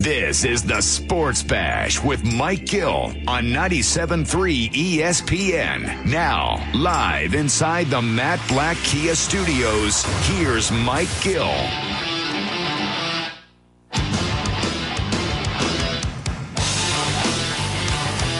[0.00, 6.06] This is the Sports Bash with Mike Gill on 97.3 ESPN.
[6.06, 11.52] Now, live inside the Matt Blatt Kia Studios, here's Mike Gill.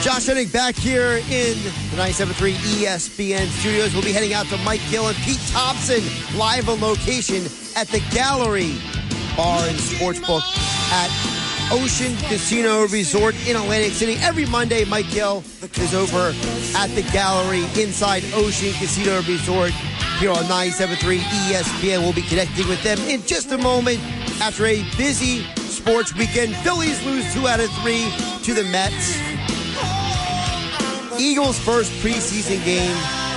[0.01, 3.93] Josh Henning back here in the 97.3 ESPN studios.
[3.93, 6.01] We'll be heading out to Mike Gill and Pete Thompson
[6.39, 7.45] live on location
[7.77, 8.73] at the Gallery
[9.37, 10.41] Bar and Sportsbook
[10.93, 14.17] at Ocean Casino Resort in Atlantic City.
[14.21, 16.35] Every Monday, Mike Gill is over
[16.77, 19.71] at the Gallery inside Ocean Casino Resort
[20.19, 22.01] here on 97.3 ESPN.
[22.01, 24.01] We'll be connecting with them in just a moment
[24.41, 26.57] after a busy sports weekend.
[26.57, 28.11] Phillies lose two out of three
[28.43, 29.17] to the Mets.
[31.21, 33.30] Eagles' first preseason game.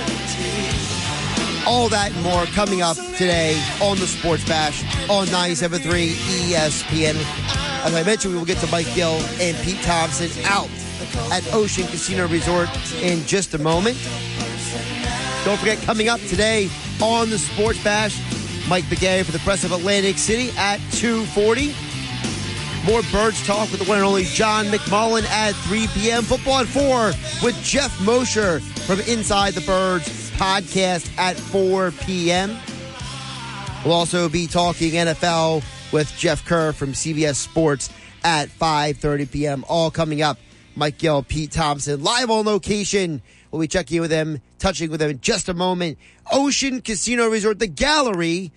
[1.66, 5.80] All that and more coming up today on the Sports Bash on 97.3
[6.50, 7.14] ESPN.
[7.84, 10.68] As I mentioned, we will get to Mike Gill and Pete Thompson out
[11.32, 12.68] at Ocean Casino Resort
[13.02, 13.96] in just a moment.
[15.44, 16.68] Don't forget, coming up today
[17.02, 18.18] on the Sports Bash,
[18.68, 21.74] Mike Begay for the Press of Atlantic City at 240.
[22.84, 26.24] More Birds Talk with the one and only John McMullen at 3 p.m.
[26.24, 27.06] Football at 4
[27.42, 32.56] with Jeff Mosher from Inside the Birds podcast at 4 p.m.
[33.84, 37.90] We'll also be talking NFL with Jeff Kerr from CBS Sports
[38.22, 39.64] at 5.30 p.m.
[39.68, 40.38] All coming up.
[40.76, 43.22] Mike Gill, Pete Thompson, live on location.
[43.50, 45.98] We'll be checking with them, touching with them in just a moment.
[46.32, 48.50] Ocean Casino Resort, the gallery,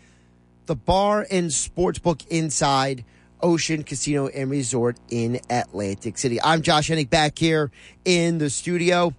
[0.65, 3.05] the bar and sportsbook inside
[3.41, 6.41] Ocean Casino and Resort in Atlantic City.
[6.41, 7.71] I'm Josh Hennick back here
[8.03, 9.13] in the studio.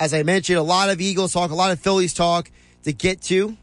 [0.00, 2.50] As I mentioned, a lot of Eagles talk, a lot of Phillies talk
[2.84, 3.56] to get to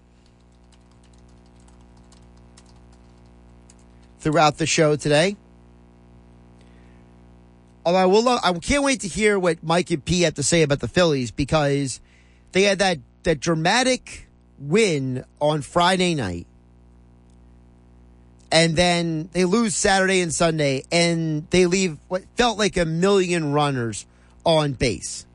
[4.20, 5.36] throughout the show today.
[7.84, 10.44] Although I will, love, I can't wait to hear what Mike and P have to
[10.44, 12.00] say about the Phillies because
[12.52, 16.48] they had that that dramatic win on Friday night
[18.52, 23.52] and then they lose Saturday and Sunday, and they leave what felt like a million
[23.52, 24.06] runners
[24.46, 25.27] on base.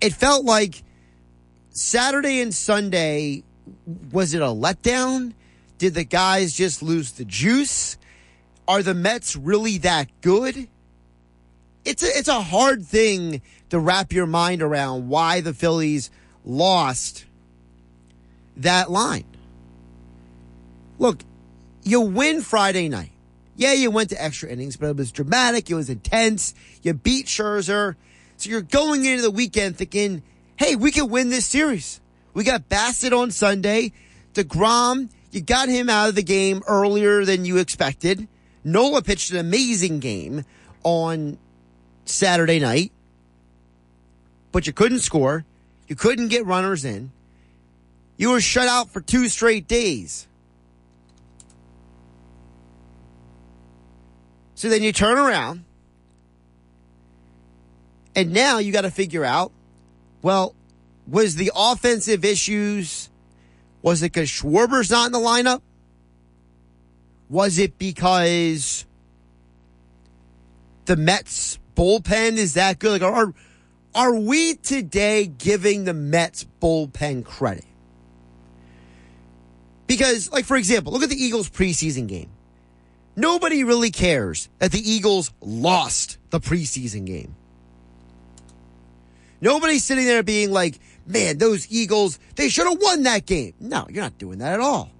[0.00, 0.82] It felt like
[1.70, 3.42] Saturday and Sunday
[4.12, 5.32] was it a letdown?
[5.78, 7.96] Did the guys just lose the juice?
[8.68, 10.68] Are the Mets really that good?
[11.84, 16.10] It's a, it's a hard thing to wrap your mind around why the Phillies
[16.44, 17.24] lost
[18.56, 19.24] that line.
[20.98, 21.20] Look,
[21.82, 23.12] you win Friday night.
[23.56, 25.70] Yeah, you went to extra innings, but it was dramatic.
[25.70, 26.54] It was intense.
[26.82, 27.96] You beat Scherzer.
[28.36, 30.22] So you're going into the weekend thinking,
[30.56, 32.00] hey, we can win this series.
[32.34, 33.92] We got Bassitt on Sunday.
[34.34, 38.28] DeGrom, you got him out of the game earlier than you expected.
[38.62, 40.44] Nola pitched an amazing game
[40.82, 41.38] on
[42.04, 42.92] Saturday night,
[44.52, 45.44] but you couldn't score.
[45.88, 47.12] You couldn't get runners in.
[48.16, 50.26] You were shut out for two straight days.
[54.54, 55.64] So then you turn around,
[58.16, 59.52] and now you got to figure out
[60.26, 60.56] well,
[61.06, 63.10] was the offensive issues,
[63.80, 65.62] was it because Schwarber's not in the lineup?
[67.28, 68.84] Was it because
[70.86, 73.00] the Mets bullpen is that good?
[73.00, 73.32] Like, are,
[73.94, 77.64] are we today giving the Mets bullpen credit?
[79.86, 82.30] Because, like, for example, look at the Eagles preseason game.
[83.14, 87.36] Nobody really cares that the Eagles lost the preseason game.
[89.40, 93.54] Nobody's sitting there being like, man, those Eagles, they should have won that game.
[93.60, 94.90] No, you're not doing that at all.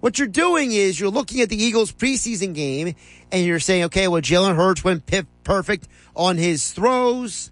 [0.00, 2.94] What you're doing is you're looking at the Eagles preseason game
[3.30, 5.08] and you're saying, okay, well, Jalen Hurts went
[5.44, 7.50] perfect on his throws.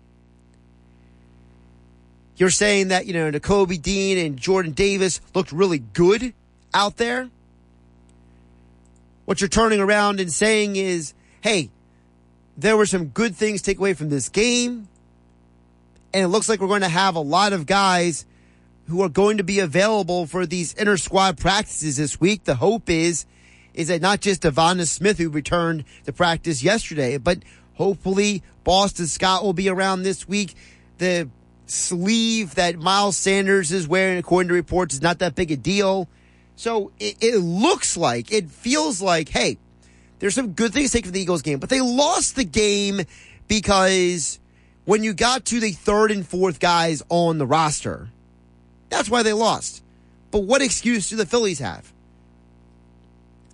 [2.36, 6.34] You're saying that, you know, Nakobe Dean and Jordan Davis looked really good
[6.74, 7.28] out there.
[9.26, 11.70] What you're turning around and saying is, hey,
[12.56, 14.88] there were some good things to take away from this game.
[16.12, 18.26] And it looks like we're going to have a lot of guys
[18.88, 22.44] who are going to be available for these inter squad practices this week.
[22.44, 23.26] The hope is
[23.72, 27.38] is that not just Devonta Smith who returned to practice yesterday, but
[27.74, 30.54] hopefully Boston Scott will be around this week.
[30.98, 31.28] The
[31.66, 36.08] sleeve that Miles Sanders is wearing, according to reports, is not that big a deal.
[36.56, 39.56] So it, it looks like, it feels like, hey,
[40.18, 43.02] there's some good things to take from the Eagles game, but they lost the game
[43.48, 44.38] because
[44.84, 48.08] when you got to the third and fourth guys on the roster,
[48.88, 49.82] that's why they lost.
[50.30, 51.92] But what excuse do the Phillies have?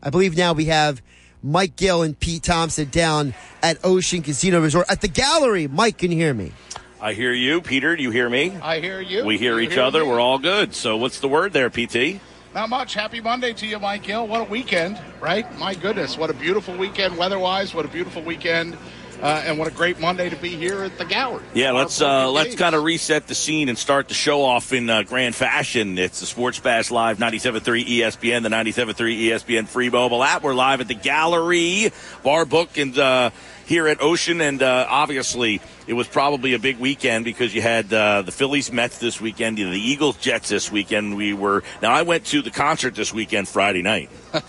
[0.02, 1.02] I believe now we have
[1.42, 5.66] Mike Gill and Pete Thompson down at Ocean Casino Resort at the gallery.
[5.66, 6.52] Mike, can hear me?
[7.00, 7.94] I hear you, Peter.
[7.96, 8.56] Do you hear me?
[8.62, 9.24] I hear you.
[9.24, 10.02] We hear You each other.
[10.02, 10.08] me?
[10.08, 10.74] We're all good.
[10.74, 12.20] So, what's the word there, PT?
[12.54, 12.94] Not much.
[12.94, 14.26] Happy Monday to you, Mike Gill.
[14.26, 15.46] What a weekend, right?
[15.58, 17.74] My goodness, what a beautiful weekend weather-wise.
[17.74, 18.78] What a beautiful weekend,
[19.22, 21.44] uh, and what a great Monday to be here at the gallery.
[21.54, 24.90] Yeah, let's uh, let's kind of reset the scene and start the show off in
[24.90, 25.98] uh, grand fashion.
[25.98, 30.42] It's the Sports Bash Live 97.3 ESPN, the 97.3 ESPN free mobile app.
[30.42, 31.90] We're live at the gallery,
[32.22, 33.30] bar book, and uh,
[33.66, 34.40] here at Ocean.
[34.40, 38.72] And uh, obviously, it was probably a big weekend because you had uh, the Phillies
[38.72, 41.16] Mets this weekend, the Eagles Jets this weekend.
[41.16, 44.08] We were now I went to the concert this weekend Friday night.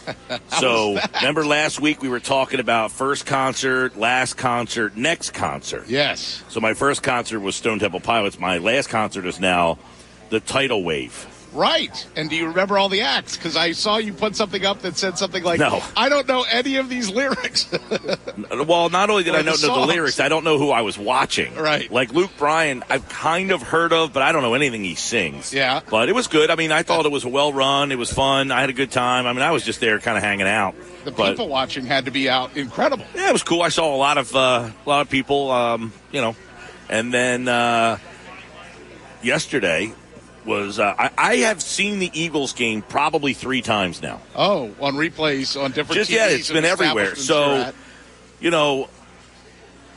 [0.60, 5.86] so remember last week we were talking about first concert, last concert, next concert.
[5.88, 6.44] Yes.
[6.50, 8.40] So my first concert was Stone Temple Pilots.
[8.40, 9.80] My last concert is now
[10.30, 11.37] the Tidal Wave.
[11.54, 12.08] Right.
[12.16, 13.38] And do you remember all the acts?
[13.38, 15.82] Because I saw you put something up that said something like, No.
[15.96, 17.68] I don't know any of these lyrics.
[18.50, 20.82] Well, not only did Or I the know the, lyrics, I don't know who I
[20.82, 21.56] was watching.
[21.56, 21.92] Right.
[21.92, 25.54] Like Luke Bryan, I've kind of heard of, but I don't know anything he sings.
[25.54, 25.82] Yeah.
[25.90, 26.50] But it was good.
[26.52, 27.92] I mean, I thought it was well run.
[27.92, 28.52] It was fun.
[28.52, 29.26] I had a good time.
[29.26, 30.76] I mean, I was just there kind of hanging out.
[31.04, 33.06] the but, people watching had to be out incredible.
[33.16, 33.62] Yeah, it was cool.
[33.62, 36.36] I saw a lot of uh, a lot of people, um, you know,
[36.90, 37.98] and then uh,
[39.24, 39.94] yesterday
[40.48, 44.22] was uh, I, I have seen the Eagles game probably three times now.
[44.36, 47.16] Oh, on replays on different Just- TVs yeah, it's and been everywhere.
[47.16, 47.72] So-.
[48.40, 48.88] You know,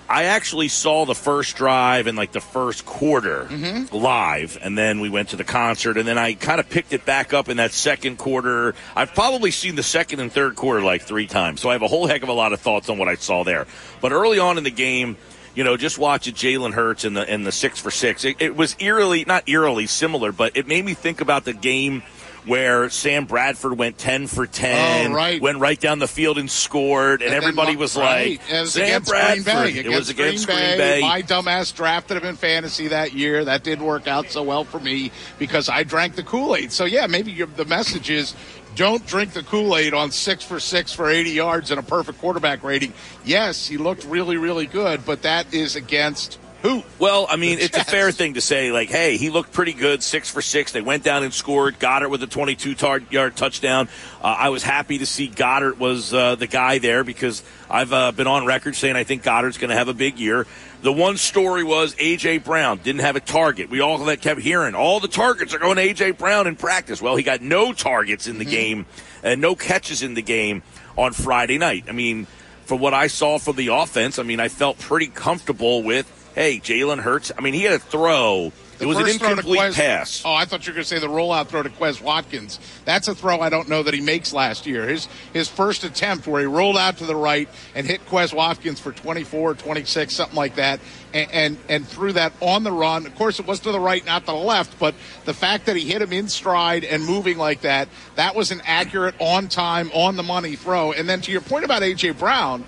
[0.09, 3.49] I actually saw the first drive in like the first quarter
[3.93, 7.05] live, and then we went to the concert, and then I kind of picked it
[7.05, 8.75] back up in that second quarter.
[8.97, 11.87] I've probably seen the second and third quarter like three times, so I have a
[11.87, 13.67] whole heck of a lot of thoughts on what I saw there.
[14.01, 15.17] But early on in the game,
[15.55, 18.57] you know, just watching Jalen Hurts in the in the six for six, it, it
[18.57, 22.03] was eerily not eerily similar, but it made me think about the game.
[22.47, 25.43] Where Sam Bradford went ten for ten, Oh, right.
[25.43, 28.41] went right down the field and scored, and, And everybody was right.
[28.41, 29.45] like, was Sam Bradford.
[29.45, 29.73] Bay.
[29.81, 31.01] it was against Green, Bay.
[31.03, 33.45] My dumbass drafted him in fantasy that year.
[33.45, 36.73] That didn't work out so well for me because I drank the Kool Aid.
[36.73, 38.35] So yeah, maybe the message is
[38.81, 42.19] don't drink the Kool Aid on six for six for 80 yards and a perfect
[42.19, 42.95] quarterback rating.
[43.27, 46.83] Yes, he looked really, really good, but that is against who?
[46.99, 50.03] Well, I mean, it's a fair thing to say, like, hey, he looked pretty good,
[50.03, 50.73] six for six.
[50.73, 51.79] They went down and scored.
[51.79, 53.89] Goedert with a 22 tar- yard touchdown.
[54.23, 58.13] Uh, I was happy to see Goedert was uh, the guy there because I've uh,
[58.13, 60.47] been on record saying I think Goedert's going to have a big year.
[60.83, 62.39] The one story was A.J.
[62.39, 63.69] Brown didn't have a target.
[63.69, 66.13] We all that kept hearing all the targets are going to A.J.
[66.13, 67.03] Brown in practice.
[67.03, 68.51] Well, he got no targets in the mm-hmm.
[68.51, 68.87] game
[69.23, 70.63] and no catches in the game
[70.97, 71.85] on Friday night.
[71.89, 72.27] I mean,
[72.65, 76.61] from what I saw from the offense, I mean, I felt pretty comfortable with, hey,
[76.61, 77.31] Jalen Hurts.
[77.37, 78.53] I mean, he had a throw.
[78.81, 80.23] The it was an first throw to incomplete Quez- pass.
[80.25, 82.59] Oh, I thought you were going to say the rollout throw to Quez Watkins.
[82.87, 84.89] That's a throw I don't know that he makes last year.
[84.89, 88.81] His his first attempt where he rolled out to the right and hit Quez Watkins
[88.81, 90.81] for 24, 26, something like that,
[91.13, 93.05] and, and and threw that on the run.
[93.05, 94.95] Of course, it was to the right, not to the left, but
[95.27, 98.63] the fact that he hit him in stride and moving like that, that was an
[98.65, 100.93] accurate, on time, on the money throw.
[100.93, 102.65] And then to your point about AJ Brown.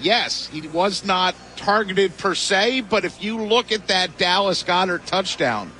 [0.00, 5.04] Yes, he was not targeted per se, but if you look at that Dallas Goedert
[5.06, 5.70] touchdown,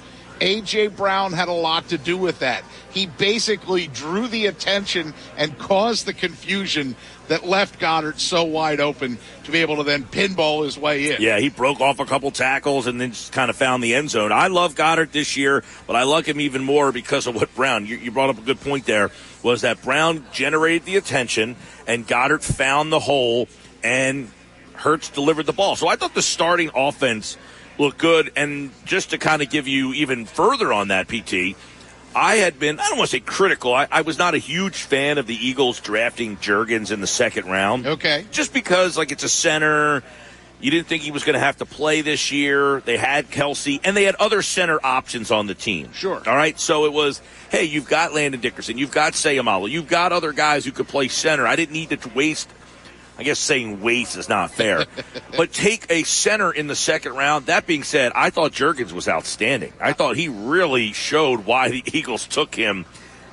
[0.40, 0.88] A.J.
[0.88, 2.64] Brown had a lot to do with that.
[2.90, 6.96] He basically drew the attention and caused the confusion
[7.28, 11.22] that left Goedert so wide open to be able to then pinball his way in.
[11.22, 14.10] Yeah, he broke off a couple tackles and then just kind of found the end
[14.10, 14.32] zone.
[14.32, 17.86] I love Goedert this year, but I like him even more because of what Brown.
[17.86, 19.10] You, you brought up a good point there.
[19.42, 21.56] Was that Brown generated the attention
[21.86, 23.48] and Goedert found the hole
[23.84, 24.30] and
[24.72, 25.76] Hurts delivered the ball.
[25.76, 27.36] So I thought the starting offense
[27.78, 28.32] looked good.
[28.34, 31.56] And just to kind of give you even further on that, PT,
[32.16, 33.74] I had been, I don't want to say critical.
[33.74, 37.46] I, I was not a huge fan of the Eagles drafting Jurgens in the second
[37.46, 37.86] round.
[37.86, 38.24] Okay.
[38.30, 40.02] Just because, like, it's a center.
[40.60, 42.80] You didn't think he was going to have to play this year.
[42.80, 45.92] They had Kelce, and they had other center options on the team.
[45.92, 46.22] Sure.
[46.26, 46.58] All right.
[46.58, 50.64] So it was, hey, you've got Landon Dickerson, you've got Seumalo, you've got other guys
[50.64, 51.46] who could play center.
[51.46, 52.48] I didn't need to waste
[53.18, 54.86] I guess saying waste is not fair,
[55.36, 57.46] but take a center in the second round.
[57.46, 59.72] That being said, I thought Jurgens was outstanding.
[59.80, 62.86] I thought he really showed why the Eagles took him.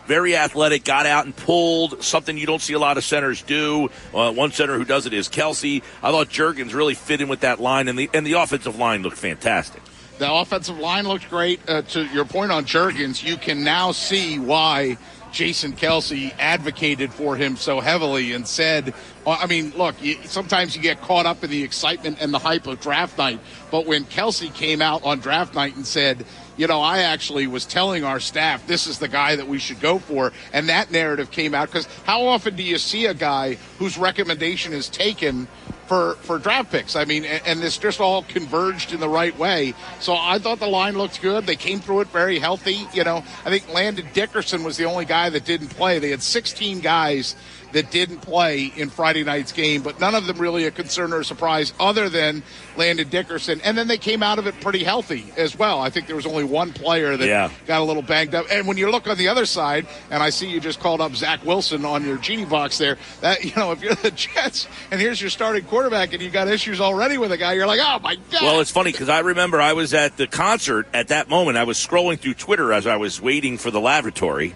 [0.05, 3.89] Very athletic, got out and pulled something you don't see a lot of centers do.
[4.13, 5.81] Uh, one center who does it is Kelce.
[6.03, 9.03] I thought Jurgens really fit in with that line, and the and the offensive line
[9.03, 9.81] looked fantastic.
[10.17, 11.61] The offensive line looked great.
[11.67, 14.97] Uh, to your point on Jurgens, you can now see why
[15.31, 18.93] Jason Kelce advocated for him so heavily and said,
[19.25, 19.95] I mean, look,
[20.25, 23.39] sometimes you get caught up in the excitement and the hype of draft night.
[23.69, 26.25] But when Kelce came out on draft night and said,
[26.61, 29.79] you know, I actually was telling our staff this is the guy that we should
[29.79, 33.55] go for, and that narrative came out because how often do you see a guy
[33.79, 35.47] whose recommendation is taken
[35.87, 36.95] for, for draft picks.
[36.95, 39.73] I mean, and, and, this just all converged in the right way.
[39.99, 41.45] So I thought the line looked good.
[41.45, 42.87] They came through it very healthy.
[42.93, 45.99] You know, I think Landon Dickerson was the only guy that didn't play.
[45.99, 47.35] They had 16 guys
[47.73, 51.19] that didn't play in Friday night's game, but none of them really a concern or
[51.19, 52.43] a surprise other than
[52.77, 53.61] Landon Dickerson.
[53.61, 55.79] And then they came out of it pretty healthy as well.
[55.79, 57.49] I think there was only one player that yeah.
[57.67, 58.45] got a little banged up.
[58.51, 61.15] And when you look on the other side, and I see you just called up
[61.15, 64.99] Zach Wilson on your genie box there, that, you know, if you're the Jets and
[64.99, 67.99] here's your starting quarterback and you got issues already with a guy, you're like, oh
[67.99, 68.41] my God.
[68.41, 71.57] Well, it's funny because I remember I was at the concert at that moment.
[71.57, 74.55] I was scrolling through Twitter as I was waiting for the lavatory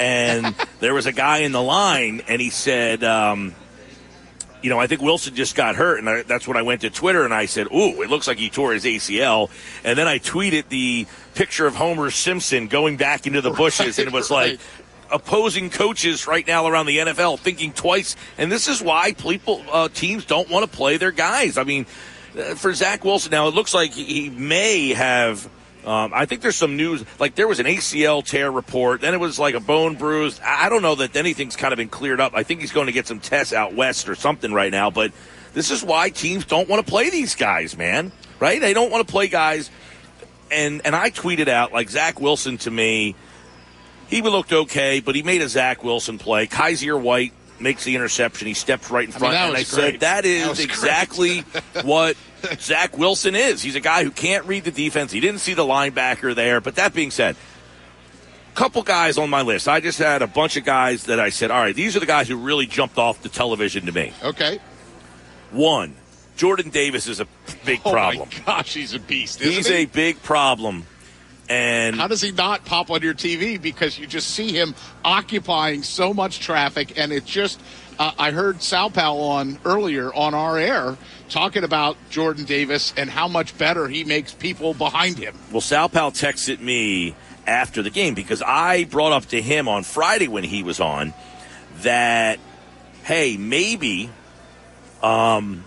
[0.00, 3.54] and there was a guy in the line, and he said, um,
[4.62, 6.90] you know, I think Wilson just got hurt, and I, that's when I went to
[6.90, 9.50] Twitter and I said, "Ooh, it looks like he tore his ACL."
[9.84, 13.98] And then I tweeted the picture of Homer Simpson going back into the bushes, right,
[13.98, 14.52] and it was right.
[14.52, 14.60] like
[15.12, 18.16] opposing coaches right now around the NFL thinking twice.
[18.38, 21.58] And this is why people uh, teams don't want to play their guys.
[21.58, 21.86] I mean,
[22.38, 25.48] uh, for Zach Wilson, now it looks like he may have
[25.86, 29.20] um, I think there's some news, like there was an ACL tear report, then it
[29.20, 30.40] was like a bone bruise.
[30.44, 32.32] I don't know that anything's kind of been cleared up.
[32.34, 35.12] I think he's going to get some tests out west or something right now, but
[35.54, 38.12] this is why teams don't want to play these guys, man.
[38.38, 38.60] Right?
[38.60, 39.70] They don't want to play guys.
[40.50, 43.14] And and I tweeted out like Zach Wilson to me,
[44.08, 46.46] he looked okay, but he made a Zach Wilson play.
[46.46, 48.48] Kyzir White makes the interception.
[48.48, 49.66] He steps right in front, I mean, and I great.
[49.66, 51.40] said that is that exactly
[51.84, 52.16] what
[52.60, 53.62] Zach Wilson is.
[53.62, 55.12] He's a guy who can't read the defense.
[55.12, 56.60] He didn't see the linebacker there.
[56.60, 57.36] But that being said,
[58.52, 59.68] a couple guys on my list.
[59.68, 62.06] I just had a bunch of guys that I said, all right, these are the
[62.06, 64.12] guys who really jumped off the television to me.
[64.22, 64.58] Okay.
[65.50, 65.94] One,
[66.36, 67.26] Jordan Davis is a
[67.64, 68.28] big oh problem.
[68.30, 69.40] Oh my gosh, he's a beast.
[69.40, 69.74] he's he?
[69.74, 70.84] a big problem.
[71.50, 73.60] And how does he not pop on your TV?
[73.60, 77.60] Because you just see him occupying so much traffic, and it's just.
[77.98, 80.96] Uh, I heard Sal Pal on earlier on our air
[81.30, 85.34] talking about Jordan Davis and how much better he makes people behind him.
[85.50, 87.14] Well, Sal Pal texted me
[87.46, 91.14] after the game because I brought up to him on Friday when he was on
[91.82, 92.38] that,
[93.04, 94.10] hey, maybe
[95.02, 95.64] um,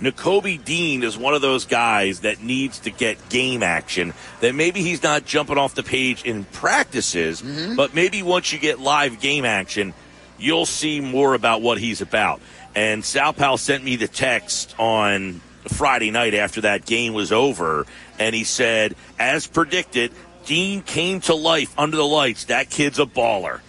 [0.00, 4.12] Nakobe Dean is one of those guys that needs to get game action.
[4.40, 7.76] That maybe he's not jumping off the page in practices, mm-hmm.
[7.76, 9.94] but maybe once you get live game action,
[10.38, 12.40] you'll see more about what he's about.
[12.74, 17.86] And Sal Pal sent me the text on Friday night after that game was over,
[18.18, 20.12] and he said, as predicted,
[20.44, 22.46] Dean came to life under the lights.
[22.46, 23.60] That kid's a baller.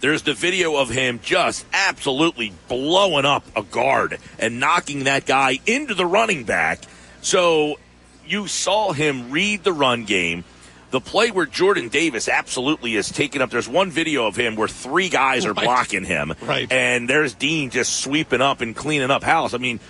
[0.00, 5.60] There's the video of him just absolutely blowing up a guard and knocking that guy
[5.66, 6.80] into the running back.
[7.20, 7.78] So
[8.26, 10.44] you saw him read the run game
[10.92, 13.50] the play where Jordan Davis absolutely is taken up.
[13.50, 15.64] There's one video of him where three guys are right.
[15.64, 16.70] blocking him, right?
[16.70, 19.54] And there's Dean just sweeping up and cleaning up house.
[19.54, 19.80] I mean,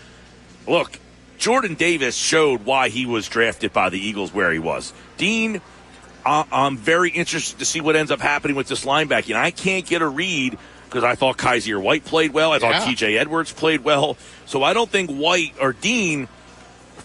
[0.66, 0.98] look,
[1.38, 4.92] Jordan Davis showed why he was drafted by the Eagles where he was.
[5.16, 5.60] Dean,
[6.24, 9.34] I'm very interested to see what ends up happening with this linebacking.
[9.34, 12.52] I can't get a read because I thought Kyzir White played well.
[12.52, 12.84] I thought yeah.
[12.84, 13.18] T.J.
[13.18, 14.16] Edwards played well.
[14.46, 16.28] So I don't think White or Dean–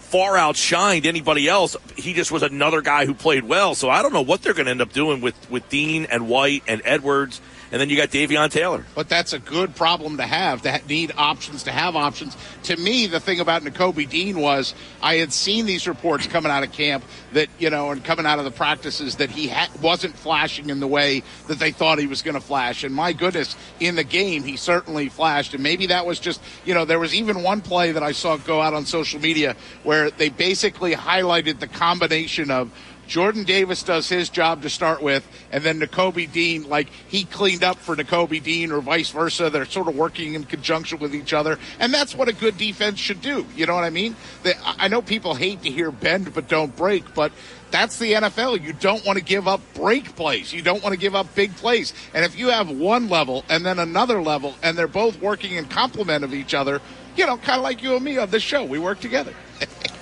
[0.08, 1.76] far outshined anybody else.
[1.96, 3.74] He just was another guy who played well.
[3.74, 6.28] So I don't know what they're going to end up doing with, with Dean and
[6.28, 8.84] White and Edwards and then you got Davion Taylor.
[8.94, 12.36] But that's a good problem to have, to need options, to have options.
[12.64, 16.62] To me, the thing about Nakobe Dean was I had seen these reports coming out
[16.62, 20.16] of camp that, you know, and coming out of the practices that he ha- wasn't
[20.16, 22.84] flashing in the way that they thought he was going to flash.
[22.84, 25.54] And my goodness, in the game, he certainly flashed.
[25.54, 28.36] And maybe that was just, you know, there was even one play that I saw
[28.38, 32.70] go out on social media where they basically highlighted the combination of
[33.08, 37.64] Jordan Davis does his job to start with, and then Nakobe Dean, like he cleaned
[37.64, 39.48] up for Nakobe Dean or vice versa.
[39.48, 42.98] They're sort of working in conjunction with each other, and that's what a good defense
[42.98, 43.46] should do.
[43.56, 44.14] You know what I mean?
[44.62, 47.32] I know people hate to hear bend but don't break, but
[47.70, 48.62] that's the NFL.
[48.62, 50.52] You don't want to give up break plays.
[50.52, 51.94] You don't want to give up big plays.
[52.12, 55.64] And if you have one level and then another level, and they're both working in
[55.64, 56.80] complement of each other,
[57.16, 58.64] you know, kind of like you and me on this show.
[58.64, 59.32] We work together.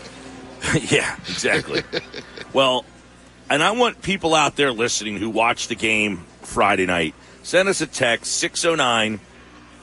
[0.90, 1.82] yeah, exactly.
[2.52, 2.84] well,
[3.48, 7.80] and I want people out there listening who watch the game Friday night, send us
[7.80, 9.20] a text 609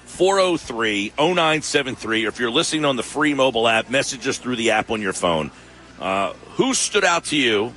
[0.06, 2.26] 403 0973.
[2.26, 5.02] Or if you're listening on the free mobile app, message us through the app on
[5.02, 5.52] your phone.
[6.00, 7.74] Uh, who stood out to you?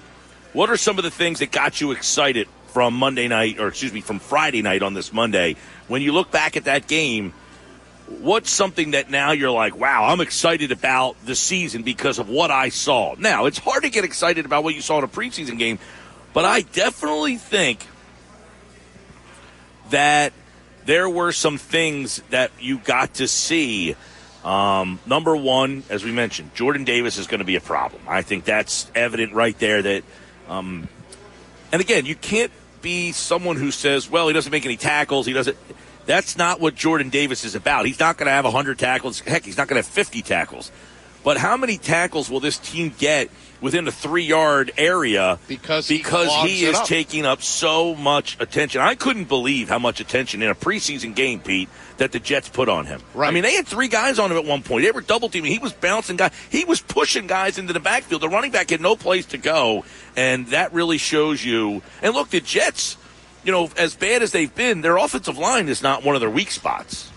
[0.53, 3.93] What are some of the things that got you excited from Monday night, or excuse
[3.93, 5.57] me, from Friday night on this Monday?
[5.87, 7.33] When you look back at that game,
[8.09, 12.51] what's something that now you're like, wow, I'm excited about the season because of what
[12.51, 13.15] I saw?
[13.19, 15.79] Now, it's hard to get excited about what you saw in a preseason game,
[16.33, 17.87] but I definitely think
[19.91, 20.33] that
[20.85, 23.97] there were some things that you got to see.
[24.45, 28.03] Um, number one, as we mentioned, Jordan Davis is going to be a problem.
[28.07, 30.05] I think that's evident right there that,
[30.49, 30.89] um,
[31.73, 35.27] and again, you can't be someone who says, well, he doesn't make any tackles.
[35.27, 35.57] He doesn't.
[36.07, 37.87] That's not what Jordan Davis is about.
[37.87, 39.21] He's not going to have 100 tackles.
[39.21, 40.71] Heck, he's not going to have 50 tackles.
[41.25, 45.99] But how many tackles will this team get within a three yard area because he,
[45.99, 46.87] because he is up.
[46.87, 48.81] taking up so much attention.
[48.81, 52.69] I couldn't believe how much attention in a preseason game, Pete, that the Jets put
[52.69, 53.01] on him.
[53.13, 53.29] Right.
[53.29, 54.85] I mean, they had three guys on him at one point.
[54.85, 55.51] They were double teaming.
[55.51, 56.33] He was bouncing guys.
[56.49, 58.23] He was pushing guys into the backfield.
[58.23, 59.85] The running back had no place to go,
[60.17, 61.83] and that really shows you.
[62.03, 62.97] And look, the Jets,
[63.47, 66.29] you know, as bad as they've been, their offensive line is not one of their
[66.29, 67.13] weak spots.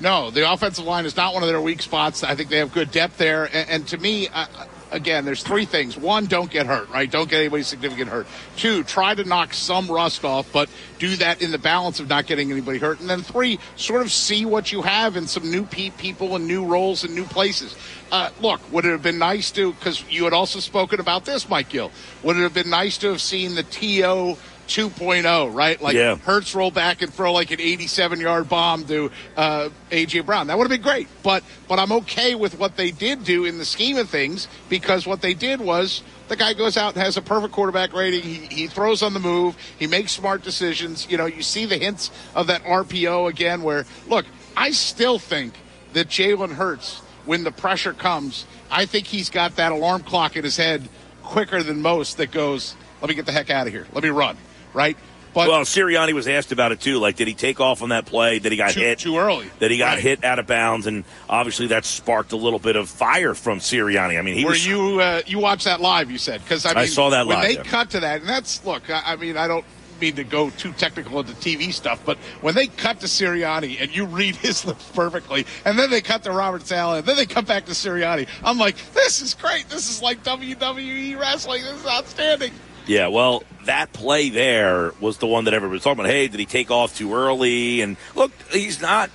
[0.00, 2.24] No, the offensive line is not one of their weak spots.
[2.24, 3.44] I think they have good depth there.
[3.44, 4.46] And, and to me, uh,
[4.90, 5.96] again, there's three things.
[5.96, 7.08] One, don't get hurt, right?
[7.08, 8.26] Don't get anybody significant hurt.
[8.56, 12.26] Two, try to knock some rust off, but do that in the balance of not
[12.26, 12.98] getting anybody hurt.
[12.98, 16.48] And then three, sort of see what you have in some new pe- people and
[16.48, 17.76] new roles and new places.
[18.10, 21.48] Uh, look, would it have been nice to, because you had also spoken about this,
[21.48, 21.92] Mike Gill,
[22.24, 24.36] would it have been nice to have seen the TO
[24.66, 25.80] 2.0, right?
[25.80, 26.16] Like Yeah.
[26.16, 30.48] Hurts roll back and throw like an 87 yard bomb to uh, AJ Brown.
[30.48, 31.08] That would have been great.
[31.22, 35.06] But but I'm okay with what they did do in the scheme of things because
[35.06, 38.22] what they did was the guy goes out and has a perfect quarterback rating.
[38.22, 39.56] He, he throws on the move.
[39.78, 41.06] He makes smart decisions.
[41.10, 43.62] You know, you see the hints of that RPO again.
[43.62, 45.54] Where look, I still think
[45.92, 50.44] that Jalen Hurts, when the pressure comes, I think he's got that alarm clock in
[50.44, 50.88] his head
[51.22, 52.16] quicker than most.
[52.16, 53.86] That goes, let me get the heck out of here.
[53.92, 54.36] Let me run.
[54.76, 54.96] Right.
[55.34, 56.98] But Well, Sirianni was asked about it too.
[56.98, 58.38] Like, did he take off on that play?
[58.38, 59.50] Did he got Too- hit too early.
[59.58, 60.02] That he got Right.
[60.02, 64.18] hit out of bounds, and obviously that sparked a little bit of fire from Sirianni.
[64.18, 66.10] I mean, he Were was you uh, you watched that live?
[66.10, 67.62] You said because I, I saw that when live, they yeah.
[67.64, 68.88] cut to that, and that's look.
[68.90, 69.64] I, I mean, I don't
[70.00, 73.94] mean to go too technical into TV stuff, but when they cut to Sirianni and
[73.94, 77.26] you read his lips perfectly, and then they cut to Robert Saleh, and then they
[77.26, 79.68] cut back to Sirianni, I'm like, this is great.
[79.68, 81.62] This is like WWE wrestling.
[81.62, 82.52] This is outstanding.
[82.86, 86.10] Yeah, well, that play there was the one that everybody was talking about.
[86.10, 87.80] Hey, did he take off too early?
[87.80, 89.10] And look, he's not.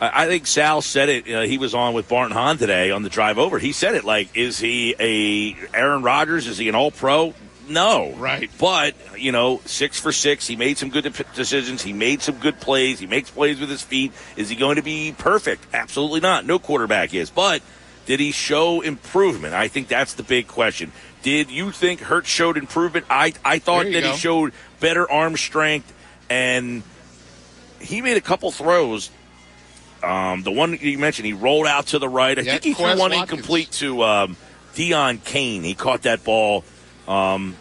[0.00, 1.32] I I think Sal said it.
[1.32, 3.58] Uh, he was on with Barton Hahn today on the drive over.
[3.58, 6.46] He said it like, is he a Aaron Rodgers?
[6.46, 7.34] Is he an All Pro?
[7.68, 8.50] No, Right.
[8.58, 10.46] But you know, six for six.
[10.46, 11.82] He made some good de- decisions.
[11.82, 12.98] He made some good plays.
[12.98, 14.12] He makes plays with his feet.
[14.36, 15.64] Is he going to be perfect?
[15.72, 16.44] Absolutely not.
[16.44, 17.30] No quarterback is.
[17.30, 17.62] But
[18.06, 19.54] did he show improvement?
[19.54, 20.90] I think that's the big question.
[21.22, 23.06] Did you think Hurts showed improvement?
[23.10, 24.12] I I thought that go.
[24.12, 25.92] he showed better arm strength
[26.30, 26.82] and
[27.80, 29.10] he made a couple throws.
[30.02, 32.38] Um, the one you mentioned, he rolled out to the right.
[32.38, 33.20] I Yeah, think he threw one Watkins.
[33.22, 34.36] incomplete to um,
[34.74, 35.62] Deon Cain.
[35.62, 36.64] He caught that ball
[37.06, 37.54] um,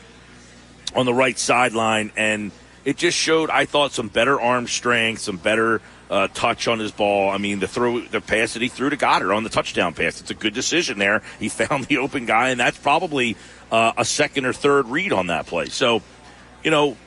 [0.95, 2.51] on the right sideline, and
[2.85, 3.49] it just showed.
[3.49, 7.29] I thought some better arm strength, some better uh, touch on his ball.
[7.29, 10.21] I mean, the throw, the pass that he threw to Goedert on the touchdown pass.
[10.21, 11.21] It's a good decision there.
[11.39, 13.37] He found the open guy, and that's probably
[13.71, 15.69] uh, a second or third read on that play.
[15.69, 16.01] So,
[16.63, 16.97] you know,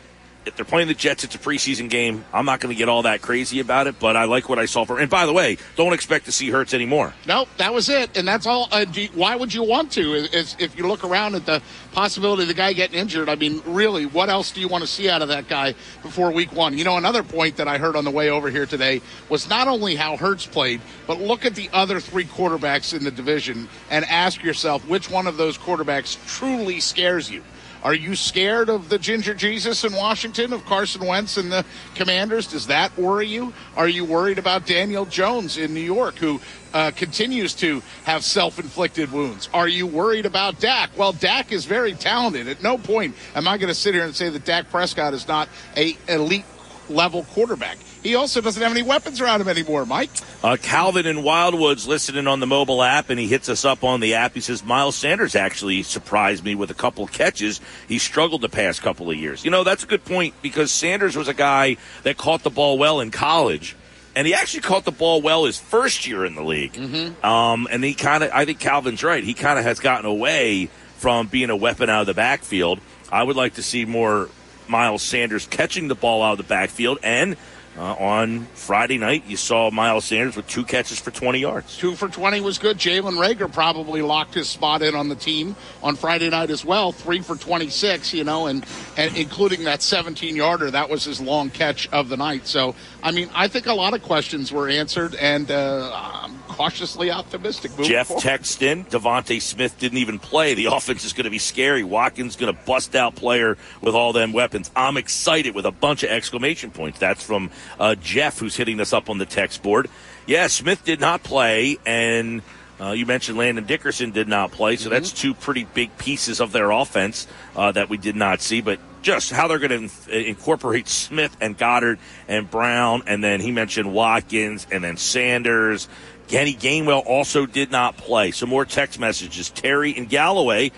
[0.45, 2.25] if they're playing the Jets, it's a preseason game.
[2.33, 4.65] I'm not going to get all that crazy about it, but I like what I
[4.67, 4.99] saw for.
[4.99, 7.15] And by the way, don't expect to see Hurts anymore.
[7.27, 8.69] Nope, that was it, and that's all.
[8.73, 10.27] Uh, you- why would you want to?
[10.33, 14.07] If you look around at the possibility of the guy getting injured, I mean, really,
[14.07, 16.77] what else do you want to see out of that guy before Week One?
[16.77, 19.69] You know, another point that I heard on the way over here today was not
[19.69, 24.05] only how Hurts played, but look at the other three quarterbacks in the division and
[24.07, 27.43] ask yourself which one of those quarterbacks truly scares you.
[27.83, 31.65] Are you scared of the Ginger Jesus in Washington, of Carson Wentz and the
[31.97, 32.47] Commanders?
[32.47, 33.53] Does that worry you?
[33.77, 36.41] Are you worried about Daniel Jones in New York, who
[36.73, 39.49] uh, continues to have self inflicted wounds?
[39.53, 40.91] Are you worried about Dak?
[40.97, 42.47] Well, Dak is very talented.
[42.47, 45.27] At no point am I going to sit here and say that Dak Prescott is
[45.27, 46.45] not a elite
[46.89, 47.79] level quarterback.
[48.03, 50.11] He also doesn't have any weapons around him anymore, Mike.
[50.43, 54.01] Uh, Calvin in Wildwoods listening on the mobile app, and he hits us up on
[54.01, 54.35] the app.
[54.35, 57.61] He says Miles Sanders actually surprised me with a couple catches.
[57.87, 59.45] He struggled the past couple of years.
[59.45, 62.77] You know, that's a good point because Sanders was a guy that caught the ball
[62.77, 63.77] well in college,
[64.17, 66.73] and he actually caught the ball well his first year in the league.
[66.73, 67.25] Mm-hmm.
[67.25, 69.23] Um, and he kind of, I think Calvin's right.
[69.23, 72.81] He kind of has gotten away from being a weapon out of the backfield.
[73.11, 74.29] I would like to see more
[74.69, 77.37] Miles Sanders catching the ball out of the backfield and
[77.77, 81.77] uh, on Friday night, you saw Miles Sanders with two catches for 20 yards.
[81.79, 82.77] Two for 20 was good.
[82.77, 86.93] Jalen Reagor probably locked his spot in on the team on Friday night as well.
[86.93, 88.67] Three for 26, you know, and,
[88.99, 90.71] and including that 17 yarder.
[90.71, 92.47] That was his long catch of the night.
[92.47, 97.11] So, I mean, I think a lot of questions were answered, and uh, I'm cautiously
[97.11, 97.73] optimistic.
[97.83, 98.23] Jeff forward.
[98.23, 98.85] texted in.
[98.85, 100.55] DeVonta Smith didn't even play.
[100.55, 101.83] The offense is going to be scary.
[101.83, 104.71] Watkins going to bust out player with all them weapons.
[104.77, 106.99] I'm excited with a bunch of exclamation points.
[106.99, 109.89] That's from uh, Jeff, who's hitting us up on the text board.
[110.27, 112.43] Yeah, Smith did not play, and
[112.81, 114.95] uh, you mentioned Landon Dickerson did not play, so mm-hmm.
[114.95, 118.61] that's two pretty big pieces of their offense uh, that we did not see.
[118.61, 123.51] But just how they're going to incorporate Smith and Goedert and Brown, and then he
[123.51, 125.89] mentioned Watkins and then Sanders.
[126.33, 128.31] Kenny Gainwell also did not play.
[128.31, 129.51] Some more text messages.
[129.51, 130.73] Terry and Galloway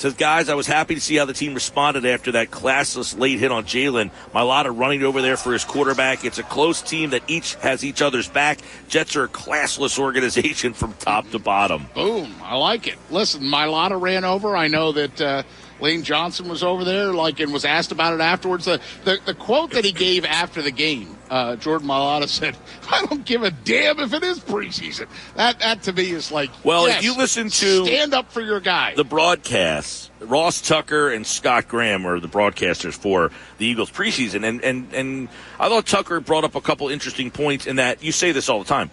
[0.00, 3.38] Says, guys, I was happy to see how the team responded after that classless late
[3.38, 4.10] hit on Jalen.
[4.32, 6.24] Mailata running over there for his quarterback.
[6.24, 8.60] It's a close team that each has each other's back.
[8.88, 11.84] Jets are a classless organization from top to bottom.
[11.94, 12.34] Boom.
[12.42, 12.96] I like it.
[13.10, 14.56] Listen, Mailata ran over.
[14.56, 15.20] I know that.
[15.20, 15.42] Uh,
[15.80, 18.64] Lane Johnson was over there, like, and was asked about it afterwards.
[18.64, 22.56] The the, the quote that he gave after the game, uh, Jordan Mailata said,
[22.90, 26.50] "I don't give a damn if it is preseason." That that to me is like,
[26.64, 31.10] well, yes, if you listen to stand up for your guy, the broadcasts, Ross Tucker
[31.10, 35.86] and Scott Graham are the broadcasters for the Eagles preseason, and and and I thought
[35.86, 38.90] Tucker brought up a couple interesting points in that you say this all the time.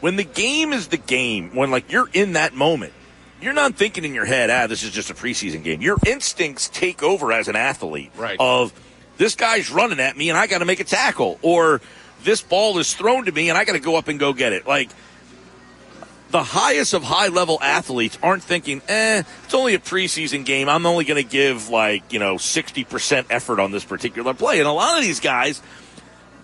[0.00, 2.92] When the game is the game, when like you're in that moment,
[3.42, 5.80] you're not thinking in your head, ah, this is just a preseason game.
[5.80, 8.12] Your instincts take over as an athlete.
[8.16, 8.36] Right.
[8.38, 8.72] Of
[9.18, 11.80] this guy's running at me and I got to make a tackle, or
[12.24, 14.52] this ball is thrown to me and I got to go up and go get
[14.52, 14.66] it.
[14.66, 14.90] Like
[16.30, 20.68] the highest of high level athletes aren't thinking, eh, it's only a preseason game.
[20.68, 24.58] I'm only going to give like, you know, 60% effort on this particular play.
[24.58, 25.60] And a lot of these guys,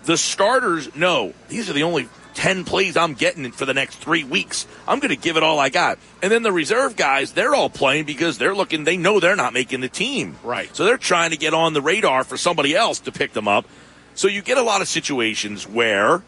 [0.04, 2.08] the starters know these are the only
[2.38, 4.68] 10 plays I'm getting for the next three weeks.
[4.86, 5.98] I'm going to give it all I got.
[6.22, 9.52] And then the reserve guys, they're all playing because they're looking, they know they're not
[9.52, 10.36] making the team.
[10.44, 10.74] Right.
[10.74, 13.66] So they're trying to get on the radar for somebody else to pick them up.
[14.14, 16.22] So you get a lot of situations where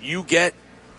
[0.00, 0.52] you get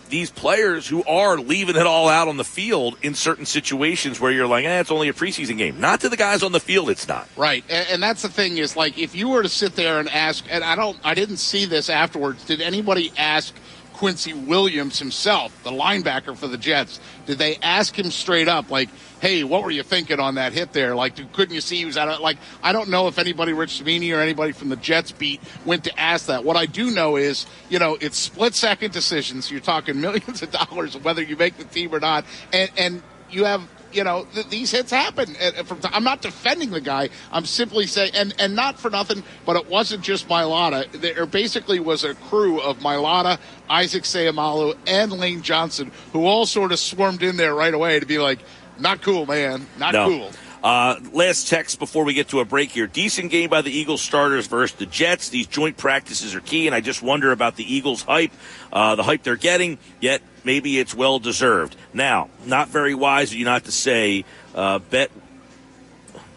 [0.08, 4.32] these players who are leaving it all out on the field in certain situations where
[4.32, 5.78] you're like, eh, it's only a preseason game.
[5.78, 7.28] Not to the guys on the field, it's not.
[7.36, 7.64] Right.
[7.68, 10.44] And, and, that's the thing is like, if you were to sit there and ask,
[10.48, 13.54] and I don't, I didn't see this afterwards, did anybody ask
[13.94, 18.88] Quincy Williams himself, the linebacker for the Jets, did they ask him straight up, like,
[19.20, 20.94] hey, what were you thinking on that hit there?
[20.94, 23.78] Like, couldn't you see he was out of, like, I don't know if anybody, Rich
[23.78, 26.44] Cimini or anybody from the Jets beat went to ask that.
[26.44, 29.50] What I do know is, you know, it's split second decisions.
[29.50, 32.24] You're talking millions of dollars whether you make the team or not.
[32.52, 33.62] And, and you have
[33.94, 35.34] you know, th- these hits happen.
[35.64, 37.10] From t- I'm not defending the guy.
[37.32, 40.90] I'm simply saying, and, and not for nothing, but it wasn't just Mailata.
[40.92, 46.72] There basically was a crew of Mailata, Isaac Seumalo, and Lane Johnson who all sort
[46.72, 48.38] of swarmed in there right away to be like,
[48.78, 49.66] not cool, man.
[49.78, 50.08] Not no.
[50.08, 50.30] cool.
[50.62, 52.86] Uh, last text before we get to a break here.
[52.86, 55.28] Decent game by the Eagles starters versus the Jets.
[55.28, 58.32] These joint practices are key, and I just wonder about the Eagles' hype,
[58.72, 61.76] uh, the hype they're getting, yet maybe it's well deserved.
[61.92, 65.10] Now, not very wise of you not to say uh, bet.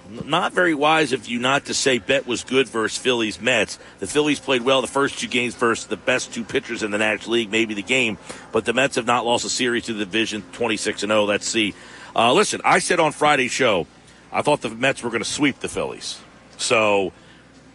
[0.10, 3.78] Not very wise of you not to say bet was good versus Phillies Mets.
[4.00, 6.98] The Phillies played well the first two games versus the best two pitchers in the
[6.98, 8.17] National League, maybe the game,
[8.54, 11.26] but the Mets have not lost a series to the division, 26 and 0.
[11.26, 11.74] Let's see.
[12.15, 13.86] Uh, listen, I said on Friday's show,
[14.32, 16.20] I thought the Mets were going to sweep the Phillies.
[16.58, 17.12] So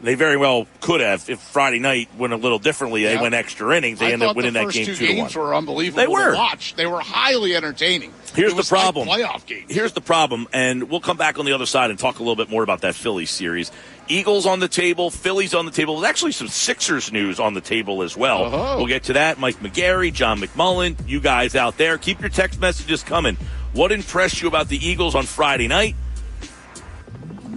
[0.03, 3.05] they very well could have if Friday night went a little differently.
[3.05, 4.01] They went extra innings.
[4.01, 5.49] They I ended up winning that game two, two games to one.
[5.49, 6.03] Were unbelievable.
[6.03, 6.35] They were.
[6.35, 6.75] watch.
[6.75, 8.12] They were highly entertaining.
[8.35, 9.07] Here's the problem.
[9.07, 9.73] Like playoff games.
[9.73, 12.37] Here's the problem, and we'll come back on the other side and talk a little
[12.37, 13.71] bit more about that Phillies series.
[14.09, 16.01] Eagles on the table, Phillies on the table.
[16.01, 18.45] There's actually some Sixers news on the table as well.
[18.45, 18.75] Uh-huh.
[18.79, 19.38] We'll get to that.
[19.38, 23.37] Mike McGarry, John McMullen, you guys out there, keep your text messages coming.
[23.73, 25.95] What impressed you about the Eagles on Friday night?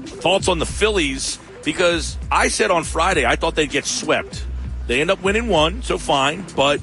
[0.05, 4.45] Thoughts on the Phillies because I said on Friday I thought they'd get swept.
[4.88, 6.45] They end up winning one, so fine.
[6.56, 6.80] But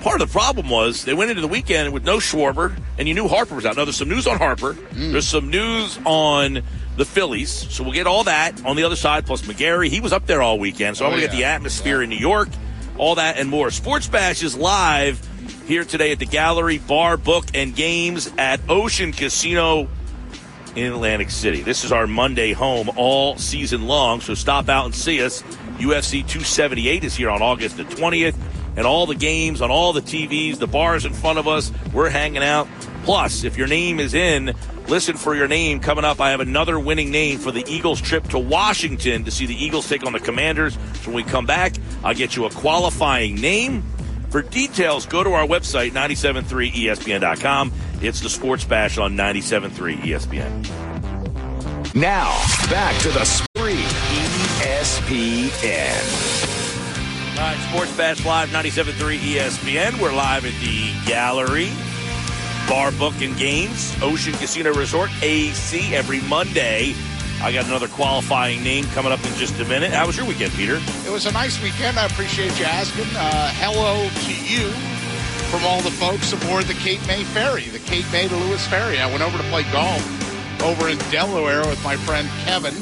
[0.00, 3.14] part of the problem was they went into the weekend with no Schwarber, and you
[3.14, 3.76] knew Harper was out.
[3.76, 4.74] Now there's some news on Harper.
[4.74, 5.12] Mm.
[5.12, 6.62] There's some news on
[6.96, 9.26] the Phillies, so we'll get all that on the other side.
[9.26, 11.32] Plus McGarry, he was up there all weekend, so oh, I want to yeah.
[11.32, 12.04] get the atmosphere yeah.
[12.04, 12.50] in New York,
[12.98, 13.70] all that and more.
[13.70, 15.26] Sports Bash is live
[15.66, 19.88] here today at the Gallery Bar, Book, and Games at Ocean Casino
[20.76, 21.62] in Atlantic City.
[21.62, 25.42] This is our Monday home all season long, so stop out and see us.
[25.78, 28.36] UFC 278 is here on August the 20th.
[28.76, 31.70] and all the games on all the TVs, the bars in front of us.
[31.92, 32.66] We're hanging out.
[33.04, 34.52] Plus, if your name is in,
[34.88, 36.20] listen for your name coming up.
[36.20, 39.88] I have another winning name for the Eagles trip to Washington to see the Eagles
[39.88, 40.74] take on the Commanders.
[40.74, 43.84] So when we come back, I'll get you a qualifying name.
[44.34, 47.72] For details, go to our website, 973ESPN.com.
[48.02, 51.94] It's the Sports Bash on 97.3 ESPN.
[51.94, 52.30] Now,
[52.68, 53.76] back to the spree.
[54.58, 55.94] ESPN.
[57.38, 60.00] All right, Sports Bash Live, 97.3 ESPN.
[60.00, 61.70] We're live at the Gallery.
[62.68, 66.92] Bar Book and Games, Ocean Casino Resort, AC, every Monday.
[67.44, 69.92] I got another qualifying name coming up in just a minute.
[69.92, 70.80] How was your weekend, Peter?
[71.06, 71.98] It was a nice weekend.
[71.98, 73.04] I appreciate you asking.
[73.14, 74.70] Uh, hello to you
[75.50, 78.98] from all the folks aboard the Cape May Ferry, the Cape May to Lewes Ferry.
[78.98, 80.00] I went over to play golf
[80.62, 82.74] over in Delaware with my friend Kevin.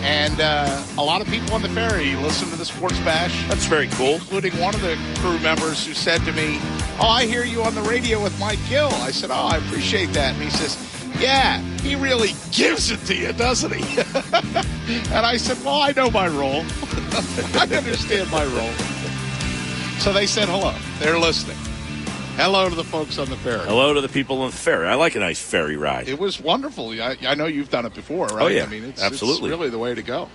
[0.00, 3.46] And uh, a lot of people on the ferry listen to the Sports Bash.
[3.48, 4.14] That's very cool.
[4.14, 6.56] Including one of the crew members who said to me,
[6.98, 8.88] Oh, I hear you on the radio with Mike Gill.
[8.88, 10.32] I said, Oh, I appreciate that.
[10.32, 14.00] And he says, Yeah, he really gives it to you, doesn't he?
[15.12, 16.64] and I said, Well, I know my role.
[17.58, 18.72] I understand my role.
[19.98, 20.74] So they said hello.
[20.98, 21.56] They're listening.
[22.36, 23.66] Hello to the folks on the ferry.
[23.66, 24.88] Hello to the people on the ferry.
[24.88, 26.08] I like a nice ferry ride.
[26.08, 26.90] It was wonderful.
[26.90, 28.42] I, I know you've done it before, right?
[28.42, 28.62] Oh, yeah.
[28.62, 29.50] I mean, it's, Absolutely.
[29.50, 30.28] it's really the way to go.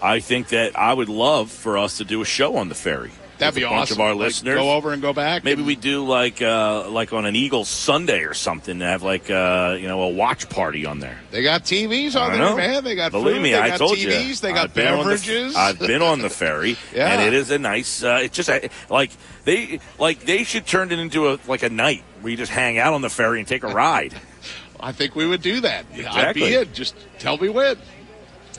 [0.00, 3.10] I think that I would love for us to do a show on the ferry.
[3.38, 3.96] That'd be a bunch awesome.
[3.96, 4.56] of our Like, listeners.
[4.56, 5.44] go over and go back.
[5.44, 8.78] Maybe and- we do like uh, like on an Eagles Sunday or something.
[8.80, 11.18] To have like uh, you know a watch party on there.
[11.30, 12.56] They got TVs on there, know.
[12.56, 12.82] man.
[12.84, 14.34] They got Believe food, me, I told TVs, you.
[14.36, 15.54] they got I've been the- beverages.
[15.56, 17.12] I've been on the ferry, Yeah.
[17.12, 18.02] and it is a nice.
[18.02, 19.10] Uh, it's just a, like
[19.44, 22.78] they like they should turn it into a like a night where you just hang
[22.78, 24.14] out on the ferry and take a ride.
[24.80, 25.86] I think we would do that.
[25.92, 26.54] I'd be Exactly.
[26.54, 26.72] in.
[26.72, 27.76] Just tell me when.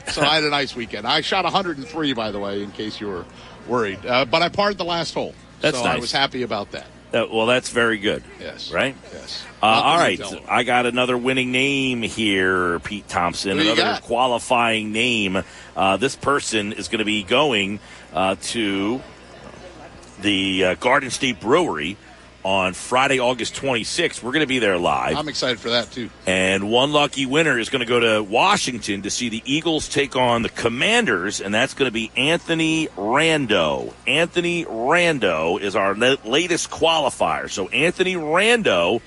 [0.07, 1.05] So I had a nice weekend.
[1.05, 3.25] I shot 103, by the way, in case you were
[3.69, 4.05] worried.
[4.05, 5.34] Uh, but I parred the last hole.
[5.62, 6.88] That's so I was happy about that.
[7.13, 8.23] Uh, well, that's very good.
[8.39, 8.71] Yes.
[8.71, 8.95] Right.
[9.12, 9.43] Yes.
[9.62, 10.21] Uh, all right.
[10.47, 13.60] I got another winning name here, Pete Thompson.
[13.60, 14.03] Another got?
[14.03, 15.43] qualifying name.
[15.75, 17.79] Uh, this person is going to be going
[18.13, 19.01] uh, to
[20.21, 21.97] the uh, Garden State Brewery
[22.49, 24.23] on Friday, August 26th.
[24.23, 25.15] We're going to be there live.
[25.15, 26.09] I'm excited for that, too.
[26.25, 30.15] And one lucky winner is going to go to Washington to see the Eagles take
[30.15, 33.93] on the Commanders, and that's going to be Anthony Rando.
[34.07, 37.51] Anthony Rando is our la- latest qualifier.
[37.51, 39.01] So, Anthony Rando,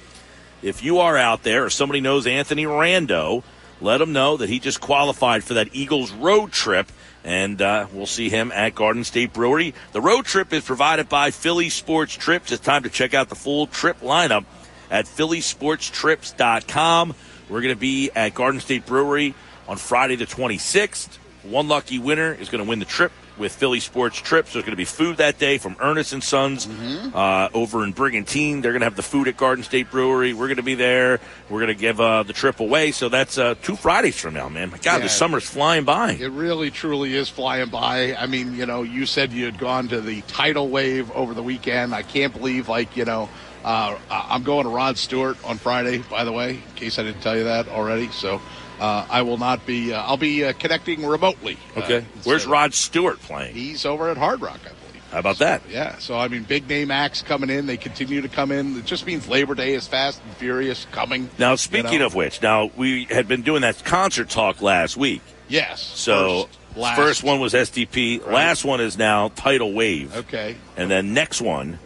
[0.62, 3.42] if you are out there or somebody knows Anthony Rando,
[3.80, 6.92] let him know that he just qualified for that Eagles road trip.
[7.24, 9.74] And uh, we'll see him at Garden State Brewery.
[9.92, 12.50] The road trip is provided by Philly Sports Trips.
[12.50, 14.44] It's time to check out the full trip lineup
[14.90, 17.14] at phillysportstrips.com.
[17.48, 19.34] We're going to be at Garden State Brewery
[19.68, 21.18] on Friday the 26th.
[21.44, 24.52] One lucky winner is going to win the trip with Philly Sports Trips.
[24.54, 26.66] There's going to be food that day from Ernest and Sons
[27.14, 28.62] uh, over in Brigantine.
[28.62, 30.32] They're going to have the food at Garden State Brewery.
[30.32, 31.20] We're going to be there.
[31.50, 32.92] We're going to give uh, the trip away.
[32.92, 34.70] So that's uh, two Fridays from now, man.
[34.70, 35.02] My God, Yeah.
[35.04, 36.12] the summer's flying by.
[36.12, 38.14] It really, truly is flying by.
[38.14, 41.42] I mean, you know, you said you had gone to the tidal wave over the
[41.42, 41.94] weekend.
[41.94, 43.28] I can't believe, like, you know,
[43.64, 47.20] uh, I'm going to Rod Stewart on Friday, by the way, in case I didn't
[47.22, 48.08] tell you that already.
[48.08, 48.40] So
[48.82, 51.56] uh, I will not be, uh, I'll be uh, connecting remotely.
[51.76, 51.98] Okay.
[51.98, 53.54] Uh, Where's Rod Stewart playing?
[53.54, 55.02] He's over at Hard Rock, I believe.
[55.12, 55.62] How about that?
[55.70, 57.66] Yeah, so I mean, big name acts coming in.
[57.66, 58.76] They continue to come in.
[58.78, 61.30] It just means Labor Day is fast and furious coming.
[61.38, 62.06] Now, you speaking know?
[62.06, 65.22] of which, now we had been doing that concert talk last week.
[65.48, 66.96] yes, So first, last.
[66.96, 68.26] first one was SDP.
[68.26, 70.16] Last one is now Tidal Wave.
[70.16, 71.78] Okay, And then next one,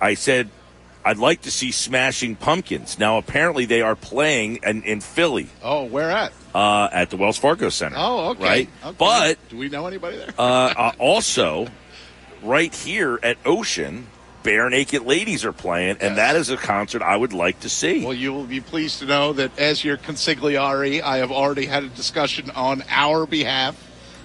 [0.00, 0.50] I said
[1.04, 2.98] I'd like to see Smashing Pumpkins.
[2.98, 6.32] Now apparently they are playing in, in Philly oh, where at?
[6.54, 7.96] uh, at the Wells Fargo Center.
[7.98, 8.42] Oh, okay.
[8.44, 8.96] Right, Okay.
[8.98, 10.28] but do we know anybody there?
[10.38, 11.68] uh, uh, also
[12.42, 14.06] right here at Ocean,
[14.42, 16.16] Barenaked Ladies are playing, and Yes.
[16.16, 18.04] that is a concert I would like to see.
[18.04, 21.84] Well, you will be pleased to know that as your consigliere, I have already had
[21.84, 23.76] a discussion on our behalf.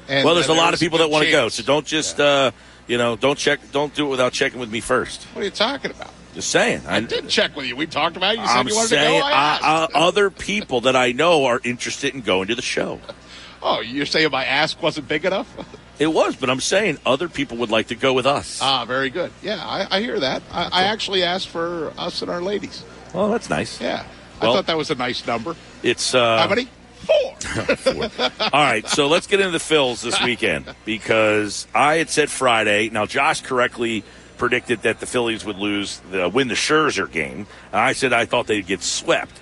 [0.07, 2.51] And Well, there's a lot of people that want to go, so don't just uh,
[2.87, 5.23] you know don't check, don't do it without checking with me first.
[5.33, 6.11] What are you talking about?
[6.35, 6.81] Just saying.
[6.85, 7.75] I did check with you.
[7.77, 8.39] We talked about it.
[8.41, 9.25] You said I'm you wanted saying to go.
[9.25, 9.63] I asked.
[9.63, 12.99] uh, uh, other people that I know are interested in going to the show.
[13.63, 15.47] oh, you're saying my ask wasn't big enough?
[15.97, 18.59] It was, but I'm saying other people would like to go with us.
[18.61, 19.31] ah, very good.
[19.41, 20.43] Yeah, I, I hear that.
[20.51, 22.83] I, I actually asked for us and our ladies.
[23.13, 23.79] well, that's nice.
[23.79, 24.03] Yeah,
[24.41, 25.55] Well- I thought that was a nice number.
[25.83, 26.67] It's uh, How many?
[27.05, 28.09] Four.
[28.41, 28.85] all right.
[28.89, 32.89] So let's get into the fills this weekend because I had said Friday.
[32.89, 34.03] Now Josh correctly
[34.37, 37.47] predicted that the Phillies would lose, the, win the Scherzer game.
[37.71, 39.39] And I said I thought they'd get swept.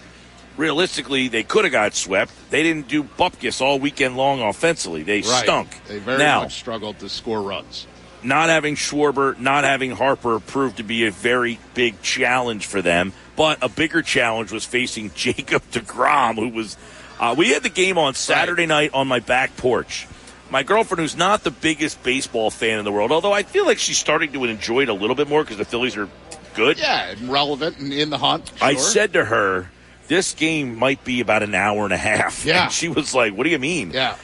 [0.57, 2.31] Realistically, they could have got swept.
[2.51, 5.01] They didn't do bupkis all weekend long offensively.
[5.03, 5.43] They Right.
[5.43, 5.69] stunk.
[5.87, 7.87] They very now, much struggled to score runs.
[8.21, 13.11] not having Schwarber, not having Harper proved to be a very big challenge for them.
[13.35, 16.77] But a bigger challenge was facing Jacob DeGrom, who was.
[17.19, 20.07] Uh, we had the game on Saturday night on my back porch.
[20.53, 23.79] My girlfriend, who's not the biggest baseball fan in the world, although I feel like
[23.79, 26.07] she's starting to enjoy it a little bit more because the Phillies are
[26.53, 26.77] good.
[26.77, 28.51] Yeah, relevant and in the hunt.
[28.55, 28.67] Sure.
[28.67, 29.71] I said to her,
[30.09, 32.45] this game might be about an hour and a half.
[32.45, 32.65] Yeah.
[32.65, 33.89] And she was like, what do you mean?
[33.89, 34.15] Yeah.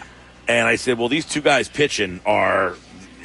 [0.47, 2.75] And I said, well, these two guys pitching are.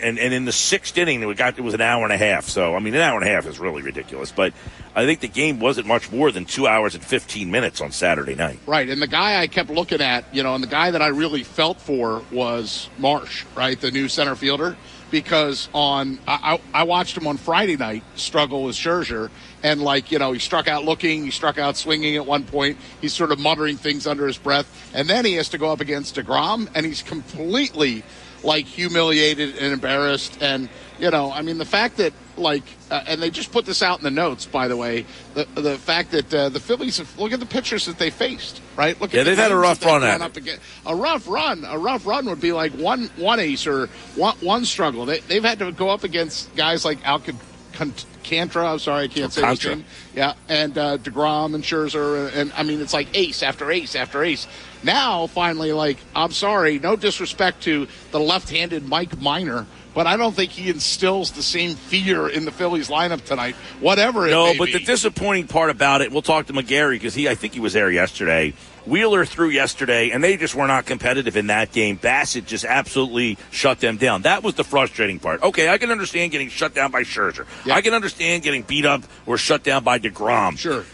[0.02, 2.46] And, and in the sixth inning, it got it was an hour and a half.
[2.48, 4.32] So I mean, an hour and a half is really ridiculous.
[4.32, 4.52] But
[4.94, 8.34] I think the game wasn't much more than two hours and fifteen minutes on Saturday
[8.34, 8.58] night.
[8.66, 11.08] Right, and the guy I kept looking at, you know, and the guy that I
[11.08, 14.76] really felt for was Marsh, right, the new center fielder,
[15.10, 19.30] because on I, I watched him on Friday night struggle with Scherzer,
[19.62, 22.78] and like you know he struck out looking, he struck out swinging at one point,
[23.00, 25.80] he's sort of muttering things under his breath, and then he has to go up
[25.80, 28.02] against Degrom, and he's completely
[28.44, 33.22] like humiliated and embarrassed, and you know, I mean the fact that like, uh, and
[33.22, 36.34] they just put this out in the notes, by the way, the the fact that
[36.34, 39.00] uh, the Phillies have, look at the pitchers that they faced, right?
[39.00, 40.38] Look Yeah, the they've had a rough run at up it.
[40.38, 40.60] against.
[40.86, 44.64] A rough run, a rough run would be like one one ace or one one
[44.64, 45.06] struggle.
[45.06, 47.94] They, they've had to go up against guys like Alcantara.
[48.32, 49.84] I'm sorry, I can't say his name.
[50.14, 53.94] Yeah, and uh, Degrom and Scherzer, and, and I mean it's like ace after ace
[53.94, 54.46] after ace.
[54.82, 60.34] Now, finally, like I'm sorry, no disrespect to the left-handed Mike Minor, but I don't
[60.34, 63.54] think he instills the same fear in the Phillies lineup tonight.
[63.80, 64.72] Whatever it No, but be.
[64.74, 67.72] the disappointing part about it, we'll talk to McGarry because he, I think he was
[67.72, 68.52] there yesterday.
[68.86, 71.98] Wheeler threw yesterday, and they just were not competitive in that game.
[71.98, 74.22] Bassitt just absolutely shut them down.
[74.22, 75.42] That was the frustrating part.
[75.42, 77.46] Okay, I can understand getting shut down by Scherzer.
[77.64, 77.74] Yeah.
[77.74, 80.58] I can understand getting beat up or shut down by DeGrom.
[80.58, 80.84] sure.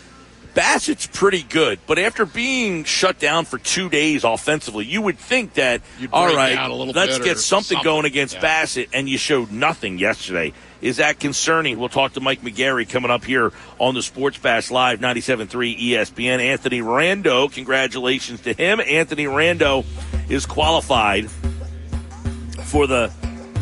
[0.55, 5.55] Bassitt's pretty good, but after being shut down for two days offensively, you would think
[5.55, 5.81] that
[6.13, 7.85] all right, let's get something, something.
[7.85, 8.41] going against Yeah.
[8.65, 10.53] Bassitt, and you showed nothing yesterday.
[10.81, 11.79] Is that concerning?
[11.79, 16.41] We'll talk to Mike McGarry coming up here on the Sports Bash Live 97.3 ESPN.
[16.41, 18.81] Anthony Rando, congratulations to him.
[18.81, 19.85] Anthony Rando
[20.31, 21.31] is qualified
[22.65, 23.13] for the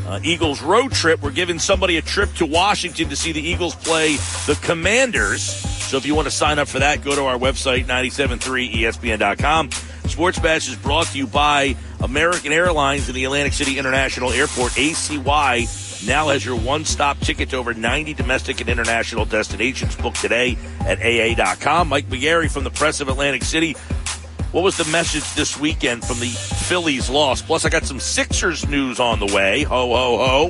[0.07, 1.21] uh, Eagles road trip.
[1.21, 5.43] We're giving somebody a trip to Washington to see the Eagles play the Commanders.
[5.43, 9.71] So if you want to sign up for that, go to our website, E 973ESPN.com.
[10.09, 14.73] Sports Bash is brought to you by American Airlines and the Atlantic City International Airport.
[14.73, 19.97] ACY now has your one stop ticket to over 90 domestic and international destinations.
[19.97, 21.89] Book today at AA.com.
[21.89, 23.75] Mike McGarry from the Press of Atlantic City.
[24.53, 27.43] What was the message this weekend from the Phillies loss?
[27.43, 29.63] Plus, I got some Sixers news on the way.
[29.65, 30.47] Ho, ho, ho.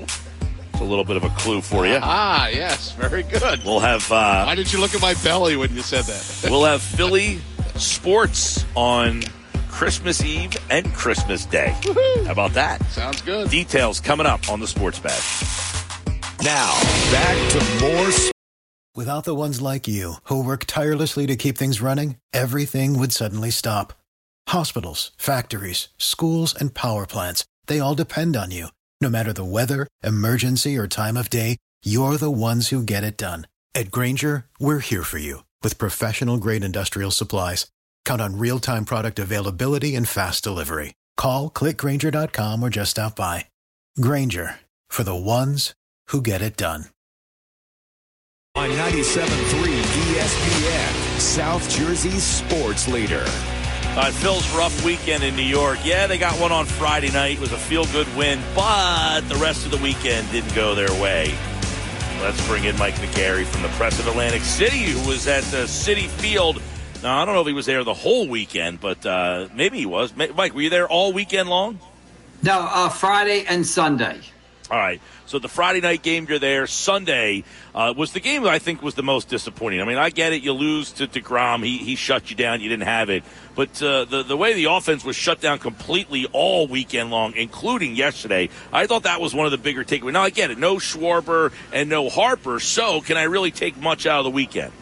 [0.72, 1.98] It's a little bit of a clue for you.
[2.00, 3.64] Ah, yes, very good.
[3.64, 6.48] We'll have uh, Why did you look at my belly when you said that?
[6.50, 7.40] we'll have Philly
[7.74, 9.22] sports on
[9.70, 11.74] Christmas Eve and Christmas Day.
[12.24, 12.84] How about that?
[12.90, 13.50] Sounds good.
[13.50, 15.44] Details coming up on the Sports Bash.
[16.42, 18.10] Now, back to more
[18.98, 23.50] Without the ones like you, who work tirelessly to keep things running, everything would suddenly
[23.50, 23.92] stop.
[24.48, 28.68] Hospitals, factories, schools, and power plants, they all depend on you.
[29.00, 33.16] No matter the weather, emergency, or time of day, you're the ones who get it
[33.16, 33.46] done.
[33.72, 37.66] At Grainger, we're here for you with professional grade industrial supplies.
[38.08, 40.94] Count on real time product availability and fast delivery.
[41.18, 43.44] Call clickgrainger.com or just stop by.
[44.00, 45.74] Grainger for the ones
[46.06, 46.86] who get it done.
[48.54, 49.26] on 97.3
[50.06, 53.26] ESPN, South Jersey's sports leader.
[53.90, 55.78] All right, Phil's rough weekend in New York.
[55.84, 57.36] Yeah, they got one on Friday night.
[57.36, 60.92] It was a feel good win, but the rest of the weekend didn't go their
[61.02, 61.36] way.
[62.22, 65.64] Let's bring in Mike McGarry from the Press of Atlantic City, who was at the
[65.64, 66.62] Citi Field.
[67.02, 69.86] Now, I don't know if he was there the whole weekend, but uh, maybe he
[69.86, 70.14] was.
[70.16, 71.78] Mike, were you there all weekend long?
[72.42, 74.20] No, uh, Friday and Sunday.
[74.70, 75.00] All right.
[75.26, 76.66] So the Friday night game, you're there.
[76.66, 79.80] Sunday uh, was the game that I think was the most disappointing.
[79.80, 80.42] I mean, I get it.
[80.42, 81.64] You lose to DeGrom.
[81.64, 82.60] He, he shut you down.
[82.60, 83.22] You didn't have it.
[83.54, 87.94] But uh, the, the way the offense was shut down completely all weekend long, including
[87.94, 90.12] yesterday, I thought that was one of the bigger takeaways.
[90.12, 90.58] Now, I get it.
[90.58, 92.58] No Schwarber and no Harper.
[92.58, 94.72] So can I really take much out of the weekend?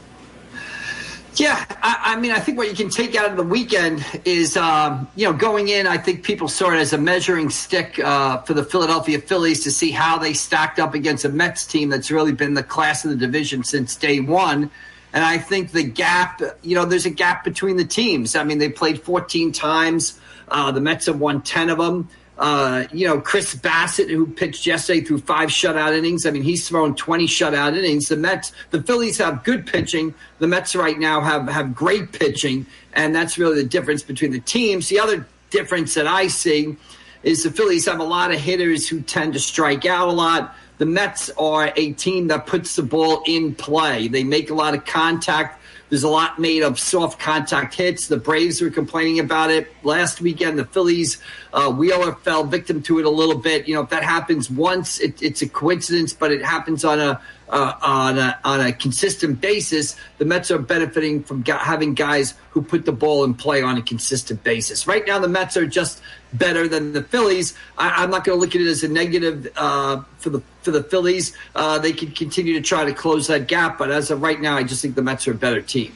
[1.38, 4.57] Yeah, I, I mean, I think what you can take out of the weekend is,
[4.57, 5.87] um, you know, going in.
[5.87, 9.70] I think people saw it as a measuring stick uh, for the Philadelphia Phillies to
[9.70, 13.11] see how they stacked up against a Mets team that's really been the class of
[13.11, 14.70] the division since day one.
[15.12, 18.34] And I think the gap, you know, there's a gap between the teams.
[18.34, 20.18] I mean, they played 14 times.
[20.49, 22.09] Uh, the Mets have won 10 of them.
[22.39, 26.26] Uh, you know, Chris Bassitt, who pitched yesterday through five shutout innings.
[26.26, 28.09] I mean, he's thrown 20 shutout innings.
[28.09, 30.12] The Mets, the Phillies have good pitching.
[30.39, 32.66] The Mets right now have, have great pitching.
[32.93, 34.89] And that's really the difference between the teams.
[34.89, 36.76] The other difference that I see
[37.22, 40.55] is the Phillies have a lot of hitters who tend to strike out a lot.
[40.78, 44.09] The Mets are a team that puts the ball in play.
[44.09, 45.62] They make a lot of contact.
[45.89, 48.09] There's a lot made of soft contact hits.
[48.09, 50.59] The Braves were complaining about it last weekend.
[50.59, 51.18] The Phillies,
[51.53, 53.68] uh, Wheeler fell victim to it a little bit.
[53.68, 57.20] You know, if that happens once, it, it's a coincidence, but it happens on a
[57.49, 59.97] uh, on a on a consistent basis.
[60.18, 63.82] The Mets are benefiting from having guys who put the ball in play on a
[63.82, 64.86] consistent basis.
[64.86, 67.55] Right now, the Mets are just better than the Phillies.
[67.78, 70.70] I, am not going to look at it as a negative uh, for the for
[70.70, 71.36] the Phillies.
[71.55, 74.57] Uh, they can continue to try to close that gap, but as of right now,
[74.57, 75.92] I just think the Mets are a better team.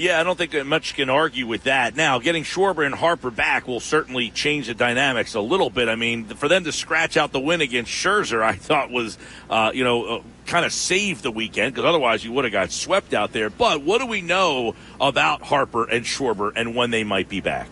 [0.00, 1.94] Yeah, I don't think much can argue with that.
[1.94, 5.90] Now, getting Schwarber and Harper back will certainly change the dynamics a little bit.
[5.90, 9.18] I mean, for them to scratch out the win against Scherzer, I thought was,
[9.50, 12.72] uh, you know, uh, kind of saved the weekend because otherwise you would have got
[12.72, 13.48] swept out there.
[13.50, 17.68] But what do we know about Harper and Schwarber and when they might be back?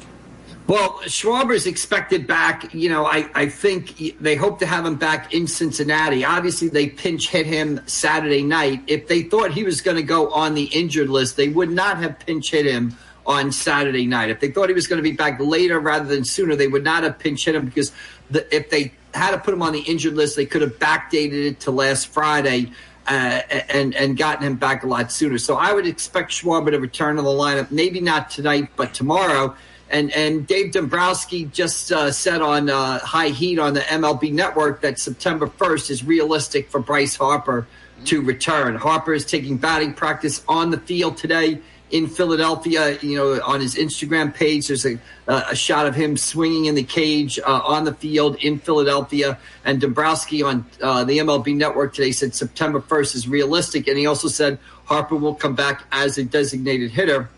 [0.69, 2.73] Well, Schwarber's expected back.
[2.75, 6.25] You know, I, I think they hope to have him back in Cincinnati.
[6.25, 8.83] Obviously, they pinch hit him Saturday night.
[8.87, 11.97] If they thought he was going to go on the injured list, they would not
[11.99, 14.31] have pinch hit him on Saturday night.
[14.31, 16.85] If they thought he was going to be back later rather than sooner, they would
[16.85, 17.93] not have pinch hit him because
[18.31, 21.47] the, if they had to put him on the injured list, they could have backdated
[21.47, 22.73] it to last Friday.
[23.07, 23.41] Uh,
[23.71, 25.39] and and gotten him back a lot sooner.
[25.39, 29.57] So I would expect Schwarber to return to the lineup, maybe not tonight, but tomorrow.
[29.89, 34.83] And and Dave Dombrowski just uh, said on uh, High Heat on the MLB Network
[34.83, 37.67] that September 1st is realistic for Bryce Harper
[38.05, 38.75] to return.
[38.75, 42.99] Harper is taking batting practice on the field today in Philadelphia.
[43.01, 46.83] You know, on his Instagram page, there's a, a shot of him swinging in the
[46.83, 49.39] cage uh, on the field in Philadelphia.
[49.65, 54.07] And Dombrowski on uh, the MLB Network today said September 1st is realistic, and he
[54.07, 57.29] also said Harper will come back as a designated hitter,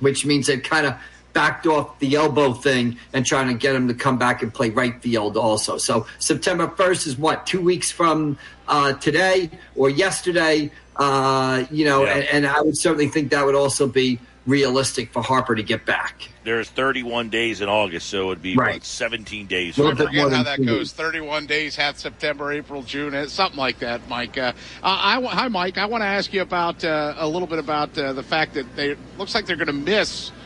[0.00, 0.94] which means they've kind of
[1.32, 4.70] backed off the elbow thing and trying to get him to come back and play
[4.70, 5.78] right field also.
[5.78, 8.38] So September 1st is what, two weeks from
[8.72, 10.70] uh, today or yesterday?
[10.96, 12.14] Uh, you know, yeah.
[12.14, 15.86] and, and, I would certainly think that would also be realistic for Harper to get
[15.86, 16.28] back.
[16.44, 18.74] There's 31 days in August, so it would be right.
[18.74, 19.80] what, 17 days.
[19.80, 20.92] I forget how that goes.
[20.92, 24.36] 31 days, half September, April, June, something like that, Mike.
[24.36, 24.52] Uh,
[24.82, 25.78] I, hi, Mike.
[25.78, 28.76] I want to ask you about uh, a little bit about uh, the fact that
[28.76, 30.30] they looks like they're going to miss–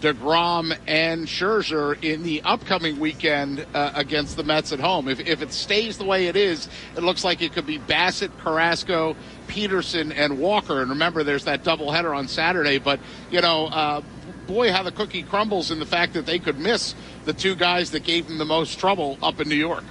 [0.00, 5.08] DeGrom and Scherzer in the upcoming weekend uh, against the Mets at home.
[5.08, 8.30] If, if it stays the way it is, it looks like it could be Bassitt,
[8.38, 10.80] Carrasco, Peterson, and Walker.
[10.80, 12.78] And remember, there's that doubleheader on Saturday.
[12.78, 14.02] But, you know, uh,
[14.46, 16.94] boy, how the cookie crumbles in the fact that they could miss
[17.24, 19.84] the two guys that gave them the most trouble up in New York.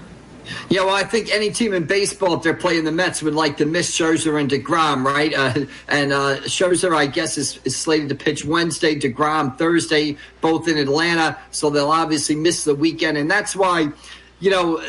[0.69, 3.57] Yeah, well, I think any team in baseball, if they're playing the Mets, would like
[3.57, 5.33] to miss Scherzer and DeGrom, right?
[5.33, 10.67] Uh, and uh, Scherzer, I guess, is, is slated to pitch Wednesday, DeGrom Thursday, both
[10.67, 11.37] in Atlanta.
[11.51, 13.17] So they'll obviously miss the weekend.
[13.17, 13.89] And that's why,
[14.39, 14.83] you know,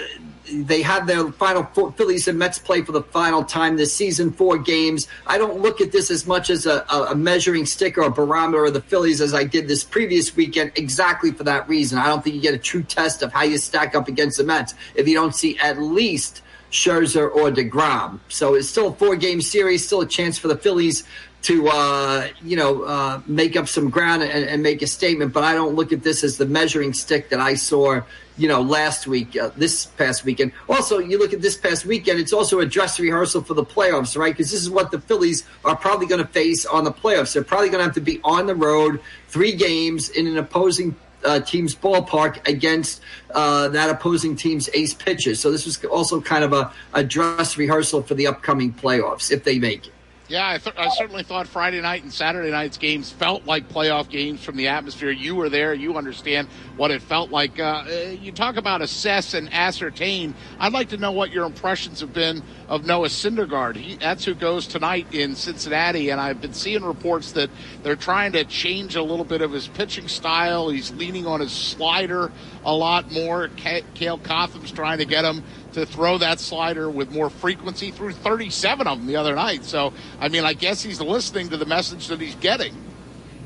[0.53, 4.33] they have their final four, Phillies and Mets play for the final time this season,
[4.33, 5.09] four games.
[5.27, 8.67] I don't look at this as much as a, a, measuring stick or a barometer
[8.67, 11.99] of the Phillies as I did this previous weekend, exactly for that reason.
[11.99, 14.45] I don't think you get a true test of how you stack up against the
[14.45, 18.21] Mets if you don't see at least Scherzer or DeGrom.
[18.29, 21.05] So it's still a four game series, still a chance for the Phillies
[21.43, 25.33] to uh, you know uh, make up some ground and, and, make a statement.
[25.33, 28.03] But I don't look at this as the measuring stick that I saw
[28.41, 30.53] you know, last week, uh, this past weekend.
[30.67, 34.17] Also, you look at this past weekend, it's also a dress rehearsal for the playoffs,
[34.17, 34.33] right?
[34.33, 37.35] Because this is what the Phillies are probably going to face on the playoffs.
[37.35, 40.97] They're probably going to have to be on the road, three games in an opposing
[41.23, 43.03] uh, team's ballpark against
[43.35, 45.39] uh, that opposing team's ace pitchers.
[45.39, 49.45] So this was also kind of a, a dress rehearsal for the upcoming playoffs if
[49.45, 49.93] they make it.
[50.31, 54.09] Yeah, I, th- I, certainly thought Friday night and Saturday night's games felt like playoff
[54.09, 55.11] games from the atmosphere.
[55.11, 57.59] You were there, you understand what it felt like.
[57.59, 60.37] Uh, you talk about assess and ascertain.
[60.61, 63.75] I'd like to know what your impressions have been of Noah Syndergaard.
[63.75, 67.51] He, that's who goes tonight in Cincinnati, and I've been seeing reports that
[67.83, 70.69] they're trying to change a little bit of his pitching style.
[70.69, 72.31] He's leaning on his slider
[72.65, 73.49] a lot more.
[73.95, 75.43] Caleb Cotham's trying to get him
[75.73, 77.91] to throw that slider with more frequency.
[77.91, 79.65] Threw 37 of them the other night.
[79.65, 82.75] So, I mean, I guess he's listening to the message that he's getting.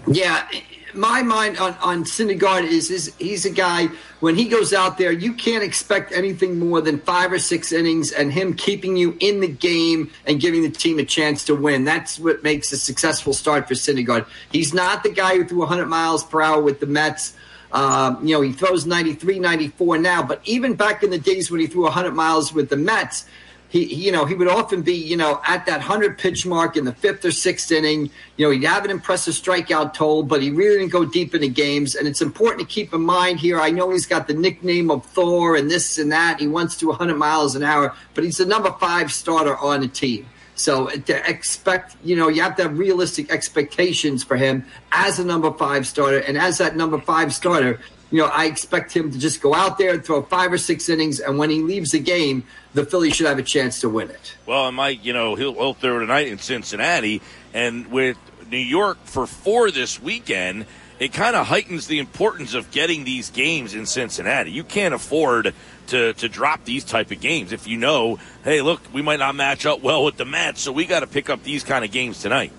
[0.07, 0.47] Yeah.
[0.95, 3.89] My mind on, on Syndergaard is, is he's a guy,
[4.21, 8.13] when he goes out there, you can't expect anything more than five or six innings
[8.13, 11.85] and him keeping you in the game and giving the team a chance to win.
[11.85, 14.27] That's what makes a successful start for Syndergaard.
[14.53, 17.35] He's not the guy who threw 100 miles per hour with the Mets
[17.75, 21.61] um, you know, he throws 93, 94 now, but even back in the days when
[21.61, 23.27] he threw 100 miles with the Mets,
[23.69, 26.85] he, you know, he would often be, you know, at that 100 pitch mark in
[26.85, 28.09] the fifth or sixth inning.
[28.37, 31.49] You know, he'd have an impressive strikeout total, but he really didn't go deep into
[31.49, 31.97] games.
[31.97, 33.61] And it's important to keep in mind here.
[33.61, 36.39] I know he's got the nickname of Thor and this and that.
[36.39, 39.89] He wants to 100 miles an hour, but he's the number five starter on the
[39.89, 40.25] team.
[40.55, 45.25] So to expect, you know, you have to have realistic expectations for him as a
[45.25, 46.19] number five starter.
[46.19, 47.81] And as that number five starter,
[48.11, 50.89] you know, I expect him to just go out there and throw five or six
[50.89, 54.09] innings, and when he leaves the game, the Phillies should have a chance to win
[54.09, 54.37] it.
[54.47, 58.17] Well, and Mike, you know, he'll, he'll throw tonight in Cincinnati, and with
[58.49, 60.67] New York for four this weekend,
[61.01, 64.53] it kind of heightens the importance of getting these games in Cincinnati.
[64.53, 65.53] You can't afford
[65.89, 69.35] to to drop these type of games if you know, hey, look, we might not
[69.35, 71.91] match up well with the Mets, so we got to pick up these kind of
[71.91, 72.53] games tonight.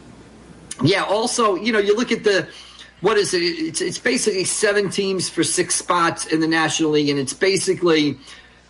[0.83, 1.03] Yeah.
[1.03, 2.47] Also, you know, you look at the
[3.01, 3.39] what is it?
[3.39, 8.17] It's, it's basically seven teams for six spots in the National League, and it's basically,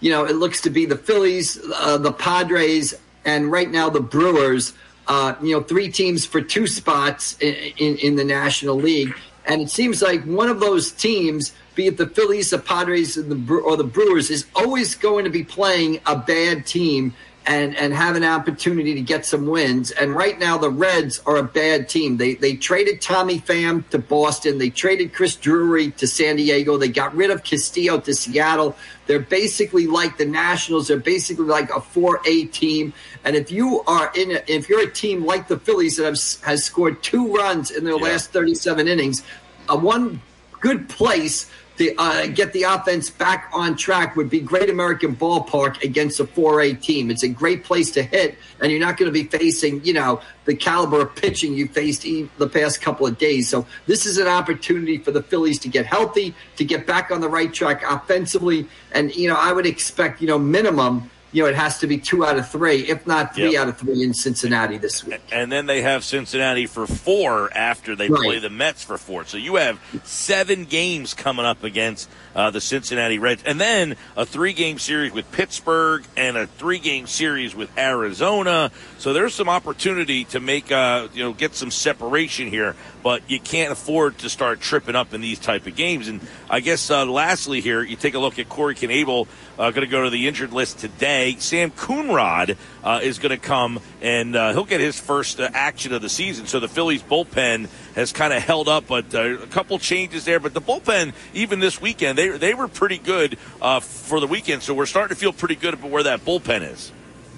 [0.01, 2.93] you know, it looks to be the Phillies, uh, the Padres,
[3.23, 4.73] and right now the Brewers.
[5.07, 9.61] Uh, you know, three teams for two spots in, in, in, the National League, and
[9.61, 13.77] it seems like one of those teams, be it the Phillies, the Padres, the, or
[13.77, 17.13] the Brewers, is always going to be playing a bad team
[17.47, 19.91] and and have an opportunity to get some wins.
[19.91, 22.17] And right now, the Reds are a bad team.
[22.17, 24.57] They they traded Tommy Pham to Boston.
[24.57, 26.77] They traded Chris Drury to San Diego.
[26.77, 28.75] They got rid of Castillo to Seattle.
[29.05, 30.87] They're basically like the Nationals.
[30.87, 32.93] They're basically like a 4A team.
[33.23, 36.19] And if you are in, a, if you're a team like the Phillies that have,
[36.43, 38.03] has scored two runs in their yeah.
[38.03, 39.21] last 37 innings,
[39.69, 40.21] a one
[40.59, 45.83] good place to uh, get the offense back on track would be Great American Ballpark
[45.83, 47.11] against a 4A team.
[47.11, 50.21] It's a great place to hit, and you're not going to be facing, you know,
[50.45, 53.49] the caliber of pitching you faced the past couple of days.
[53.49, 57.19] So this is an opportunity for the Phillies to get healthy, to get back on
[57.19, 61.49] the right track offensively, and you know, I would expect, you know, minimum you know,
[61.49, 63.63] it has to be two out of three, if not three yep.
[63.63, 65.19] out of three in Cincinnati this week.
[65.33, 68.23] And then they have Cincinnati for four after they right.
[68.23, 69.25] play the Mets for four.
[69.25, 74.25] So you have seven games coming up against uh, the Cincinnati Reds, and then a
[74.25, 78.71] three-game series with Pittsburgh and a three-game series with Arizona.
[78.97, 82.75] So there's some opportunity to make, uh, you know, get some separation here
[83.05, 86.07] but you can't afford to start tripping up in these type of games.
[86.07, 86.19] And
[86.49, 89.27] I guess uh, lastly here, you take a look at Corey Knebel,
[89.59, 91.35] uh, going to go to the injured list today.
[91.37, 95.91] Sam Coonrod uh, is going to come and uh, he'll get his first uh, action
[95.91, 96.45] of the season.
[96.45, 100.39] So the Phillies bullpen has kind of held up, but uh, a couple changes there.
[100.39, 103.37] But the bullpen, even this weekend, they they were pretty good
[103.81, 104.61] for the weekend.
[104.61, 106.91] So we're starting to feel pretty good about where that bullpen is.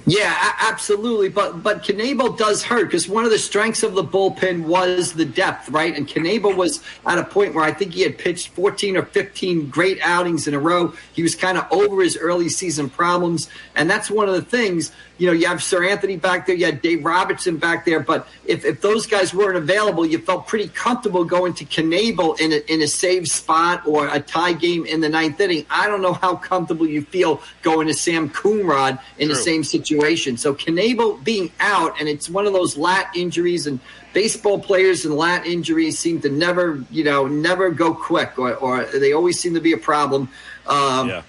[0.10, 1.28] Yeah, absolutely.
[1.28, 5.26] But but Knebel does hurt because one of the strengths of the bullpen was the
[5.26, 5.94] depth, right?
[5.94, 9.70] And Knebel was at a point where I think he had pitched 14 or 15
[9.70, 10.94] great outings in a row.
[11.12, 14.94] He was kind of over his early season problems, and that's one of the things
[15.18, 18.66] you know, you have Seranthony back there, you had Dave Robertson back there, but if,
[18.66, 22.82] if those guys weren't available, you felt pretty comfortable going to Knebel in a, in
[22.82, 25.66] a save spot or a tie game in the ninth inning.
[25.70, 29.36] I don't know how comfortable you feel going to Sam Coonrod in True.
[29.36, 30.38] the same situation.
[30.38, 33.80] So Knebel being out, and it's one of those lat injuries, and
[34.14, 38.86] baseball players and lat injuries seem to never, you know, never go quick, or, or
[38.86, 40.30] they always seem to be a problem.
[40.68, 41.22] Um, yeah.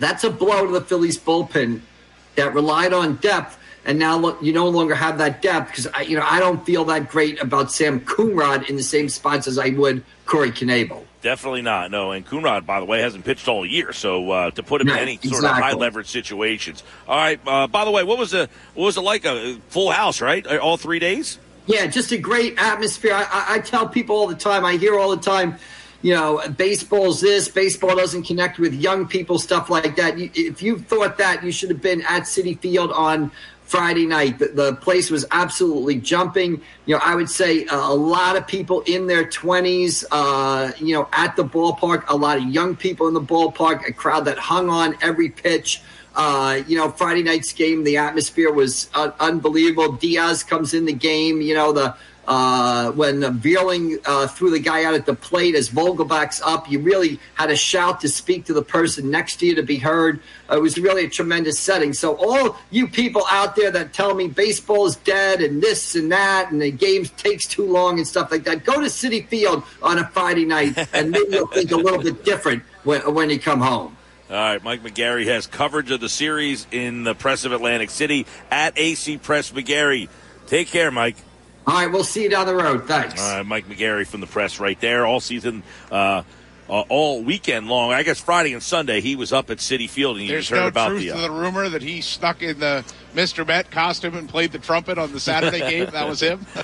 [0.00, 1.80] That's a blow to the Phillies bullpen
[2.38, 6.02] that relied on depth, and now look, you no longer have that depth because I,
[6.02, 9.58] you know I don't feel that great about Sam Coonrod in the same spots as
[9.58, 11.04] I would Corey Knebel.
[11.20, 11.90] Definitely not.
[11.90, 14.88] No, and Coonrod, by the way, hasn't pitched all year, so uh, to put him
[14.88, 15.40] in any exactly.
[15.40, 16.84] sort of high leverage situations.
[17.08, 17.40] All right.
[17.44, 19.24] Uh, by the way, what was the what was it like?
[19.24, 20.46] A full house, right?
[20.46, 21.38] All three days.
[21.66, 23.12] Yeah, just a great atmosphere.
[23.12, 24.64] I, I, I tell people all the time.
[24.64, 25.58] I hear all the time
[26.02, 30.14] you know, baseball's this, baseball doesn't connect with young people, stuff like that.
[30.16, 33.32] If you thought that, you should have been at Citi Field on
[33.68, 34.38] Friday night.
[34.38, 36.62] The, the, place was absolutely jumping.
[36.86, 41.08] You know, I would say a, lot of people in their 20s, uh, you know,
[41.12, 44.70] at the ballpark, a lot of young people in the ballpark, a crowd that hung
[44.70, 45.82] on every pitch.
[46.16, 49.92] Uh, you know, Friday night's game, the atmosphere was uh, unbelievable.
[49.92, 51.94] Diaz comes in the game, you know, the
[52.28, 53.28] uh, when uh,
[54.04, 57.56] uh, threw the guy out at the plate as Vogelbach's up, you really had to
[57.56, 60.20] shout to speak to the person next to you to be heard.
[60.50, 61.94] Uh, it was really a tremendous setting.
[61.94, 66.12] So all you people out there that tell me baseball is dead and this and
[66.12, 69.62] that and the game takes too long and stuff like that, go to Citi Field
[69.82, 73.40] on a Friday night and maybe you'll think a little bit different when, when you
[73.40, 73.96] come home.
[74.28, 78.26] All right, Mike McGarry has coverage of the series in the Press of Atlantic City
[78.50, 80.10] at AC Press McGarry.
[80.46, 81.16] Take care, Mike.
[81.68, 82.88] All right, we'll see you down the road.
[82.88, 83.20] Thanks.
[83.20, 85.62] All right, Mike McGarry from the press right there all season.
[85.90, 86.22] Uh,
[86.70, 87.92] uh, all weekend long.
[87.92, 90.50] I guess Friday and Sunday he was up at Citi Field and you There's just
[90.50, 91.10] heard no about truth the.
[91.12, 93.46] uh, to the rumor that he snuck in the Mr.
[93.46, 95.90] Met costume and played the trumpet on the Saturday game.
[95.92, 96.46] That was him.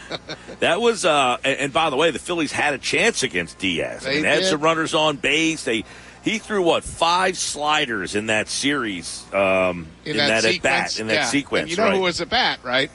[0.61, 4.07] That was, uh, and, and by the way, the Phillies had a chance against Diaz.
[4.07, 4.51] I They mean, they had did.
[4.51, 5.65] some runners on base.
[5.65, 5.85] They
[6.23, 11.15] he threw what five sliders in that series, um, in, that, at bat, in that
[11.15, 11.25] yeah.
[11.27, 11.63] sequence.
[11.63, 11.97] And you know right.
[11.97, 12.91] who was at bat, right?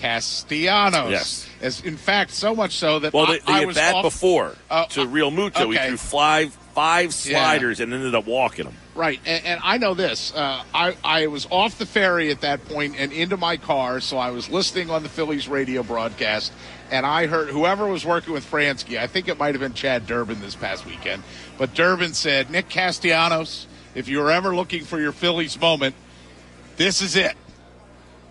[0.00, 1.10] Castellanos.
[1.10, 1.46] Yes.
[1.60, 4.54] As in fact, so much so that well, I, the, I was bat off, before
[4.70, 7.38] Oh, to Realmuto, he threw five five Yeah.
[7.42, 8.74] sliders and ended up walking them.
[8.94, 10.34] Right, and, and I know this.
[10.34, 14.18] Uh, I I was off the ferry at that point and into my car, so
[14.18, 16.52] I was listening on the Phillies radio broadcast,
[16.90, 18.98] and I heard whoever was working with Franzke.
[18.98, 21.22] I think it might have been Chad Durbin this past weekend,
[21.58, 25.94] but Durbin said, "Nick Castellanos, if you're ever looking for your Phillies moment,
[26.76, 27.34] this is it."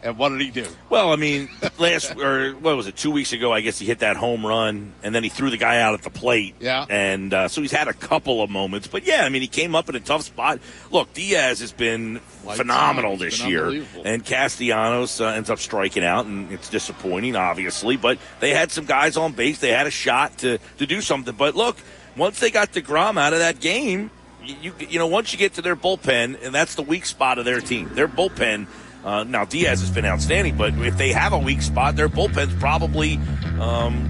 [0.01, 0.65] And what did he do?
[0.89, 2.95] Well, I mean, last or what was it?
[2.95, 5.57] Two weeks ago, I guess he hit that home run, and then he threw the
[5.57, 6.55] guy out at the plate.
[6.59, 6.85] Yeah.
[6.89, 9.75] and uh, so he's had a couple of moments, but yeah, I mean, he came
[9.75, 10.59] up in a tough spot.
[10.91, 13.17] Look, Diaz has been Lights phenomenal.
[13.17, 17.97] This been year, and Castellanos uh, ends up striking out, and it's disappointing, obviously.
[17.97, 21.35] But they had some guys on base; they had a shot to to do something.
[21.35, 21.77] But look,
[22.15, 24.11] once they got Degrom out of that game,
[24.43, 27.45] you, you know, once you get to their bullpen, and that's the weak spot of
[27.45, 28.67] their team, their bullpen.
[29.03, 32.53] Uh, now Diaz has been outstanding, but if they have a weak spot, their bullpen's
[32.55, 33.19] probably
[33.59, 34.09] um,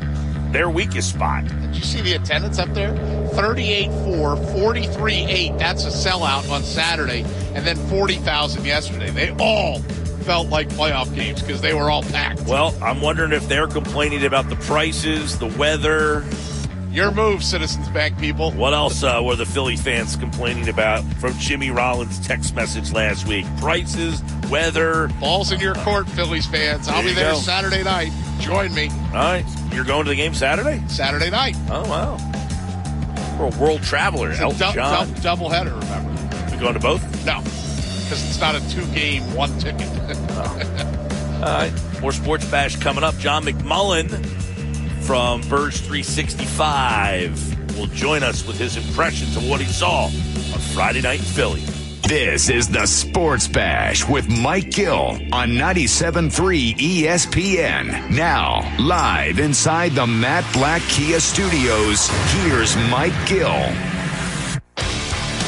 [0.51, 1.45] their weakest spot.
[1.47, 2.95] Did you see the attendance up there?
[3.33, 5.57] 38 4, 43 8.
[5.57, 7.23] That's a sellout on Saturday,
[7.53, 9.11] and then 40,000 yesterday.
[9.11, 9.79] They all
[10.23, 12.41] felt like playoff games because they were all packed.
[12.41, 16.23] Well, I'm wondering if they're complaining about the prices, the weather.
[16.91, 18.51] Your move, Citizens Bank people.
[18.51, 23.27] What else uh, were the Philly fans complaining about from Jimmy Rollins' text message last
[23.27, 23.45] week?
[23.57, 25.07] Prices, weather.
[25.19, 26.87] Ball's in your court, Phillies fans.
[26.87, 27.37] I'll There be there go.
[27.37, 28.11] Saturday night.
[28.39, 30.81] Join me All right, you're going to the game Saturday?
[30.87, 31.55] Saturday night.
[31.69, 32.17] Oh wow,
[33.39, 34.31] we're a world traveler.
[34.31, 35.13] It's a dou- John.
[35.13, 36.49] dou- double header, remember?
[36.51, 37.03] We going to both?
[37.25, 39.87] No, because it's not a two game, one ticket.
[40.31, 41.71] All right.
[42.01, 43.15] More Sports Bash coming up.
[43.17, 44.09] John McMullen
[45.09, 51.01] from Birds 365 will join us with his impressions of what he saw on Friday
[51.01, 51.61] night in Philly.
[52.07, 58.11] This is the Sports Bash with Mike Gill on 97.3 ESPN.
[58.11, 63.47] Now, live inside the Matt Blatt Kia Studios, here's Mike Gill.
[63.47, 63.73] All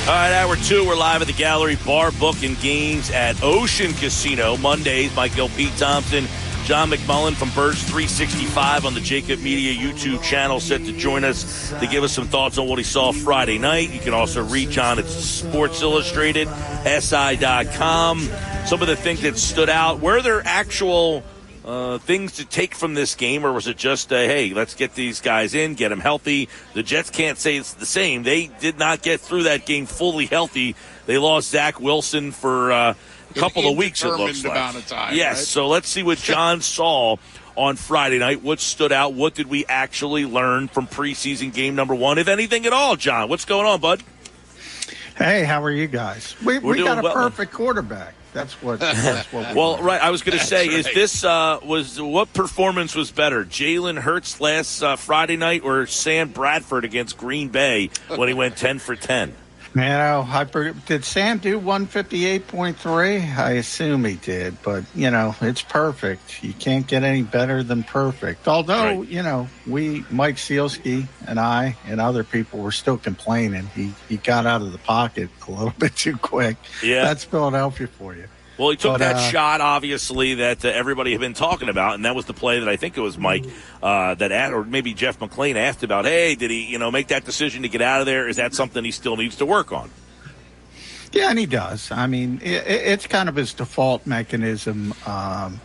[0.08, 4.58] right, hour two, we're live at the Gallery Bar Book and Games at Ocean Casino.
[4.58, 6.26] Mondays, Gill, Pete Thompson,
[6.72, 11.70] John McMullen from Birds 365 on the Jakib Media YouTube channel set to join us
[11.82, 13.92] to give us some thoughts on what he saw Friday night.
[13.92, 16.48] You can also read John at Sports Illustrated,
[16.86, 18.22] SI.com.
[18.66, 21.26] Some of the things that stood out, were there actual
[21.66, 24.96] uh, things to take from this game, or was it just, uh, hey, let's get
[24.96, 26.48] these guys in, get them healthy?
[26.74, 28.24] The Jets can't say it's the same.
[28.24, 30.78] They did not get through that game fully healthy.
[31.06, 32.96] They lost Zach Wilson for uh, a
[33.32, 34.54] couple of weeks, it looks like.
[34.54, 35.46] amount of time, yes, right?
[35.46, 37.18] so let's see what John saw
[37.56, 38.42] on Friday night.
[38.42, 39.14] What stood out?
[39.14, 43.30] What did we actually learn from preseason game number one, if anything at all, John?
[43.30, 44.04] What's going on, bud?
[45.18, 46.36] Hey, how are you guys?
[46.44, 48.16] We, We're we got a well, perfect quarterback.
[48.34, 48.80] That's what.
[48.80, 49.50] That's what.
[49.50, 49.84] We Well, want.
[49.84, 50.02] right.
[50.02, 54.40] I was going to say, is this uh, was what performance was better, Jalen Hurts
[54.40, 58.96] last uh, Friday night or Sam Bradford against Green Bay when he went ten for
[58.96, 59.36] ten?
[59.74, 60.44] You know, I,
[60.86, 63.38] did Sam do 158.3?
[63.38, 66.44] I assume he did, but, you know, it's perfect.
[66.44, 68.48] You can't get any better than perfect.
[68.48, 69.08] Although, Right.
[69.08, 73.68] you know, we, Mike Sielski and I and other people were still complaining.
[73.76, 76.58] He, he got out of the pocket a little bit too quick.
[76.84, 77.04] Yeah.
[77.06, 78.28] That's Philadelphia for you.
[78.62, 81.96] Well, he took But, that uh, shot, obviously, that uh, everybody had been talking about,
[81.96, 83.44] and that was the play that I think it was Mike
[83.82, 86.06] uh, that, at, or maybe Jeff McLane asked about.
[86.06, 88.28] Hey, did he, you know, make that decision to get out of there?
[88.28, 89.90] Is that something he still needs to work on?
[91.12, 91.92] Yeah, and he does.
[91.92, 92.52] I mean, i i-
[92.94, 94.94] it's kind of his default mechanism.
[95.08, 95.60] Um,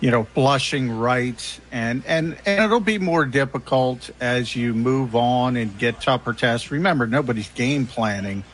[0.00, 5.56] you know, blushing right, and and and it'll be more difficult as you move on
[5.56, 6.70] and get tougher tests.
[6.70, 8.44] Remember, nobody's game planning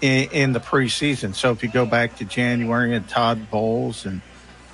[0.00, 1.34] in, in the preseason.
[1.34, 4.20] So if you go back to January and Todd Bowles and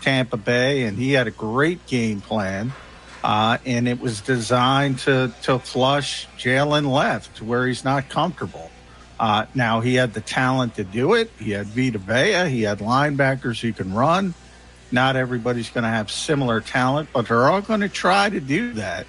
[0.03, 2.72] Tampa Bay, and he had a great game plan.
[3.24, 8.70] Uh, and it was designed to to flush Jalen left where he's not comfortable.
[9.18, 11.31] Uh, now he had the talent to do it.
[11.39, 12.49] He had Vita Vea.
[12.49, 14.35] He had linebackers who can run.
[14.93, 18.74] Not everybody's going to have similar talent, but they're all going to try to do
[18.74, 19.07] that.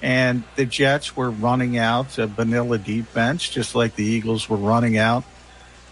[0.00, 4.96] And the Jets were running out a vanilla defense, just like the Eagles were running
[4.98, 5.24] out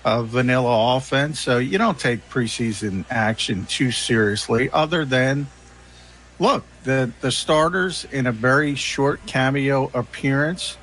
[0.04, 1.40] a vanilla offense.
[1.40, 5.46] So you don't take preseason action too seriously, other than
[6.38, 10.76] look the the starters in a very short cameo appearance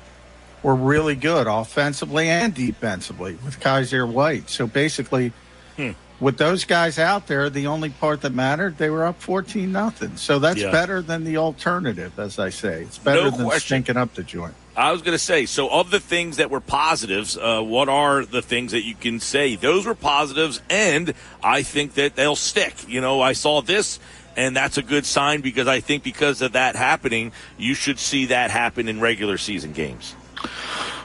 [0.62, 4.48] were really good offensively and defensively with Kyzir White.
[4.48, 5.32] So basically,
[5.76, 5.90] hmm.
[6.20, 10.16] with those guys out there, the only part that mattered, they were up 14 nothing.
[10.16, 10.70] So that's yeah.
[10.70, 12.82] better than the alternative, as I say.
[12.82, 13.66] It's better no than question.
[13.66, 14.54] stinking up the joint.
[14.74, 18.24] I was going to say, so of the things that were positives, uh, what are
[18.24, 19.54] the things that you can say?
[19.54, 21.12] Those were positives, and
[21.42, 22.88] I think that they'll stick.
[22.88, 23.98] You know, I saw this
[24.36, 28.26] and that's a good sign because I think because of that happening, you should see
[28.26, 30.14] that happen in regular season games.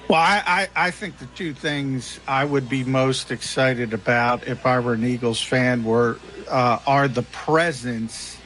[0.08, 0.42] Well, I,
[0.76, 4.94] I, I, think the two things I would be most excited about if I were
[4.94, 6.18] an Eagles fan were
[6.50, 8.37] uh, are the presence,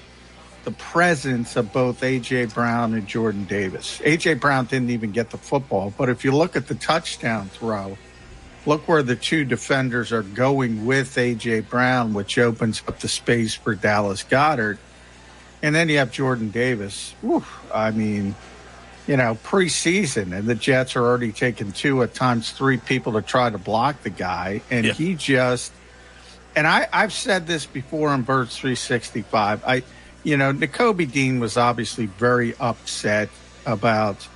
[0.64, 4.00] the presence of both AJ Brown and Jordan Davis.
[4.00, 7.98] AJ Brown didn't even get the football, but if you look at the touchdown throw,
[8.66, 13.56] look where the two defenders are going with AJ Brown, which opens up the space
[13.56, 14.78] for Dallas Goedert.
[15.64, 17.14] And then you have Jordan Davis.
[17.22, 17.44] Whew,
[17.74, 18.36] I mean,
[19.08, 23.22] you know, preseason, and the Jets are already taking two at times three people to
[23.22, 24.94] try to block the guy, and yeah.
[24.94, 25.72] he just.
[26.56, 29.64] And I, I've said this before on Birds 365.
[29.66, 29.84] I,
[30.24, 33.30] you know, Nakobe Dean was obviously very upset
[33.66, 34.28] about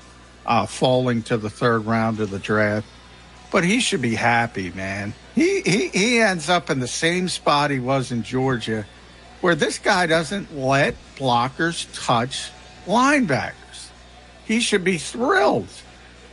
[0.46, 2.88] uh, falling to the third round of the draft
[3.56, 5.14] but he should be happy, man.
[5.34, 8.86] He, he he ends up in the same spot he was in Georgia,
[9.40, 12.52] where this guy doesn't let blockers touch
[12.86, 13.88] linebackers.
[14.44, 15.70] He should be thrilled.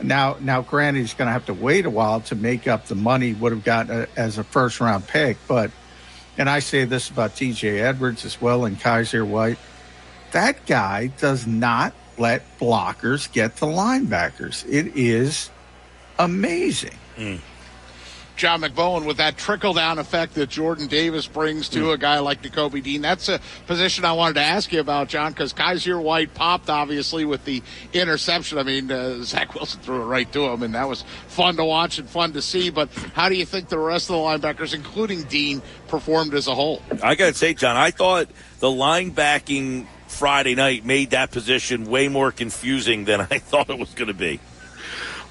[0.01, 2.95] Now, now, granted, he's going to have to wait a while to make up the
[2.95, 5.37] money he would have gotten as a first round pick.
[5.47, 5.71] But,
[6.37, 7.79] and I say this about T.J.
[7.79, 9.57] Edwards as well and Kyzir White,
[10.31, 14.65] that guy does not let blockers get to linebackers.
[14.67, 15.49] It is
[16.19, 16.97] amazing.
[17.17, 17.39] Mm.
[18.35, 21.93] John McMullen with that trickle down effect that Jordan Davis brings to mm.
[21.93, 23.01] a guy like Nakobe Dean.
[23.01, 27.25] That's a position I wanted to ask you about, John, because Kyzir White popped obviously
[27.25, 27.61] with the
[27.93, 28.57] interception.
[28.57, 31.65] I mean, uh, Zach Wilson threw it right to him, and that was fun to
[31.65, 32.69] watch and fun to see.
[32.69, 36.55] But how do you think the rest of the linebackers, including Dean, performed as a
[36.55, 36.81] whole?
[37.03, 38.27] I got to say, John, I thought
[38.59, 43.93] the linebacking Friday night made that position way more confusing than I thought it was
[43.93, 44.39] going to be.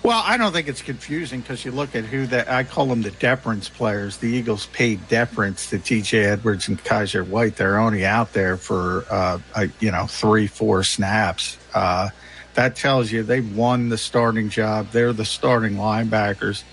[0.03, 3.03] Well, I don't think it's confusing because you look at who that I call them
[3.03, 4.17] the deference players.
[4.17, 6.25] The Eagles paid deference to T.J.
[6.25, 7.55] Edwards and Kyzir White.
[7.55, 11.57] They're only out there for uh, a, you know three, four snaps.
[11.73, 12.09] Uh,
[12.55, 14.91] that tells you they've won the starting job.
[14.91, 16.65] They're the starting linebackers.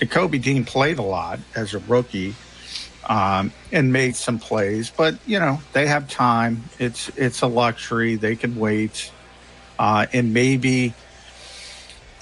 [0.00, 2.36] And Kobe Dean played a lot as a rookie
[3.08, 6.62] um, and made some plays, but you know they have time.
[6.78, 8.14] It's it's a luxury.
[8.14, 9.10] They can wait,
[9.76, 10.94] uh, and maybe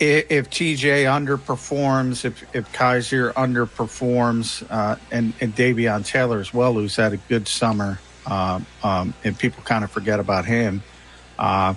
[0.01, 6.97] if TJ underperforms, if if Kyzir underperforms, uh, and and Davion Taylor as well, who's
[6.97, 10.83] had a good summer, uh, um, and people kind of forget about him,
[11.39, 11.75] uh,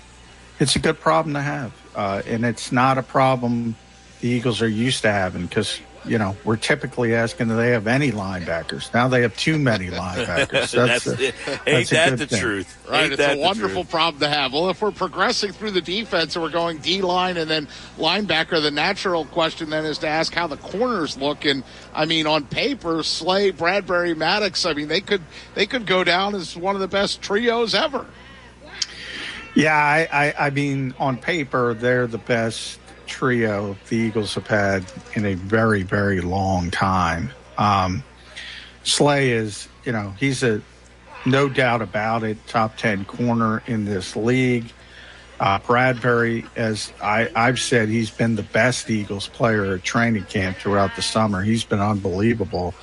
[0.60, 3.76] it's a good problem to have, uh, and it's not a problem
[4.22, 7.88] the Eagles are used to having because you know, we're typically asking do they have
[7.88, 8.94] any linebackers.
[8.94, 10.72] Now they have too many linebackers.
[10.72, 11.26] That's, that's a,
[11.70, 12.40] ain't that's that the thing.
[12.40, 12.88] truth?
[12.90, 13.04] Right.
[13.04, 14.54] Ain't it's a wonderful problem to have.
[14.54, 18.62] Well, if we're progressing through the defense and we're going D line and then linebacker,
[18.62, 21.46] the natural question then is to ask how the corners look.
[21.46, 24.66] And I mean, on paper, Slay, Bradberry, Maddox.
[24.66, 25.22] I mean, they could
[25.54, 28.06] they could go down as one of the best trios ever.
[29.54, 32.80] Yeah, I, I, I mean, on paper, they're the best
[33.12, 37.30] trio the Eagles have had in a very, very long time.
[37.58, 38.04] Um,
[38.84, 40.62] Slay is, you know, he's a
[41.26, 44.72] no doubt about it, top 10 corner in this league.
[45.40, 50.58] Uh, Bradberry, as I, have said, he's been the best Eagles player at training camp
[50.58, 51.42] throughout the summer.
[51.42, 52.74] He's been unbelievable.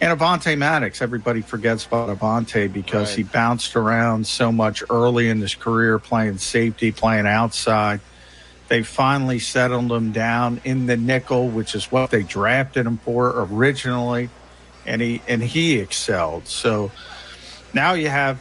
[0.00, 3.16] And Avonte Maddox, everybody forgets about Avonte because right.
[3.18, 8.00] he bounced around so much early in his career, playing safety, playing outside.
[8.70, 13.44] They finally settled him down in the nickel, which is what they drafted him for
[13.50, 14.30] originally,
[14.86, 16.46] and he and he excelled.
[16.46, 16.92] So
[17.74, 18.38] now you have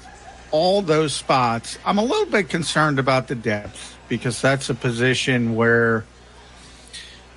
[0.52, 1.80] all those spots.
[1.84, 6.06] I'm a little bit concerned about the depth because that's a position where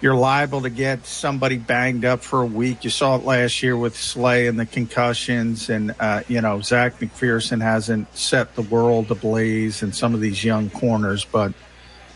[0.03, 2.85] you're liable to get somebody banged up for a week.
[2.85, 6.99] You saw it last year with Slay and the concussions, and uh, you know Zech
[6.99, 11.55] McPhearson hasn't set the world ablaze in some of these young corners, but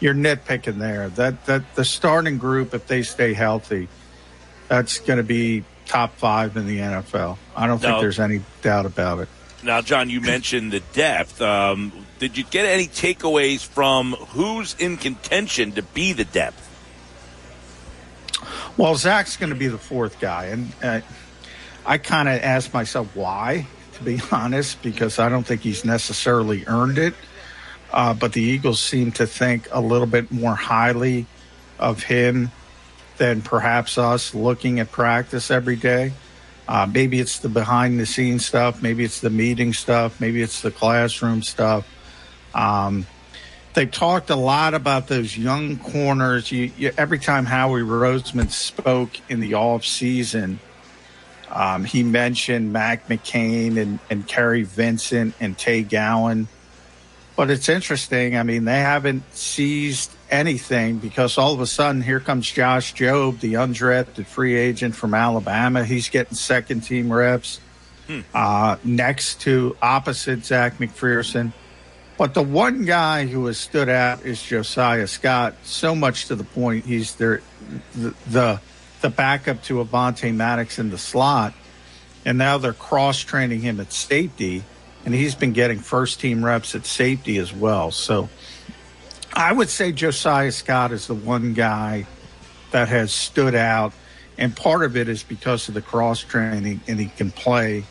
[0.06, 1.08] you're nitpicking there.
[1.08, 3.88] That that the starting group, if they stay healthy,
[4.68, 7.38] that's going to be top five in the NFL.
[7.56, 9.28] I don't now, think there's any doubt about it.
[9.64, 11.42] Now, John, you mentioned the depth.
[11.42, 16.62] Um, did you get any takeaways from who's in contention to be the depth?
[18.76, 21.00] Well, Zech's going to be the fourth guy, and uh,
[21.84, 26.64] I kind of asked myself why, to be honest, because I don't think he's necessarily
[26.68, 27.14] earned it.
[27.96, 31.24] Uh, but the Eagles seem to think a little bit more highly
[31.78, 32.52] of him
[33.16, 36.12] than perhaps us looking at practice every day.
[36.68, 38.82] Uh, maybe it's the behind the scenes stuff.
[38.82, 40.20] Maybe it's the meeting stuff.
[40.20, 41.88] Maybe it's the classroom stuff.
[42.54, 43.06] Um,
[43.72, 46.52] they talked a lot about those young corners.
[46.52, 50.60] You, you, every time Howie Roseman spoke in the off season,
[51.50, 56.48] um, he mentioned Mac McCain and, and Kary Vincent and Tay Gowan.
[57.36, 58.36] But it's interesting.
[58.36, 63.40] I mean, they haven't seized anything because all of a sudden here comes Josh Jobe,
[63.40, 65.84] the undrafted free agent from Alabama.
[65.84, 67.60] He's getting second team reps
[68.06, 68.20] hmm.
[68.34, 71.52] uh, next to opposite Zech McPhearson.
[72.16, 76.44] But the one guy who has stood out is Josiah Scott, so much to the
[76.44, 77.42] point he's their,
[77.94, 78.60] the, the,
[79.02, 81.52] the backup to Avonte Maddox in the slot.
[82.24, 84.64] And now they're cross training him at safety
[85.06, 87.92] and he's been getting first team reps at safety as well.
[87.92, 88.28] So
[89.32, 92.06] I would say Josiah Scott is the one guy
[92.72, 93.94] that has stood out,
[94.36, 97.84] and part of it is because of the cross training, and he can play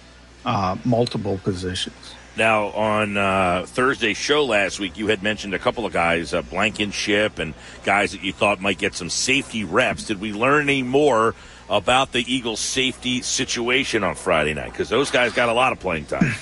[0.45, 1.95] uh, multiple positions.
[2.37, 6.41] Now, on uh, Thursday's show last week, you had mentioned a couple of guys, uh,
[6.41, 7.53] Blankenship and
[7.85, 10.03] guys that you thought might get some safety reps.
[10.03, 11.33] Did we learn any more
[11.69, 14.71] about the Eagles' safety situation on Friday night?
[14.71, 16.35] Because those guys got a lot of playing time.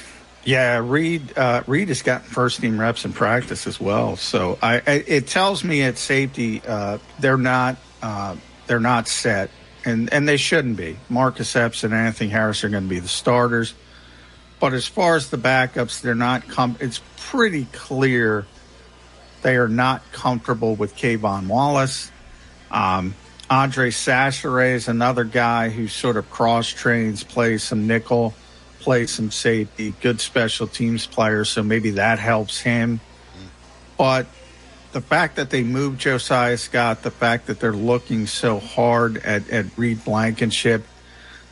[0.45, 1.37] Yeah, Reed.
[1.37, 4.17] Uh, Reed has gotten first team reps in practice as well.
[4.17, 8.35] So I, I it tells me at safety uh, they're not uh,
[8.67, 9.49] they're not set,
[9.85, 10.97] and and they shouldn't be.
[11.09, 13.73] Marcus Epps and Anthony Harris are going to be the starters,
[14.59, 16.47] but as far as the backups, they're not.
[16.49, 18.45] Com- it's pretty clear
[19.43, 22.11] they are not comfortable with K'Von Wallace.
[22.69, 23.15] Um,
[23.49, 28.33] Andre Chachere is another guy who sort of cross trains, plays some nickel
[28.83, 32.99] play some safety, good special teams player, so maybe that helps him.
[33.97, 34.27] But
[34.91, 39.49] the fact that they moved Josiah Scott, the fact that they're looking so hard at,
[39.49, 40.83] at Reed Blankenship,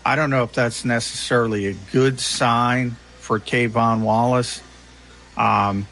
[0.05, 4.61] I don't know if that's necessarily a good sign for K'Von Wallace.
[5.37, 5.87] Um,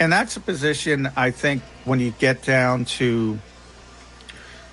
[0.00, 3.38] and that's a position I think when you get down to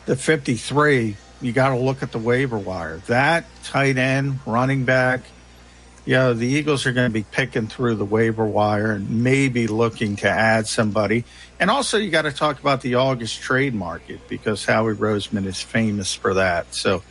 [0.05, 2.97] the 53, you got to look at the waiver wire.
[3.07, 5.21] That tight end, running back,
[6.05, 10.15] yeah, the Eagles are going to be picking through the waiver wire and maybe looking
[10.17, 11.25] to add somebody.
[11.59, 15.61] And also, you got to talk about the August trade market because Howie Roseman is
[15.61, 16.75] famous for that.
[16.75, 17.01] So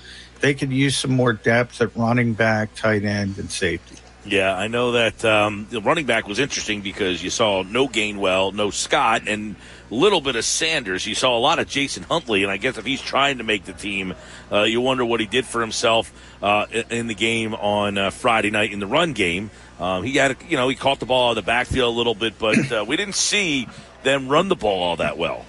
[0.40, 3.96] they could use some more depth at running back, tight end, and safety.
[4.26, 8.54] Yeah, I know that um, the running back was interesting because you saw no Gainwell,
[8.54, 9.56] no Scott, and
[9.90, 11.06] little bit of Sanders.
[11.06, 13.64] You saw a lot of Jason Huntley, and I guess if he's trying to make
[13.64, 14.14] the team,
[14.50, 16.12] uh, you wonder what he did for himself
[16.42, 19.50] uh, in the game on uh, Friday night in the run game.
[19.78, 21.96] Um, he had, a, you know, he caught the ball out of the backfield a
[21.96, 23.68] little bit, but uh, we didn't see
[24.02, 25.44] them run the ball all that well.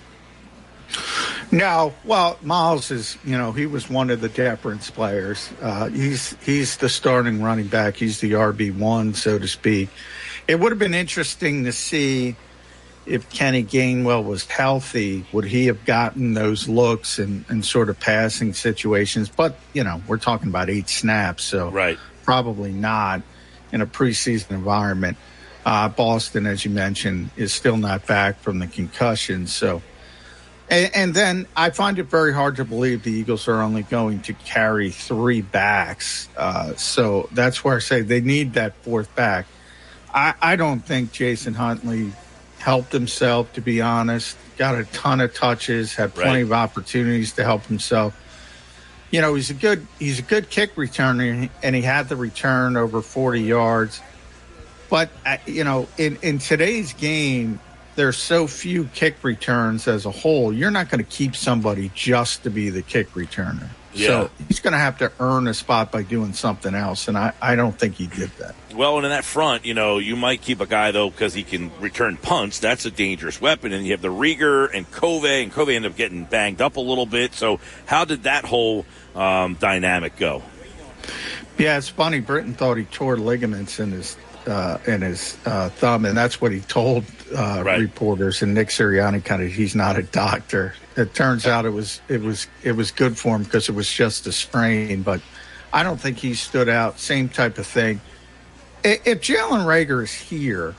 [1.51, 5.49] No, well, Miles is, you know, he was one of the deference players.
[5.61, 7.95] Uh, he's he's the starting running back.
[7.95, 9.89] He's the RB one, so to speak.
[10.47, 12.35] It would have been interesting to see
[13.05, 17.99] if Kenny Gainwell was healthy, would he have gotten those looks and, and sort of
[17.99, 19.29] passing situations?
[19.29, 21.97] But you know, we're talking about eight snaps, so right.
[22.23, 23.21] probably not
[23.71, 25.17] in a preseason environment.
[25.65, 29.81] Uh, Boston, as you mentioned, is still not back from the concussion, so
[30.69, 34.21] and, and, then I find it very hard to believe the Eagles are only going
[34.21, 36.27] to carry three backs.
[36.35, 39.45] Uh, so that's where I say they need that fourth back.
[40.11, 42.13] I, I don't think Jason Huntley
[42.65, 44.35] helped himself, to be honest.
[44.57, 46.43] Got a ton of touches, had plenty right.
[46.43, 48.19] of opportunities to help himself.
[49.11, 52.75] You know, he's a good he's a good kick returner, and he had the return
[52.75, 54.01] over 40 yards.
[54.89, 57.59] But uh, you know, in in today's game,
[57.95, 62.41] there's so few kick returns as a whole, you're not going to keep somebody just
[62.43, 63.69] to be the kick returner.
[63.93, 64.07] Yeah.
[64.07, 67.31] So he's going to have to earn a spot by doing something else, and I,
[67.41, 68.55] I don't think he did that.
[68.75, 71.43] Well, and in that front, you know, you might keep a guy, though, because he
[71.43, 72.59] can return punts.
[72.59, 73.71] That's a dangerous weapon.
[73.71, 76.81] And you have the Reagor and Covey, and Covey ended up getting banged up a
[76.81, 77.33] little bit.
[77.33, 80.43] So how did that whole um, dynamic go?
[81.57, 82.19] Yeah, it's funny.
[82.19, 86.51] Britain thought he tore ligaments in his uh, in his uh, thumb, and that's what
[86.51, 87.05] he told
[87.35, 87.79] uh, right.
[87.79, 88.41] reporters.
[88.41, 90.75] And Nick Sirianni kind of he's not a doctor.
[90.97, 93.91] It turns out it was it was it was good for him because it was
[93.91, 95.21] just a sprain, but
[95.71, 96.99] I don't think he stood out.
[96.99, 98.01] Same type of thing.
[98.87, 100.75] If Jalen Reagor is here,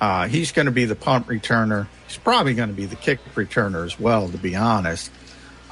[0.00, 1.88] uh, he's going to be the punt returner.
[2.06, 5.10] He's probably going to be the kick returner as well, to be honest.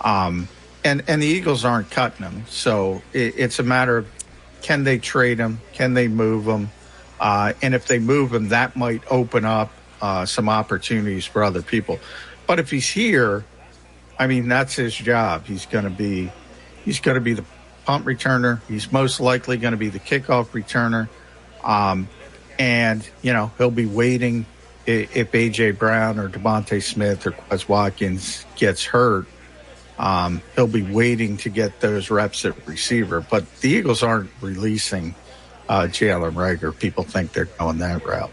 [0.03, 0.49] Um,
[0.84, 4.09] and and the Eagles aren't cutting him, so it, it's a matter of
[4.62, 5.61] can they trade him?
[5.74, 6.70] Can they move him?
[7.20, 9.70] Uh, and if they move him, that might open up
[10.03, 12.01] uh, some opportunities for other people.
[12.49, 13.45] But if he's here,
[14.18, 15.47] I mean, that's his job.
[15.47, 16.32] He's going to be,
[16.84, 17.45] he's going to be the
[17.84, 18.61] punt returner.
[18.66, 21.09] He's most likely going to be the kickoff returner.
[21.67, 22.09] Um,
[22.59, 24.47] and, you know, he'll be waiting
[24.87, 25.73] if A.J.
[25.73, 29.27] Brown or DeVonta Smith or Quez Watkins gets hurt.
[29.99, 33.21] Um, he'll be waiting to get those reps at receiver.
[33.21, 35.14] But the Eagles aren't releasing
[35.69, 36.79] uh, Jalen Reagor.
[36.79, 38.31] People think they're going that route.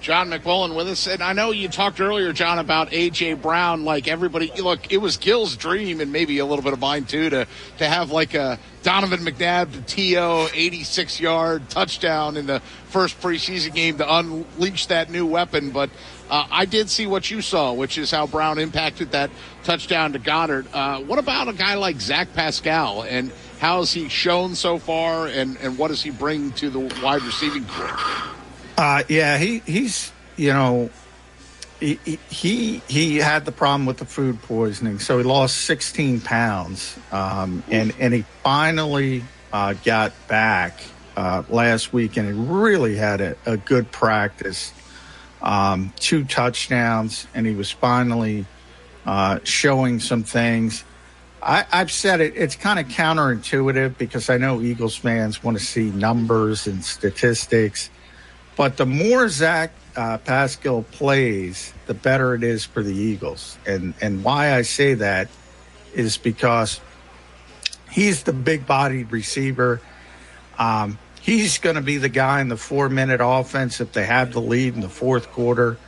[0.00, 1.06] John McMullen with us.
[1.06, 3.34] And I know you talked earlier, John, about A.J.
[3.34, 3.84] Brown.
[3.84, 7.30] Like everybody, look, it was Gill's dream and maybe a little bit of mine too
[7.30, 7.46] to,
[7.78, 13.74] to have like a Donovan McNabb to TO 86 yard touchdown in the first preseason
[13.74, 15.70] game to unleash that new weapon.
[15.70, 15.90] But
[16.30, 19.30] uh, I did see what you saw, which is how Brown impacted that
[19.64, 20.66] touchdown to Goedert.
[20.72, 25.26] Uh, what about a guy like Zach Pascal and how has he shown so far
[25.26, 27.98] and, and what does he bring to the wide receiving corps?
[28.78, 30.88] Uh, yeah, he he's you know
[31.80, 31.98] he,
[32.30, 37.64] he he had the problem with the food poisoning, so he lost 16 pounds, um,
[37.72, 40.80] and and he finally uh, got back
[41.16, 44.72] uh, last week, and he really had a, a good practice,
[45.42, 48.46] um, two touchdowns, and he was finally
[49.06, 50.84] uh, showing some things.
[51.42, 52.34] I, have said it.
[52.36, 57.90] It's kind of counterintuitive because I know Eagles fans want to see numbers and statistics.
[58.58, 63.56] But the more Zach uh, Pascal plays, the better it is for the Eagles.
[63.64, 65.28] And and why I say that
[65.94, 66.80] is because
[67.88, 69.80] he's the big bodied receiver.
[70.58, 74.32] Um, he's going to be the guy in the four minute offense if they have
[74.32, 75.78] the lead in the fourth quarter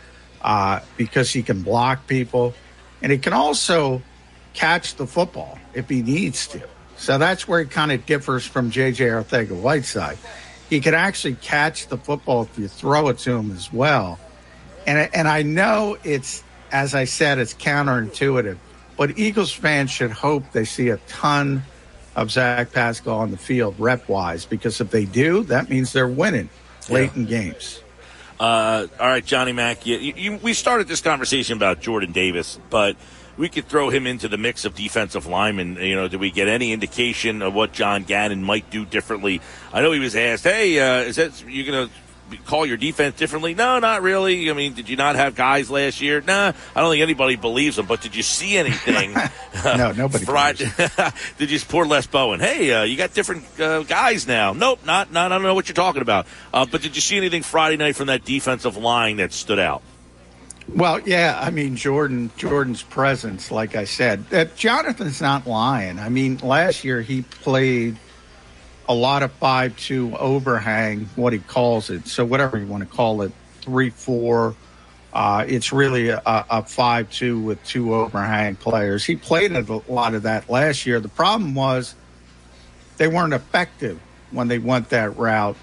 [0.40, 2.54] uh, because he can block people
[3.02, 4.00] and he can also
[4.54, 6.62] catch the football if he needs to.
[6.96, 9.06] So that's where he kind of differs from J.J.
[9.06, 10.18] Arcega-Whiteside
[10.70, 14.18] he can actually catch the football if you throw it to him as well.
[14.86, 16.42] And and I know it's
[16.72, 18.56] as I said, it's counterintuitive,
[18.96, 21.64] but Eagles fans should hope they see a ton
[22.16, 26.08] of Zach Pascal on the field rep wise because if they do, that means they're
[26.08, 26.48] winning
[26.88, 27.20] late yeah.
[27.20, 27.82] in games.
[28.38, 32.96] Uh, all right, Johnny Mack, you, you, we started this conversation about Jordan Davis, but
[33.36, 35.76] we could throw him into the mix of defensive linemen.
[35.76, 39.40] You know, do we get any indication of what John Gannon might do differently?
[39.72, 43.16] I know he was asked, "Hey, uh, is that you going to call your defense
[43.16, 44.50] differently?" No, not really.
[44.50, 46.20] I mean, did you not have guys last year?
[46.20, 47.86] Nah, I don't think anybody believes him.
[47.86, 49.14] But did you see anything?
[49.64, 50.24] no, nobody.
[50.24, 50.70] Friday,
[51.38, 52.40] did you poor Les Bowen?
[52.40, 54.52] Hey, uh, you got different uh, guys now.
[54.52, 55.32] Nope, not, not.
[55.32, 56.26] I don't know what you're talking about.
[56.52, 59.82] Uh, but did you see anything Friday night from that defensive line that stood out?
[60.74, 65.98] Well, yeah, I mean Jordan Jordan's presence, like I said, that Jonathan's not lying.
[65.98, 67.96] I mean, last year he played
[68.88, 72.06] a lot of five two overhang, what he calls it.
[72.06, 74.54] So whatever you want to call it, three four.
[75.12, 79.04] Uh, it's really a, a five two with two overhang players.
[79.04, 81.00] He played a lot of that last year.
[81.00, 81.96] The problem was
[82.96, 84.00] they weren't effective
[84.30, 85.56] when they went that route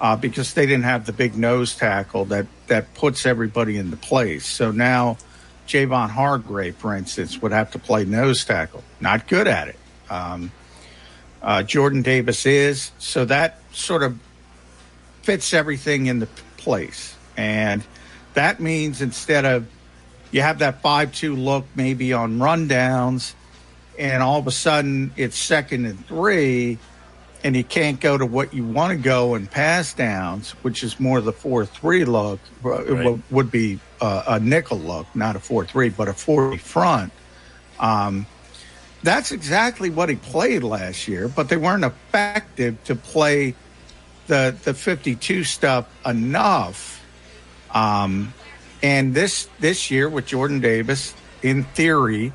[0.00, 4.46] uh, because they didn't have the big nose tackle that that puts everybody into place.
[4.46, 5.18] So now
[5.66, 8.82] Javon Hargrave, for instance, would have to play nose tackle.
[9.00, 9.78] Not good at it.
[10.10, 10.52] Um,
[11.42, 12.90] uh, Jordan Davis is.
[12.98, 14.18] So that sort of
[15.22, 17.14] fits everything into place.
[17.36, 17.84] And
[18.34, 19.66] that means instead of
[20.30, 23.34] you have that 5 2 look maybe on rundowns,
[23.98, 26.78] and all of a sudden it's second and three
[27.44, 30.98] and you can't go to what you want to go in pass downs, which is
[30.98, 32.40] more the four three look.
[32.62, 33.20] Right.
[33.30, 37.12] Would be a nickel look, not a four three, but a four front.
[37.78, 38.26] Um,
[39.02, 43.54] that's exactly what he played last year, but they weren't effective to play
[44.26, 47.04] the the fifty two stuff enough.
[47.70, 48.32] Um,
[48.82, 52.32] and this this year with Jordan Davis, in theory,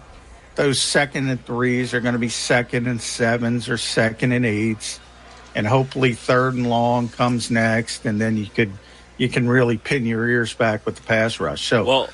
[0.59, 4.99] those second and threes are going to be second and sevens or second and eights,
[5.55, 8.69] and hopefully third and long comes next, and then you could
[9.17, 11.65] you can really pin your ears back with the pass rush.
[11.65, 12.09] So, well,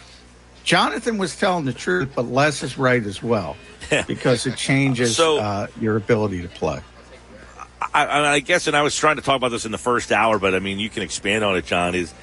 [0.63, 3.57] Jonathan was telling the truth, but Les is right as well
[4.05, 6.81] because it changes so, uh, your ability to play.
[7.95, 10.37] I, I guess, and I was trying to talk about this in the first hour,
[10.37, 11.95] but I mean, you can expand on it, John.
[11.95, 12.13] Is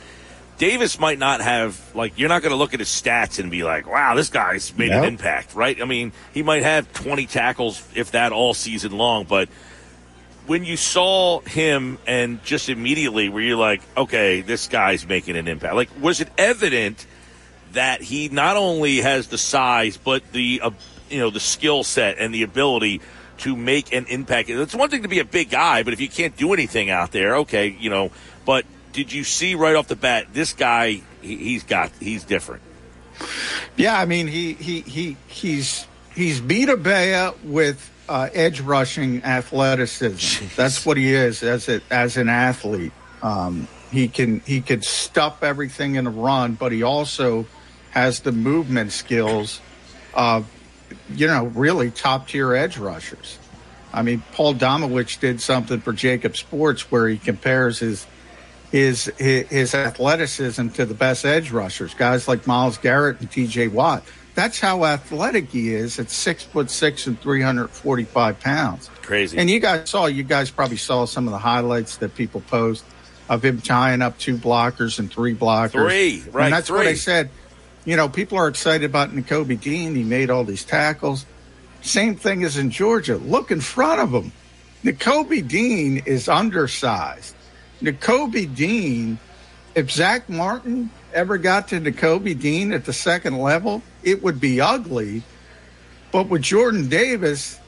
[0.62, 3.64] Davis might not have like you're not going to look at his stats and be
[3.64, 5.02] like, "Wow, this guy's made nope.
[5.02, 5.82] an impact," right?
[5.82, 9.48] I mean, he might have 20 tackles if that all season long, but
[10.46, 15.48] when you saw him and just immediately were you like, "Okay, this guy's making an
[15.48, 17.06] impact." Like was it evident
[17.72, 20.70] that he not only has the size but the uh,
[21.10, 23.00] you know, the skill set and the ability
[23.38, 24.48] to make an impact.
[24.48, 27.10] It's one thing to be a big guy, but if you can't do anything out
[27.10, 28.12] there, okay, you know,
[28.44, 31.02] but did you see right off the bat this guy?
[31.20, 32.62] He, has got he's different.
[33.76, 39.22] Yeah, I mean he he he he's he's beat a Vea with uh, edge rushing
[39.24, 40.16] athleticism.
[40.16, 40.56] Jeez.
[40.56, 42.92] That's what he is as a, as an athlete.
[43.22, 47.46] Um, he can he can stuff everything in a run, but he also
[47.90, 49.60] has the movement skills
[50.14, 50.50] of
[51.14, 53.38] you know really top tier edge rushers.
[53.92, 58.06] I mean, Paul Domowitch did something for Jakib Sports where he compares his
[58.72, 63.68] his his athleticism to the best edge rushers, guys like Myles Garrett and T.J.
[63.68, 64.02] Watt.
[64.34, 68.90] That's how athletic he is at six foot six and three hundred forty five pounds.
[69.02, 69.36] Crazy.
[69.36, 72.82] And you guys saw, you guys probably saw some of the highlights that people post
[73.28, 75.72] of him tying up two blockers and three blockers.
[75.72, 76.46] Three, right?
[76.46, 76.78] And that's three.
[76.78, 77.28] what I said.
[77.84, 79.94] You know, people are excited about Nakobe Dean.
[79.94, 81.26] He made all these tackles.
[81.82, 83.16] Same thing as in Georgia.
[83.16, 84.32] Look in front of him.
[84.84, 87.34] Nakobe Dean is undersized.
[87.82, 89.18] Nakobe Dean,
[89.74, 94.60] if Zack Martin ever got to Nakobe Dean at the second level, it would be
[94.60, 95.22] ugly.
[96.12, 97.58] But with Jordan Davis,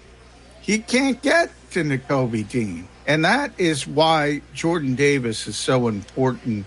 [0.61, 2.89] he can't get to Nakobe Dean.
[3.07, 6.65] And that is why Jordan Davis is so important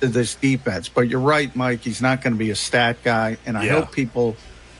[0.00, 0.88] to this defense.
[0.88, 1.80] But you're right, Mike.
[1.80, 3.36] He's not going to be a stat guy.
[3.44, 3.72] And I yeah.
[3.72, 4.36] hope people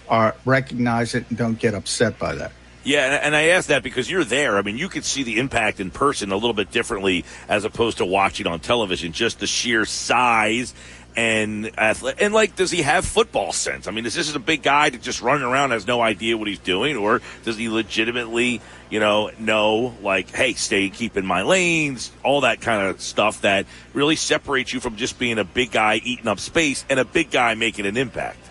[0.09, 2.53] are recognize it and don't get upset by that.
[2.85, 4.59] Yeah, and I ask that because you're there.
[4.59, 7.99] I mean, you could see the impact in person a little bit differently as opposed
[7.99, 9.12] to watching on television.
[9.12, 10.74] Just the sheer size
[11.16, 13.87] and athlete, and like, does he have football sense?
[13.87, 16.49] I mean, is this a big guy that just running around has no idea what
[16.49, 18.61] he's doing, or does he legitimately,
[18.91, 23.43] you know, know like, hey, stay keep in my lanes, all that kind of stuff
[23.43, 27.05] that really separates you from just being a big guy eating up space and a
[27.05, 28.43] big guy making an impact.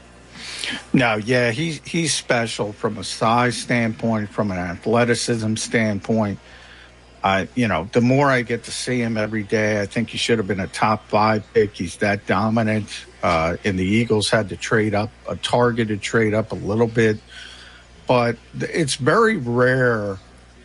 [0.93, 6.39] No, yeah, he's he's special from a size standpoint, from an athleticism standpoint.
[7.23, 10.17] I, you know, the more I get to see him every day, I think he
[10.17, 11.73] should have been a top five pick.
[11.73, 13.05] He's that dominant.
[13.21, 17.17] Uh, and the Eagles had to trade up, a targeted trade up a little bit.
[18.05, 20.17] But it's very rare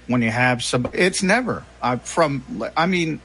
[0.08, 0.88] when you have some.
[0.92, 2.64] It's never uh, from.
[2.76, 3.20] I mean,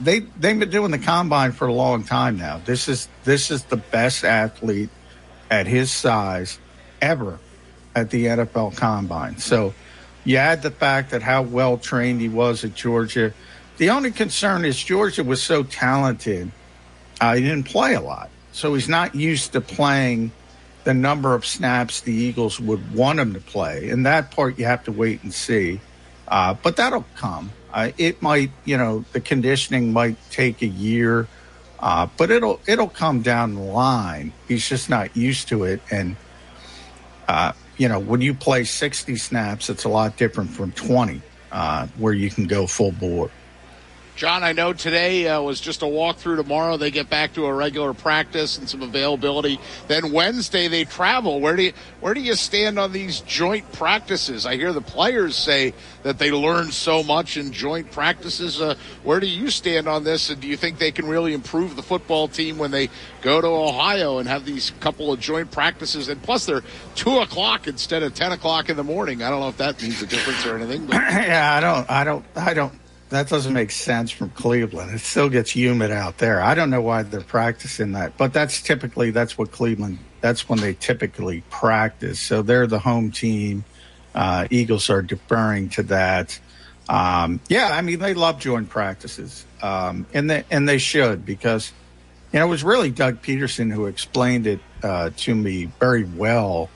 [0.00, 2.60] they they've been doing the combine for a long time now.
[2.64, 4.90] This is this is the best athlete
[5.52, 6.58] at his size
[7.02, 7.38] ever
[7.94, 9.36] at the NFL Combine.
[9.36, 9.74] So
[10.24, 13.34] you add the fact that how well trained he was at Georgia.
[13.76, 16.50] The only concern is Georgia was so talented,
[17.20, 18.30] uh, he didn't play a lot.
[18.52, 20.32] So he's not used to playing
[20.84, 23.90] the number of snaps the Eagles would want him to play.
[23.90, 25.80] And that part you have to wait and see.
[26.28, 27.50] Uh, but that'll come.
[27.72, 31.28] Uh, it might, you know, the conditioning might take a year
[31.82, 34.32] uh, but it'll it'll come down the line.
[34.46, 36.16] He's just not used to it, and
[37.28, 41.20] uh, you know when you play sixty snaps, it's a lot different from twenty,
[41.50, 43.32] uh, where you can go full board.
[44.14, 46.36] John, I know today uh, was just a walkthrough.
[46.36, 49.58] Tomorrow they get back to a regular practice and some availability.
[49.88, 51.40] Then Wednesday they travel.
[51.40, 54.44] Where do you where do you stand on these joint practices?
[54.44, 58.60] I hear the players say that they learn so much in joint practices.
[58.60, 60.28] Uh, where do you stand on this?
[60.28, 62.90] And do you think they can really improve the football team when they
[63.22, 66.08] go to Ohio and have these couple of joint practices?
[66.08, 66.62] And plus, they're
[66.96, 69.22] two o'clock instead of ten o'clock in the morning.
[69.22, 70.86] I don't know if that means a difference or anything.
[70.86, 70.96] But.
[70.96, 71.90] yeah, I don't.
[71.90, 72.24] I don't.
[72.36, 72.81] I don't
[73.12, 74.94] that doesn't make sense from Cleveland.
[74.94, 76.40] It still gets humid out there.
[76.40, 79.98] I don't know why they're practicing that, but that's typically that's what Cleveland.
[80.22, 82.18] That's when they typically practice.
[82.18, 83.64] So they're the home team.
[84.14, 86.40] Uh, Eagles are deferring to that.
[86.88, 91.70] Um, yeah, I mean they love joint practices, um, and they and they should because
[92.32, 96.70] you know it was really Doug Pederson who explained it uh, to me very well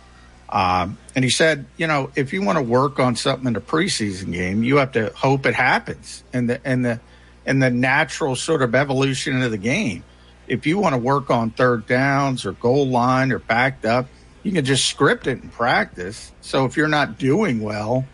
[0.49, 3.61] um, and he said, you know, if you want to work on something in a
[3.61, 7.01] preseason game, you have to hope it happens and the and the
[7.45, 10.05] and the natural sort of evolution of the game.
[10.49, 14.09] If you want to work on third downs or goal line or backed up,
[14.43, 16.33] you can just script it in practice.
[16.41, 18.05] So if you're not doing well,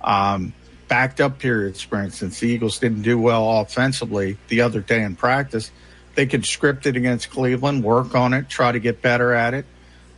[0.00, 0.54] um,
[0.88, 5.16] backed up periods, for instance, the Eagles didn't do well offensively the other day in
[5.16, 5.70] practice.
[6.14, 9.66] They could script it against Cleveland, work on it, try to get better at it.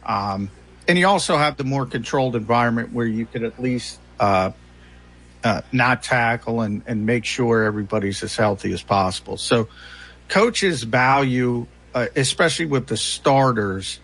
[0.04, 0.50] Um,
[0.88, 4.52] and you also have the more controlled environment where you could at least uh,
[5.44, 9.36] uh, not tackle and, and make sure everybody's as healthy as possible.
[9.36, 9.68] So,
[10.28, 14.00] coaches value, uh, especially with the starters,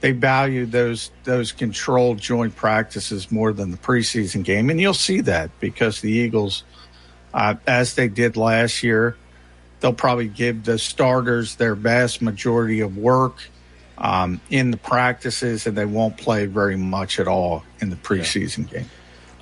[0.00, 5.20] they value those those controlled joint practices more than the preseason game, and you'll see
[5.22, 6.64] that because the Eagles,
[7.34, 9.16] uh, as they did last year,
[9.80, 13.50] they'll probably give the starters their vast majority of work
[14.00, 18.70] um, in the practices, and they won't play very much at all in the preseason
[18.72, 18.78] yeah.
[18.80, 18.90] game.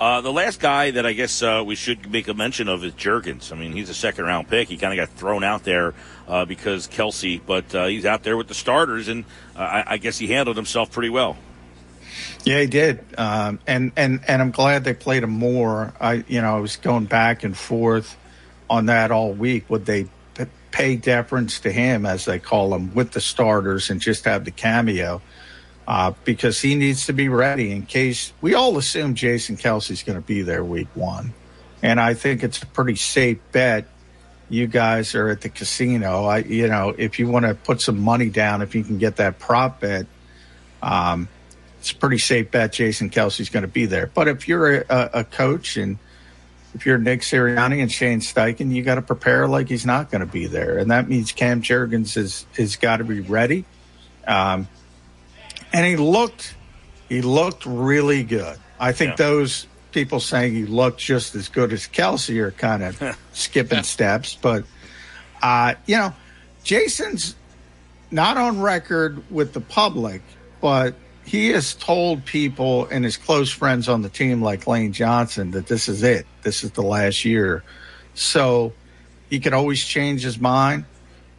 [0.01, 2.93] Uh, the last guy that I guess uh, we should make a mention of is
[2.93, 3.51] Jurgens.
[3.53, 4.69] I mean, he's a second round pick.
[4.69, 5.93] He kind of got thrown out there
[6.29, 9.25] uh, because Kelce, but uh, he's out there with the starters, and
[9.57, 11.37] uh, I, I, guess he handled himself pretty well.
[12.45, 15.93] Yeah, he did, um, and and and I'm glad they played him more.
[16.01, 18.17] I you know I was going back and forth
[18.71, 19.69] on that all week.
[19.69, 20.07] Would they
[20.71, 24.51] pay deference to him, as they call him, with the starters and just have the
[24.51, 25.23] cameo?
[25.87, 30.21] Uh, because he needs to be ready in case we all assume Jason Kelce's going
[30.21, 31.33] to be there week one.
[31.83, 33.87] And I think it's a pretty safe bet.
[34.51, 36.27] You guys are at the casino.
[36.27, 39.17] I, you know, if you want to put some money down, if you can get
[39.17, 40.07] that prop bet,
[40.83, 41.29] um,
[41.81, 44.09] it's a pretty safe bet Jason Kelce's going to be there.
[44.13, 45.99] But if you're a, a coach and
[46.75, 50.21] if you're Nick Sirianni and Shane Steichen, you got to prepare like he's not going
[50.21, 53.65] to be there, and that means Cam Jurgens is is got to be ready.
[54.27, 54.69] Um,
[55.73, 56.55] and he looked
[57.09, 58.59] he looked really good.
[58.79, 59.27] I think yeah.
[59.27, 64.37] those people saying he looked just as good as Kelce are kind of skipping steps,
[64.41, 64.65] but
[65.43, 66.15] uh, you know,
[66.65, 67.35] Jason's
[68.11, 70.23] not on record with the public,
[70.61, 70.95] but
[71.29, 75.67] he has told people and his close friends on the team, like Lane Johnson, that
[75.67, 76.27] this is it.
[76.43, 77.63] This is the last year.
[78.15, 78.73] So
[79.29, 80.87] he could always change his mind.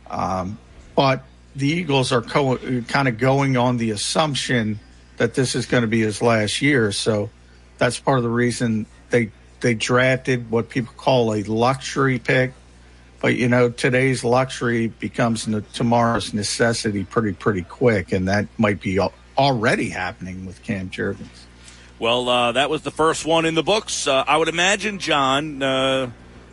[0.07, 0.59] Um,
[0.95, 1.23] but
[1.55, 4.79] the Eagles are co- kind of going on the assumption
[5.17, 6.91] that this is going to be his last year.
[6.91, 7.31] So
[7.79, 12.53] that's part of the reason they they drafted what people call a luxury pick.
[13.21, 18.99] But you know, today's luxury becomes tomorrow's necessity pretty pretty quick, and that might be
[19.39, 21.45] already happening with Cam Jurgens.
[21.97, 24.05] Well, uh, that was the first one in the books.
[24.05, 26.11] Uh, I would imagine, John, uh,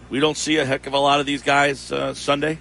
[0.09, 2.59] we don't see a heck of a lot of these guys uh, Sunday.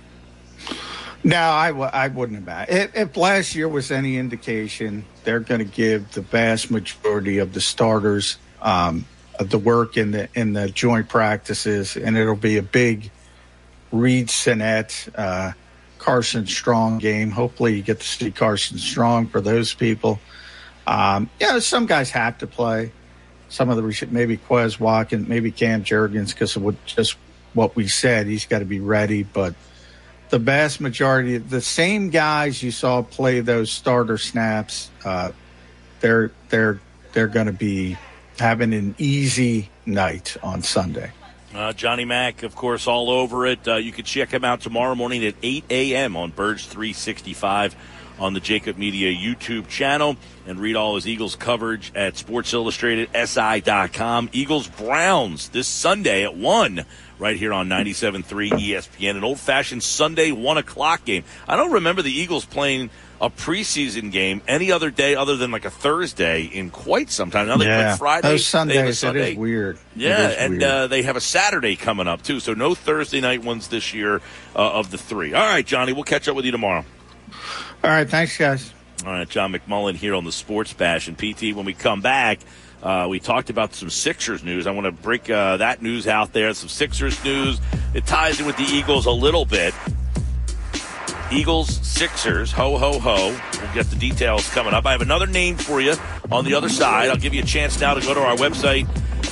[1.24, 2.70] No, I w- I wouldn't have.
[2.70, 7.54] If, if last year was any indication, they're going to give the vast majority of
[7.54, 9.06] the starters um,
[9.40, 13.10] the work in the in the joint practices, and it'll be a big
[13.92, 15.54] Reid Sinnett, uh,
[16.06, 17.32] Carson Strong game.
[17.32, 20.20] Hopefully, you get to see Carson Strong for those people.
[20.86, 22.92] Um, yeah, some guys have to play.
[23.50, 27.18] Some of the maybe Quez Watkins, maybe Cam Jurgens, because of what just
[27.56, 28.28] what we said.
[28.28, 29.56] He's got to be ready, but
[30.30, 35.32] the vast majority, the same guys you saw play those starter snaps, uh,
[36.02, 36.80] they're they're
[37.14, 37.98] they're going to be
[38.38, 41.12] having an easy night on Sunday.
[41.56, 43.66] Uh, Johnny Mack, of course, all over it.
[43.66, 46.18] Uh, you can check him out tomorrow morning at 8 a.m.
[46.18, 47.78] on Birds 365
[48.20, 53.10] on the Jakib Media YouTube channel and read all his Eagles coverage at Sports Illustrated,
[53.14, 54.30] SportsIllustratedSI.com.
[54.34, 56.86] Eagles Browns this Sunday at 1
[57.20, 59.16] right here on 97.3 ESPN.
[59.16, 61.24] An old fashioned Sunday 1 o'clock game.
[61.48, 62.90] I don't remember the Eagles playing
[63.22, 67.48] a preseason game any other day other than like a Thursday in quite some time.
[67.48, 67.96] Now they yeah.
[67.96, 68.30] Friday.
[68.30, 69.30] Those Sundays, Sunday.
[69.30, 69.78] it is weird.
[69.96, 70.64] Yeah, is and weird.
[70.64, 72.40] Uh, they have a Saturday coming up too.
[72.40, 74.22] So no Thursday night ones this year
[74.56, 75.34] uh, of the three.
[75.34, 76.84] All right, Johnny, we'll catch up with you tomorrow.
[77.84, 78.74] All right, thanks, guys.
[79.06, 81.56] All right, John McMullen here on the Sports Bash and PT.
[81.56, 82.40] When we come back.
[82.84, 84.68] Uh, we talked about some Sixers news.
[84.68, 86.54] I want to break uh, that news out there.
[86.54, 87.60] Some Sixers news.
[87.96, 89.74] It ties in with the Eagles a little bit.
[91.36, 93.38] Eagles, Sixers, ho, ho, ho.
[93.62, 94.86] We'll get the details coming up.
[94.86, 95.96] I have another name for you
[96.32, 97.10] on the other side.
[97.10, 98.86] I'll give you a chance now to go to our website,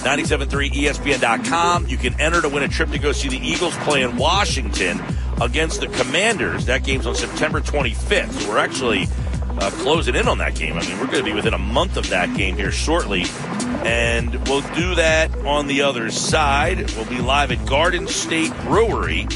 [0.03, 1.87] 973ESPN.com.
[1.87, 5.01] You can enter to win a trip to go see the Eagles play in Washington
[5.41, 6.65] against the Commanders.
[6.65, 8.31] That game's on September 25th.
[8.31, 9.07] So we're actually
[9.59, 10.77] uh, closing in on that game.
[10.77, 13.23] I mean, we're going to be within a month of that game here shortly.
[13.85, 16.91] And we'll do that on the other side.
[16.95, 19.27] We'll be live at Garden State Brewery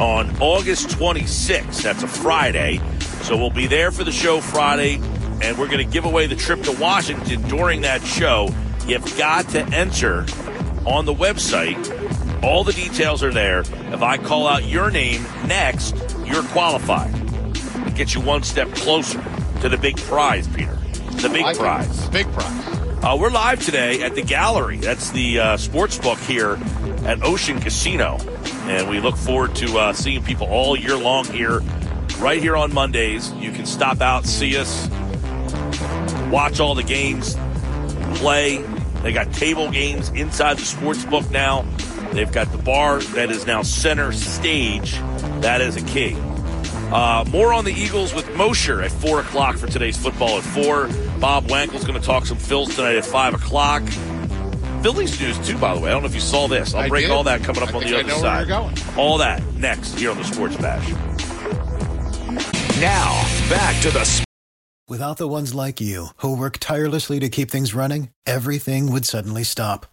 [0.00, 1.82] on August 26th.
[1.82, 2.80] That's a Friday.
[3.22, 4.96] So we'll be there for the show Friday,
[5.42, 8.48] and we're going to give away the trip to Washington during that show.
[8.86, 10.20] You've got to enter
[10.86, 12.42] on the website.
[12.42, 13.60] All the details are there.
[13.60, 17.12] If I call out your name next, you're qualified.
[17.86, 19.22] It gets you one step closer
[19.60, 20.76] to the big prize, Peter.
[21.16, 22.08] The big prize.
[22.10, 22.77] Big prize.
[23.00, 24.76] Uh, we're live today at the gallery.
[24.76, 26.58] That's the uh, sports book here
[27.04, 28.18] at Ocean Casino.
[28.64, 31.60] And we look forward to uh, seeing people all year long here,
[32.18, 33.32] right here on Mondays.
[33.34, 34.88] You can stop out, see us,
[36.28, 37.36] watch all the games,
[38.16, 38.64] play.
[39.02, 41.62] They got table games inside the sports book now.
[42.12, 44.94] They've got the bar that is now center stage.
[45.40, 46.16] That is a key.
[46.90, 50.88] Uh, more on the Eagles with Mosher at 4 o'clock for today's football at 4.
[51.20, 53.82] Bob Wankel's going to talk some Phils tonight at 5 o'clock.
[54.82, 55.90] Phillies news, too, by the way.
[55.90, 56.74] I don't know if you saw this.
[56.74, 57.10] I'll I break did.
[57.10, 58.46] all that coming up I on think the I other know side.
[58.48, 58.98] Where you're going.
[58.98, 60.88] All that next here on the Sports Bash.
[62.80, 63.10] Now,
[63.50, 64.24] back to the
[64.88, 69.42] Without the ones like you, who work tirelessly to keep things running, everything would suddenly
[69.42, 69.86] stop.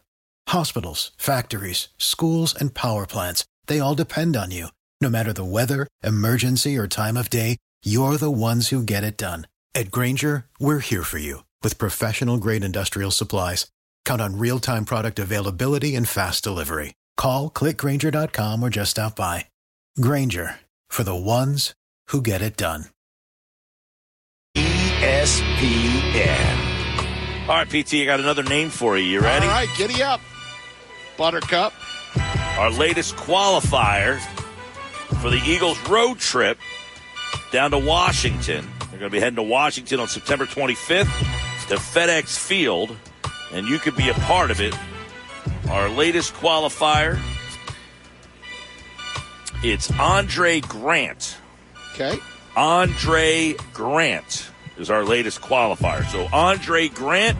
[0.50, 4.68] Hospitals, factories, schools, and power plants, they all depend on you.
[5.02, 9.18] No matter the weather, emergency, or time of day, you're the ones who get it
[9.18, 9.48] done.
[9.76, 13.68] At Grainger, we're here for you with professional grade industrial supplies.
[14.06, 16.94] Count on real time product availability and fast delivery.
[17.18, 19.48] Call clickgrainger.com or just stop by.
[20.00, 21.74] Grainger for the ones
[22.08, 22.86] who get it done.
[24.56, 25.40] ESPN.
[27.50, 29.04] All right, PT, I got another name for you.
[29.04, 29.46] You ready?
[29.46, 30.22] All right, giddy up,
[31.18, 31.74] Buttercup.
[32.58, 34.20] Our latest qualifier
[35.22, 36.60] for the Eagles road trip
[37.52, 38.66] down to Washington.
[38.96, 42.96] They're going to be heading to Washington on September 25th to FedEx Field,
[43.52, 44.74] and you could be a part of it.
[45.70, 47.20] Our latest qualifier,
[49.62, 51.36] it's Andre Grant.
[51.94, 52.18] Okay.
[52.56, 56.10] Andre Grant is our latest qualifier.
[56.10, 57.38] So, Andre Grant,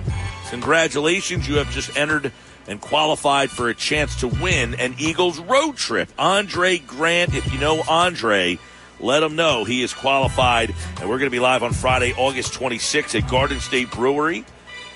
[0.50, 1.48] congratulations.
[1.48, 2.34] You have just entered
[2.68, 6.10] and qualified for a chance to win an Eagles road trip.
[6.20, 8.60] Andre Grant, if you know Andre,
[9.06, 10.74] let him know he is qualified.
[11.00, 14.46] And we're going to be live on Friday, August 26th at Garden State Brewery,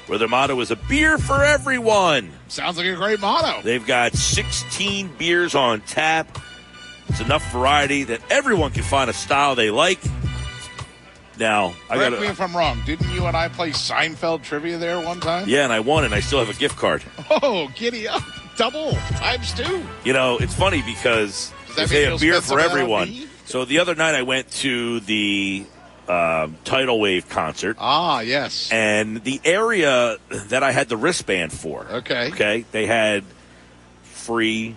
[0.07, 2.31] where their motto is a beer for everyone.
[2.47, 3.61] Sounds like a great motto.
[3.61, 6.39] They've got 16 beers on tap.
[7.07, 9.99] It's enough variety that everyone can find a style they like.
[11.39, 12.81] Now, I Correct got me if I'm wrong.
[12.85, 15.47] Didn't you and I play Seinfeld trivia there one time?
[15.47, 17.01] Yeah, and I won, and I still have a gift card.
[17.29, 18.21] Oh, giddy up.
[18.57, 19.83] Double times two.
[20.03, 23.28] You know, it's funny because they a beer for everyone.
[23.49, 25.65] So the other night I went to the
[26.07, 28.69] um, Tidal Wave concert, Ah, yes.
[28.71, 31.83] and the area that I had the wristband for.
[31.89, 32.27] Okay.
[32.27, 33.23] Okay, they had
[34.03, 34.75] free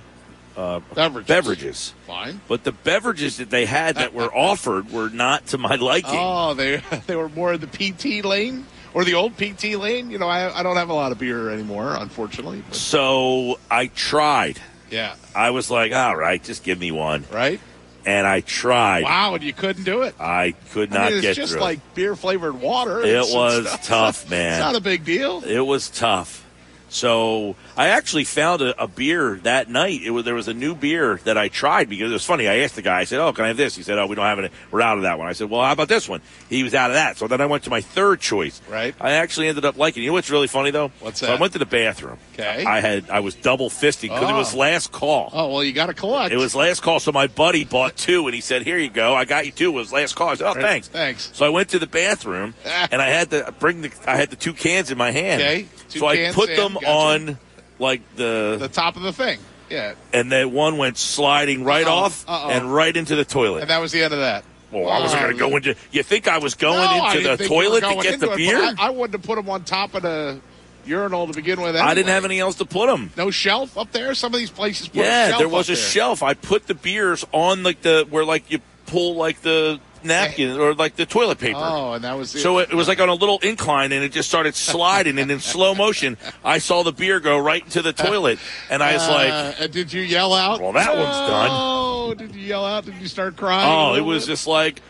[0.57, 1.27] Beverages.
[1.29, 2.41] beverages, Fine.
[2.49, 6.11] but the beverages that they had that were offered were not to my liking.
[6.19, 6.77] Oh, they
[7.07, 10.11] they were more in the PT lane or the old PT lane.
[10.11, 12.63] You know, I, I don't have a lot of beer anymore, unfortunately.
[12.67, 14.61] But So I tried.
[14.91, 17.61] yeah, I was like, all right, just give me one, right.
[18.07, 19.05] And I tried.
[19.05, 20.15] Wow, and you couldn't do it.
[20.21, 21.61] I could I not mean, it's get just through.
[21.63, 23.03] like beer flavored water.
[23.03, 24.53] It was tough, man.
[24.55, 25.43] It's not a big deal.
[25.45, 26.45] It was tough.
[26.93, 30.03] So I actually found a, a beer that night.
[30.03, 32.47] It was there was a new beer that I tried because it was funny.
[32.49, 33.01] I asked the guy.
[33.01, 34.53] I said, "Oh, can I have this?" He said, "Oh, we don't have it.
[34.71, 36.21] We're out of that one." I said, "Well, how about this one?"
[36.51, 37.17] He was out of that.
[37.17, 38.61] So then I went to my third choice.
[38.69, 38.95] Right.
[39.01, 40.03] I actually ended up liking.
[40.03, 40.05] it.
[40.05, 40.93] You know what's really funny though?
[41.01, 41.27] What's that?
[41.29, 41.35] So?
[41.35, 42.19] I went to the bathroom.
[42.35, 42.65] Okay.
[42.65, 44.39] I had I was double fisting because it Oh.
[44.39, 45.31] was last call.
[45.33, 46.33] Oh well, you got to collect.
[46.35, 49.15] It was last call, so my buddy bought two, and he said, "Here you go.
[49.15, 49.71] I got you two.
[49.71, 51.31] It was last call." I said, "Oh, thanks, Thanks.
[51.33, 54.37] So I went to the bathroom, and I had to bring the I had the
[54.37, 55.41] two cans in my hand.
[55.41, 56.89] Okay, two so I put them gotcha.
[56.89, 57.39] on
[57.79, 59.39] like the, the top of the thing.
[59.71, 62.51] Yeah, and that one went sliding right Uh-oh, off uh-oh.
[62.51, 63.63] and right into the toilet.
[63.63, 64.45] and that was the end of that.
[64.71, 65.75] well, I wasn't going to go into.
[65.93, 68.33] You think I was going No, into the think you were toilet to get the
[68.33, 68.59] it, beer?
[68.59, 70.41] I, I wouldn't have put them on top of the
[70.85, 71.75] urinal to begin with.
[71.77, 73.13] I didn't have any else to put them.
[73.17, 74.15] No shelf up there.
[74.15, 74.89] Some of these places.
[74.89, 75.77] Put a Yeah, shelf there was a there.
[75.83, 76.23] shelf.
[76.23, 80.75] I put the beers on like the where like you pull like the napkin or
[80.75, 81.59] like the toilet paper.
[81.61, 84.13] Oh, and that was So it, it was like on a little incline, and it
[84.13, 87.93] just started sliding, and in slow motion, I saw the beer go right into the
[87.93, 88.39] toilet,
[88.71, 90.61] and I was like, Uh, did you yell out?
[90.61, 91.49] Well, that one's done.
[91.51, 92.85] Oh, did you yell out?
[92.85, 93.69] Did you start crying?
[93.71, 94.33] "Oh, it was bit?
[94.33, 94.83] just like,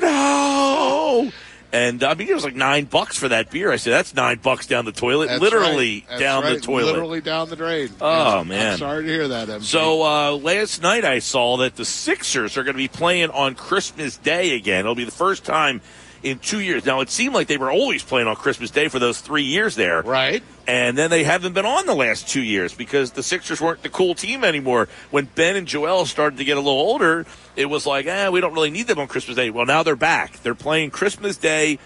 [0.00, 1.30] no."
[1.72, 3.70] And I mean, it was like nine bucks for that beer.
[3.70, 6.18] I said, "That's nine bucks down the toilet, That's literally right.
[6.18, 7.90] Down the toilet." Literally down the drain.
[8.00, 8.78] Oh, I'm man.
[8.78, 9.48] sorry to hear that.
[9.48, 9.62] MG.
[9.62, 13.54] So uh, last night I saw that the Sixers are going to be playing on
[13.54, 14.80] Christmas Day again.
[14.80, 15.80] It'll be the first time
[16.22, 16.84] in two years.
[16.84, 19.74] Now it seemed like they were always playing on Christmas Day for those three years
[19.74, 20.42] there, right.
[20.66, 23.88] and then they haven't been on the last two years because the Sixers weren't the
[23.88, 24.88] cool team anymore.
[25.10, 27.26] When Ben and Joel started to get a little older,
[27.56, 29.50] it was like, eh, we don't really need them on Christmas Day.
[29.50, 30.42] Well, now they're back.
[30.42, 31.78] They're playing Christmas Day,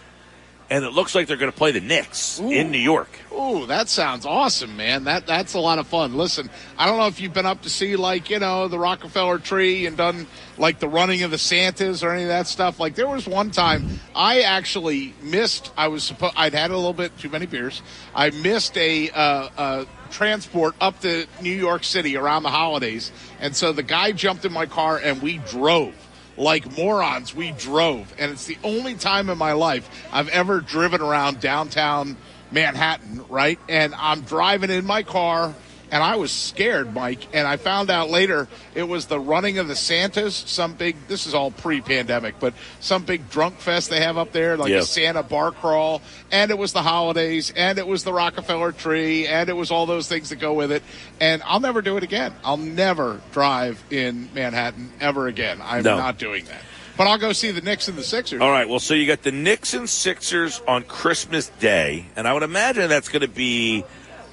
[0.71, 3.11] and it looks like they're going to play the Knicks in New York.
[3.33, 5.05] Ooh, that sounds awesome, man.
[5.05, 6.17] That that's a lot of fun.
[6.17, 9.39] Listen, I don't know if you've been up to see like you know the Rockefeller
[9.39, 10.27] tree and done
[10.57, 12.81] like the running of the Santas or any of that stuff.
[12.81, 15.73] Like there was one time I actually missed.
[15.77, 17.83] I was supposed I'd had a little bit too many beers.
[18.15, 19.11] I missed a.
[19.11, 23.11] Uh, uh, transport up to New York City around the holidays
[23.41, 25.93] and so the guy jumped in my car and we drove
[26.37, 31.01] like morons we drove and it's the only time in my life I've ever driven
[31.01, 32.17] around downtown
[32.51, 33.59] Manhattan, right?
[33.69, 35.55] And I'm driving in my car
[35.95, 37.29] and I was scared, Mike.
[37.33, 41.25] And I found out later it was the running of the Santas, some big, this
[41.29, 44.83] is all pre pandemic, but some big drunk fest they have up there, like a
[44.83, 46.03] Santa bar crawl.
[46.33, 49.87] And it was the holidays, and it was the Rockefeller tree, and it was all
[49.87, 50.83] those things that go with it.
[51.21, 52.35] And I'll never do it again.
[52.43, 55.61] I'll never drive in Manhattan ever again.
[55.63, 55.97] I'm No.
[55.97, 56.63] not doing that.
[56.97, 58.41] But I'll go see the Knicks and the Sixers.
[58.41, 58.69] All right.
[58.69, 62.89] Well, so you got the Knicks and Sixers on Christmas Day, and I would imagine
[62.89, 63.85] that's going to be.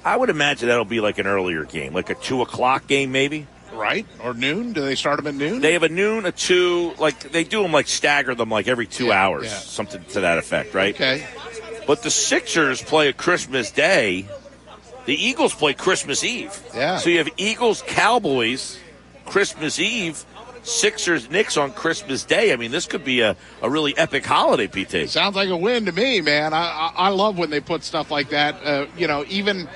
[0.04, 3.46] I would imagine that'll be like an earlier game, like a two o'clock game, maybe.
[3.72, 4.06] right?
[4.22, 4.72] Or noon?
[4.72, 5.60] Do they start them at noon?
[5.60, 8.86] They have a noon, a two, like they do them like stagger them like every
[8.86, 9.50] two Yeah, hours, yeah.
[9.58, 10.94] something to that effect, right?
[10.94, 11.26] okay.
[11.86, 14.26] But the Sixers play a Christmas Day.
[15.06, 16.56] The Eagles play Christmas Eve.
[16.74, 16.98] Yeah.
[16.98, 18.78] So you have Eagles, Cowboys,
[19.26, 20.24] Christmas Eve,
[20.62, 22.52] Sixers, Knicks on Christmas Day.
[22.52, 25.08] I mean, this could be a, a really epic holiday, PT.
[25.10, 26.54] Sounds like a win to me, man.
[26.54, 28.64] I I, I love when they put stuff like that.
[28.64, 29.68] Uh, you know, even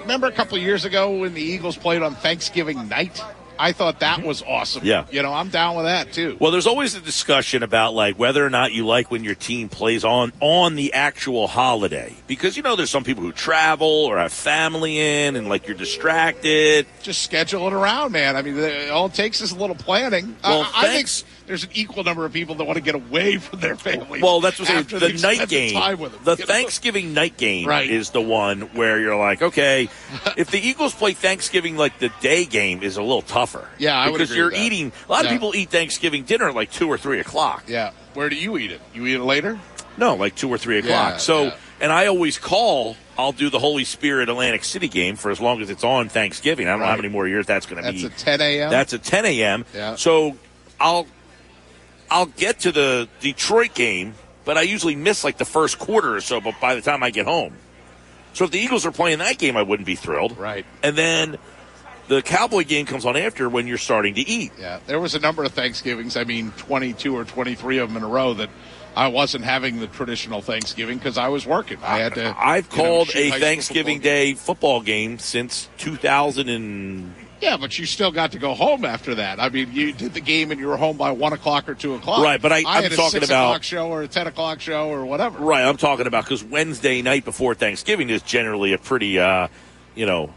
[0.00, 3.20] remember a couple of years ago when the Eagles played on Thanksgiving night.
[3.58, 4.28] I thought that mm-hmm.
[4.28, 4.84] was awesome.
[4.84, 5.04] Yeah.
[5.10, 6.36] You know, I'm down with that too.
[6.40, 9.68] Well, there's always a discussion about like whether or not you like when your team
[9.68, 14.18] plays on on the actual holiday because you know there's some people who travel or
[14.18, 16.86] have family in and like you're distracted.
[17.02, 18.36] Just schedule it around, man.
[18.36, 20.36] I mean, all it takes is a little planning.
[20.44, 22.94] Well, I, I think thanks- there's an equal number of people that want to get
[22.94, 24.22] away from their family.
[24.22, 25.16] Well, that's what I'm after saying.
[25.16, 26.44] The night game, time with them, the you know?
[26.46, 27.90] Thanksgiving night game, Right.
[27.90, 29.88] is the one where you're like, okay,
[30.36, 33.68] if the Eagles play Thanksgiving like the day game is a little tougher.
[33.78, 34.92] Yeah, I would because you're eating.
[35.08, 37.64] A lot of people eat Thanksgiving dinner at like two or three o'clock.
[37.66, 37.90] Yeah.
[38.14, 38.80] Where do you eat it?
[38.94, 39.58] You eat it later?
[39.96, 41.12] No, like two or three o'clock.
[41.14, 41.56] Yeah, so, yeah.
[41.80, 42.96] and I always call.
[43.16, 46.68] I'll do the Holy Spirit Atlantic City game for as long as it's on Thanksgiving.
[46.68, 48.02] I don't know how many more years that's going to be.
[48.02, 48.70] That's a 10 a.m.
[48.70, 49.64] That's a 10 a.m.
[49.74, 49.96] Yeah.
[49.96, 50.36] So
[50.78, 51.06] I'll
[52.10, 54.14] I'll get to the Detroit game,
[54.44, 56.40] but I usually miss like the first quarter or so.
[56.40, 57.54] But by the time I get home,
[58.32, 60.38] so if the Eagles are playing that game, I wouldn't be thrilled.
[60.38, 60.64] Right.
[60.82, 61.38] And then
[62.08, 64.52] the Cowboy game comes on after when you're starting to eat.
[64.58, 66.16] Yeah, there was a number of Thanksgivings.
[66.16, 68.50] I mean, 22 or 23 of them in a row that
[68.96, 71.78] I wasn't having the traditional Thanksgiving because I was working.
[71.82, 72.34] I had to.
[72.36, 77.14] I've you know, called a Thanksgiving football Day football game since 2000 and.
[77.40, 79.38] Yeah, but you still got to go home after that.
[79.40, 81.94] I mean, you did the game and you were home by one o'clock or two
[81.94, 82.22] o'clock.
[82.22, 84.60] Right, but I- I'm had a talking six about- o'clock show or a ten o'clock
[84.60, 85.38] show or whatever.
[85.38, 85.64] right.
[85.64, 89.48] I'm talking about because Wednesday night before Thanksgiving is generally a pretty, uh,
[89.94, 90.30] you know,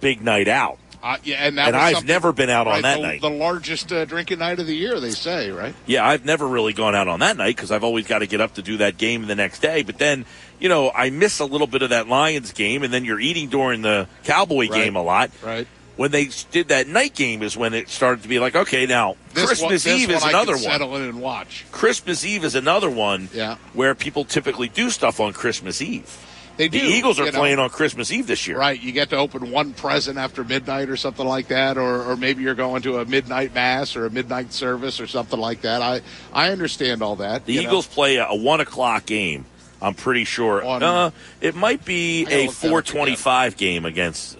[0.00, 0.78] big night out.
[1.02, 3.20] Uh, yeah, and that And I've never been out on that the, night.
[3.20, 5.72] The largest uh, drinking night of the year, they say, right?
[5.86, 8.40] Yeah, I've never really gone out on that night because I've always got to get
[8.40, 9.82] up to do that game the next day.
[9.84, 10.24] But then,
[10.58, 13.48] you know, I miss a little bit of that Lions game, and then you're eating
[13.50, 14.72] during the Cowboy Right.
[14.72, 15.30] game a lot.
[15.44, 15.68] Right.
[15.96, 19.16] When they did that night game is when it started to be like, okay, now
[19.32, 20.60] This Christmas one, Eve one is I another one.
[20.62, 21.64] Settle in and watch.
[21.72, 23.56] Christmas Eve is another one Yeah.
[23.72, 26.14] where people typically do stuff on Christmas Eve.
[26.58, 26.86] They The do.
[26.86, 27.38] Eagles are you know.
[27.38, 28.58] playing on Christmas Eve this year.
[28.58, 32.16] Right, you get to open one present after midnight or something like that, or, or
[32.16, 35.82] maybe you're going to a midnight mass or a midnight service or something like that.
[35.82, 36.00] I
[36.32, 37.44] I understand all that.
[37.46, 37.68] The you know.
[37.68, 39.44] Eagles play a, a one o'clock game.
[39.82, 40.64] I'm pretty sure.
[40.64, 41.10] On- uh,
[41.42, 44.38] it might be a look that up 425 game against.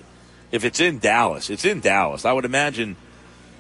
[0.57, 2.25] If it's in Dallas, it's in Dallas.
[2.25, 2.97] I would imagine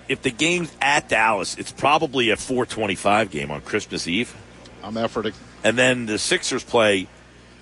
[0.09, 4.35] if the game's at Dallas, it's probably a 425 game on Christmas Eve.
[4.83, 5.35] I'm efforting.
[5.63, 7.07] And then the Sixers play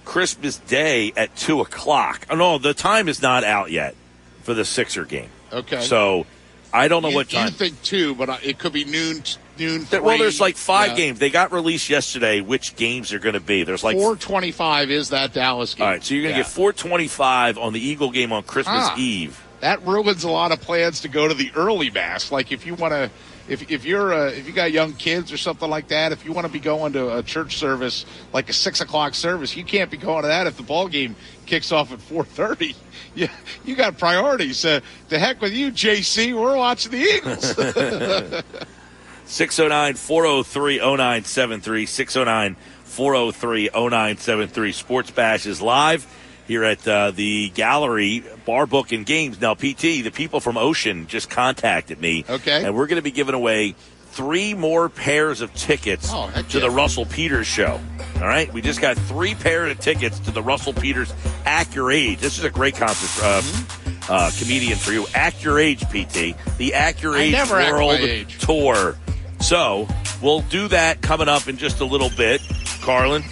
[0.05, 2.27] Christmas Day at two o'clock.
[2.31, 3.97] Oh, no, the time is not out yet
[4.45, 5.31] for the Sixer game.
[5.53, 5.81] Okay.
[5.81, 6.27] So
[6.75, 7.47] I don't know you, what time.
[7.47, 9.23] you think two, but it could be noon.
[9.57, 9.87] Noon.
[9.89, 10.97] There- well, there's like five Yeah.
[10.97, 11.19] games.
[11.21, 12.41] They got released yesterday.
[12.41, 13.63] Which games are going to be?
[13.63, 15.87] There's like 425 is that Dallas game.
[15.87, 16.45] All right, so you're going to Yeah.
[16.45, 18.95] get 425 on the Eagle game on Christmas Ah.
[18.99, 19.41] Eve.
[19.61, 22.31] that ruins a lot of plans to go to the early mass.
[22.33, 23.09] Like if you want to,
[23.49, 26.33] if if you're uh, if you got young kids or something like that, if you
[26.33, 29.91] want to be going to a church service like a six o'clock service, you can't
[29.91, 31.17] be going to that if the ball game
[31.47, 32.75] kicks off at four thirty.
[33.17, 33.29] You
[33.65, 34.65] you got priorities.
[34.65, 36.35] Uh, the heck with you, JC.
[36.35, 38.45] We're watching the Eagles.
[39.27, 41.87] 609 403 0973.
[41.87, 44.73] 609 403 0973.
[44.73, 46.07] Sports Bash is live
[46.47, 49.41] here at uh, the gallery, Bar Book and Games.
[49.41, 52.25] Now, PT, the people from Ocean just contacted me.
[52.29, 52.65] Okay.
[52.65, 53.75] And we're going to be giving away
[54.15, 57.81] three more pairs of tickets Oh, to the Russell Peters show.
[58.17, 58.53] All right.
[58.53, 61.13] We just got three pairs of tickets to the Russell Peters
[61.45, 62.19] Act Your Age.
[62.21, 63.25] This is a great concert.
[63.25, 64.13] Uh, Mm-hmm.
[64.13, 65.07] uh, comedian for you.
[65.15, 66.37] Act Your Age, PT.
[66.59, 68.39] The Act Your Age never act my World age.
[68.39, 68.97] Tour.
[69.41, 69.89] So
[70.23, 72.41] we'll do that coming up in just a little bit,
[72.83, 73.23] Carlin.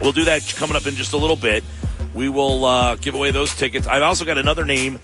[0.00, 1.62] We'll do that coming up in just a little bit.
[2.14, 3.86] We will uh, give away those tickets.
[3.86, 4.98] I've also got another name,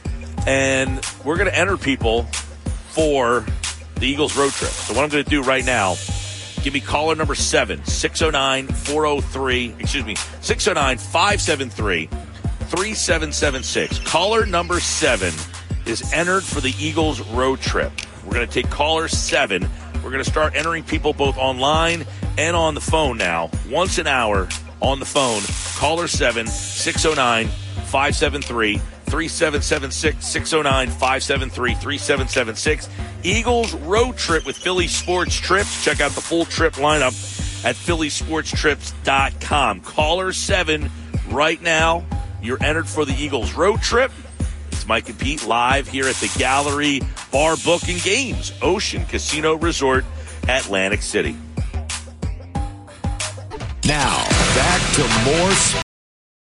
[0.46, 2.24] and we're going to enter people
[2.90, 3.46] for
[3.98, 4.70] the Eagles road trip.
[4.70, 5.96] So what I'm going to do right now,
[6.62, 12.08] give me caller number seven, 609-403, excuse me, 609-573
[12.68, 14.00] 3776.
[14.00, 15.32] Caller number seven
[15.86, 17.90] is entered for the Eagles road trip.
[18.24, 19.68] We're going to take caller seven.
[19.96, 22.06] We're going to start entering people both online
[22.36, 23.50] and on the phone now.
[23.70, 24.48] Once an hour
[24.80, 25.42] on the phone.
[25.76, 30.26] Caller seven, 609 573 3776.
[30.26, 32.88] 609 573 3776.
[33.22, 35.84] Eagles road trip with Philly Sports Trips.
[35.84, 37.14] Check out the full trip lineup
[37.64, 39.80] at phillysportstrips.com.
[39.80, 40.90] Caller seven
[41.30, 42.04] right now.
[42.42, 44.12] You're entered for the Eagles road trip.
[44.70, 47.00] It's Mike and Pete live here at the Gallery
[47.32, 50.04] Bar Book and Games, Ocean Casino Resort,
[50.48, 51.36] Atlantic City.
[53.84, 54.24] Now,
[54.54, 55.82] back to more.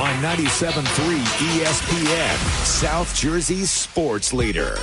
[0.00, 4.76] On 97.3 ESPN, South Jersey's sports leader.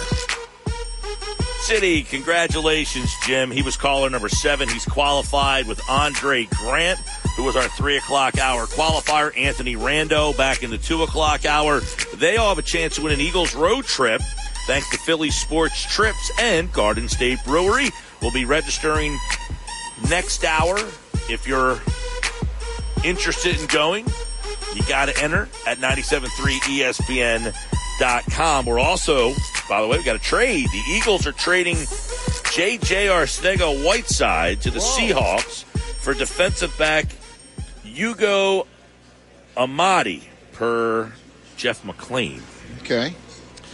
[1.60, 3.52] City, congratulations, Jim.
[3.52, 4.70] He was caller number seven.
[4.70, 7.00] He's qualified with Andre Grant,
[7.36, 9.38] who was our three o'clock hour qualifier.
[9.38, 11.82] Anthony Rando back in the two o'clock hour.
[12.16, 14.22] They all have a chance to win an Eagles road trip
[14.66, 17.90] thanks to Philly Sports Trips and Garden State Brewery.
[18.22, 19.20] We'll be registering
[20.10, 20.78] next hour.
[21.30, 21.80] If you're
[23.04, 24.08] interested in going,
[24.76, 28.66] you got to enter at 973ESPN.com.
[28.66, 29.34] We're also,
[29.70, 30.68] by the way, we got a trade.
[30.72, 31.76] The Eagles are trading
[32.54, 33.08] J.J.
[33.08, 35.64] Arcega Whiteside to the Seahawks
[36.02, 37.06] for defensive back
[37.86, 38.66] Ugo
[39.56, 40.24] Amadi
[40.54, 41.12] per
[41.58, 42.42] Jeff McLane.
[42.82, 43.14] Okay.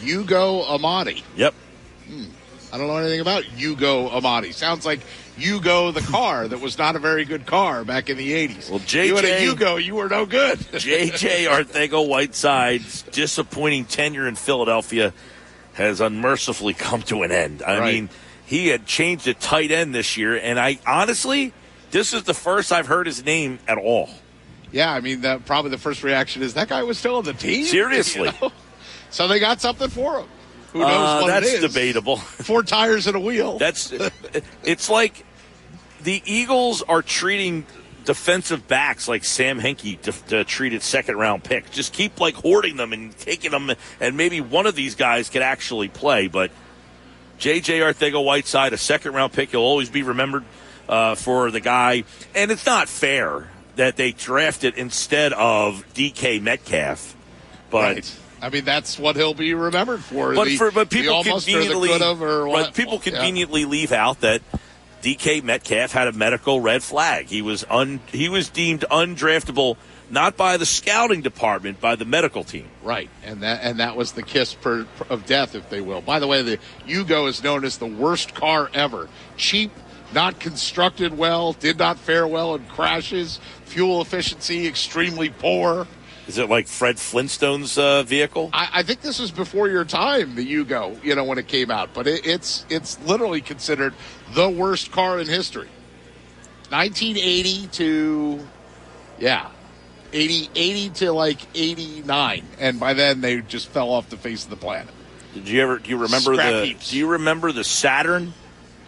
[0.03, 1.23] Ugo Amadi.
[1.35, 1.53] Yep.
[2.07, 2.25] Hmm.
[2.71, 4.53] I don't know anything about Ugo Amadi.
[4.53, 4.99] Sounds like
[5.37, 8.69] Yugo the car that was not a very good car back in the 80s.
[8.69, 10.59] Well, You had a JJ Hugo, you were no good.
[10.77, 11.45] J.J.
[11.45, 15.13] Arcega Whiteside's disappointing tenure in Philadelphia
[15.73, 17.61] has unmercifully come to an end.
[17.61, 17.93] I Right.
[17.93, 18.09] mean,
[18.45, 21.53] he had changed a tight end this year, and I honestly,
[21.91, 24.09] this is the first I've heard his name at all.
[24.71, 27.33] yeah, I mean, that, probably the first reaction is that guy was still on the
[27.33, 27.63] team?
[27.79, 28.29] Seriously.
[28.29, 28.51] You know?
[29.11, 30.27] So they got something for him.
[30.73, 31.73] Who knows Uh, what that's it is?
[31.73, 32.17] debatable.
[32.17, 33.57] Four tires and a wheel.
[33.57, 33.93] That's
[34.63, 35.23] it's like
[36.07, 37.65] the Eagles are treating
[38.05, 41.69] defensive backs like Sam Hinkie to, to treated second round pick.
[41.69, 45.41] Just keep like hoarding them and taking them, and maybe one of these guys could
[45.41, 46.27] actually play.
[46.29, 46.51] But
[47.39, 47.81] J.J.
[47.81, 50.45] Arcega Whiteside, a second round pick, he'll always be remembered
[50.87, 52.05] uh, for the guy.
[52.33, 56.39] And it's not fair that they drafted instead of D.K.
[56.39, 57.17] Metcalf.
[57.69, 58.19] But right.
[58.41, 60.33] I mean, that's what he'll be remembered for.
[60.33, 63.11] but the, for but people almost or the conveniently but people Yeah.
[63.11, 64.41] conveniently leave out that
[65.01, 67.27] DK Metcalf had a medical red flag.
[67.27, 69.77] He was un he was deemed undraftable
[70.09, 72.67] not by the scouting department, by the medical team.
[72.83, 76.01] Right, and that and that was the kiss per, of death, if they will.
[76.01, 79.09] By the way, the Yugo is known as the worst car ever.
[79.35, 79.71] Cheap,
[80.13, 83.39] not constructed well, did not fare well in crashes.
[83.65, 85.87] Fuel efficiency extremely poor.
[86.27, 88.49] Is it like Fred Flintstone's uh, vehicle?
[88.51, 91.71] I, I think this was before your time, the Yugo, you know, when it came
[91.71, 91.93] out.
[91.93, 93.93] But it, it's it's literally considered
[94.33, 95.69] the worst car in history.
[96.69, 98.45] 1980 to,
[99.19, 99.49] yeah,
[100.11, 104.49] 80, 80 to like 89, and by then they just fell off the face of
[104.49, 104.93] the planet.
[105.33, 106.91] Did you ever do you remember Scrap the heaps.
[106.91, 108.33] do you remember the Saturn?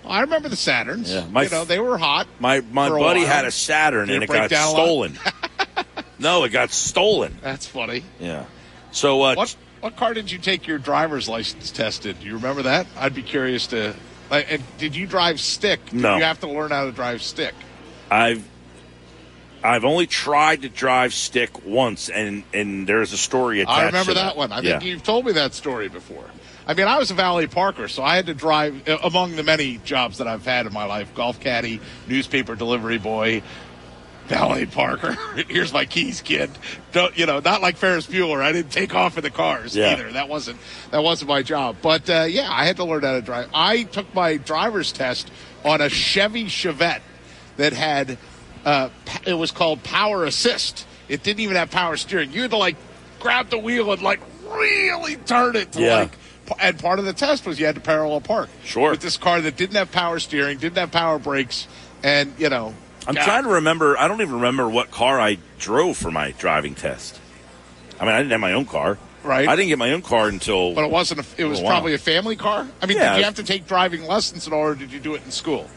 [0.06, 1.14] I remember the Saturns.
[1.14, 2.28] Yeah, my you know, they were hot.
[2.40, 3.28] My my buddy while.
[3.30, 4.76] had a Saturn Did and it it got down a lot?
[4.76, 5.20] stolen.
[6.20, 7.38] no, it got stolen.
[7.42, 8.04] That's funny.
[8.20, 8.46] Yeah.
[8.92, 12.20] So uh, What what car did you take your driver's license tested?
[12.20, 12.88] Do you remember that?
[12.98, 13.96] I'd be curious to.
[14.30, 15.84] Like, and did you drive stick?
[15.86, 16.18] Did No.
[16.18, 17.56] You have to learn how to drive stick.
[18.12, 18.44] I've
[19.64, 23.78] I've only tried to drive stick once, and and there's a story attached.
[23.78, 24.52] I remember to that one.
[24.52, 26.26] I think you've told me that story before.
[26.66, 29.44] I mean, I was a valet parker, so I had to drive uh, among the
[29.44, 33.42] many jobs that I've had in my life: golf caddy, newspaper delivery boy,
[34.30, 35.12] valet parker.
[35.50, 36.50] Here's my keys, kid.
[36.94, 37.40] Don't you know?
[37.40, 38.42] Not like Ferris Bueller.
[38.42, 39.92] I didn't take off in the cars Yeah.
[39.94, 40.12] either.
[40.14, 40.60] That wasn't
[40.92, 41.78] that wasn't my job.
[41.82, 43.50] But uh, yeah, I had to learn how to drive.
[43.54, 45.30] I took my driver's test
[45.66, 47.02] on a Chevy Chevette
[47.58, 48.18] that had
[48.64, 48.90] uh,
[49.26, 50.86] it was called power assist.
[51.10, 52.32] It didn't even have power steering.
[52.32, 52.76] You had to like
[53.20, 55.96] grab the wheel and like really turn it to Yeah.
[55.96, 56.12] like.
[56.60, 58.50] And part of the test was you had to parallel park.
[58.64, 58.92] Sure.
[58.92, 61.68] With this car that didn't have power steering, didn't have power brakes,
[62.04, 62.74] and you know.
[63.10, 63.98] I'm God, trying to remember.
[63.98, 67.20] I don't even remember what car I drove for my driving test.
[68.00, 69.00] I mean, I didn't have my own car.
[69.24, 69.48] Right.
[69.50, 70.76] I didn't get my own car until.
[70.76, 71.22] But it wasn't.
[71.22, 71.70] A, it was wow.
[71.70, 72.68] probably a family car.
[72.82, 73.14] I mean, Yeah.
[73.14, 75.32] did you have to take driving lessons in all, or Did you do it in
[75.32, 75.68] school?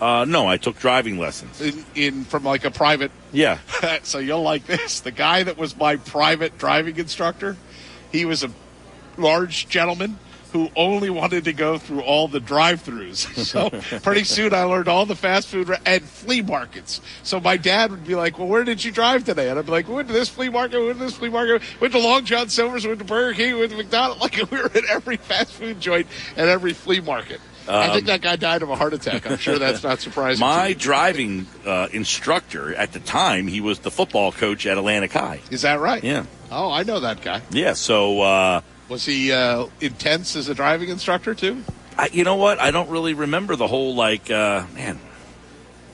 [0.00, 1.60] uh, no, I took driving lessons.
[1.60, 3.12] In, in from like a private.
[3.32, 3.58] Yeah.
[4.02, 5.00] so you'll like this.
[5.00, 7.56] The guy that was my private driving instructor,
[8.10, 8.50] he was a
[9.16, 10.18] large gentleman,
[10.52, 13.20] who only wanted to go through all the drive-throughs.
[13.50, 13.70] So
[14.00, 17.00] pretty soon I learned all the fast food and flea markets.
[17.22, 19.72] So my dad would be like, "Well, where did you drive today?" And I'd be
[19.72, 21.98] like, "We went to this flea market, we went to this flea market, went to
[21.98, 25.16] Long John Silver's, went to Burger King, went to McDonald's." Like we were at every
[25.16, 26.06] fast food joint
[26.36, 27.40] and every flea market.
[27.68, 29.30] I think that guy died of a heart attack.
[29.30, 30.40] I'm sure that's not surprising.
[30.40, 35.40] My driving uh, instructor at the time, he was the football coach at Atlantic High.
[35.50, 36.02] Is that right?
[36.02, 36.26] Yeah.
[36.50, 37.42] Oh, I know that guy.
[37.50, 37.74] Yeah.
[37.74, 38.60] So, uh,
[38.90, 41.62] Was he uh, intense as a driving instructor too?
[41.96, 42.58] I, you know what?
[42.58, 44.98] I don't really remember the whole, like, uh, man,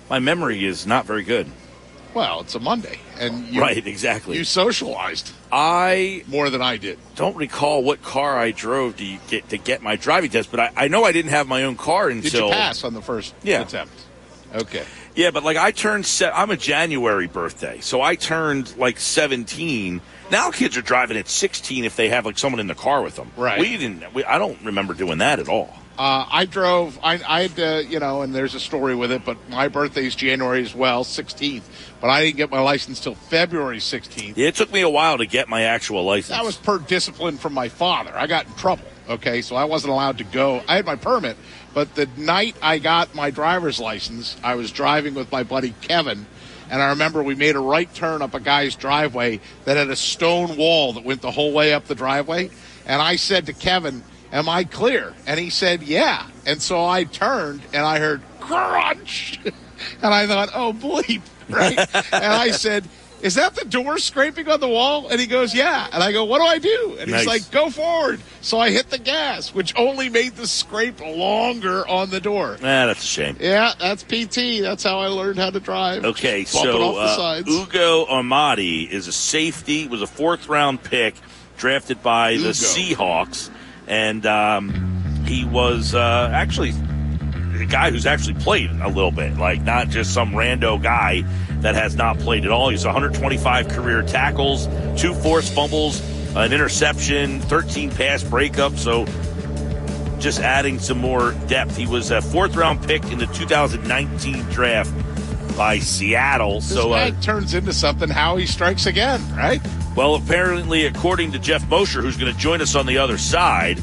[0.08, 1.46] my memory is not very good.
[2.14, 4.38] Well, it's a Monday, and you, right, exactly.
[4.38, 6.98] you socialized I more than I did.
[7.14, 10.72] don't recall what car I drove to get to get my driving test, but I,
[10.74, 13.34] I know I didn't have my own car Did until you pass on the first
[13.42, 13.60] Yeah.
[13.60, 13.92] attempt?
[14.54, 14.84] Okay.
[15.14, 20.00] Yeah, but like I turned, se- I'm a January birthday, so I turned like 17.
[20.30, 23.16] Now kids are driving at 16 if they have like someone in the car with
[23.16, 23.30] them.
[23.36, 23.60] Right.
[23.60, 24.12] We didn't.
[24.12, 25.72] We, I don't remember doing that at all.
[25.98, 26.98] Uh, I drove.
[27.02, 29.24] I, I had to, you know, and there's a story with it.
[29.24, 31.62] But my birthday's January as well, 16th.
[32.00, 34.36] But I didn't get my license till February 16th.
[34.36, 36.36] Yeah, it took me a while to get my actual license.
[36.36, 38.12] That was per discipline from my father.
[38.14, 38.84] I got in trouble.
[39.08, 40.62] Okay, so I wasn't allowed to go.
[40.68, 41.36] I had my permit,
[41.72, 46.26] but the night I got my driver's license, I was driving with my buddy Kevin,
[46.70, 49.96] and I remember we made a right turn up a guy's driveway that had a
[49.96, 52.50] stone wall that went the whole way up the driveway,
[52.86, 54.02] and I said to Kevin,
[54.32, 59.40] "Am I clear?" And he said, "Yeah." And so I turned and I heard crunch,
[60.02, 61.78] and I thought, "Oh bleep!" Right?
[61.78, 62.88] and I said.
[63.26, 65.08] Is that the door scraping on the wall?
[65.08, 65.88] And he goes, Yeah.
[65.92, 66.96] And I go, What do I do?
[67.00, 67.20] And Nice.
[67.22, 68.20] he's like, Go forward.
[68.40, 72.52] So I hit the gas, which only made the scrape longer on the door.
[72.60, 73.36] Ah, that's a shame.
[73.40, 74.62] Yeah, that's PT.
[74.62, 76.04] That's how I learned how to drive.
[76.04, 77.42] Okay, so uh.
[77.44, 81.16] Ugo Amadi is a safety, was a fourth round pick
[81.56, 83.50] drafted by the Seahawks,
[83.88, 86.72] and um, he was uh, actually
[87.60, 91.24] a guy who's actually played a little bit, like not just some rando guy
[91.62, 92.68] that has not played at all.
[92.68, 94.68] He's 125 career tackles,
[95.00, 96.00] two forced fumbles,
[96.36, 98.78] an interception, 13 pass breakups.
[98.78, 99.06] So
[100.18, 101.76] just adding some more depth.
[101.76, 104.92] He was a fourth round pick in the 2019 draft
[105.56, 106.56] by Seattle.
[106.56, 109.60] this so, guy uh, turns into something how he strikes again, right?
[109.96, 113.80] well, apparently, according to Jeff Mosher, who's going to join us on the other side,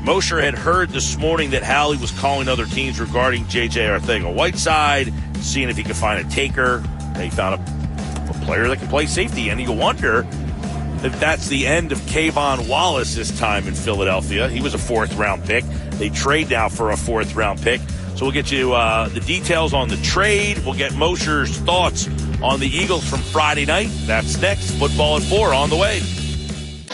[0.00, 3.80] Mosher had heard this morning that Howie was calling other teams regarding J.J.
[3.80, 6.82] Arcega Whiteside, seeing if he could find a taker.
[7.18, 10.26] He found a, a player that can play safety, and you wonder
[11.02, 14.48] if that's the end of K'Von Wallace this time in Philadelphia.
[14.48, 15.64] He was a fourth round pick.
[15.92, 17.80] They trade now for a fourth round pick.
[18.16, 20.58] So we'll get you uh, the details on the trade.
[20.58, 22.06] We'll get Mosher's thoughts
[22.42, 23.88] on the Eagles from Friday night.
[24.06, 24.72] That's next.
[24.72, 26.00] Football at four on the way.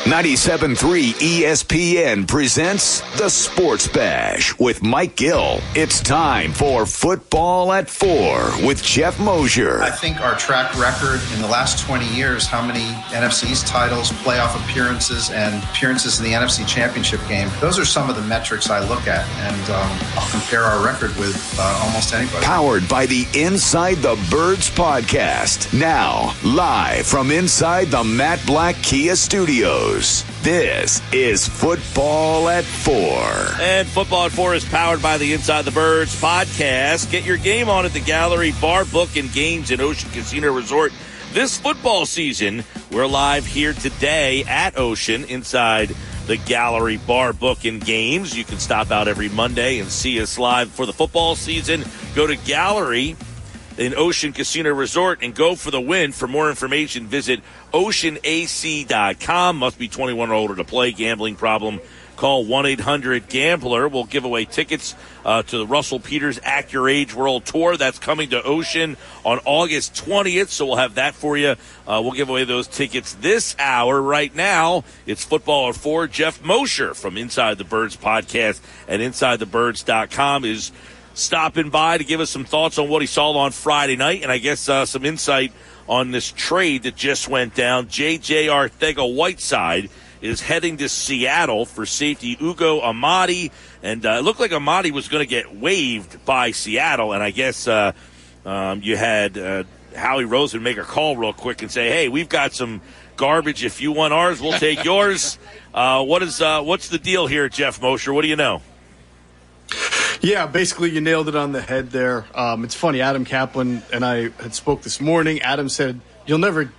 [0.04, 5.58] 97.3 ESPN presents the Sports Bash with Mike Gill.
[5.74, 9.82] It's time for Football at Four with Jeff Mosher.
[9.82, 14.10] I think our track record in the last 20 years, how many NFC East titles,
[14.12, 18.68] playoff appearances, and appearances in the NFC Championship game, those are some of the metrics
[18.70, 19.26] I look at.
[19.50, 22.44] And um, I'll compare our record with uh, almost anybody.
[22.44, 25.72] Powered by the Inside the Birds podcast.
[25.76, 29.85] Now, live from inside the Matt Blatt Kia Studios.
[29.86, 33.60] This is Football at Four.
[33.60, 37.08] And Football at Four is powered by the Inside the Birds podcast.
[37.12, 40.92] Get your game on at the Gallery Bar Book and Games in Ocean Casino Resort
[41.32, 42.64] this football season.
[42.90, 45.94] We're live here today at Ocean inside
[46.26, 48.36] the Gallery Bar Book and Games.
[48.36, 51.84] You can stop out every Monday and see us live for the football season.
[52.16, 53.16] Go to Gallery
[53.78, 56.12] in Ocean Casino Resort and go for the win.
[56.12, 57.40] For more information, visit
[57.72, 59.56] oceanac.com.
[59.56, 60.92] Must be 21 or older to play.
[60.92, 61.80] Gambling problem.
[62.16, 63.88] Call 1 800 Gambler.
[63.88, 64.94] We'll give away tickets
[65.24, 67.76] uh, to the Russell Peters Act Your Age World Tour.
[67.76, 70.48] That's coming to Ocean on August 20th.
[70.48, 71.56] So we'll have that for you.
[71.86, 74.00] Uh, we'll give away those tickets this hour.
[74.00, 76.06] Right now, it's football at four.
[76.08, 80.72] Jeff Mosher from Inside the Birds podcast and InsideTheBirds.com is
[81.16, 84.30] stopping by to give us some thoughts on what he saw on Friday night, and
[84.30, 85.52] I guess uh, some insight
[85.88, 87.88] on this trade that just went down.
[87.88, 88.46] J.J.
[88.46, 89.88] Arcega Whiteside
[90.20, 93.50] is heading to Seattle for safety Ugo Amadi,
[93.82, 97.30] and uh, it looked like Amadi was going to get waived by Seattle, and I
[97.30, 97.92] guess uh,
[98.44, 99.64] um, you had uh,
[99.94, 102.80] Howie Roseman make a call real quick and say, "Hey, we've got some."
[103.16, 103.64] Garbage.
[103.64, 105.38] If you want ours, we'll take yours.
[105.72, 108.14] Uh, what is uh, what's the deal here, Jeff Mosher?
[108.14, 108.62] What do you know?
[110.20, 112.24] Yeah, basically you nailed it on the head there.
[112.34, 115.40] Um, it's funny, Adam Kaplan and I had spoke this morning.
[115.42, 116.72] Adam said, "You'll never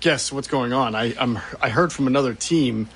[0.00, 2.88] guess what's going on." I I'm, I heard from another team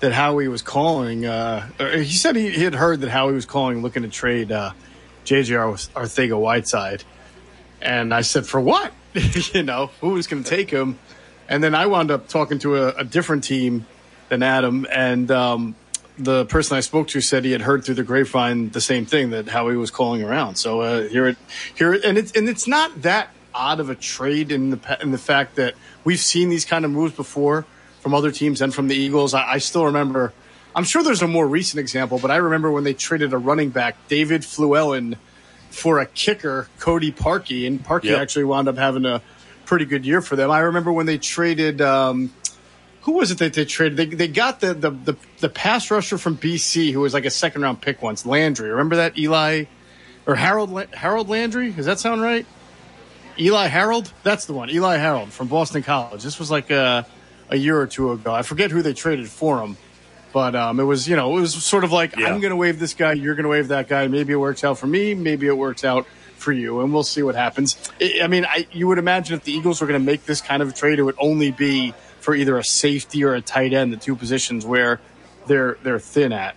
[0.00, 1.26] that Howie was calling.
[1.26, 4.72] Uh, he said he, he, had heard that Howie was calling, looking to trade uh,
[5.24, 7.04] JJ Arcega Whiteside.
[7.80, 8.92] And I said, for what?
[9.54, 10.98] you know, who was going to take him?
[11.48, 13.86] And then I wound up talking to a, a different team
[14.28, 15.74] than Adam, and um,
[16.20, 19.30] the person I spoke to said he had heard through the grapevine the same thing
[19.30, 20.56] that Howie was calling around.
[20.56, 21.38] So uh, here, it,
[21.74, 25.18] here, and it's and it's not that odd of a trade in the in the
[25.18, 25.74] fact that
[26.04, 27.66] we've seen these kind of moves before
[28.00, 29.34] from other teams and from the Eagles.
[29.34, 30.32] I, I still remember.
[30.74, 33.70] I'm sure there's a more recent example, but I remember when they traded a running
[33.70, 35.16] back, David Fluellen,
[35.70, 38.20] for a kicker, Cody Parkey, and Parkey yep.
[38.20, 39.20] actually wound up having a
[39.64, 40.50] pretty good year for them.
[40.50, 41.80] I remember when they traded.
[41.80, 42.32] Um,
[43.02, 43.96] who was it that they traded?
[43.96, 47.30] They, they got the, the, the, the, pass rusher from BC who was like a
[47.30, 48.70] second round pick once, Landry.
[48.70, 49.18] Remember that?
[49.18, 49.64] Eli
[50.26, 51.70] or Harold Harold Landry?
[51.70, 52.46] Does that sound right?
[53.38, 54.12] Eli Harold?
[54.22, 54.68] That's the one.
[54.70, 56.22] Eli Harold from Boston College.
[56.22, 57.06] This was like a,
[57.48, 58.34] a year or two ago.
[58.34, 59.76] I forget who they traded for him.
[60.32, 62.26] But um, it was, you know, it was sort of like, yeah.
[62.26, 64.06] I'm going to waive this guy, you're going to waive that guy.
[64.06, 66.06] Maybe it works out for me, maybe it works out
[66.36, 67.90] for you, and we'll see what happens.
[68.00, 70.62] I mean, I, you would imagine if the Eagles were going to make this kind
[70.62, 73.92] of a trade, it would only be– for either a safety or a tight end,
[73.92, 75.00] the two positions where
[75.46, 76.54] they're they're thin at.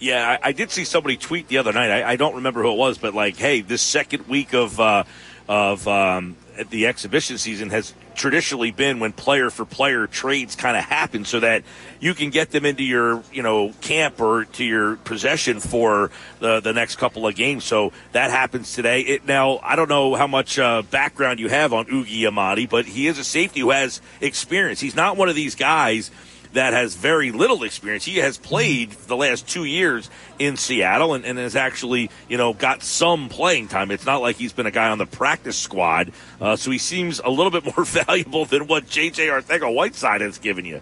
[0.00, 1.90] Yeah, I, I did see somebody tweet the other night.
[1.90, 5.04] I, I, don't remember who it was, but like, hey, this second week of uh,
[5.48, 6.36] of um,
[6.70, 11.40] the exhibition season has traditionally been when player for player trades kind of happen so
[11.40, 11.62] that
[12.00, 16.60] you can get them into your, you know, camp or to your possession for the,
[16.60, 17.64] the next couple of games.
[17.64, 19.00] So that happens today.
[19.00, 22.84] It, now, I don't know how much uh, background you have on Ugo Amadi, but
[22.84, 24.80] he is a safety who has experience.
[24.80, 26.10] He's not one of these guys–
[26.52, 28.04] that has very little experience.
[28.04, 32.52] He has played the last two years in Seattle and, and has actually, you know,
[32.52, 33.90] got some playing time.
[33.90, 36.12] It's not like he's been a guy on the practice squad.
[36.40, 39.26] Uh, so he seems a little bit more valuable than what J.J.
[39.28, 40.80] Arcega Whiteside has given you.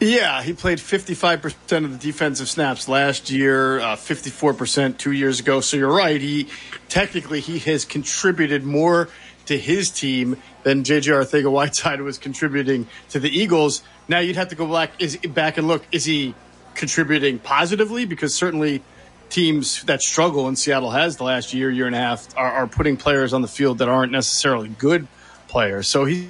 [0.00, 5.60] Yeah, he played 55% of the defensive snaps last year, uh, 54% two years ago.
[5.60, 6.20] So you're right.
[6.20, 6.48] He
[6.88, 9.08] technically he has contributed more
[9.48, 11.10] to his team than J.J.
[11.10, 13.82] Arcega Whiteside was contributing to the Eagles.
[14.06, 15.84] Now you'd have to go back is back and look.
[15.90, 16.34] Is he
[16.74, 18.04] contributing positively?
[18.04, 18.82] Because certainly
[19.30, 22.66] teams that struggle, and Seattle has the last year, year and a half, are, are
[22.66, 25.08] putting players on the field that aren't necessarily good
[25.48, 25.88] players.
[25.88, 26.28] So he,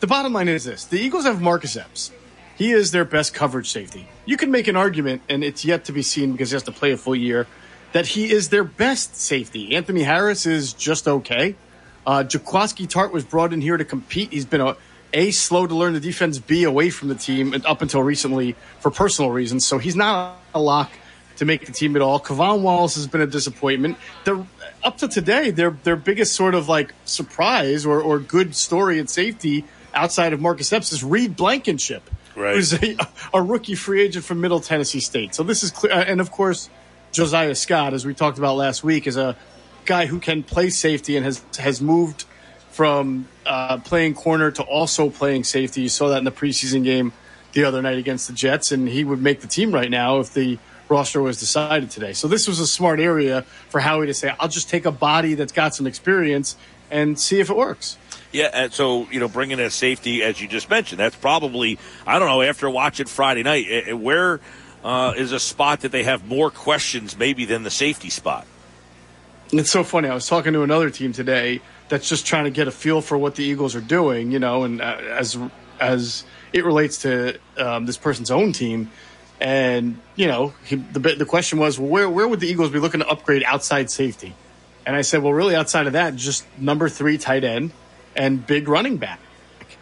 [0.00, 2.12] the bottom line is this: the Eagles have Marcus Epps.
[2.56, 4.06] He is their best coverage safety.
[4.26, 6.72] You can make an argument, and it's yet to be seen because he has to
[6.72, 7.46] play a full year,
[7.92, 9.74] that he is their best safety.
[9.74, 11.56] Anthony Harris is just okay.
[12.06, 14.32] Uh, Jaquiski Tartt was brought in here to compete.
[14.32, 14.76] He's been a
[15.14, 18.90] a, slow to learn the defense, B, away from the team up until recently for
[18.90, 19.64] personal reasons.
[19.64, 20.90] So he's not a lock
[21.36, 22.20] to make the team at all.
[22.20, 23.96] K'Von Wallace has been a disappointment.
[24.24, 24.44] They're,
[24.82, 29.08] up to today, their their biggest sort of like surprise or, or good story at
[29.08, 29.64] safety
[29.94, 32.02] outside of Marcus Epps is Reed Blankenship,
[32.36, 32.54] right.
[32.54, 32.96] who's a,
[33.32, 35.34] a, rookie free agent from Middle Tennessee State.
[35.34, 35.92] So this is clear.
[35.92, 36.68] And of course,
[37.12, 39.36] Josiah Scott, as we talked about last week, is a
[39.86, 42.24] guy who can play safety and has has moved
[42.70, 45.82] from uh, playing corner to also playing safety.
[45.82, 47.12] You saw that in the preseason game
[47.52, 50.34] the other night against the Jets, and he would make the team right now if
[50.34, 50.58] the
[50.88, 52.12] roster was decided today.
[52.12, 55.34] So this was a smart area for Howie to say, "I'll just take a body
[55.34, 56.56] that's got some experience
[56.90, 57.96] and see if it works."
[58.32, 61.78] Yeah, and so you know, bringing in a safety, as you just mentioned, that's probably
[62.06, 62.42] I don't know.
[62.42, 64.40] After watching Friday night, eh, eh, where
[64.82, 68.46] uh, is a spot that they have more questions maybe than the safety spot?
[69.52, 70.08] It's so funny.
[70.08, 73.16] I was talking to another team today that's just trying to get a feel for
[73.16, 75.38] what the Eagles are doing, you know, and uh, as
[75.80, 78.90] as it relates to um, this person's own team.
[79.40, 82.78] And you know, he, the the question was, well, where where would the Eagles be
[82.78, 84.34] looking to upgrade outside safety?
[84.86, 87.72] And I said, well, really, outside of that, just number three tight end
[88.16, 89.20] and big running back.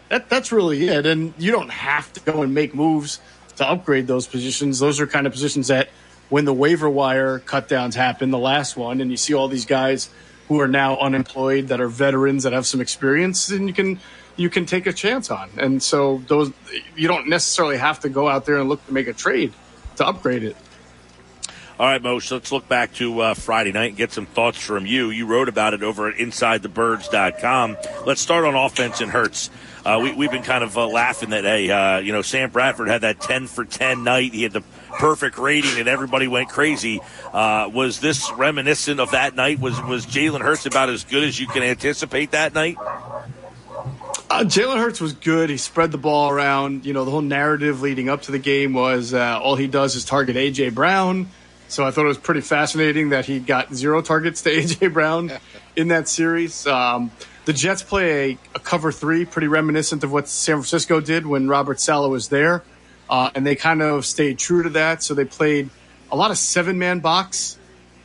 [0.09, 1.05] That that's really it.
[1.05, 3.19] And you don't have to go and make moves
[3.57, 4.79] to upgrade those positions.
[4.79, 5.89] Those are kind of positions that
[6.33, 9.67] when the waiver wire cut downs happen, the last one, and you see all these
[9.67, 10.09] guys
[10.47, 13.99] who are now unemployed that are veterans that have some experience and you can
[14.35, 15.51] you can take a chance on.
[15.57, 16.51] And so those
[16.95, 19.53] you don't necessarily have to go out there and look to make a trade
[19.97, 20.57] to upgrade it.
[21.79, 24.59] All right, Mo, so let's look back to uh, Friday night and get some thoughts
[24.59, 25.11] from you.
[25.11, 27.77] You wrote about it over at InsideTheBirds.com.
[28.07, 29.51] Let's start on offense and Hurts.
[29.85, 32.87] Uh, we, have been kind of uh, laughing that, hey, uh, you know, Sam Bradford
[32.87, 34.33] had that 10 for 10 night.
[34.33, 34.63] He had the
[34.99, 37.01] perfect rating and everybody went crazy.
[37.31, 39.59] Uh, was this reminiscent of that night?
[39.59, 42.77] Was, was Jalen Hurts about as good as you can anticipate that night?
[44.29, 45.49] Uh, Jalen Hurts was good.
[45.49, 46.85] He spread the ball around.
[46.85, 49.95] You know, the whole narrative leading up to the game was uh, all he does
[49.95, 50.69] is target A.J.
[50.69, 51.29] Brown.
[51.67, 54.87] So I thought it was pretty fascinating that he got zero targets to A.J.
[54.87, 55.31] Brown
[55.75, 56.65] in that series.
[56.65, 57.11] Um,
[57.45, 61.47] the Jets play a, a, cover three, pretty reminiscent of what San Francisco did when
[61.47, 62.63] Robert Saleh was there.
[63.09, 65.03] Uh, and they kind of stayed true to that.
[65.03, 65.69] So they played
[66.11, 67.57] a lot of seven man box,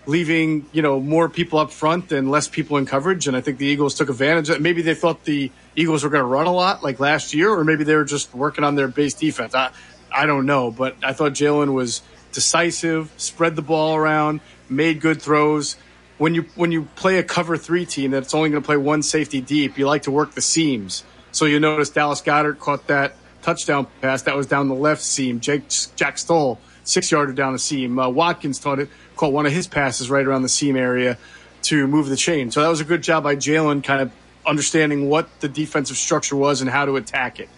[0.06, 3.28] leaving you know more people up front and less people in coverage.
[3.28, 4.48] And I think the Eagles took advantage.
[4.50, 4.60] of.
[4.60, 7.64] Maybe they thought the Eagles were going to run a lot like last year, or
[7.64, 9.54] maybe they were just working on their base defense.
[9.54, 9.70] I
[10.12, 12.02] I don't know, but I thought Jalen was
[12.32, 15.76] decisive, spread the ball around, made good throws.
[16.18, 19.02] When you when you play a cover three team that's only going to play one
[19.02, 21.04] safety deep, you like to work the seams.
[21.30, 25.40] So you notice Dallas Goedert caught that touchdown pass that was down the left seam.
[25.40, 25.62] Jake,
[25.96, 27.98] Jack Stoll six yarder down the seam.
[27.98, 31.18] Uh, Watkins taught it, caught one of his passes right around the seam area
[31.62, 32.50] to move the chain.
[32.50, 34.12] So that was a good job by Jalen, kind of
[34.46, 37.48] understanding what the defensive structure was and how to attack it.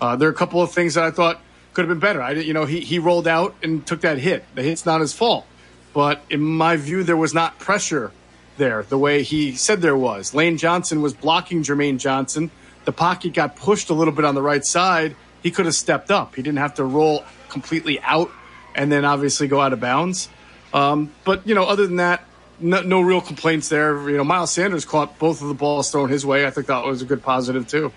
[0.00, 1.40] Uh, there are a couple of things that I thought
[1.72, 2.20] could have been better.
[2.20, 4.44] I, you know, he he rolled out and took that hit.
[4.54, 5.46] The hit's not his fault,
[5.92, 8.12] but in my view, there was not pressure
[8.56, 10.34] there the way he said there was.
[10.34, 12.50] Lane Johnson was blocking Jermaine Johnson.
[12.84, 15.16] The pocket got pushed a little bit on the right side.
[15.44, 16.34] He could have stepped up.
[16.34, 18.30] He didn't have to roll completely out
[18.74, 20.28] and then obviously go out of bounds.
[20.72, 22.24] Um, but you know, other than that,
[22.58, 24.08] no, no, real complaints there.
[24.08, 26.46] You know, Miles Sanders caught both of the balls thrown his way.
[26.46, 27.92] I think that was a good positive too.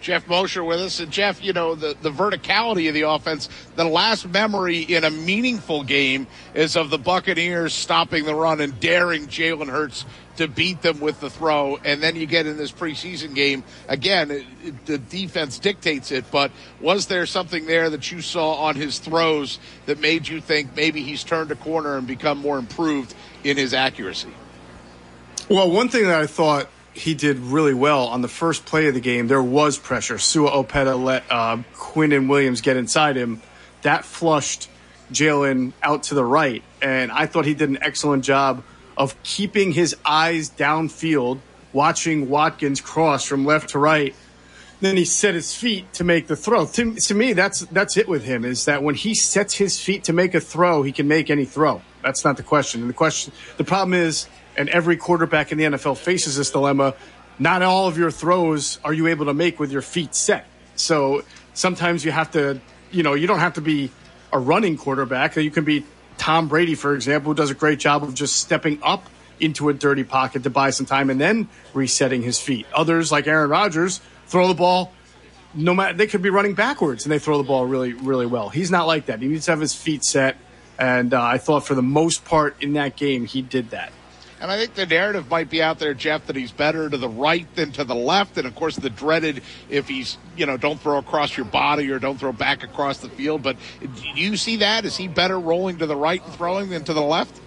[0.00, 1.00] Jeff Mosher with us.
[1.00, 5.10] And Jeff, you know, the, the verticality of the offense, the last memory in a
[5.10, 10.04] meaningful game is of the Buccaneers stopping the run and daring Jalen Hurts
[10.36, 11.76] to beat them with the throw.
[11.84, 16.24] And then you get in this preseason game, again, it, it, the defense dictates it,
[16.30, 16.50] but
[16.80, 21.02] was there something there that you saw on his throws that made you think maybe
[21.02, 23.14] he's turned a corner and become more improved
[23.44, 24.32] in his accuracy?
[25.50, 26.68] Well, one thing that I thought
[27.00, 29.26] he did really well on the first play of the game.
[29.26, 30.18] There was pressure.
[30.18, 33.40] Sua Opeta let uh, Quinnen Williams get inside him.
[33.82, 34.68] That flushed
[35.10, 38.62] Jalen out to the right, and I thought he did an excellent job
[38.96, 41.40] of keeping his eyes downfield,
[41.72, 44.14] watching Watkins cross from left to right.
[44.80, 46.66] Then he set his feet to make the throw.
[46.66, 48.44] To, to me, that's that's it with him.
[48.44, 51.44] Is that when he sets his feet to make a throw, he can make any
[51.44, 51.82] throw.
[52.02, 52.80] That's not the question.
[52.82, 56.94] And the question, the problem is and every quarterback in the NFL faces this dilemma.
[57.38, 60.46] Not all of your throws are you able to make with your feet set.
[60.76, 61.24] So
[61.54, 62.60] sometimes you have to,
[62.90, 63.90] you know, you don't have to be
[64.32, 65.36] a running quarterback.
[65.36, 65.84] You can be
[66.18, 69.08] Tom Brady, for example, who does a great job of just stepping up
[69.40, 72.66] into a dirty pocket to buy some time and then resetting his feet.
[72.74, 74.92] Others, like Aaron Rodgers, throw the ball.
[75.54, 78.50] No matter they could be running backwards and they throw the ball really, really well.
[78.50, 79.20] He's not like that.
[79.20, 80.36] He needs to have his feet set,
[80.78, 83.92] and uh, I thought for the most part in that game he did that.
[84.40, 87.08] And I think the narrative might be out there, Jeff, that he's better to the
[87.08, 88.38] right than to the left.
[88.38, 91.98] And of course, the dreaded if he's, you know, don't throw across your body or
[91.98, 93.42] don't throw back across the field.
[93.42, 94.86] But do you see that?
[94.86, 97.38] Is he better rolling to the right and throwing than to the left?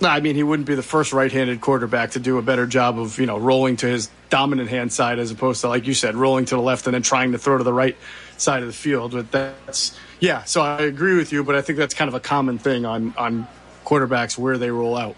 [0.00, 2.66] No, I mean, he wouldn't be the first right handed quarterback to do a better
[2.66, 5.94] job of, you know, rolling to his dominant hand side as opposed to, like you
[5.94, 7.96] said, rolling to the left and then trying to throw to the right
[8.38, 9.12] side of the field.
[9.12, 12.20] But that's, yeah, so I agree with you, but I think that's kind of a
[12.20, 13.46] common thing on, on
[13.84, 15.16] quarterbacks where they roll out.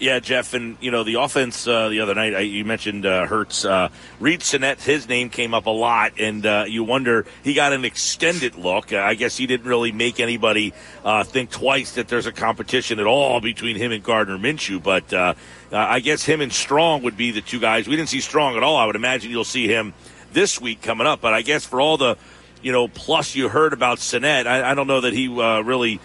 [0.00, 2.34] Yeah, Jeff, and you know the offense uh, the other night.
[2.34, 4.80] I, you mentioned uh, Hurts, uh, Reid Sinnett.
[4.82, 8.92] His name came up a lot, and uh, you wonder he got an extended look.
[8.92, 12.98] Uh, I guess he didn't really make anybody uh, think twice that there's a competition
[12.98, 14.82] at all between him and Gardner Minshew.
[14.82, 15.34] But uh,
[15.70, 17.86] I guess him and Strong would be the two guys.
[17.86, 18.76] We didn't see Strong at all.
[18.76, 19.94] I would imagine you'll see him
[20.32, 21.20] this week coming up.
[21.20, 22.18] But I guess for all the
[22.62, 26.00] you know plus you heard about Sinnett, I, I don't know that he really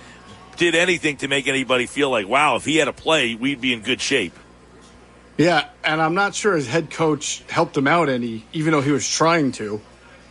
[0.60, 3.74] did anything to make anybody feel like, wow, if he had a play, we'd be
[3.74, 4.38] in good shape.
[5.38, 8.92] Yeah, and I'm not sure his head coach helped him out any, even though he
[8.92, 9.80] was trying to,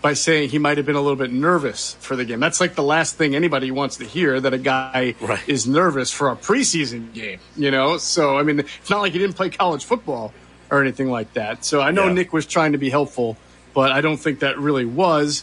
[0.02, 2.40] by saying he might have been a little bit nervous for the game.
[2.40, 5.48] That's like the last thing anybody wants to hear that a guy right.
[5.48, 7.96] is nervous for a preseason game, you know?
[7.96, 10.34] So, I mean, it's not like he didn't play college football
[10.70, 11.64] or anything like that.
[11.64, 12.12] So I know yeah.
[12.12, 13.38] Nick was trying to be helpful,
[13.72, 15.42] but I don't think that really was.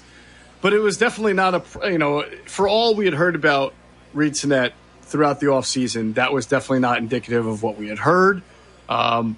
[0.62, 3.74] But it was definitely not a, you know, for all we had heard about
[4.16, 8.42] Reid Sinnett throughout the offseason, that was definitely not indicative of what we had heard.
[8.90, 9.38] Um,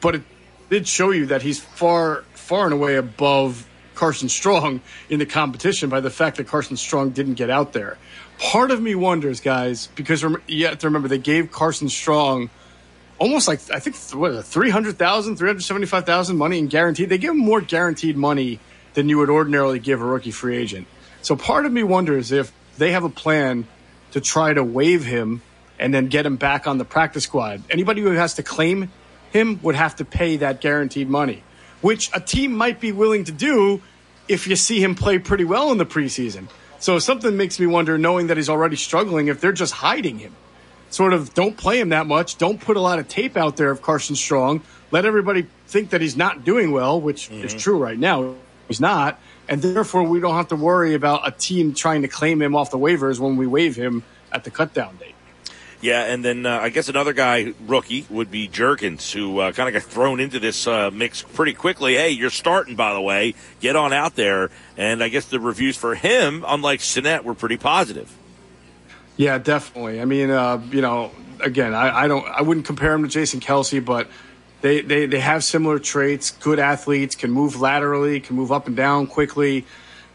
[0.00, 0.22] but it
[0.70, 5.88] did show you that he's far, far and away above Carson Strong in the competition
[5.88, 7.96] by the fact that Carson Strong didn't get out there.
[8.38, 12.50] Part of me wonders, guys, because you have to remember they gave Carson Strong
[13.18, 17.08] almost like I think what 300,000, 375,000 money in guaranteed.
[17.08, 18.58] They give him more guaranteed money
[18.94, 20.86] than you would ordinarily give a rookie free agent.
[21.22, 23.66] So part of me wonders if they have a plan
[24.14, 25.42] to try to waive him
[25.76, 27.60] and then get him back on the practice squad.
[27.68, 28.92] Anybody who has to claim
[29.32, 31.42] him would have to pay that guaranteed money,
[31.80, 33.82] which a team might be willing to do
[34.28, 36.46] if you see him play pretty well in the preseason.
[36.78, 40.36] So something makes me wonder, knowing that he's already struggling, if they're just hiding him.
[40.90, 42.38] Sort of don't play him that much.
[42.38, 44.62] Don't put a lot of tape out there of Carson Strong.
[44.92, 47.44] Let everybody think that he's not doing well, which mm-hmm.
[47.44, 48.36] is true right now.
[48.68, 49.18] he's not,
[49.48, 52.70] and therefore we don't have to worry about a team trying to claim him off
[52.70, 54.02] the waivers when we waive him
[54.32, 55.14] at the cutdown date.
[55.84, 59.68] Yeah, and then uh, I guess another guy, rookie, would be Jurgens, who uh, kind
[59.68, 61.94] of got thrown into this uh, mix pretty quickly.
[61.94, 63.34] Hey, you're starting, by the way.
[63.60, 64.50] Get on out there.
[64.78, 68.10] And I guess the reviews for him, unlike Sinnett, were pretty positive.
[69.18, 70.00] Yeah, definitely.
[70.00, 71.10] I mean, uh, you know,
[71.40, 74.08] again, I, I, don't, I wouldn't compare him to Jason Kelce, but
[74.64, 76.30] they, they, they have similar traits.
[76.30, 79.66] Good athletes, can move laterally, can move up and down quickly.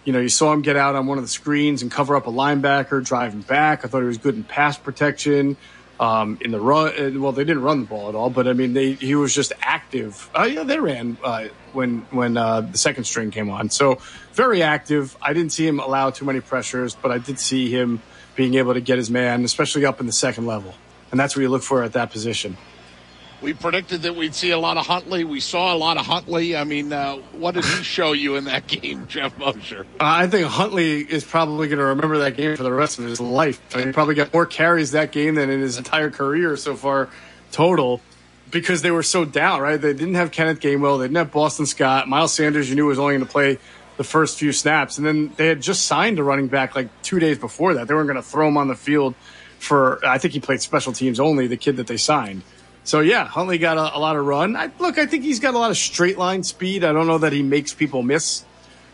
[0.05, 2.25] You know, you saw him get out on one of the screens and cover up
[2.25, 3.85] a linebacker driving back.
[3.85, 5.55] I thought he was good in pass protection.
[5.99, 8.73] Um, in the run, well, they didn't run the ball at all, but I mean,
[8.73, 10.29] they he was just active.
[10.33, 13.99] Uh, yeah, they ran uh, when when uh, the second string came on, so
[14.33, 15.15] very active.
[15.21, 18.01] I didn't see him allow too many pressures, but I did see him
[18.35, 20.73] being able to get his man, especially up in the second level,
[21.11, 22.57] and that's what you look for at that position.
[23.41, 25.23] We predicted that we'd see a lot of Huntley.
[25.23, 26.57] We saw a lot of Huntley.
[26.57, 29.85] I mean, uh, what did he show you in that game, Jeff Mosher?
[29.99, 33.21] I think Huntley is probably going to remember that game for the rest of his
[33.21, 33.61] life.
[33.73, 36.75] I mean, he probably got more carries that game than in his entire career so
[36.75, 37.09] far
[37.51, 38.01] total
[38.51, 39.79] because they were so down, right?
[39.79, 40.99] They didn't have Kenneth Gainwell.
[40.99, 42.07] They didn't have Boston Scott.
[42.07, 43.57] Miles Sanders, you knew, was only going to play
[43.97, 44.97] the first few snaps.
[44.97, 47.87] And then they had just signed a running back like two days before that.
[47.87, 49.13] They weren't going to throw him on the field
[49.59, 52.41] for, I think he played special teams only, the kid that they signed.
[52.89, 54.55] So yeah, Huntley got a, a lot of run.
[54.55, 56.83] I, look, I think he's got a lot of straight line speed.
[56.83, 58.43] I don't know that he makes people miss.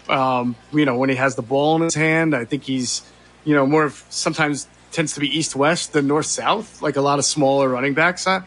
[0.10, 3.10] Um, you know, when he has the ball in his hand, I think he's,
[3.46, 7.02] you know, more of sometimes tends to be east west than north south, like a
[7.02, 8.28] lot of smaller running backs.
[8.28, 8.42] Uh,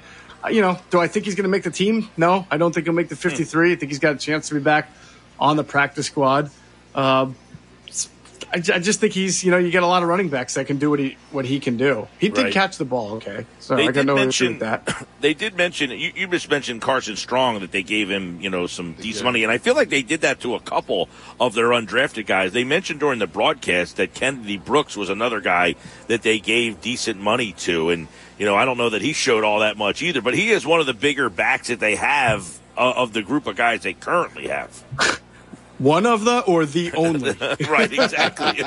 [0.51, 2.11] you know, do I think he's going to make the team?
[2.19, 3.73] No, I don't think he'll make the 53.
[3.73, 4.91] I think he's got a chance to be back
[5.41, 6.51] on the practice squad.
[6.95, 7.31] Uh,
[8.51, 10.67] I, I, just think he's, you know, you get a lot of running backs that
[10.67, 12.09] can do what he what he can do.
[12.19, 12.53] He did Right.
[12.53, 13.45] catch the ball, okay.
[13.59, 15.07] So They I got did no issue mention- with that.
[15.21, 18.69] They did mention you, you just mentioned Carson Strong that they gave him you know
[18.69, 21.09] some decent money, and I feel like they did that to a couple
[21.41, 22.53] of their undrafted guys.
[22.53, 25.75] They mentioned during the broadcast that Kennedy Brooks was another guy
[26.07, 28.07] that they gave decent money to, and
[28.39, 30.65] you know I don't know that he showed all that much either, but he is
[30.65, 32.47] one of the bigger backs that they have
[32.77, 34.85] uh, of the group of guys they currently have.
[35.79, 37.33] One of the or the only.
[37.69, 38.59] right, exactly.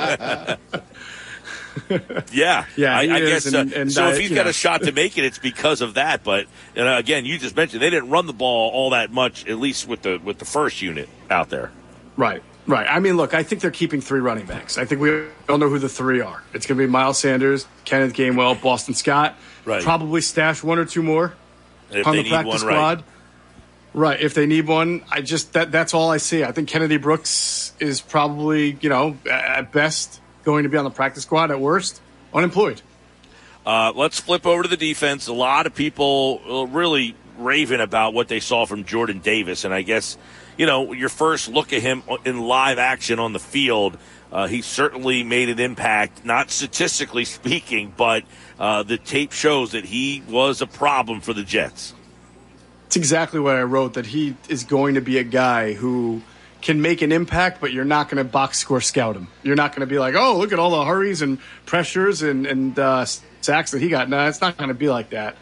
[2.31, 3.45] yeah, Yeah, I, I guess.
[3.45, 4.49] and- uh, and, so uh, if he's got know.
[4.49, 6.23] a shot to make it, it's because of that.
[6.23, 9.47] But you know, again, you just mentioned they didn't run the ball all that much,
[9.47, 11.71] at least with the with the first unit out there.
[12.17, 12.87] Right, right.
[12.89, 14.77] I mean, look, I think they're keeping three running backs.
[14.77, 16.43] I think we all know who the three are.
[16.53, 19.35] It's going to be Miles Sanders, Kenneth Gainwell, Boston Scott.
[19.65, 19.81] Right.
[19.83, 21.33] Probably stash one or two more
[21.91, 22.97] If on they the need practice one, squad.
[22.97, 23.05] Right.
[23.93, 26.43] If they need one, I just that that's all I see.
[26.43, 30.91] I think Kennedy Brooks is probably you know at best going to be on the
[30.91, 31.51] practice squad.
[31.51, 32.01] At worst,
[32.33, 32.81] unemployed.
[33.65, 35.27] Uh, let's flip over to the defense.
[35.27, 39.73] A lot of people uh, really raving about what they saw from Jordan Davis, and
[39.73, 40.17] I guess
[40.57, 43.97] you know your first look at him in live action on the field.
[44.31, 48.23] Uh, he certainly made an impact, not statistically speaking, but
[48.57, 51.93] uh, the tape shows that he was a problem for the Jets.
[52.91, 53.93] It's exactly what I wrote.
[53.93, 56.21] That he is going to be a guy who
[56.61, 59.29] can make an impact, but you're not going to box score scout him.
[59.43, 62.45] You're not going to be like, oh, look at all the hurries and pressures and
[62.45, 63.05] and uh,
[63.39, 64.09] sacks that he got.
[64.09, 65.37] No, it's not going to be like that.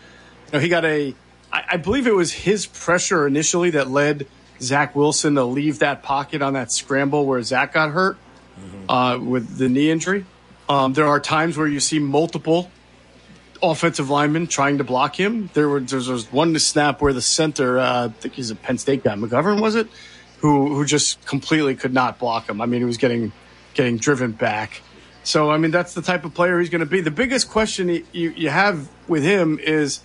[0.45, 1.15] You know, he got a.
[1.51, 4.27] I, I believe it was his pressure initially that led
[4.61, 8.19] Zach Wilson to leave that pocket on that scramble where Zach got hurt
[8.87, 10.23] uh, with the knee injury.
[10.69, 12.69] Um, there are times where you see multiple
[13.61, 15.49] offensive linemen trying to block him.
[15.53, 18.55] There were there was one to snap where the center, uh, I think he's a
[18.55, 19.87] Penn State guy, McGovern was it,
[20.39, 22.61] who who just completely could not block him.
[22.61, 23.31] I mean, he was getting
[23.73, 24.81] getting driven back.
[25.23, 27.01] So I mean, that's the type of player he's going to be.
[27.01, 30.01] The biggest question you, you you have with him is,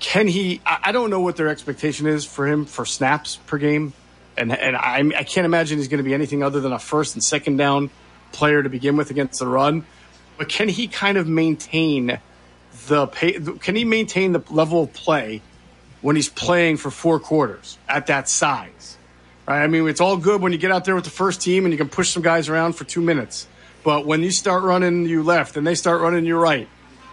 [0.00, 0.60] can he?
[0.66, 3.94] I, I don't know what their expectation is for him for snaps per game,
[4.36, 7.14] and and I I can't imagine he's going to be anything other than a first
[7.14, 7.90] and second down
[8.32, 9.86] player to begin with against the run.
[10.36, 12.18] But can he kind of maintain
[12.86, 15.42] the pay, can he maintain the level of play
[16.00, 18.98] when he's playing for four quarters at that size?
[19.46, 19.62] Right?
[19.62, 21.72] I mean, it's all good when you get out there with the first team and
[21.72, 23.46] you can push some guys around for two minutes.
[23.82, 26.68] But when you start running you left and they start running you right,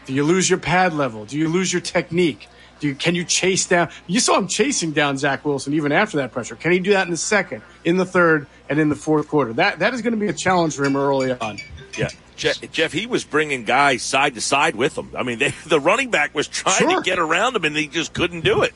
[0.05, 1.25] do you lose your pad level?
[1.25, 2.47] Do you lose your technique?
[2.79, 3.89] Do you, can you chase down?
[4.07, 6.55] You saw him chasing down Zach Wilson even after that pressure.
[6.55, 9.53] Can he do that in the second, in the third, and in the fourth quarter?
[9.53, 11.59] That that is going to be a challenge for him early on.
[11.95, 12.09] Yeah.
[12.41, 15.11] Jeff, Jeff, he was bringing guys side to side with him.
[15.17, 16.95] I mean, they, the running back was trying Sure.
[16.97, 18.73] to get around him, and he just couldn't do it.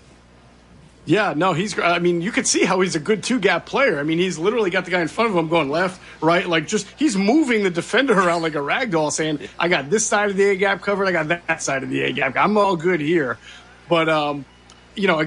[1.07, 1.77] Yeah, no, he's.
[1.77, 3.99] I mean, you could see how he's a good two gap player.
[3.99, 6.67] I mean, he's literally got the guy in front of him going left, right, like
[6.67, 10.31] just he's moving the defender around like a rag doll, saying, "I got this side
[10.31, 11.05] of the A gap covered.
[11.07, 12.35] I got that side of the A gap.
[12.35, 13.37] I'm all good here."
[13.87, 14.45] But um,
[14.95, 15.19] you know,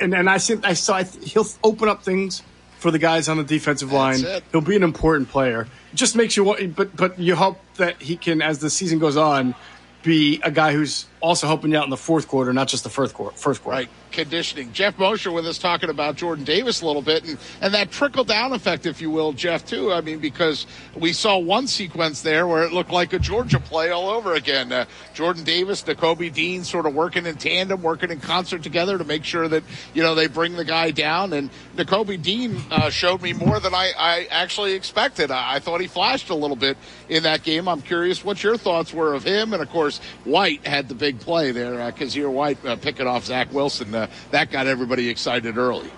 [0.00, 0.38] and and I I
[0.74, 2.42] saw he'll open up things
[2.82, 4.24] for the guys on the defensive line.
[4.24, 4.42] it.
[4.50, 5.68] He'll be an important player.
[5.92, 8.98] It just makes you want, but but you hope that he can, as the season
[8.98, 9.54] goes on,
[10.02, 12.90] be a guy who's also helping you out in the fourth quarter, not just the
[12.90, 13.36] first quarter.
[13.36, 13.78] First quarter.
[13.78, 14.72] Right, conditioning.
[14.72, 18.24] Jeff Mosher with us talking about Jordan Davis a little bit, and, and that trickle
[18.24, 19.92] down effect, if you will, Jeff, too.
[19.92, 20.66] I mean, because
[20.96, 24.72] we saw one sequence there where it looked like a Georgia play all over again.
[24.72, 24.84] Uh,
[25.14, 29.24] Jordan Davis, Nakobe Dean sort of working in tandem, working in concert together to make
[29.24, 29.62] sure that,
[29.94, 31.32] you know, they bring the guy down.
[31.32, 35.30] And Nakobe Dean uh, showed me more than I, I actually expected.
[35.30, 36.76] I, I thought he flashed a little bit
[37.08, 37.68] in that game.
[37.68, 39.52] I'm curious what your thoughts were of him.
[39.52, 43.24] And of course, White had the big play there, uh, Kyzir White uh, picking off
[43.24, 43.94] Zach Wilson.
[43.94, 45.90] Uh, that got everybody excited early.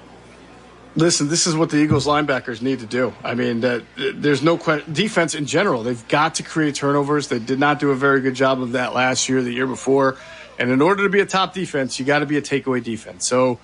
[0.96, 3.12] Listen, this is what the Eagles linebackers need to do.
[3.24, 4.92] I mean, that there's no question.
[4.92, 7.26] Defense in general, they've got to create turnovers.
[7.26, 10.16] They did not do a very good job of that last year, the year before.
[10.56, 13.26] And in order to be a top defense, you got to be a takeaway defense.
[13.26, 13.58] So,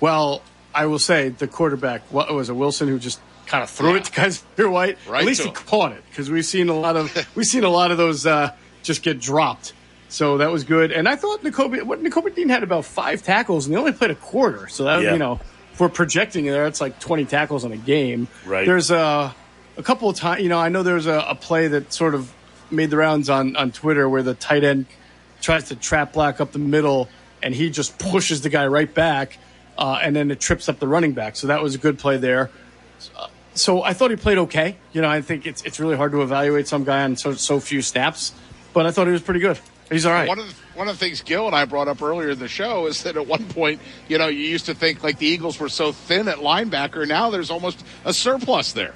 [0.00, 0.42] well,
[0.72, 4.04] I will say the quarterback what was it Wilson who just kind of threw it
[4.04, 4.98] to guys here White.
[5.08, 5.54] Right At least he him.
[5.54, 8.52] caught it because we've seen a lot of we've seen a lot of those uh,
[8.84, 9.72] just get dropped.
[10.08, 10.92] So that was good.
[10.92, 14.10] And I thought Nakobe, what Nakobe Dean had about five tackles and they only played
[14.12, 14.68] a quarter.
[14.68, 15.12] So that Yeah.
[15.12, 15.40] you know,
[15.72, 18.28] if we're projecting there, it's like 20 tackles in a game.
[18.46, 18.66] Right.
[18.66, 19.34] There's a
[19.78, 22.32] a couple of times, you know, I know there's a, a play that sort of
[22.70, 24.86] made the rounds on on Twitter where the tight end
[25.42, 27.08] tries to trap black up the middle
[27.42, 29.36] and he just pushes the guy right back,
[29.76, 31.36] uh, and then it trips up the running back.
[31.36, 32.50] So that was a good play there.
[33.54, 34.76] So I thought he played okay.
[34.92, 37.60] You know, I think it's it's really hard to evaluate some guy on so so
[37.60, 38.32] few snaps,
[38.72, 39.58] but I thought he was pretty good.
[39.90, 40.26] He's all right.
[40.28, 42.48] One of the, one of the things Gil and I brought up earlier in the
[42.48, 45.60] show is that at one point, you know, you used to think like the Eagles
[45.60, 47.06] were so thin at linebacker.
[47.06, 48.94] Now there's almost a surplus there.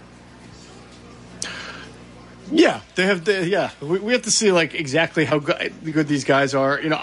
[2.52, 3.24] Yeah, they have.
[3.24, 6.80] The, yeah, we, we have to see like exactly how good, good these guys are.
[6.80, 7.00] You know,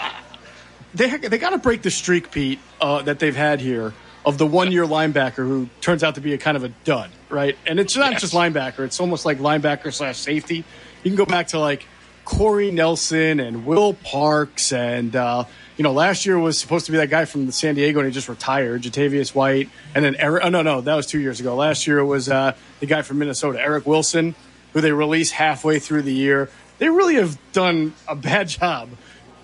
[0.94, 3.94] they they got to break the streak, Pete, uh, that they've had here
[4.26, 7.10] of the one year linebacker who turns out to be a kind of a dud,
[7.30, 7.56] right?
[7.66, 8.20] And it's not Yes.
[8.20, 10.56] just linebacker; it's almost like linebacker slash safety.
[11.02, 11.86] You can go back to like
[12.28, 15.44] Corey Nelson and Will Parks, and uh,
[15.78, 18.12] you know, last year was supposed to be that guy from San Diego, and he
[18.12, 20.44] just retired, Jatavius White, and then Eric.
[20.44, 21.56] Oh no, no, that was two years ago.
[21.56, 24.34] Last year it was uh, the guy from Minnesota, Eric Wilson,
[24.74, 26.50] who they released halfway through the year.
[26.76, 28.90] They really have done a bad job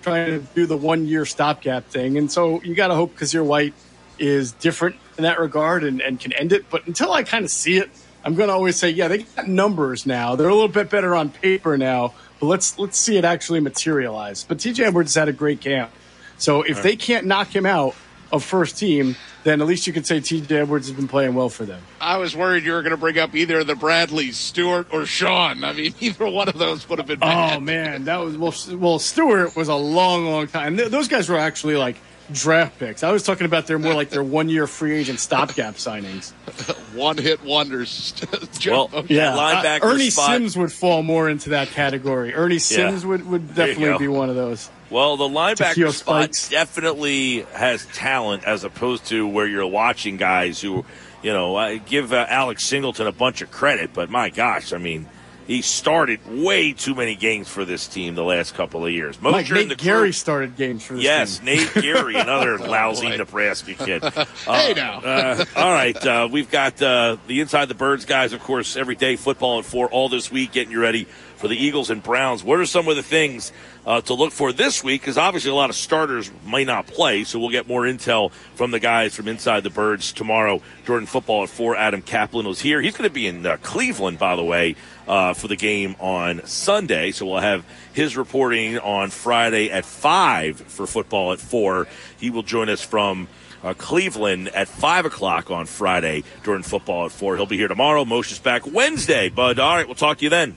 [0.03, 2.19] trying to do the one year stopgap thing.
[2.19, 3.73] And so you got to hope Kyzir White
[4.19, 6.69] is different in that regard and, and can end it.
[6.69, 7.89] But until I kind of see it,
[8.25, 10.35] I'm going to always say, yeah, they got numbers now.
[10.35, 14.43] They're a little bit better on paper now, but let's let's see it actually materialize.
[14.43, 15.91] But TJ Edwards had a great camp.
[16.37, 17.95] So if they can't knock him out
[18.31, 21.49] of first team, then at least you can say TJ Edwards has been playing well
[21.49, 21.81] for them.
[22.01, 25.63] I was worried you were going to bring up either the Bradleys, Stewart or Sean.
[25.63, 27.57] I mean, either one of those would have been oh, bad.
[27.57, 28.53] Oh man, that was well.
[28.77, 30.75] Well, Stewart was a long, long time.
[30.75, 31.97] Those guys were actually like
[32.31, 33.03] draft picks.
[33.03, 36.31] I was talking about their more like their one year free agent stopgap signings.
[36.95, 38.13] One hit wonders.
[38.65, 40.31] Well, Yeah, linebacker uh, Ernie spot.
[40.31, 42.33] Sims would fall more into that category.
[42.33, 44.71] Ernie Sims would, would definitely be one of those.
[44.89, 46.49] Well, the linebacker spot Spikes.
[46.49, 50.85] definitely has talent as opposed to where you're watching guys who,
[51.21, 54.77] you know, I give uh, Alex Singleton a bunch of credit, but my gosh, I
[54.77, 55.07] mean,
[55.47, 59.21] he started way too many games for this team the last couple of years.
[59.21, 61.11] Mike Mosher and Nate the Gary crew- started games for this team.
[61.11, 61.45] Yes, team.
[61.45, 63.17] Nate Gerry, another lousy boy.
[63.17, 64.03] Nebraska kid.
[64.45, 64.99] Hey, now.
[64.99, 68.95] Uh, all right, uh, we've got uh, the Inside the Birds guys, of course, every
[68.95, 71.05] day football at four all this week, getting you ready
[71.37, 72.43] for the Eagles and Browns.
[72.43, 73.51] What are some of the things
[73.85, 75.01] uh, to look for this week?
[75.01, 78.71] Because obviously a lot of starters may not play, so we'll get more intel from
[78.71, 81.75] the guys from Inside the Birds tomorrow Jordan football at four.
[81.75, 82.81] Adam Kaplan was here.
[82.81, 84.75] He's going to be in uh, Cleveland, by the way,
[85.07, 87.11] uh, for the game on Sunday.
[87.11, 91.87] So we'll have his reporting on Friday at five for football at four.
[92.19, 93.27] He will join us from
[93.63, 97.35] uh, Cleveland at 5 o'clock on Friday during football at 4.
[97.35, 98.05] He'll be here tomorrow.
[98.05, 99.57] Moshe's back Wednesday, bud.
[99.57, 100.55] All right, we'll talk to you then.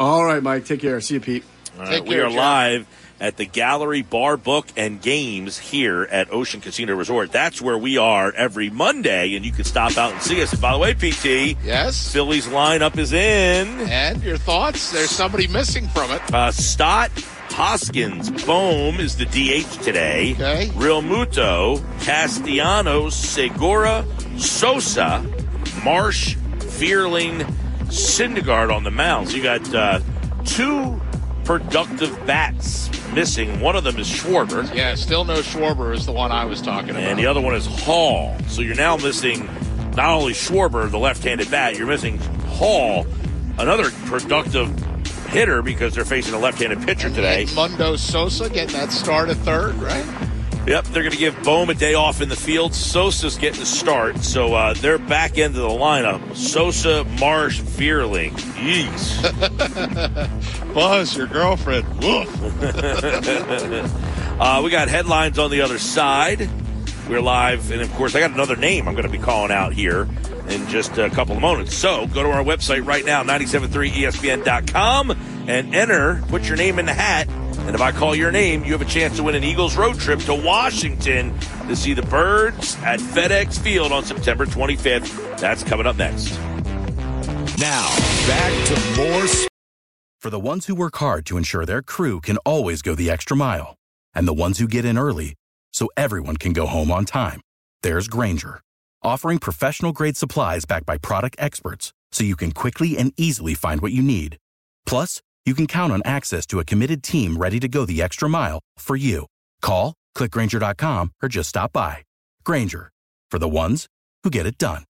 [0.00, 0.64] All right, Mike.
[0.64, 1.00] Take care.
[1.02, 1.44] See you, Pete.
[1.78, 2.36] All Take right, we are John.
[2.36, 2.86] live
[3.20, 7.32] at the Gallery Bar Book and Games here at Ocean Casino Resort.
[7.32, 10.52] That's where we are every Monday, and you can stop out and see us.
[10.52, 12.12] And by the way, PT, Yes.
[12.12, 13.68] Phillies lineup is in.
[13.88, 14.92] And your thoughts?
[14.92, 16.20] There's somebody missing from it.
[16.34, 17.10] Uh, Stott
[17.50, 20.32] Hoskins Bohm is the DH today.
[20.32, 20.66] Okay.
[20.74, 24.04] Realmuto, Castellanos, Segura,
[24.36, 25.24] Sosa,
[25.82, 27.40] Marsh, Vierling,
[27.86, 29.30] Syndergaard on the mound.
[29.30, 30.00] So you got uh,
[30.44, 31.00] two
[31.46, 33.60] productive bats missing.
[33.60, 36.90] One of them is Schwarber, Yeah, still no Schwarber is the one I was talking
[36.90, 37.04] about.
[37.04, 38.36] and the other one is Hall.
[38.48, 39.46] So you're now missing
[39.94, 42.18] not only Schwarber, the left-handed bat, you're missing
[42.58, 43.06] Hall,
[43.58, 44.68] another productive
[45.28, 47.46] hitter because they're facing a left-handed pitcher today.
[47.54, 50.04] Mundo Sosa getting that start at third, right?
[50.66, 52.74] Yep, they're going to give Bohm a day off in the field.
[52.74, 56.34] Sosa's getting the start, so uh, they're back into the lineup.
[56.34, 58.32] Sosa, Marsh, Vierling.
[58.56, 59.22] Yeez.
[60.74, 61.86] Buzz, your girlfriend.
[64.40, 66.50] uh, we got headlines on the other side.
[67.08, 69.72] We're live, and of course, I got another name I'm going to be calling out
[69.72, 70.08] here
[70.48, 71.76] in just a couple of moments.
[71.76, 75.12] So go to our website right now, 973ESPN.com,
[75.46, 77.28] and enter, put your name in the hat.
[77.60, 79.98] And if I call your name, you have a chance to win an Eagles road
[79.98, 85.38] trip to Washington to see the Birds at FedEx Field on September 25th.
[85.38, 86.38] That's coming up next.
[87.58, 87.88] Now,
[88.26, 89.26] back to more.
[90.20, 93.36] For the ones who work hard to ensure their crew can always go the extra
[93.36, 93.76] mile,
[94.14, 95.34] and the ones who get in early
[95.72, 97.40] so everyone can go home on time,
[97.82, 98.60] there's Grainger,
[99.02, 103.80] offering professional grade supplies backed by product experts so you can quickly and easily find
[103.80, 104.36] what you need.
[104.84, 108.28] Plus, you can count on access to a committed team ready to go the extra
[108.28, 109.26] mile for you.
[109.62, 112.02] Call, clickgrainger.com, or just stop by.
[112.44, 112.90] Grainger,
[113.30, 113.86] for the ones
[114.24, 114.82] who get it done.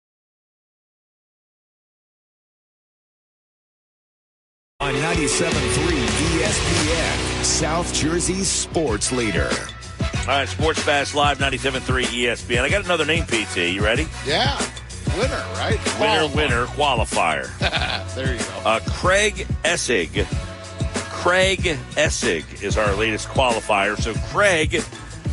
[4.80, 5.48] On 97.3
[6.42, 9.48] ESPN, South Jersey's sports leader.
[10.22, 12.60] All right, Sports Bash Live 97.3 ESPN.
[12.60, 13.72] I got another name, PT.
[13.72, 14.06] You ready?
[14.26, 14.58] Yeah.
[15.18, 15.78] Winner, right?
[16.00, 17.46] Winner, winner, qualifier.
[18.16, 18.62] there you go.
[18.64, 20.26] Uh, Craig Essig.
[21.10, 21.60] Craig
[21.92, 23.96] Essig is our latest qualifier.
[23.96, 24.82] So, Craig,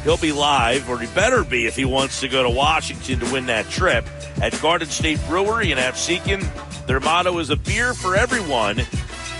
[0.03, 3.33] he'll be live, or he better be if he wants to go to Washington to
[3.33, 4.05] win that trip
[4.41, 6.45] at Garden State Brewery in Absecon.
[6.85, 8.81] Their motto is a beer for everyone.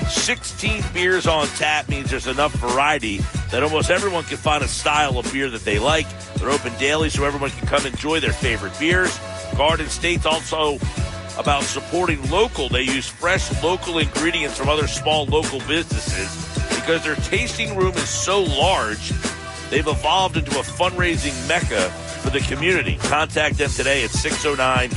[0.09, 3.17] 16 beers on tap means there's enough variety
[3.51, 6.07] that almost everyone can find a style of beer that they like.
[6.35, 9.17] They're open daily so everyone can come enjoy their favorite beers.
[9.61, 10.79] Garden State's also
[11.37, 12.67] about supporting local.
[12.67, 16.35] They use fresh local ingredients from other small local businesses
[16.75, 19.11] because their tasting room is so large.
[19.69, 21.91] They've evolved into a fundraising mecca
[22.23, 22.97] for the community.
[23.03, 24.89] Contact them today at 609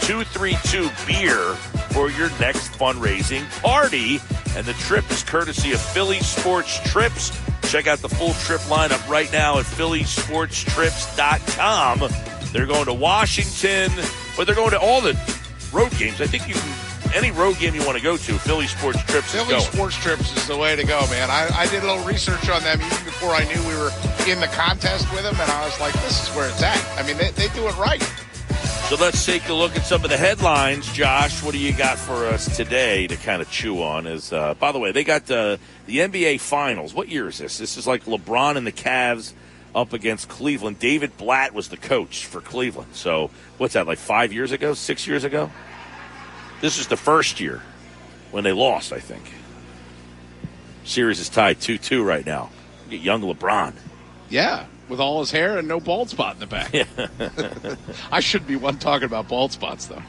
[0.00, 1.54] 232 Beer
[1.92, 4.20] for your next fundraising party.
[4.56, 7.38] And the trip is courtesy of Philly Sports Trips.
[7.70, 12.37] Check out the full trip lineup right now at phillysportstrips.com.
[12.52, 13.90] They're going to Washington,
[14.36, 15.18] but they're going to all the
[15.72, 16.20] road games.
[16.20, 19.32] I think you can any road game you want to go to, Philly Sports Trips
[19.32, 19.60] Philly.
[19.60, 21.30] Sports Trips is the way to go, man.
[21.30, 23.90] I, I did a little research on them even before I knew we were
[24.28, 26.98] in the contest with them, and I was like, this is where it's at.
[26.98, 28.02] I mean, they, they do it right.
[28.88, 30.90] So let's take a look at some of the headlines.
[30.92, 34.06] Josh, what do you got for us today to kind of chew on?
[34.06, 36.94] Is uh, by the way, they got uh, the NBA Finals.
[36.94, 37.58] What year is this?
[37.58, 39.34] This is like LeBron and the Cavs
[39.78, 40.78] up against Cleveland.
[40.78, 42.94] David Blatt was the coach for Cleveland.
[42.94, 43.86] So what's that?
[43.86, 44.74] Like five years ago?
[44.74, 45.50] Six years ago?
[46.60, 47.62] This is the first year
[48.32, 48.92] when they lost.
[48.92, 49.32] I think.
[50.84, 52.50] Series is tied two-two right now.
[52.88, 53.74] Get young LeBron.
[54.30, 56.72] Yeah, with all his hair and no bald spot in the back.
[56.72, 57.76] Yeah.
[58.12, 60.02] I shouldn't be one talking about bald spots, though.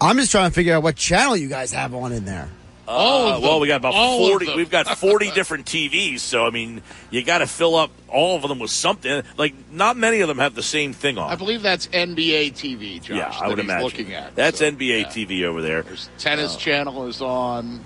[0.00, 2.48] I'm just trying to figure out what channel you guys have on in there.
[2.88, 4.54] All Uh, of well, we got about All forty.
[4.56, 8.42] We've got forty different TVs, so I mean, you got to fill up all of
[8.48, 9.22] them with something.
[9.36, 11.30] Like, not many of them have the same thing on.
[11.30, 13.16] I believe that's NBA TV, Josh.
[13.18, 13.84] yeah, I would imagine.
[13.84, 15.06] Looking at That's So, NBA yeah.
[15.08, 15.82] TV over there.
[15.82, 16.58] There's tennis Oh.
[16.58, 17.80] channel is on.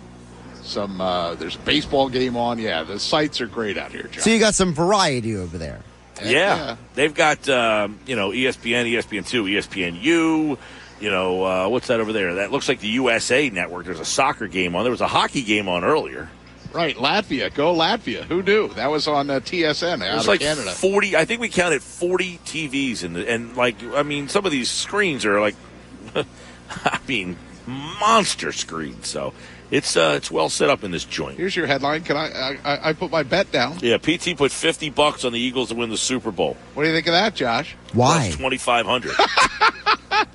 [0.63, 2.61] Some uh, there's a baseball game on.
[2.61, 4.23] Yeah, the sites are great out here, Josh.
[4.23, 5.81] So you got some variety over there.
[6.21, 10.57] Heck Yeah, they've got um, you know ESPN, ESPN two, ESPNU.
[11.03, 12.35] You know uh, what's that over there?
[12.37, 13.87] That looks like the USA Network.
[13.87, 14.85] There's a soccer game on.
[14.85, 16.31] There was a hockey game on earlier.
[16.73, 18.23] Right, Latvia, go Latvia.
[18.23, 18.69] Who knew?
[18.69, 20.71] That was on uh, TSN out There's of like Canada.
[20.71, 21.17] forty.
[21.17, 24.71] I think we counted forty TVs in the and like I mean some of these
[24.71, 25.57] screens are like,
[26.15, 29.09] I mean monster screens.
[29.09, 29.35] So
[29.73, 31.37] it's uh it's well set up in this joint.
[31.37, 32.03] Here's your headline.
[32.05, 32.59] Can I, I?
[32.65, 33.79] I- I put my bet down.
[33.81, 36.57] Yeah, PT put fifty bucks on the Eagles to win the Super Bowl.
[36.75, 37.75] What do you think of that, Josh?
[37.93, 38.31] Why?
[38.35, 39.15] Twenty five hundred.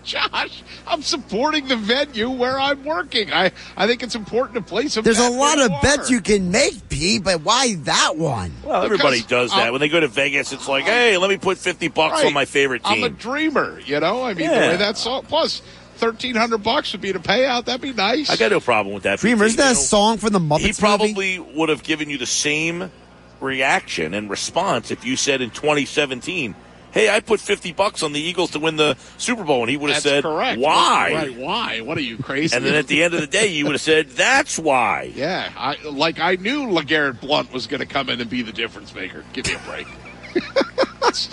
[0.03, 3.31] Josh, I'm supporting the venue where I'm working.
[3.31, 5.03] I, I think it's important to play some.
[5.03, 8.53] There's a lot of you bets you can make, P, but why that one?
[8.63, 10.53] Well, everybody does that I'm- when they go to Vegas.
[10.53, 12.25] It's like, hey, let me put fifty bucks Right.
[12.27, 13.03] on my favorite team.
[13.03, 14.23] I'm a dreamer, you know.
[14.23, 15.23] I mean, the way that's all.
[15.23, 15.61] Plus,
[15.97, 17.65] thirteen hundred bucks would be the payout.
[17.65, 18.29] That'd be nice.
[18.29, 19.19] I got no problem with that.
[19.19, 20.79] Dreamer, isn't that a song from the Muppets He movie?
[20.79, 22.91] probably would have given you the same
[23.39, 26.55] reaction and response if you said in 2017,
[26.91, 29.77] "Hey, I put 50 bucks on the Eagles to win the Super Bowl," and he
[29.77, 30.59] would have That's said, correct.
[30.59, 31.35] "Why?" Right?
[31.37, 31.81] Why?
[31.81, 32.55] What are you crazy?
[32.55, 35.51] And then at the end of the day, you would have said, "That's why." yeah,
[35.55, 38.93] I, like I knew LeGarrette Blount was going to come in and be the difference
[38.95, 39.23] maker.
[39.33, 39.87] Give me a break.
[41.03, 41.29] it's,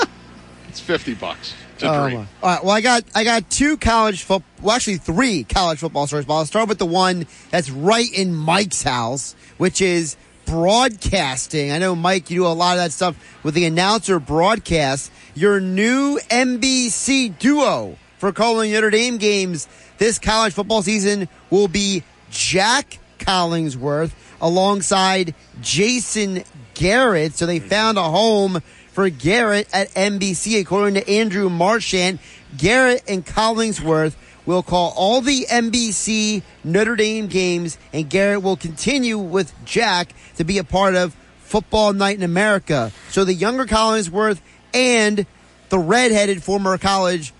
[0.69, 1.55] it's fifty bucks.
[1.83, 2.15] Oh, my.
[2.15, 2.65] All right.
[2.65, 4.49] Well, I got I got two college football.
[4.63, 6.27] Well, actually, three college football stories.
[6.27, 11.73] But I'll start with the one that's right in Mike's house, which is broadcasting.
[11.73, 15.11] I know, Mike, you do a lot of that stuff with the announcer broadcast.
[15.35, 19.69] Your new NBC duo for calling Notre Dame games
[19.99, 26.45] this college football season will be Jac Collinsworth alongside Jason
[26.75, 27.35] Garrett.
[27.35, 27.69] So they mm-hmm.
[27.69, 28.63] found a home
[28.95, 32.21] for Garrett at NBC, according to Andrew Marchand.
[32.57, 34.15] Garrett and Collinsworth
[34.47, 40.45] will call all the NBC Notre Dame games, and Garrett will continue with Jac to
[40.45, 42.93] be a part of Football Night in America.
[43.11, 44.41] So the younger Collinsworth
[44.73, 45.27] and
[45.71, 47.35] the redheaded former college,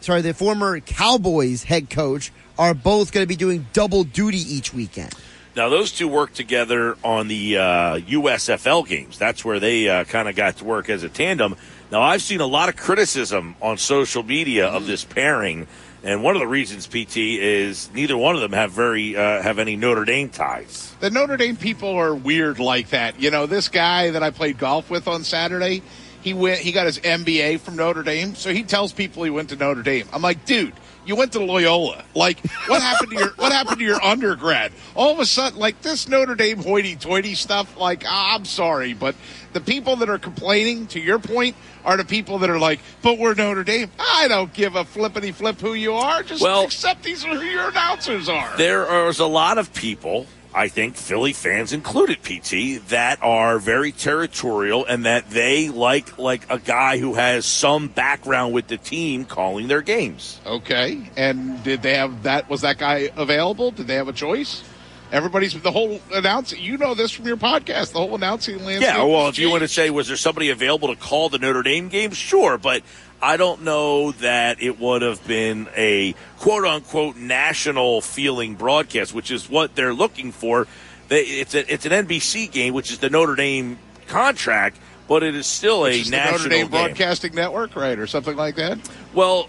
[0.00, 4.72] sorry, the former Cowboys head coach are both going to be doing double duty each
[4.72, 5.12] weekend.
[5.56, 7.62] Now, those two work together on the uh,
[8.00, 9.18] USFL games.
[9.18, 11.56] That's where they uh, kind of got to work as a tandem.
[11.90, 15.66] Now, I've seen a lot of criticism on social media of this pairing,
[16.04, 19.58] and one of the reasons, PT, is neither one of them have very uh, have
[19.58, 20.94] any Notre Dame ties.
[21.00, 23.18] The Notre Dame people are weird like that.
[23.18, 25.80] You know, this guy that I played golf with on Saturday,
[26.20, 29.48] he went he got his MBA from Notre Dame, so he tells people he went
[29.48, 30.06] to Notre Dame.
[30.12, 30.74] I'm like, dude,
[31.06, 32.04] you went to Loyola.
[32.14, 34.72] Like, what happened to your what happened to your undergrad?
[34.94, 37.76] All of a sudden, like this Notre Dame hoity-toity stuff.
[37.78, 39.14] Like, ah, I'm sorry, but
[39.52, 43.18] the people that are complaining, to your point, are the people that are like, but
[43.18, 43.90] we're Notre Dame.
[43.98, 46.22] I don't give a flippity flip who you are.
[46.22, 48.52] Just Well- accept these are who your announcers are.
[48.56, 50.26] There is a lot of people,
[50.56, 56.50] I think Philly fans included, PT, that are very territorial and that they like like
[56.50, 60.40] a guy who has some background with the team calling their games.
[60.46, 62.48] Okay, and did they have that?
[62.48, 63.70] Was that guy available?
[63.70, 64.64] Did they have a choice?
[65.12, 66.60] Everybody's the whole announcing.
[66.60, 67.92] You know this from your podcast.
[67.92, 68.94] The whole announcing landscape.
[68.94, 71.62] Yeah, well, if you want to say, was there somebody available to call the Notre
[71.62, 72.10] Dame game?
[72.10, 72.82] Sure, but
[73.20, 79.30] I don't know that it would have been a quote unquote national feeling broadcast, which
[79.30, 80.66] is what they're looking for.
[81.08, 84.78] They, it's a, it's an NBC game, which is the Notre Dame contract,
[85.08, 86.70] but it is still a It's the national Notre Dame game.
[86.70, 88.78] Broadcasting Network, right, or something like that.
[89.14, 89.48] Well,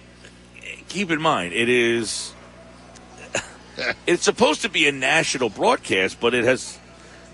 [0.87, 2.33] keep in mind, it is.
[4.07, 6.79] It's supposed to be a national broadcast, but it has,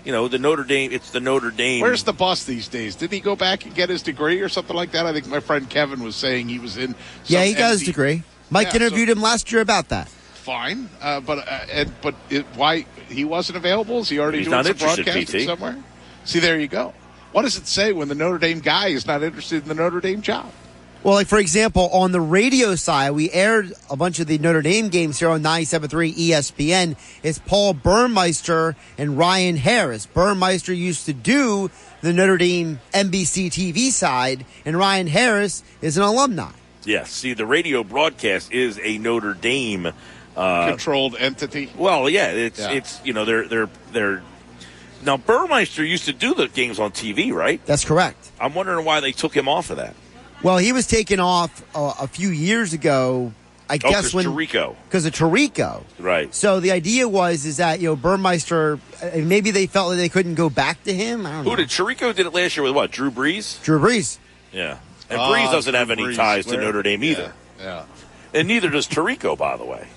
[0.04, 0.92] you know, the Notre Dame.
[0.92, 1.80] It's the Notre Dame.
[1.80, 2.94] Where's the bus these days?
[2.94, 5.06] Did he go back and get his degree or something like that?
[5.06, 6.88] I think my friend Kevin was saying he was in.
[6.92, 8.22] some yeah, he got his degree.
[8.50, 10.08] Mike Yeah, so- interviewed him last year about that.
[10.08, 14.00] Fine, uh, but uh, and, but it, why he wasn't available?
[14.00, 15.44] Is he already He's doing not some interested, broadcasting PT.
[15.46, 15.82] somewhere?
[16.26, 16.92] See, there you go.
[17.32, 20.00] What does it say when the Notre Dame guy is not interested in the Notre
[20.00, 20.52] Dame job?
[21.04, 24.62] Well, like for example, on the radio side, we aired a bunch of the Notre
[24.62, 26.96] Dame games here on 97.3 ESPN.
[27.22, 30.06] It's Paul Burmeister and Ryan Harris.
[30.06, 31.70] Burmeister used to do
[32.00, 36.50] the Notre Dame NBC TV side, and Ryan Harris is an alumni.
[36.86, 37.10] Yes.
[37.10, 39.92] See, the radio broadcast is a Notre Dame.
[40.34, 41.70] Uh, Controlled entity.
[41.76, 42.70] well, yeah, it's Yeah.
[42.72, 44.22] it's you know they're they're they're.
[45.04, 47.60] Now Burmeister used to do the games on TV, right?
[47.66, 48.30] That's correct.
[48.40, 49.94] I'm wondering why they took him off of that.
[50.44, 53.32] Well, he was taken off uh, a few years ago.
[53.68, 54.76] I Oh, guess 'cause when Tirico.
[54.88, 55.82] because of Tirico.
[55.98, 56.32] Right.
[56.34, 60.10] So the idea was is that you know Burmeister uh, maybe they felt that they
[60.10, 61.24] couldn't go back to him.
[61.24, 61.56] I don't Who know.
[61.56, 62.90] did Tirico did it last year with what?
[62.90, 63.60] Drew Brees.
[63.64, 64.18] Drew Brees.
[64.52, 64.76] Yeah.
[65.08, 66.16] And Ah, Brees doesn't Drew have any Brees.
[66.16, 67.84] ties to Where- Notre Dame either, Yeah.
[68.34, 69.88] and neither does Tirico, by the way.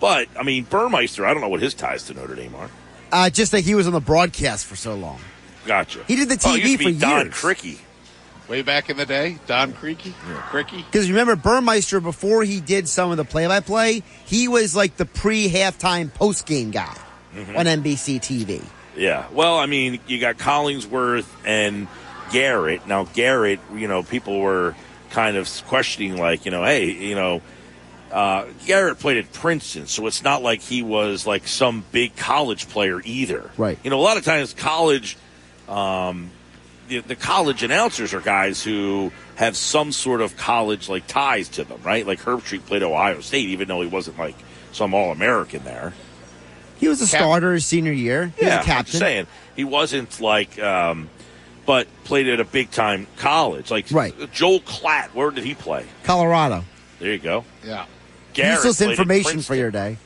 [0.00, 2.70] But I mean, Burmeister, I don't know what his ties to Notre Dame are.
[3.12, 5.20] Uh, just that he was on the broadcast for so long.
[5.64, 6.00] Gotcha.
[6.08, 7.34] He did the Oh, TV used to be for Don years.
[7.34, 7.76] Criqui.
[8.48, 10.12] Way back in the day, Don Criqui,
[10.50, 10.84] Criqui.
[10.86, 14.96] Because remember, Burmeister, before he did some of the play by play, he was like
[14.96, 16.96] the pre halftime post game guy
[17.34, 17.56] Mm-hmm.
[17.56, 18.64] on NBC TV.
[18.96, 19.26] Yeah.
[19.30, 21.86] Well, I mean, you got Collinsworth and
[22.32, 22.86] Garrett.
[22.86, 24.74] Now, Garrett, you know, people were
[25.10, 27.42] kind of questioning, like, you know, hey, you know,
[28.10, 32.70] uh, Garrett played at Princeton, so it's not like he was like some big college
[32.70, 33.50] player either.
[33.58, 33.78] Right.
[33.84, 35.18] You know, a lot of times college,
[35.68, 36.30] um,
[36.88, 41.64] the, the college announcers are guys who have some sort of college like ties to
[41.64, 42.06] them, right?
[42.06, 44.34] Like Herbstreit played Ohio State, even though he wasn't like
[44.72, 45.92] some All American there.
[46.78, 48.32] He was a Cap- starter his senior year.
[48.38, 48.86] He Yeah, was a I'm captain.
[48.92, 51.08] just saying he wasn't like, um,
[51.64, 53.70] but played at a big time college.
[53.70, 54.14] Like Right.
[54.32, 55.86] Joel Klatt, where did he play?
[56.04, 56.64] Colorado.
[56.98, 57.44] There you go.
[57.64, 57.86] Yeah.
[58.34, 59.96] Garrett Useless played information for your day.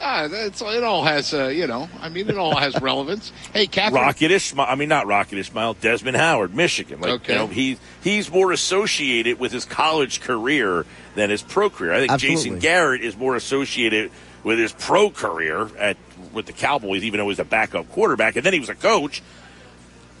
[0.00, 3.32] Ah, that's, it all has, uh, you know, I mean, it all has relevance.
[3.52, 3.92] Hey, Kathryn.
[3.94, 4.66] Rocket Ismail.
[4.68, 5.74] I mean, not Rocket Ismail.
[5.74, 7.00] Desmond Howard, Michigan.
[7.00, 7.32] Like Okay.
[7.32, 11.92] you know, he he's more associated with his college career than his pro career.
[11.94, 12.42] I think Absolutely.
[12.44, 14.10] Jason Garrett is more associated
[14.44, 15.96] with his pro career at
[16.32, 18.74] with the Cowboys, even though he was a backup quarterback, and then he was a
[18.74, 19.22] coach.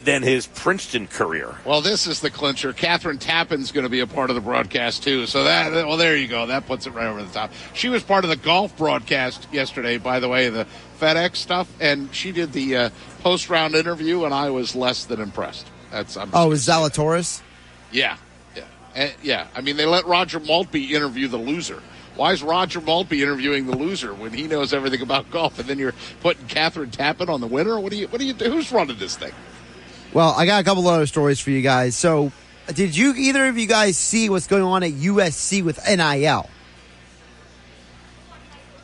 [0.06, 1.56] Than his Princeton career.
[1.64, 2.72] Well, this is the clincher.
[2.72, 5.26] Kathryn Tappen's going to be a part of the broadcast too.
[5.26, 6.46] So that, well, there you go.
[6.46, 7.50] That puts it right over the top.
[7.74, 10.64] She was part of the golf broadcast yesterday, by the way, the
[11.00, 12.90] FedEx stuff, and she did the uh,
[13.22, 15.66] post round interview, and I was less than impressed.
[15.90, 17.42] That's I'm Oh, is Zalatoris?
[17.90, 18.16] Yeah,
[18.54, 18.62] yeah,
[18.94, 19.48] and, yeah.
[19.56, 21.82] I mean, they let Roger Maltbie interview the loser.
[22.14, 25.58] Why is Roger Maltbie interviewing the loser when he knows everything about golf?
[25.58, 27.80] And then you're putting Catherine Tappan on the winner.
[27.80, 28.06] What do you?
[28.06, 28.50] What do you do?
[28.50, 29.32] Who's running this thing?
[30.12, 31.96] Well, I got a couple other stories for you guys.
[31.96, 32.32] So,
[32.74, 36.48] did you either of you guys see what's going on at USC with NIL?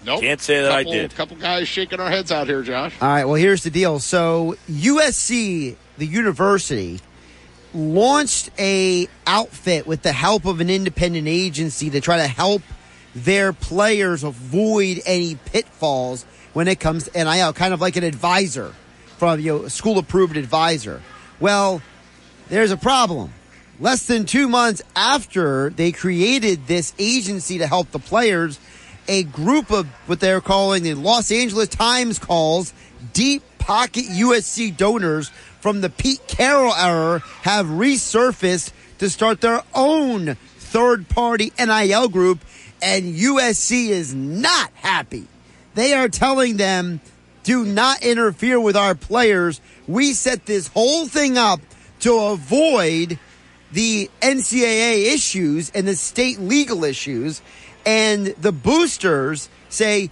[0.05, 0.21] Nope.
[0.21, 1.15] Can't say that I couple, did.
[1.15, 2.95] Couple guys shaking our heads out here, Josh.
[3.01, 4.01] All right, well, here's the deal.
[4.01, 7.01] So, USC, the university,
[7.73, 12.63] launched a outfit with the help of an independent agency to try to help
[13.15, 18.75] their players avoid any pitfalls when it comes to NIL, kind of like an advisor
[19.19, 21.01] from you know, a school approved advisor.
[21.43, 21.83] Well,
[22.51, 23.33] there's a problem.
[23.81, 28.61] Less than two months after they created this agency to help the players,
[29.09, 32.73] a group of what they're calling the Los Angeles Times calls
[33.13, 40.37] deep pocket USC donors from the Pete Carroll era have resurfaced to start their own
[40.59, 42.39] third party NIL group,
[42.81, 45.27] and USC is not happy.
[45.75, 47.01] They are telling them,
[47.43, 49.61] do not interfere with our players.
[49.87, 51.61] We set this whole thing up
[52.01, 53.19] to avoid
[53.73, 57.43] the NCAA issues and the state legal issues.
[57.85, 60.11] And the boosters say,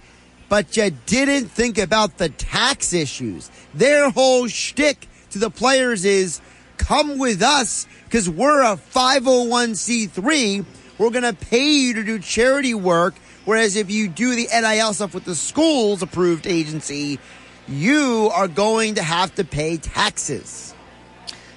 [0.49, 3.49] but you didn't think about the tax issues.
[3.73, 6.41] Their whole shtick to the players is
[6.77, 10.65] come with us because we're a 501c3.
[10.97, 13.15] We're going to pay you to do charity work.
[13.45, 17.19] Whereas if you do the NIL stuff with the school's approved agency,
[17.67, 20.73] you are going to have to pay taxes.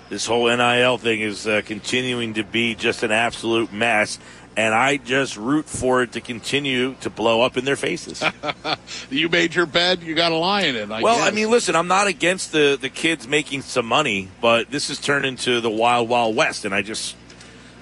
[0.08, 4.18] This whole NIL thing is uh, continuing to be just an absolute mess,
[4.56, 8.22] and I just root for it to continue to blow up in their faces.
[9.10, 10.92] you made your bed, you got a lion in.
[10.92, 11.28] I well, guess.
[11.28, 14.98] I mean, listen, I'm not against the the kids making some money, but this has
[14.98, 17.16] turned into the wild, wild west, and I just,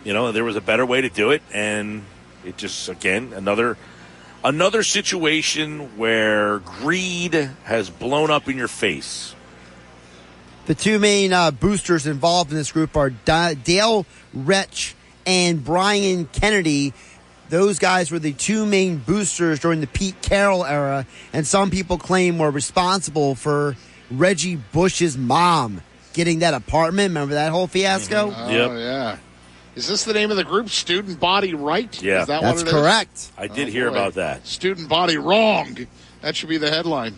[0.05, 2.05] you know, there was a better way to do it, and
[2.45, 3.77] it just again another
[4.45, 9.35] another situation where greed has blown up in your face.
[10.67, 14.95] The two main uh, boosters involved in this group are da- Dale Retch
[15.27, 16.93] and Brian Kennedy.
[17.49, 21.99] Those guys were the two main boosters during the Pete Carroll era, and some people
[21.99, 23.77] claim were responsible for
[24.11, 25.83] Reggie Bush's mom
[26.13, 27.11] getting that apartment.
[27.11, 28.33] Remember that whole fiasco?
[28.35, 29.17] Oh, yeah.
[29.75, 30.69] Is this the name of the group?
[30.69, 32.03] Student Body Right?
[32.03, 32.23] Yeah.
[32.23, 32.81] Is that That's what it is?
[32.83, 33.33] correct.
[33.39, 33.97] I did Oh, hear boy.
[33.97, 34.47] about that.
[34.47, 35.77] Student Body Wrong.
[36.21, 37.15] That should be the headline.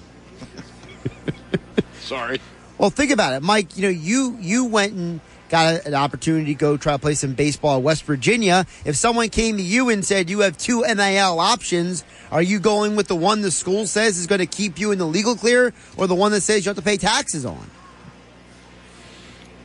[2.01, 2.41] Sorry.
[2.79, 3.77] Well, think about it, Mike.
[3.77, 7.15] You know, you you went and got a, an opportunity to go try to play
[7.15, 8.67] some baseball at West Virginia.
[8.85, 12.95] If someone came to you and said you have two NIL options, are you going
[12.97, 15.73] with the one the school says is going to keep you in the legal clear,
[15.97, 17.71] or the one that says you have to pay taxes on?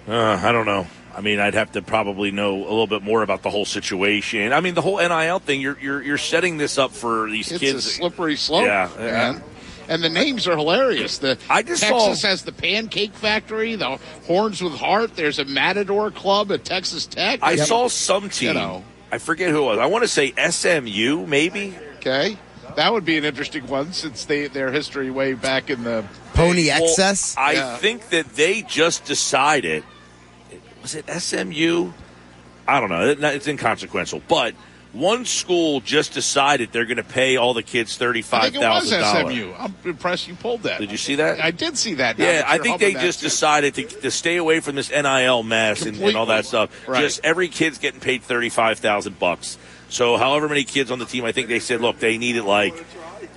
[0.08, 0.88] Uh, I don't know.
[1.20, 4.54] I mean, I'd have to probably know a little bit more about the whole situation.
[4.54, 5.60] I mean, the whole NIL thing.
[5.60, 7.86] You're you're, you're setting this up for these It's kids.
[7.86, 9.44] a slippery slope, Yeah, man.
[9.90, 11.18] And the names are hilarious.
[11.18, 15.18] The I just Texas saw- has the Pancake Factory, the Horns with Heart.
[15.18, 17.42] There's a Matador Club at Texas Tech.
[17.44, 18.50] I saw some team.
[18.50, 18.84] You know.
[19.12, 19.80] I forget who it was.
[19.80, 21.76] I want to say SMU, maybe.
[21.98, 22.38] Okay,
[22.78, 26.68] that would be an interesting one since they their history way back in the Pony
[26.68, 27.36] Well, excess.
[27.38, 27.76] I Yeah.
[27.76, 29.84] think that they just decided.
[30.94, 31.92] Was it SMU?
[32.68, 33.30] I don't know.
[33.30, 34.24] It's inconsequential.
[34.28, 34.56] But
[34.94, 38.60] one school just decided they're going to pay all the kids I thirty-five think it
[38.60, 39.36] was thousand dollars.
[39.36, 39.54] SMU.
[39.58, 40.80] I'm impressed you pulled that.
[40.80, 41.40] Did you see that?
[41.40, 42.18] I did see that.
[42.18, 43.28] Yeah, I think they just too.
[43.28, 46.72] decided to, to stay away from this NIL mess and, and all that stuff.
[46.88, 47.02] Right.
[47.02, 49.60] Just every kid's getting paid thirty-five thousand bucks.
[49.90, 52.74] So, however many kids on the team, I think they said, look, they needed like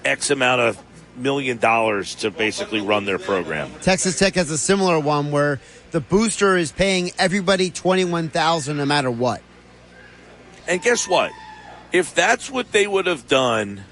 [0.07, 0.83] X amount of
[1.17, 3.71] million dollars to basically run their program.
[3.83, 5.61] Texas Tech has a similar one where
[5.93, 9.43] the booster is paying everybody twenty one thousand no matter what.
[10.67, 11.31] And guess what?
[11.93, 13.85] If that's what they would have done,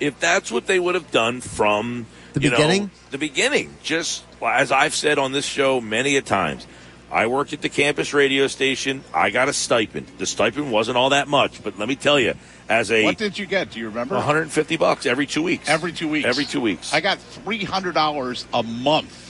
[0.00, 2.90] if that's what they would have done from The you know, beginning?
[3.10, 6.66] the beginning, just as I've said on this show many a times,
[7.10, 9.04] I worked at the campus radio station.
[9.12, 10.06] I got a stipend.
[10.16, 12.32] The stipend wasn't all that much, but let me tell you,
[12.70, 13.72] as a What did you get?
[13.72, 14.14] Do you remember?
[14.14, 15.68] 150 bucks every two weeks.
[15.68, 16.26] Every two weeks.
[16.26, 16.94] Every two weeks.
[16.94, 19.21] I got three hundred dollars a month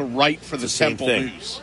[0.00, 1.26] to write for the the same Temple thing.
[1.26, 1.60] News.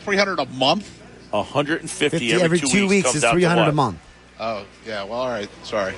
[0.00, 0.98] Three hundred a month.
[1.30, 1.86] 150
[2.18, 3.98] 50 every, every two, two weeks comes is three hundred a month.
[4.38, 5.04] Oh yeah.
[5.04, 5.48] Well, all right.
[5.64, 5.94] Sorry.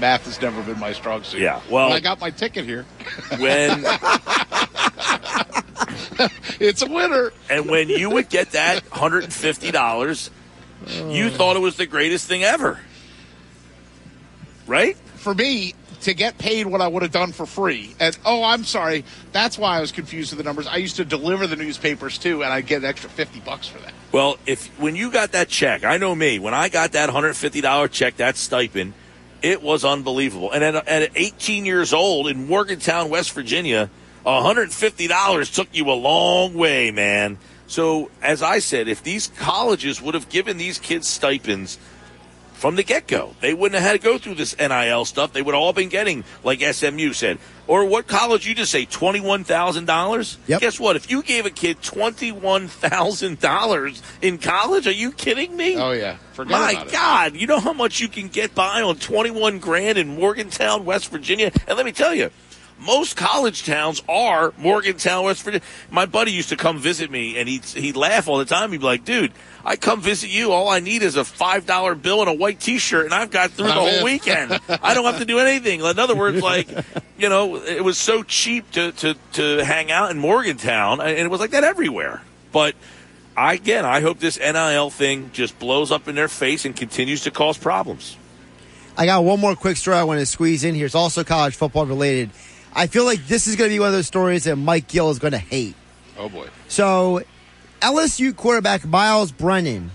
[0.00, 1.40] Math has never been my strong suit.
[1.40, 2.84] Yeah, well- But I got my ticket here.
[3.38, 3.82] When
[6.60, 7.32] it's a winner.
[7.50, 10.30] And when you would get that $150,
[11.12, 12.78] you thought it was the greatest thing ever.
[14.66, 14.96] Right?
[15.16, 17.94] For me, to get paid what I would have done for free.
[17.98, 20.66] And oh, I'm sorry, that's why I was confused with the numbers.
[20.66, 23.78] I used to deliver the newspapers too, and I'd get an extra fifty bucks for
[23.78, 23.92] that.
[24.12, 26.38] Well, if when you got that check, I know me.
[26.38, 28.94] When I got that hundred fifty dollar check, that stipend,
[29.42, 30.50] it was unbelievable.
[30.52, 33.90] And at, at 18 years old in Morgantown, West Virginia,
[34.24, 37.38] hundred fifty dollars took you a long way, man.
[37.68, 41.78] So, as I said, if these colleges would have given these kids stipends
[42.56, 43.34] from the get go.
[43.40, 45.32] They wouldn't have had to go through this NIL stuff.
[45.32, 47.38] They would have all been getting, like SMU said.
[47.68, 50.36] Or what college you just say, $21,000?
[50.46, 50.60] Yep.
[50.60, 50.96] Guess what?
[50.96, 55.76] If you gave a kid $21,000 in college, are you kidding me?
[55.76, 56.92] Oh yeah, forget My about it.
[56.92, 61.10] God, you know how much you can get by on 21 grand in Morgantown, West
[61.10, 61.50] Virginia?
[61.66, 62.30] And let me tell you,
[62.78, 65.66] most college towns are Morgantown, West Virginia.
[65.90, 68.72] My buddy used to come visit me, and he'd he'd laugh all the time.
[68.72, 69.32] He'd be like, "Dude,
[69.64, 70.52] I come visit you.
[70.52, 73.50] All I need is a five dollar bill and a white T-shirt, and I've got
[73.52, 74.58] through the whole weekend.
[74.68, 76.68] I don't have to do anything." In other words, like,
[77.18, 81.30] you know, it was so cheap to to to hang out in Morgantown, and it
[81.30, 82.22] was like that everywhere.
[82.52, 82.74] But
[83.36, 87.22] I, again, I hope this NIL thing just blows up in their face and continues
[87.22, 88.16] to cause problems.
[88.96, 90.86] I got one more quick story I want to squeeze in here.
[90.86, 92.30] It's also college football related.
[92.76, 95.10] I feel like this is going to be one of those stories that Mike Gill
[95.10, 95.74] is going to hate.
[96.18, 96.48] Oh boy.
[96.68, 97.22] So,
[97.80, 99.90] LSU quarterback Myles Brennan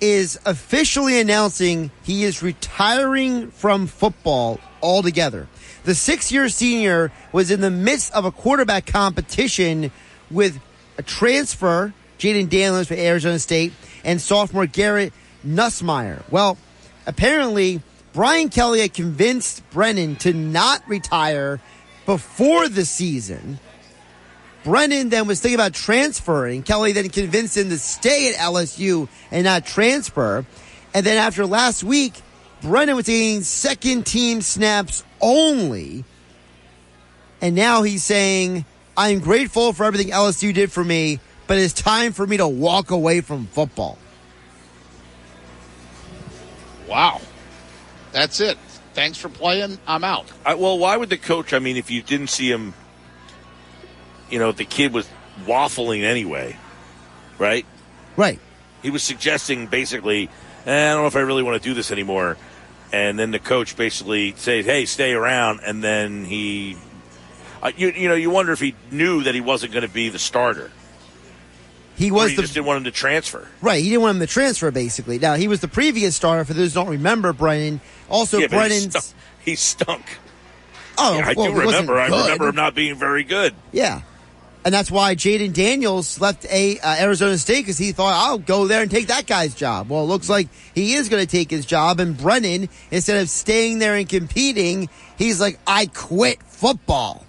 [0.00, 5.46] is officially announcing he is retiring from football altogether.
[5.84, 9.92] The six year senior was in the midst of a quarterback competition
[10.28, 10.60] with
[10.98, 13.72] a transfer, Jayden Daniels for Arizona State,
[14.04, 15.12] and sophomore Garrett
[15.46, 16.24] Nussmeier.
[16.28, 16.58] Well,
[17.06, 17.82] apparently,
[18.12, 21.60] Brian Kelly had convinced Brennan to not retire
[22.06, 23.58] before the season.
[24.64, 26.62] Brennan then was thinking about transferring.
[26.62, 30.44] Kelly then convinced him to stay at LSU and not transfer.
[30.94, 32.14] And then after last week,
[32.62, 36.04] Brennan was taking second team snaps only.
[37.40, 38.64] And now he's saying,
[38.96, 42.90] I'm grateful for everything LSU did for me, but it's time for me to walk
[42.90, 43.98] away from football.
[46.88, 47.20] Wow.
[48.12, 48.56] That's it.
[48.96, 49.76] Thanks for playing.
[49.86, 50.24] I'm out.
[50.42, 51.52] I, well, why would the coach?
[51.52, 52.72] I mean, if you didn't see him,
[54.30, 55.06] you know, the kid was
[55.44, 56.56] waffling anyway,
[57.38, 57.66] right?
[58.16, 58.40] Right.
[58.82, 60.30] He was suggesting basically,
[60.64, 62.38] eh, I don't know if I really want to do this anymore.
[62.90, 66.78] And then the coach basically says, "Hey, stay around." And then he,
[67.62, 70.08] uh, you, you know, you wonder if he knew that he wasn't going to be
[70.08, 70.70] the starter.
[71.96, 73.48] He was he the just didn't want him to transfer.
[73.60, 75.18] Right, he didn't want him to transfer basically.
[75.18, 77.80] Now he was the previous starter for those who don't remember Brennan.
[78.10, 79.04] Also yeah, but he stunk.
[79.44, 80.02] He stunk.
[80.98, 81.98] Oh, Yeah, I well, do remember.
[81.98, 83.54] I remember him not being very good.
[83.72, 84.02] Yeah.
[84.64, 88.66] And that's why Jayden Daniels left a uh, Arizona State because he thought I'll go
[88.66, 89.88] there and take that guy's job.
[89.90, 93.28] Well, it looks like he is going to take his job, and Brennan, instead of
[93.28, 97.25] staying there and competing, he's like, I quit football.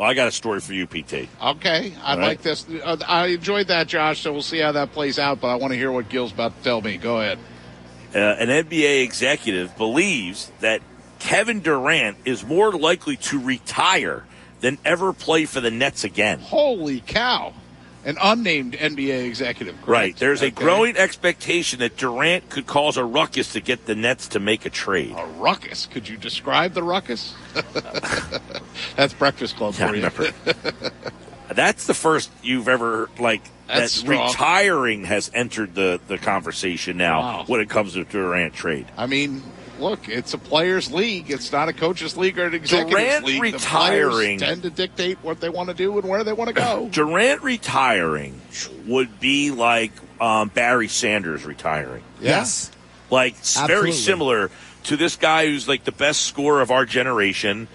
[0.00, 1.28] Well, I got a story for you, PT.
[1.44, 2.28] Okay, I right.
[2.28, 2.66] like this.
[2.66, 4.22] Uh, I enjoyed that, Josh.
[4.22, 5.42] So we'll see how that plays out.
[5.42, 6.96] But I want to hear what Gil's about to tell me.
[6.96, 7.38] Go ahead.
[8.14, 10.80] uh, an NBA executive believes that
[11.18, 14.24] Kevin Durant is more likely to retire
[14.60, 16.38] than ever play for the Nets again.
[16.38, 17.52] Holy cow!
[18.04, 19.74] An unnamed NBA executive.
[19.76, 19.88] correct?
[19.88, 20.16] Right.
[20.16, 24.40] There's a growing expectation that Durant could cause a ruckus to get the Nets to
[24.40, 25.14] make a trade.
[25.16, 25.84] A ruckus.
[25.86, 27.34] Could you describe the ruckus?
[28.96, 30.30] That's Breakfast Club Yeah, for you.
[31.54, 37.20] That's the first you've ever like That's that retiring has entered the the conversation now
[37.20, 37.44] Wow.
[37.48, 38.86] when it comes to Durant trade.
[38.96, 39.42] I mean,
[39.80, 41.30] look, it's a players' league.
[41.30, 43.42] It's not a coaches' league or an executives' Durant league.
[43.42, 46.48] retiring- The players tend to dictate what they want to do and where they want
[46.48, 46.88] to go.
[46.92, 48.40] Durant retiring
[48.86, 52.02] would be like um, Barry Sanders retiring.
[52.20, 52.70] Yes.
[53.10, 54.50] Like s- very similar
[54.84, 57.68] to this guy who's like the best scorer of our generation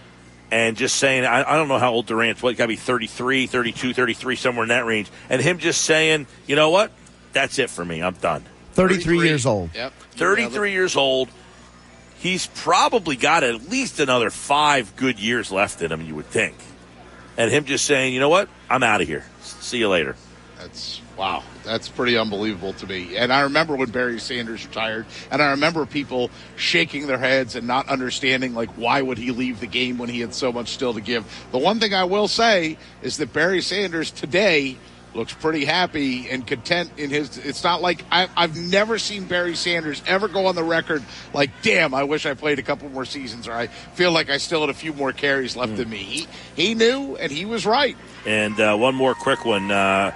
[0.51, 3.47] and just saying I, I don't know how old Durant's what got to be 33
[3.47, 6.91] 32 33 somewhere in that range and him just saying you know what
[7.33, 9.69] that's it for me I'm done 33 years old.
[9.75, 9.93] Yep.
[10.11, 11.29] 33 years old
[12.25, 16.55] he's probably got at least another 5 good years left in him you would think
[17.37, 20.15] and him just saying you know what I'm out of here see you later
[20.57, 21.43] That's wow.
[21.63, 23.17] That's pretty unbelievable to me.
[23.17, 27.67] And I remember when Barry Sanders retired, and I remember people shaking their heads and
[27.67, 30.93] not understanding like why would he leave the game when he had so much still
[30.93, 31.25] to give.
[31.51, 34.77] The one thing I will say is that Barry Sanders today
[35.15, 37.37] looks pretty happy and content in his.
[37.37, 41.49] It's not like I, I've never seen Barry Sanders ever go on the record like,
[41.61, 44.61] "Damn, I wish I played a couple more seasons," or "I feel like I still
[44.61, 47.95] had a few more carries left in me." He he knew, and he was right.
[48.25, 49.71] And uh, one more quick one.
[49.71, 50.11] Uh,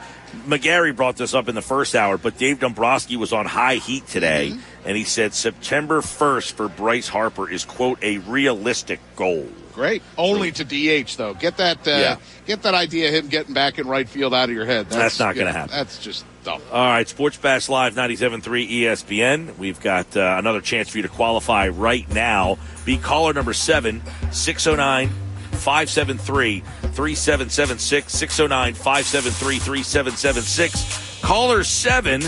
[0.46, 4.06] McGarry brought this up in the first hour, but Dave Dombrowski was on high heat
[4.06, 4.88] today, Mm-hmm.
[4.88, 9.48] and he said September 1st for Bryce Harper is, quote, a realistic goal.
[9.74, 10.02] Great.
[10.18, 11.34] Only to DH though.
[11.34, 11.88] Get that.
[11.88, 12.16] Uh, Yeah.
[12.46, 14.90] Get that idea of him getting back in right field out of your head.
[14.90, 15.76] That's not gonna happen.
[15.76, 16.62] That's just dumb.
[16.72, 19.58] All right, Sports Bash Live 97.3 ESPN.
[19.58, 22.58] We've got uh, another chance for you to qualify right now.
[22.86, 24.02] Be caller number 7,
[24.32, 25.10] 609
[25.52, 26.62] 573
[26.94, 28.12] 3776.
[28.14, 31.20] 609 573 3776.
[31.22, 32.22] Caller 7,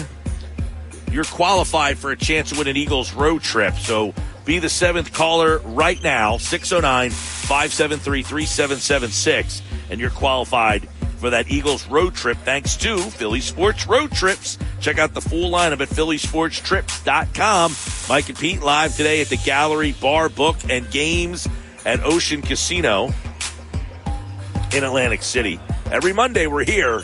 [1.12, 3.74] you're qualified for a chance to win an Eagles road trip.
[3.76, 4.14] So
[4.46, 10.88] be the seventh caller right now, 609 573 3776, and you're qualified
[11.18, 14.58] for that Eagles road trip thanks to Philly Sports Road Trips.
[14.80, 17.76] Check out the full lineup at phillysportstrips.com.
[18.10, 21.48] Mike and Pete live today at the Gallery Bar Book and Games
[21.86, 23.14] at Ocean Casino
[24.74, 25.60] in Atlantic City.
[25.92, 27.04] Every Monday we're here.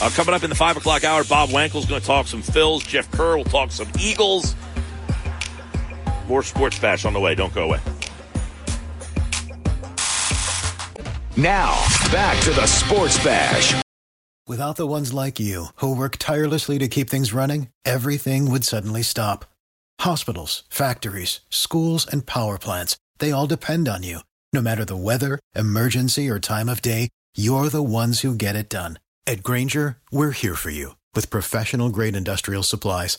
[0.00, 2.86] Uh, coming up in the 5 o'clock hour, Bob Wankel's going to talk some Phils.
[2.86, 4.54] Jeff Kerr will talk some Eagles.
[6.28, 7.34] More sports bash on the way.
[7.34, 7.80] Don't go away.
[11.36, 11.74] Now,
[12.10, 13.80] back to the Sports Bash.
[14.48, 19.02] Without the ones like you, who work tirelessly to keep things running, everything would suddenly
[19.02, 19.44] stop.
[20.00, 24.20] Hospitals, factories, schools, and power plants, they all depend on you.
[24.52, 28.68] No matter the weather, emergency, or time of day, you're the ones who get it
[28.70, 28.98] done.
[29.26, 33.18] At Grainger, we're here for you with professional grade industrial supplies.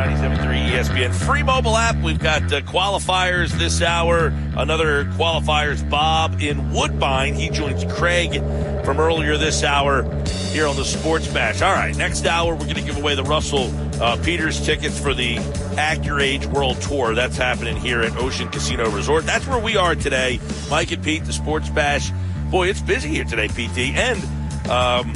[0.00, 1.94] The 97.3 ESPN free mobile app.
[2.02, 4.28] We've got uh, qualifiers this hour.
[4.56, 7.34] Another qualifiers, Bob in Woodbine.
[7.34, 8.36] He joins Craig
[8.82, 10.04] from earlier this hour
[10.52, 11.60] here on the Sports Bash.
[11.60, 13.70] All right, next hour, we're going to give away the Russell
[14.02, 15.36] uh, Peters tickets for the
[15.76, 17.14] Act Your Age World Tour.
[17.14, 19.26] That's happening here at Ocean Casino Resort.
[19.26, 20.40] That's where we are today.
[20.70, 22.10] Mike and Pete, the Sports Bash.
[22.50, 23.94] Boy, it's busy here today, PT.
[23.94, 25.12] And, um,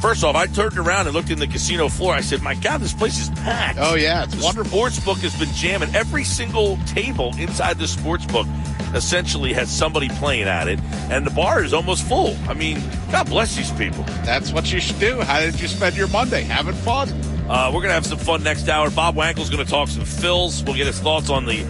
[0.00, 2.14] First off, I turned around and looked in the casino floor.
[2.14, 5.36] I said, "My God, this place is packed." Oh yeah, it's the sports book has
[5.36, 5.94] been jamming.
[5.94, 8.46] Every single table inside the sports book
[8.94, 10.78] essentially has somebody playing at it,
[11.10, 12.36] and the bar is almost full.
[12.48, 12.80] I mean,
[13.10, 14.04] God bless these people.
[14.24, 15.20] That's what you should do.
[15.20, 16.42] How did you spend your Monday?
[16.42, 17.08] Having fun.
[17.48, 18.90] Uh, we're gonna have some fun next hour.
[18.90, 20.64] Bob Wankel's gonna talk some Phils.
[20.64, 21.64] We'll get his thoughts on the.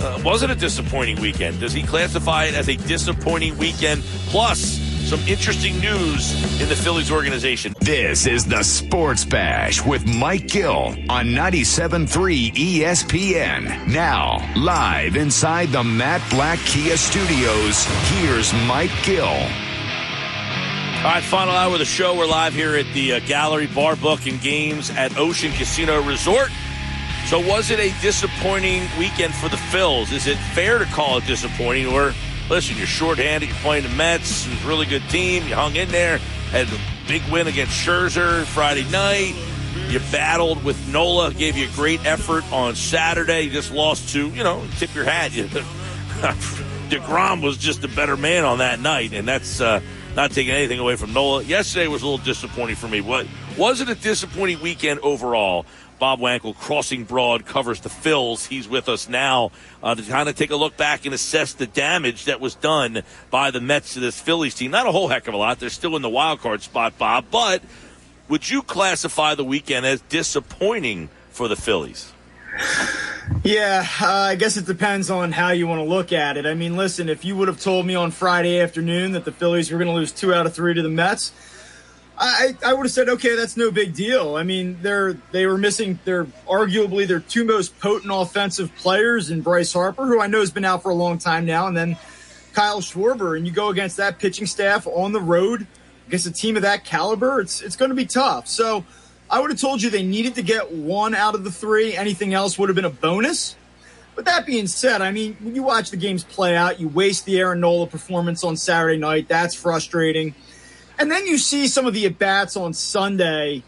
[0.00, 1.58] Uh, was it a disappointing weekend?
[1.60, 4.02] Does he classify it as a disappointing weekend?
[4.28, 4.78] Plus,
[5.12, 7.74] some interesting news in the Phillies organization.
[7.80, 13.86] This is the Sports Bash with Mike Gill on 97.3 ESPN.
[13.88, 19.26] Now, live inside the Matt Blatt Kia Studios, here's Mike Gill.
[19.26, 22.16] All right, final hour of the show.
[22.16, 26.48] We're live here at the uh, Gallery Bar Book and Games at Ocean Casino Resort.
[27.26, 30.10] So, was it a disappointing weekend for the Phils?
[30.10, 31.88] Is it fair to call it disappointing?
[31.88, 32.14] Or,
[32.48, 35.88] listen, you're shorthanded, you're playing the Mets, it's a really good team, you hung in
[35.88, 36.18] there,
[36.50, 39.34] had a big win against Scherzer Friday night.
[39.88, 43.42] You battled with Nola, gave you a great effort on Saturday.
[43.42, 45.30] You just lost to, you know, tip your hat.
[46.90, 49.80] DeGrom was just a better man on that night, and that's uh,
[50.14, 51.42] not taking anything away from Nola.
[51.42, 53.00] Yesterday was a little disappointing for me.
[53.00, 55.64] What was it a disappointing weekend overall?
[56.02, 58.48] Bob Wankel, Crossing Broad, covers the Phils.
[58.48, 59.52] He's with us now
[59.84, 63.04] uh, to kind of take a look back and assess the damage that was done
[63.30, 64.72] by the Mets to this Phillies team.
[64.72, 65.60] Not a whole heck of a lot.
[65.60, 67.26] They're still in the wild card spot, Bob.
[67.30, 67.62] But
[68.28, 72.12] would you classify the weekend as disappointing for the Phillies?
[73.44, 76.46] Yeah, uh, I guess it depends on how you want to look at it.
[76.46, 79.70] I mean, listen, if you would have told me on Friday afternoon that the Phillies
[79.70, 81.30] were going to lose two out of three to the Mets,
[82.18, 84.36] I, I would have said, okay, that's no big deal.
[84.36, 89.40] I mean, they're they were missing their arguably their two most potent offensive players in
[89.40, 91.96] Bryce Harper, who I know has been out for a long time now, and then
[92.52, 95.66] Kyle Schwarber, and you go against that pitching staff on the road
[96.06, 98.46] against a team of that caliber, it's it's going to be tough.
[98.46, 98.84] So.
[99.30, 101.96] I would have told you they needed to get one out of the three.
[101.96, 103.56] Anything else would have been a bonus.
[104.14, 107.24] But that being said, I mean, when you watch the games play out, you waste
[107.24, 109.28] the Aaron Nola performance on Saturday night.
[109.28, 110.34] That's frustrating.
[111.02, 113.62] And then you see some of the at bats on Sunday.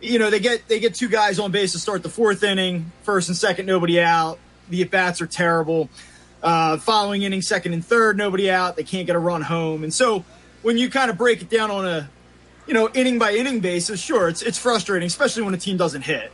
[0.00, 2.90] You know, they get they get two guys on base to start the fourth inning,
[3.04, 4.38] first and second, nobody out.
[4.68, 5.88] The at bats are terrible.
[6.42, 8.74] Uh, following inning, second and third, nobody out.
[8.74, 9.84] They can't get a run home.
[9.84, 10.24] And so
[10.62, 12.10] when you kind of break it down on a
[12.66, 16.02] you know, inning by inning basis, sure, it's it's frustrating, especially when a team doesn't
[16.02, 16.32] hit.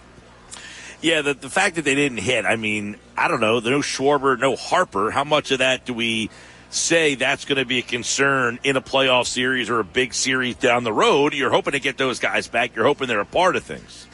[1.01, 4.39] Yeah, the, the fact that they didn't hit, I mean, I don't know, no Schwarber,
[4.39, 5.11] no Harper.
[5.11, 6.29] How much of that do we
[6.71, 10.57] say that's going to be a concern in a playoff series or a big series
[10.57, 11.35] down the road.
[11.35, 12.77] You're hoping to get those guys back.
[12.77, 14.07] You're hoping they're a part of things.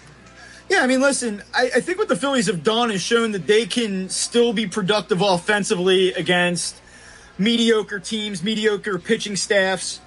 [0.68, 3.47] Yeah, I mean, listen, I, I think what the Phillies have done is shown that
[3.47, 6.81] they can still be productive offensively against
[7.39, 10.00] mediocre teams, mediocre pitching staffs.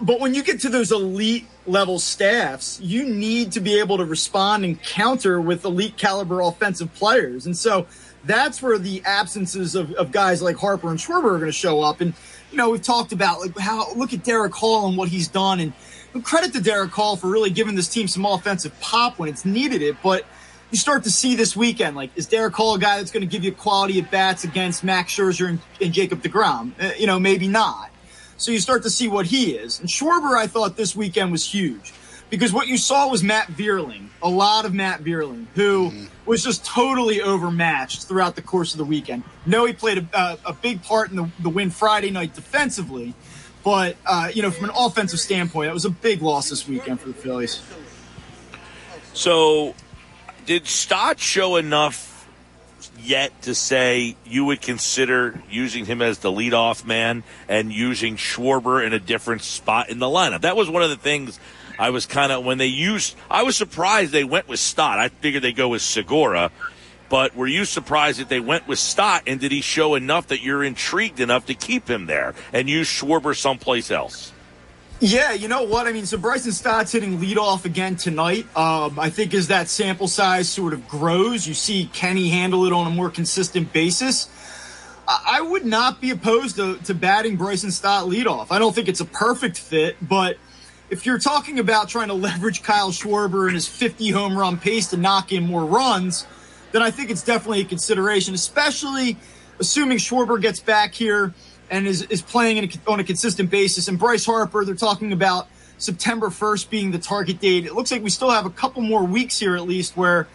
[0.00, 4.04] But when you get to those elite level staffs, you need to be able to
[4.04, 7.46] respond and counter with elite caliber offensive players.
[7.46, 7.86] And so
[8.26, 11.80] that's where the absences of, of guys like Harper and Schwarber are going to show
[11.80, 12.00] up.
[12.00, 12.14] And,
[12.50, 15.60] you know, we've talked about like how look at Darick Hall and what he's done.
[15.60, 15.72] And
[16.24, 19.82] credit to Darick Hall for really giving this team some offensive pop when it's needed
[19.82, 19.96] it.
[20.02, 20.24] But
[20.70, 23.26] you start to see this weekend, like, is Darick Hall a guy that's going to
[23.26, 26.72] give you quality at bats against Max Scherzer and, and Jacob DeGrom?
[26.80, 27.90] Uh, you know, maybe not.
[28.36, 29.78] So you start to see what he is.
[29.80, 31.92] And Schwarber, I thought this weekend was huge
[32.30, 36.06] because what you saw was Matt Vierling, a lot of Matt Vierling, who mm-hmm.
[36.26, 39.22] Was just totally overmatched throughout the course of the weekend.
[39.46, 43.14] No, he played a, a big part in the, the, win Friday night defensively,
[43.62, 47.00] but uh, you know, from an offensive standpoint, it was a big loss this weekend
[47.00, 47.62] for the Phillies.
[49.12, 49.74] So,
[50.46, 52.14] did Stott show enough
[52.98, 58.84] yet to say you would consider using him as the leadoff man and using Schwarber
[58.84, 60.42] in a different spot in the lineup.
[60.42, 61.38] That was one of the things
[61.78, 63.16] I was kind of when they used.
[63.30, 64.98] I was surprised they went with Stott.
[64.98, 66.50] I figured they go with Segura.
[67.08, 69.24] But were you surprised that they went with Stott?
[69.26, 72.88] And did he show enough that you're intrigued enough to keep him there and use
[72.88, 74.32] Schwarber someplace else?
[75.00, 75.86] Yeah, you know what?
[75.86, 78.46] I mean, so Bryson Stott's hitting leadoff again tonight.
[78.56, 82.72] Um, I think as that sample size sort of grows, you see Kenny handle it
[82.72, 84.28] on a more consistent basis.
[85.06, 88.46] I, I would not be opposed to, to batting Bryson Stott leadoff.
[88.50, 90.38] I don't think it's a perfect fit, but
[90.94, 94.86] if you're talking about trying to leverage Kyle Schwarber and his 50 home run pace
[94.90, 96.24] to knock in more runs,
[96.70, 99.16] then I think it's definitely a consideration, especially
[99.58, 101.34] assuming Schwarber gets back here
[101.68, 103.88] and is, is playing a, on a consistent basis.
[103.88, 105.48] And Bryce Harper, they're talking about
[105.78, 107.66] September 1st being the target date.
[107.66, 110.28] It looks like we still have a couple more weeks here at least where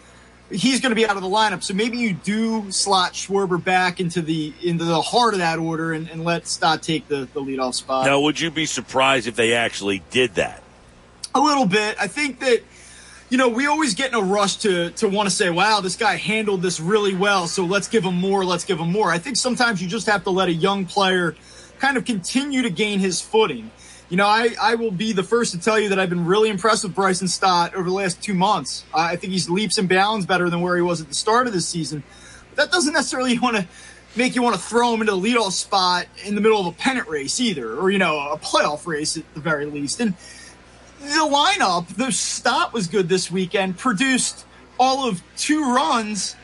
[0.50, 1.62] he's going to be out of the lineup.
[1.62, 5.92] So maybe you do slot Schwarber back into the into the heart of that order
[5.92, 8.06] and, and let Stott take the, the leadoff spot.
[8.06, 10.62] Now, would you be surprised if they actually did that?
[11.34, 11.96] A little bit.
[12.00, 12.62] I think that–
[13.30, 15.94] you know, we always get in a rush to to want to say, "Wow, this
[15.96, 19.18] guy handled this really well, so let's give him more, let's give him more." I
[19.18, 21.36] think sometimes you just have to let a young player
[21.78, 23.70] kind of continue to gain his footing.
[24.10, 26.50] You know, I, I will be the first to tell you that I've been really
[26.50, 28.84] impressed with Bryson Stott over the last two months.
[28.92, 31.52] I think he's leaps and bounds better than where he was at the start of
[31.52, 32.02] the season.
[32.48, 33.68] But that doesn't necessarily want to
[34.16, 36.72] make you want to throw him into the leadoff spot in the middle of a
[36.72, 40.00] pennant race either, or, you know, a playoff race at the very least.
[40.00, 40.14] And
[40.98, 44.44] the lineup, the Stott was good this weekend, produced
[44.76, 46.34] all of two runs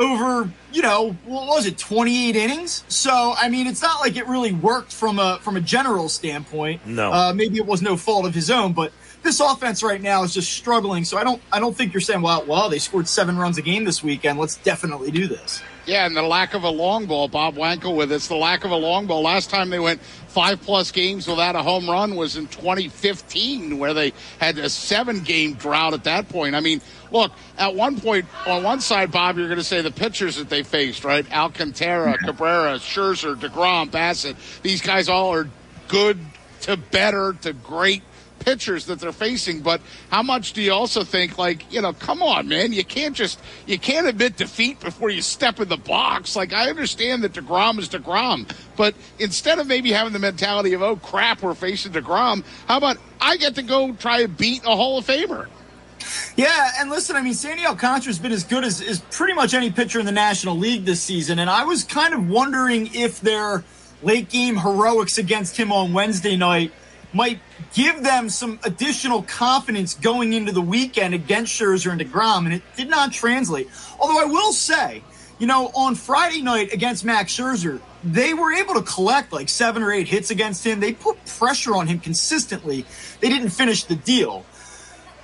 [0.00, 2.84] over, you know, what was it, 28 innings?
[2.88, 6.86] So, I mean, it's not like it really worked from a from a general standpoint.
[6.86, 7.12] No.
[7.12, 10.32] Uh, maybe it was no fault of his own, but this offense right now is
[10.32, 11.04] just struggling.
[11.04, 13.62] So I don't I don't think you're saying, well, well, they scored seven runs a
[13.62, 14.38] game this weekend.
[14.38, 15.62] Let's definitely do this.
[15.86, 18.28] Yeah, and the lack of a long ball, Bob Wankel with us.
[18.28, 19.22] The lack of a long ball.
[19.22, 23.94] Last time they went five plus games without a home run was in 2015, where
[23.94, 26.54] they had a seven game drought at that point.
[26.54, 29.90] I mean, look, at one point, on one side, Bob, you're going to say the
[29.90, 31.30] pitchers that they faced, right?
[31.32, 32.26] Alcantara, mm-hmm.
[32.26, 34.36] Cabrera, Scherzer, DeGrom, Bassitt.
[34.62, 35.48] These guys all are
[35.88, 36.18] good
[36.62, 38.02] to better to great
[38.40, 39.60] pitchers that they're facing.
[39.60, 43.14] But how much do you also think, like, you know, come on, man, you can't
[43.14, 46.34] just you can't admit defeat before you step in the box.
[46.34, 50.82] Like, I understand that Degrom is Degrom, but instead of maybe having the mentality of
[50.82, 54.74] oh crap, we're facing Degrom, how about I get to go try and beat a
[54.74, 55.48] Hall of Famer?
[56.34, 59.70] Yeah, and listen, I mean, Sandy Alcantara's been as good as, as pretty much any
[59.70, 63.64] pitcher in the National League this season, and I was kind of wondering if their
[64.02, 66.72] late game heroics against him on Wednesday night
[67.12, 67.40] might
[67.74, 72.62] give them some additional confidence going into the weekend against Scherzer and DeGrom, and it
[72.76, 73.68] did not translate.
[73.98, 75.02] Although I will say,
[75.38, 79.82] you know, on Friday night against Max Scherzer, they were able to collect like seven
[79.82, 80.80] or eight hits against him.
[80.80, 82.84] They put pressure on him consistently.
[83.20, 84.44] They didn't finish the deal.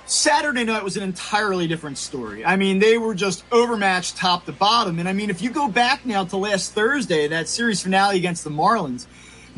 [0.07, 2.45] Saturday night was an entirely different story.
[2.45, 4.99] I mean, they were just overmatched top to bottom.
[4.99, 8.45] And I mean, if you go back now to last Thursday, that series finale against
[8.45, 9.05] the Marlins,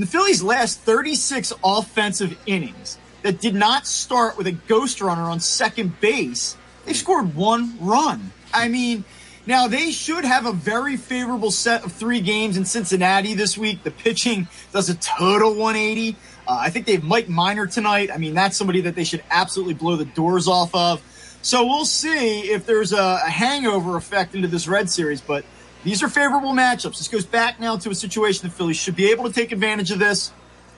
[0.01, 5.39] the Phillies' last 36 offensive innings that did not start with a ghost runner on
[5.39, 6.55] second base,
[6.85, 8.31] they scored one run.
[8.53, 9.03] I mean,
[9.45, 13.83] now they should have a very favorable set of three games in Cincinnati this week.
[13.83, 16.15] The pitching does a total 180.
[16.47, 18.09] Uh, I think they have Mike Minor tonight.
[18.13, 21.01] I mean, that's somebody that they should absolutely blow the doors off of.
[21.41, 25.45] So we'll see if there's a, a hangover effect into this Red Series, but
[25.83, 26.97] These are favorable matchups.
[26.97, 29.91] This goes back now to a situation the Phillies should be able to take advantage
[29.91, 30.31] of this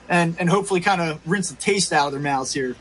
[0.08, 2.76] and, and hopefully kind of rinse the taste out of their mouths here.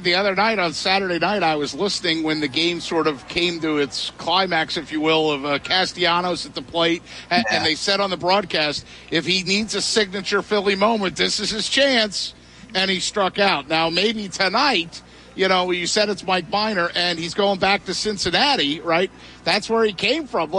[0.00, 3.60] The other night on Saturday night, I was listening when the game sort of came
[3.60, 7.56] to its climax, if you will, of uh, Castellanos at the plate, and, yeah.
[7.56, 11.50] and they said on the broadcast, if he needs a signature Philly moment, this is
[11.50, 12.34] his chance,
[12.74, 13.68] and he struck out.
[13.68, 15.02] Now maybe tonight
[15.36, 19.10] you know, you said it's Mike Minor, and he's going back to Cincinnati, right?
[19.44, 20.50] That's where he came from.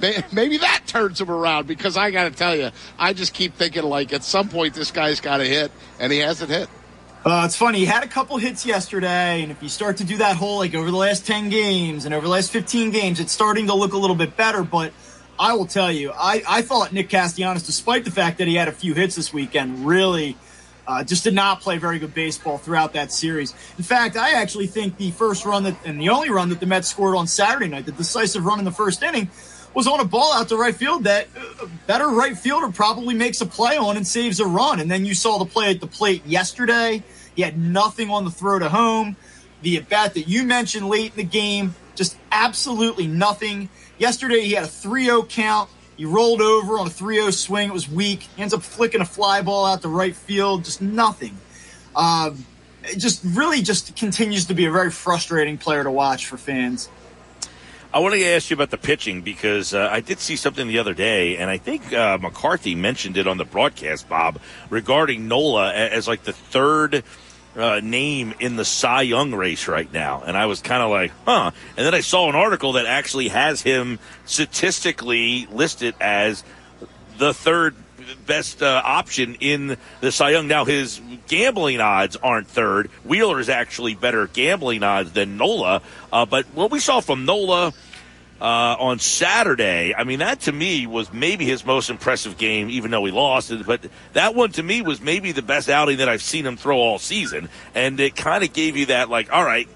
[0.00, 3.82] Maybe that turns him around because I got to tell you, I just keep thinking
[3.82, 6.68] like at some point this guy's got to hit, and he hasn't hit.
[7.24, 7.80] Uh, it's funny.
[7.80, 10.74] He had a couple hits yesterday, and if you start to do that whole like
[10.74, 13.92] over the last ten games and over the last fifteen games, it's starting to look
[13.92, 14.62] a little bit better.
[14.62, 14.92] But
[15.38, 18.68] I will tell you, I, I thought Nick Castellanos, despite the fact that he had
[18.68, 20.36] a few hits this weekend, really
[20.86, 23.52] uh, just did not play very good baseball throughout that series.
[23.76, 26.66] In fact, I actually think the first run that, and the only run that the
[26.66, 29.28] Mets scored on Saturday night, the decisive run in the first inning,
[29.78, 33.14] was on a ball out to right field that a uh, better right fielder probably
[33.14, 34.80] makes a play on and saves a run.
[34.80, 37.00] And then you saw the play at the plate yesterday.
[37.36, 39.14] He had nothing on the throw to home.
[39.62, 43.68] The at bat that you mentioned late in the game, just absolutely nothing.
[43.98, 45.70] Yesterday he had a 3 0 count.
[45.96, 47.68] He rolled over on a 3-0 swing.
[47.68, 48.22] It was weak.
[48.34, 50.64] He ends up flicking a fly ball out to right field.
[50.64, 51.38] Just nothing.
[51.94, 52.44] Um,
[52.82, 56.90] it just really just continues to be a very frustrating player to watch for fans.
[57.98, 60.78] I want to ask you about the pitching because uh, I did see something the
[60.78, 64.38] other day, and I think uh, McCarthy mentioned it on the broadcast, Bob,
[64.70, 67.02] regarding Nola as like the third–
[67.56, 70.22] uh, name in the Cy Young race right now.
[70.24, 71.50] And I was kind of like, huh.
[71.76, 76.44] And then I saw an article that actually has him statistically listed as
[77.16, 77.74] the third
[78.26, 80.46] best uh, option in the Cy Young.
[80.46, 82.86] Now, his gambling odds aren't third.
[83.04, 85.82] Wheeler is actually better gambling odds than Nola.
[86.12, 87.72] Uh, but what we saw from Nola
[88.40, 89.94] uh, on Saturday.
[89.94, 93.52] I mean, that to me was maybe his most impressive game, even though he lost.
[93.66, 96.78] But that one to me was maybe the best outing that I've seen him throw
[96.78, 97.48] all season.
[97.74, 99.68] And it kind of gave you that, like, all right,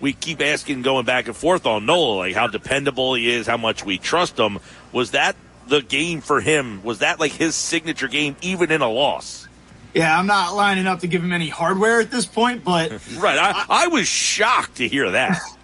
[0.00, 3.56] we keep asking, going back and forth on Nola, like how dependable he is, how
[3.56, 4.58] much we trust him.
[4.92, 5.36] Was that
[5.68, 6.82] the game for him?
[6.82, 9.46] Was that like his signature game, even in a loss?
[9.94, 13.38] Yeah, I'm not lining up to give him any hardware at this point, but right,
[13.38, 15.40] I, I was shocked to hear that.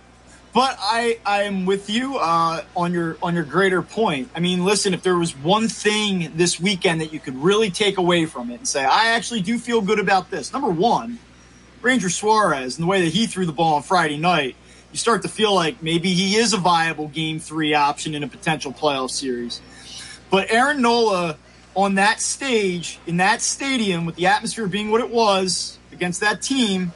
[0.56, 4.30] But I I am with you uh, on your on your greater point.
[4.34, 7.98] I mean, listen, if there was one thing this weekend that you could really take
[7.98, 10.54] away from it and say, I actually do feel good about this.
[10.54, 11.18] Number one,
[11.82, 14.56] Ranger Suarez and the way that he threw the ball on Friday night,
[14.92, 18.28] you start to feel like maybe he is a viable Game Three option in a
[18.28, 19.60] potential playoff series.
[20.30, 21.36] But Aaron Nola
[21.74, 26.40] on that stage in that stadium with the atmosphere being what it was against that
[26.40, 26.94] team,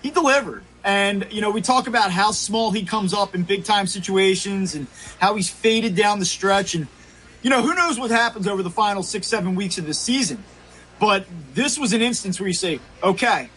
[0.00, 0.64] he delivered.
[0.84, 4.74] And, you know, we talk about how small he comes up in big time situations
[4.74, 4.86] and
[5.20, 6.74] how he's faded down the stretch.
[6.74, 6.88] And,
[7.42, 10.42] you know, who knows what happens over the final six, seven weeks of the season.
[10.98, 13.48] But this was an instance where you say, okay,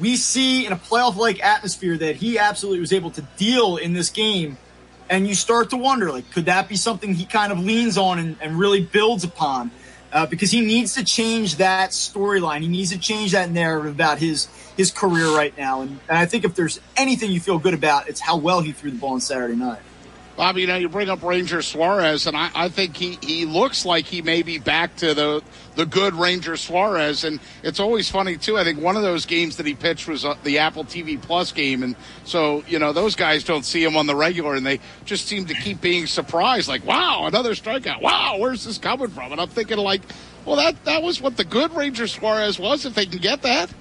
[0.00, 3.92] we see in a playoff like atmosphere that he absolutely was able to deal in
[3.92, 4.58] this game.
[5.08, 8.18] And you start to wonder, like, could that be something he kind of leans on
[8.18, 9.70] and, and really builds upon?
[10.12, 12.60] Uh, because he needs to change that storyline.
[12.60, 15.82] He needs to change that narrative about his his career right now.
[15.82, 18.72] And, and I think if there's anything you feel good about, it's how well he
[18.72, 19.80] threw the ball on Saturday night.
[20.36, 23.84] Bobby, you know, you bring up Ranger Suarez, and I, I think he, he looks
[23.84, 25.42] like he may be back to the
[25.74, 27.24] the good Ranger Suarez.
[27.24, 28.58] And it's always funny, too.
[28.58, 31.52] I think one of those games that he pitched was uh, the Apple TV Plus
[31.52, 31.82] game.
[31.82, 35.26] And so, you know, those guys don't see him on the regular, and they just
[35.26, 38.00] seem to keep being surprised like, wow, another strikeout.
[38.00, 39.32] Wow, where's this coming from?
[39.32, 40.02] And I'm thinking, like,
[40.44, 43.72] well, that, that was what the good Ranger Suarez was, if they can get that.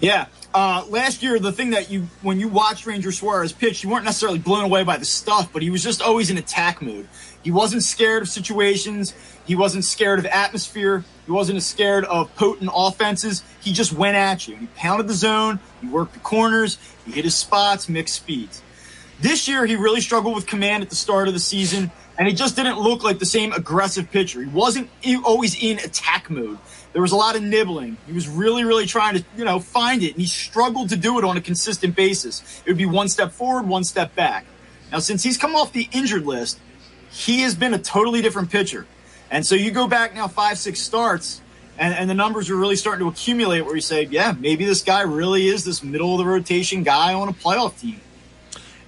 [0.00, 3.90] Yeah, uh, last year, the thing that you, when you watched Ranger Suarez pitch, you
[3.90, 7.06] weren't necessarily blown away by the stuff, but he was just always in attack mood.
[7.42, 9.12] He wasn't scared of situations.
[9.44, 11.04] He wasn't scared of atmosphere.
[11.26, 13.42] He wasn't scared of potent offenses.
[13.60, 14.56] He just went at you.
[14.56, 15.60] He pounded the zone.
[15.82, 16.78] He worked the corners.
[17.04, 18.62] He hit his spots, mixed speeds.
[19.18, 22.34] This year, he really struggled with command at the start of the season, and he
[22.34, 24.42] just didn't look like the same aggressive pitcher.
[24.42, 24.90] He wasn't
[25.24, 26.58] always in attack mode.
[26.92, 27.96] There was a lot of nibbling.
[28.06, 31.18] He was really, really trying to, you know, find it, and he struggled to do
[31.18, 32.62] it on a consistent basis.
[32.66, 34.44] It would be one step forward, one step back.
[34.92, 36.60] Now, since he's come off the injured list,
[37.10, 38.86] he has been a totally different pitcher.
[39.30, 41.40] And so you go back now five, six starts,
[41.78, 44.82] and, and the numbers are really starting to accumulate where you say, yeah, maybe this
[44.82, 48.00] guy really is this middle of the rotation guy on a playoff team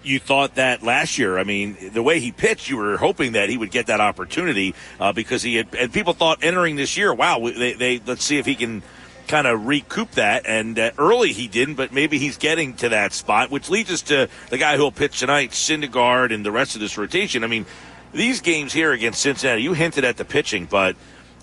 [0.02, 1.39] you thought that last year.
[1.39, 4.75] I mean, the way he pitched, you were hoping that he would get that opportunity
[5.01, 8.39] uh, because he had, and people thought entering this year, wow, they, they let's see
[8.39, 8.83] if he can
[9.27, 10.47] kind of recoup that.
[10.47, 14.02] And uh, early he didn't, but maybe he's getting to that spot, which leads us
[14.02, 17.44] to the guy who will pitch tonight, Syndergaard, and the rest of this rotation.
[17.44, 17.67] I mean,
[18.12, 20.97] these games here against Cincinnati, you hinted at the pitching, but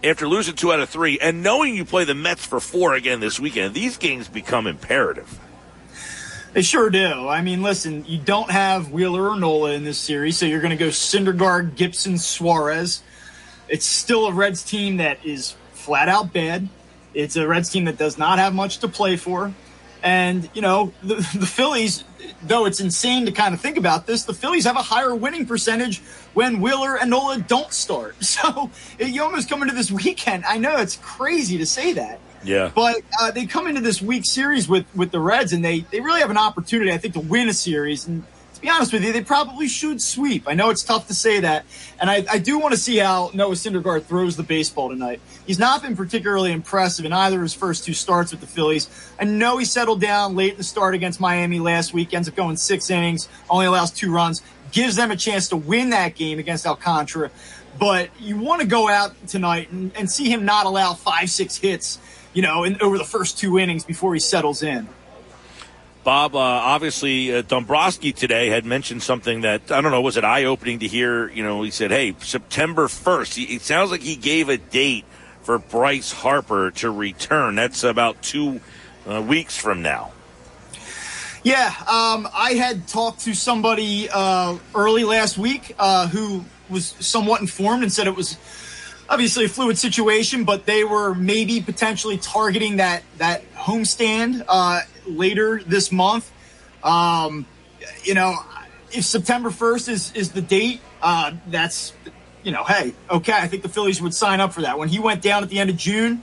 [0.03, 3.19] after losing two out of three and knowing you play the Mets for four again
[3.19, 5.40] this weekend, these games become imperative.
[6.56, 7.27] They sure do.
[7.27, 10.72] I mean, listen, you don't have Wheeler or Nola in this series, so you're going
[10.72, 13.03] to go Syndergaard, Gibson, Suarez.
[13.67, 16.69] It's still a Reds team that is flat out bad.
[17.14, 19.53] It's a Reds team that does not have much to play for.
[20.01, 22.06] And, you know, the, the Phillies,
[22.42, 25.45] though it's insane to kind of think about this, the Phillies have a higher winning
[25.45, 26.00] percentage
[26.35, 28.16] when Wheeler and Nola don't start.
[28.22, 30.45] So you almost come into this weekend.
[30.45, 32.22] I know it's crazy to say that.
[32.45, 32.72] Yeah.
[32.74, 35.99] But uh, they come into this week series with, with the Reds, and they, they
[35.99, 38.07] really have an opportunity, I think, to win a series.
[38.07, 40.48] And to be honest with you, they probably should sweep.
[40.48, 41.65] I know it's tough to say that.
[41.99, 45.19] And I, I do want to see how Noah Syndergaard throws the baseball tonight.
[45.45, 48.90] He's not been particularly impressive in either of his first two starts with the Phillies.
[49.19, 52.35] I know he settled down late in the start against Miami last week, ends up
[52.35, 54.41] going six innings, only allows two runs,
[54.72, 57.32] gives them a chance to win that game against Alcantara.
[57.77, 61.57] But you want to go out tonight and, and see him not allow five, six
[61.57, 61.99] hits,
[62.35, 64.88] you know, in, over the first two innings before he settles in.
[66.03, 70.23] Bob, uh, obviously, uh, Dombrowski today had mentioned something that, I don't know, was it
[70.23, 71.30] eye opening to hear?
[71.30, 73.33] You know, he said, hey, September 1st.
[73.33, 75.05] He, it sounds like he gave a date
[75.41, 77.55] for Bryce Harper to return.
[77.55, 78.59] That's about two
[79.09, 80.11] uh, weeks from now.
[81.43, 87.41] Yeah, um, I had talked to somebody uh, early last week uh, who was somewhat
[87.41, 88.38] informed and said it was
[89.09, 95.61] obviously a fluid situation, but they were maybe potentially targeting that that homestand uh, later
[95.66, 96.32] this month.
[96.84, 97.45] Um,
[98.03, 98.35] you know,
[98.92, 101.93] if September first is is the date, uh, that's
[102.43, 104.77] you know, hey, okay, I think the Phillies would sign up for that.
[104.77, 106.22] When he went down at the end of June,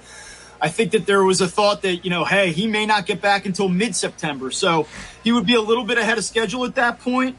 [0.60, 3.20] I think that there was a thought that, you know, hey, he may not get
[3.20, 4.52] back until mid September.
[4.52, 4.86] So
[5.24, 7.36] he would be a little bit ahead of schedule at that point.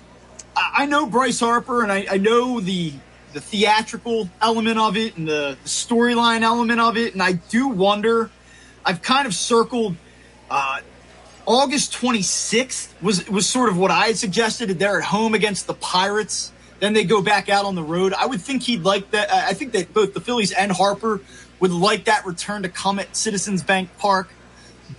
[0.56, 2.94] I, know Bryce Harper and I, I, know the
[3.34, 7.14] the theatrical element of it and the, the storyline element of it.
[7.14, 8.30] And I do wonder,
[8.86, 9.96] I've kind of circled
[10.50, 10.80] uh,
[11.46, 14.70] August 26th was was sort of what I had suggested.
[14.80, 16.52] They're at home against the Pirates.
[16.80, 18.14] Then they go back out on the road.
[18.14, 19.32] I would think he'd like that.
[19.32, 21.22] I think that both the Phillies and Harper
[21.60, 24.30] would like that return to come at Citizens Bank Park,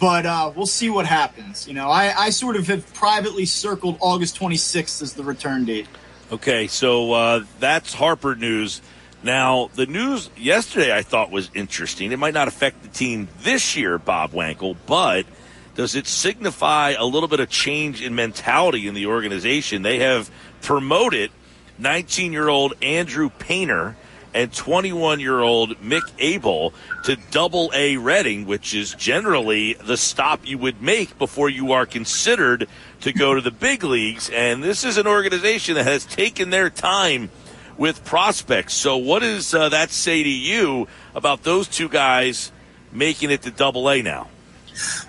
[0.01, 1.69] but uh, we'll see what happens.
[1.69, 5.87] You know, I, I sort of have privately circled August 26th as the return date.
[6.33, 8.81] Okay, so uh, that's Harper news.
[9.23, 12.13] Now, the news yesterday I thought was interesting.
[12.13, 15.27] It might not affect the team this year, Bob Wankel, but
[15.75, 19.83] does it signify a little bit of change in mentality in the organization?
[19.83, 20.31] They have
[20.63, 21.31] promoted
[21.79, 23.95] 19 year old Andrew Painter
[24.33, 26.73] and 21 year old Mick Abel
[27.05, 31.87] to double A Reading, which is generally the stop you would make before you are
[31.87, 32.67] considered
[33.05, 34.31] to go to the big leagues.
[34.31, 37.31] And this is an organization that has taken their time
[37.77, 38.73] with prospects.
[38.75, 42.51] So, what does uh, that say to you about those two guys
[42.93, 44.29] making it to double A now?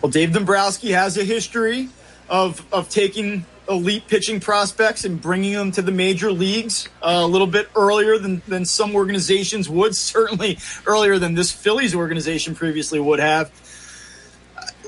[0.01, 1.89] Well, Dave Dombrowski has a history
[2.29, 7.27] of, of taking elite pitching prospects and bringing them to the major leagues uh, a
[7.27, 12.99] little bit earlier than, than some organizations would, certainly earlier than this Phillies organization previously
[12.99, 13.51] would have.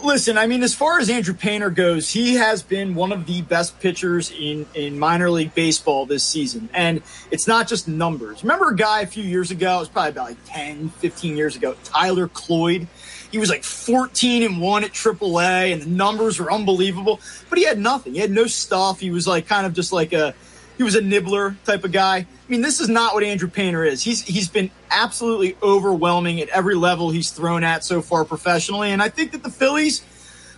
[0.04, 3.42] Listen, I mean, as far as Andrew Painter goes, he has been one of the
[3.42, 6.70] best pitchers in, in minor league baseball this season.
[6.74, 7.02] And
[7.32, 8.44] it's not just numbers.
[8.44, 11.56] Remember a guy a few years ago, it was probably about like 10, 15 years
[11.56, 12.88] ago, Tyler Cloyd?
[13.32, 17.20] He was like 14 and 1 at AAA, and the numbers were unbelievable.
[17.50, 18.14] But he had nothing.
[18.14, 19.00] He had no stuff.
[19.00, 20.34] He was like kind of just like a
[20.78, 22.18] he was a nibbler type of guy.
[22.18, 24.04] I mean, this is not what Andrew Painter is.
[24.04, 29.02] He's he's been absolutely overwhelming at every level he's thrown at so far professionally, and
[29.02, 30.04] I think that the Phillies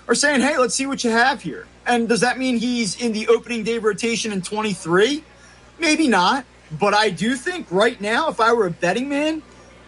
[0.07, 3.14] are saying, "Hey, let's see what you have here." And does that mean he's in
[3.14, 5.23] the opening day rotation in 23?
[5.80, 6.45] Maybe not,
[6.77, 9.41] but I do think right now, if I were a betting man,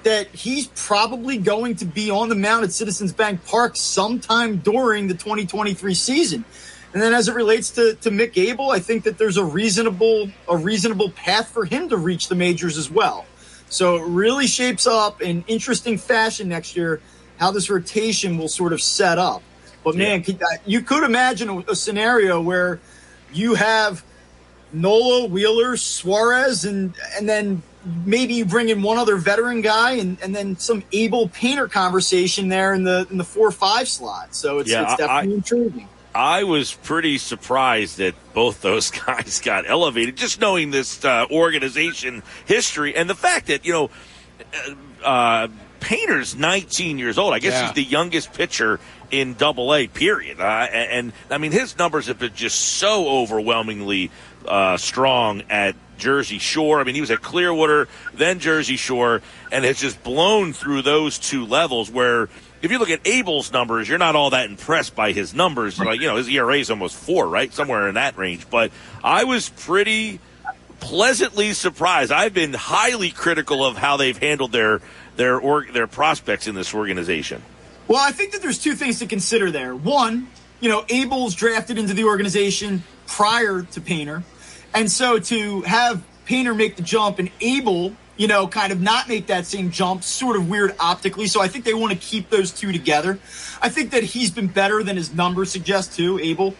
[0.03, 5.08] that he's probably going to be on the mound at Citizens Bank Park sometime during
[5.08, 6.45] the 2023 season.
[6.94, 10.30] And then as it relates to, to Mick Abel, I think that there's a reasonable
[10.50, 13.26] a reasonable path for him to reach the majors as well.
[13.70, 17.02] So it really shapes up in interesting fashion next year
[17.40, 19.42] how this rotation will sort of set up.
[19.84, 20.36] But man, yeah.
[20.36, 22.80] Uh, you could imagine a, a scenario where
[23.34, 24.03] you have
[24.74, 27.64] Nola, Wheeler, Suarez, and and then
[28.06, 32.50] maybe you bring in one other veteran guy and, and then some Abel Painter conversation
[32.50, 34.36] there in the in the four or five slot.
[34.36, 35.90] So it's, yeah, it's definitely I, intriguing.
[36.14, 42.24] I was pretty surprised that both those guys got elevated, just knowing this uh, organization
[42.46, 43.90] history and the fact that you know.
[45.04, 45.48] Uh,
[45.80, 47.34] Painter's 19 years old.
[47.34, 47.66] I guess yeah.
[47.66, 49.88] he's the youngest pitcher in Double A.
[49.88, 50.40] Period.
[50.40, 54.12] Uh, and, and, I mean, his numbers have been just so overwhelmingly
[54.48, 56.80] uh, strong at Jersey Shore.
[56.80, 61.20] I mean, he was at Clearwater, then Jersey Shore, and has just blown through those
[61.20, 62.30] two levels where
[62.62, 65.80] if you look at Abel's numbers, you're not all that impressed by his numbers.
[65.80, 67.52] Like, you know, his ERA is almost four, right?
[67.54, 68.50] Somewhere in that range.
[68.50, 68.72] But
[69.04, 70.20] I was pretty
[70.80, 72.12] pleasantly surprised.
[72.12, 74.82] I've been highly critical of how they've handled their
[75.16, 75.42] their
[75.72, 77.42] their prospects in this organization.
[77.88, 79.76] Well, I think that there's two things to consider there.
[79.76, 80.28] One,
[80.60, 84.24] you know, Abel's drafted into the organization prior to Painter.
[84.74, 89.08] And so to have Painter make the jump and Abel, you know, kind of not
[89.08, 91.28] make that same jump, sort of weird optically.
[91.28, 93.20] So I think they want to keep those two together.
[93.62, 96.54] I think that he's been better than his numbers suggest too, Abel.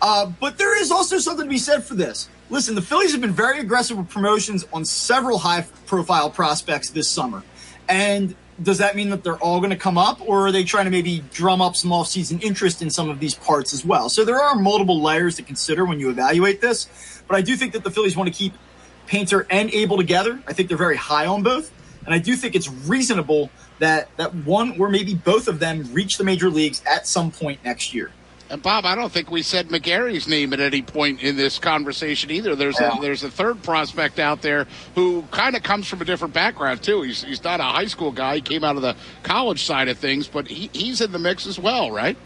[0.00, 2.28] Uh, but there is also something to be said for this.
[2.50, 7.08] Listen, the Phillies have been very aggressive with promotions on several high profile prospects this
[7.08, 7.42] summer.
[7.88, 10.84] And does that mean that they're all going to come up, or are they trying
[10.84, 14.08] to maybe drum up some offseason interest in some of these parts as well?
[14.08, 17.72] So there are multiple layers to consider when you evaluate this, but I do think
[17.72, 18.52] that the Phillies want to keep
[19.06, 20.40] Painter and Abel together.
[20.46, 21.70] I think they're very high on both,
[22.04, 26.18] and I do think it's reasonable that that one or maybe both of them reach
[26.18, 28.10] the major leagues at some point next year.
[28.52, 32.30] And Bob, I don't think we said McGarry's name at any point in this conversation
[32.30, 32.54] either.
[32.54, 36.34] There's a, there's a third prospect out there who kind of comes from a different
[36.34, 37.00] background too.
[37.00, 38.36] He's he's not a high school guy.
[38.36, 41.46] He came out of the college side of things, but he, he's in the mix
[41.46, 42.18] as well, right?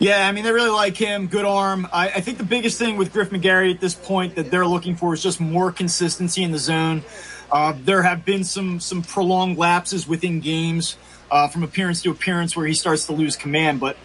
[0.00, 1.26] Yeah, I mean they really like him.
[1.26, 1.86] Good arm.
[1.92, 4.96] I, I think the biggest thing with Griff McGarry at this point that they're looking
[4.96, 7.02] for is just more consistency in the zone.
[7.50, 10.96] Uh, there have been some some prolonged lapses within games
[11.30, 13.96] uh, from appearance to appearance where he starts to lose command, but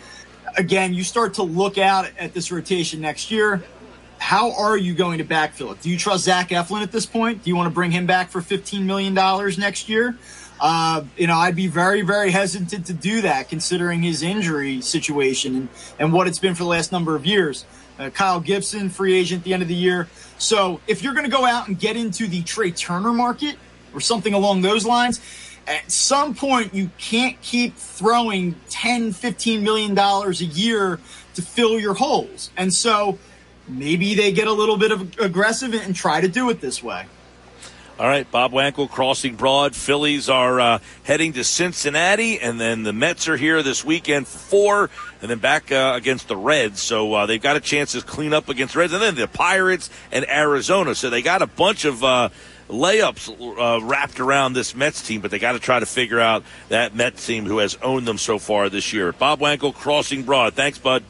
[0.58, 3.64] again, you start to look out at this rotation next year.
[4.20, 5.82] How are you going to backfill it?
[5.82, 7.44] Do you trust Zach Eflin at this point?
[7.44, 10.18] Do you want to bring him back for $15 million next year?
[10.60, 15.56] Uh, you know, I'd be very, very hesitant to do that considering his injury situation
[15.56, 15.69] and,
[16.00, 17.66] and what it's been for the last number of years.
[18.00, 20.08] Uh, Kyle Gibson, free agent at the end of the year.
[20.38, 23.56] So if you're going to go out and get into the Trea Turner market
[23.94, 25.19] or something along those lines,
[25.68, 31.00] at some point you can't keep throwing 10 15 million dollars a year
[31.34, 33.19] to fill your holes and so
[33.68, 37.06] maybe they get a little bit of aggressive and try to do it this way
[38.00, 39.76] all right, Bob Wankel crossing broad.
[39.76, 44.38] Phillies are uh, heading to Cincinnati, and then the Mets are here this weekend for
[44.48, 44.90] four,
[45.22, 46.82] and then back uh, against the Reds.
[46.82, 49.90] So uh, they've got a chance to clean up against Reds, and then the Pirates
[50.11, 50.95] and Arizona.
[50.95, 52.30] So they got a bunch of uh,
[52.69, 56.43] layups uh, wrapped around this Mets team, but they got to try to figure out
[56.69, 59.11] that Mets team who has owned them so far this year.
[59.11, 60.53] Bob Wankel crossing broad.
[60.53, 61.03] Thanks, bud.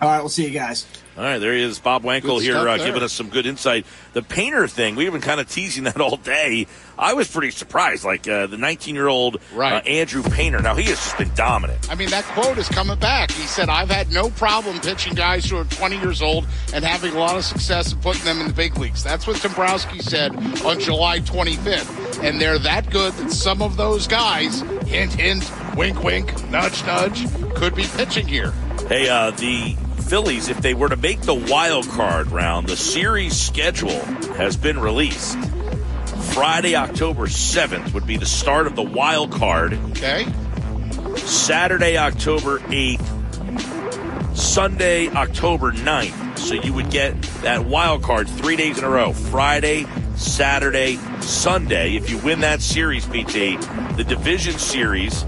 [0.00, 0.86] All right, we'll see you guys.
[1.16, 3.84] All right, there he is, Bob Wankel here, uh, giving us some good insight.
[4.12, 6.66] The painter thing, we've been kind of teasing that all day.
[6.96, 9.86] I was pretty surprised, like uh, the 19 year old right.
[9.86, 10.60] Andrew Painter.
[10.60, 11.90] Now he has just been dominant.
[11.90, 13.30] I mean, that quote is coming back.
[13.30, 17.14] He said, "I've had no problem pitching guys who are 20 years old and having
[17.14, 20.36] a lot of success and putting them in the big leagues." That's what Dombrowski said
[20.64, 26.04] on July 25th, and they're that good that some of those guys, hint, hint, wink,
[26.04, 28.52] wink, nudge, nudge, could be pitching here.
[28.88, 29.76] Hey, uh, the
[30.10, 34.00] Phillies, if they were to make the wild card round, the series schedule
[34.34, 35.38] has been released.
[36.32, 39.74] Friday, October 7th would be the start of the wild card.
[39.90, 40.26] Okay.
[41.14, 44.36] Saturday, October 8th.
[44.36, 46.38] Sunday, October 9th.
[46.38, 51.94] So you would get that wild card three days in a row Friday, Saturday, Sunday.
[51.94, 53.60] If you win that series, PT,
[53.96, 55.24] the division series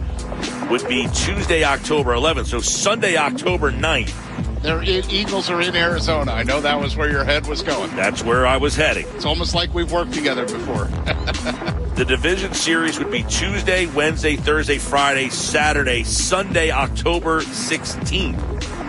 [0.68, 2.46] would be Tuesday, October 11th.
[2.46, 4.18] So Sunday, October 9th
[4.62, 6.32] their Eagles are in Arizona.
[6.32, 7.94] I know that was where your head was going.
[7.96, 9.06] That's where I was heading.
[9.14, 10.84] It's almost like we've worked together before.
[11.96, 18.81] the division series would be Tuesday, Wednesday, Thursday, Friday, Saturday, Sunday, October 16th.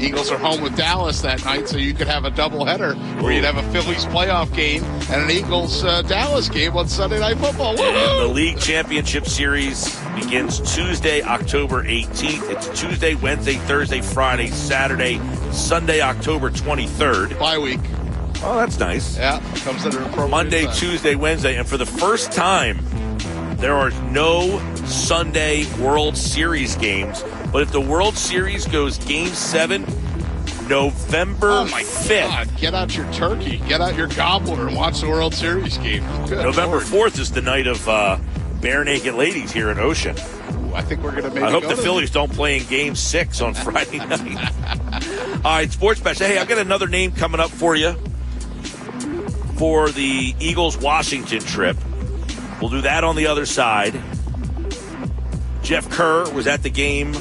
[0.00, 3.44] Eagles are home with Dallas that night, so you could have a doubleheader where you'd
[3.44, 7.76] have a Phillies playoff game and an Eagles uh, Dallas game on Sunday Night Football.
[7.76, 12.50] The league championship series begins Tuesday, October 18th.
[12.50, 15.18] It's Tuesday, Wednesday, Thursday, Friday, Saturday,
[15.50, 17.38] Sunday, October 23rd.
[17.38, 17.80] Bye week.
[18.42, 19.16] Oh, that's nice.
[19.16, 20.74] Yeah, comes under appropriate Monday, time.
[20.74, 22.78] Tuesday, Wednesday, and for the first time,
[23.56, 27.24] there are no Sunday World Series games
[27.56, 29.86] but if the World Series goes game seven,
[30.68, 32.28] November oh my 5th.
[32.28, 32.56] God.
[32.58, 36.04] Get out your turkey, get out your gobbler, and watch the World Series game.
[36.26, 37.12] Good November Lord.
[37.12, 38.18] 4th is the night of uh,
[38.60, 40.14] Barenaked Ladies here in Ocean.
[40.18, 42.94] Ooh, I think we're going to make I hope the Phillies don't play in game
[42.94, 44.20] six on Friday night.
[45.36, 46.18] All right, Sports Bash.
[46.18, 47.94] Hey, I've got another name coming up for you
[49.56, 51.78] for the Eagles Washington trip.
[52.60, 53.98] We'll do that on the other side.
[55.62, 57.14] Jeff Kerr was at the game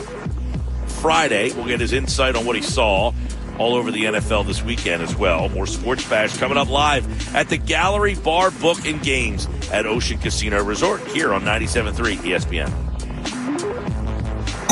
[1.01, 1.53] Friday.
[1.53, 3.13] We'll get his insight on what he saw.
[3.57, 5.47] all over the NFL this weekend as well.
[5.47, 10.17] More Sports Bash coming up live at the Gallery Bar Book and Games at Ocean
[10.17, 12.69] Casino Resort here on 97.3 ESPN.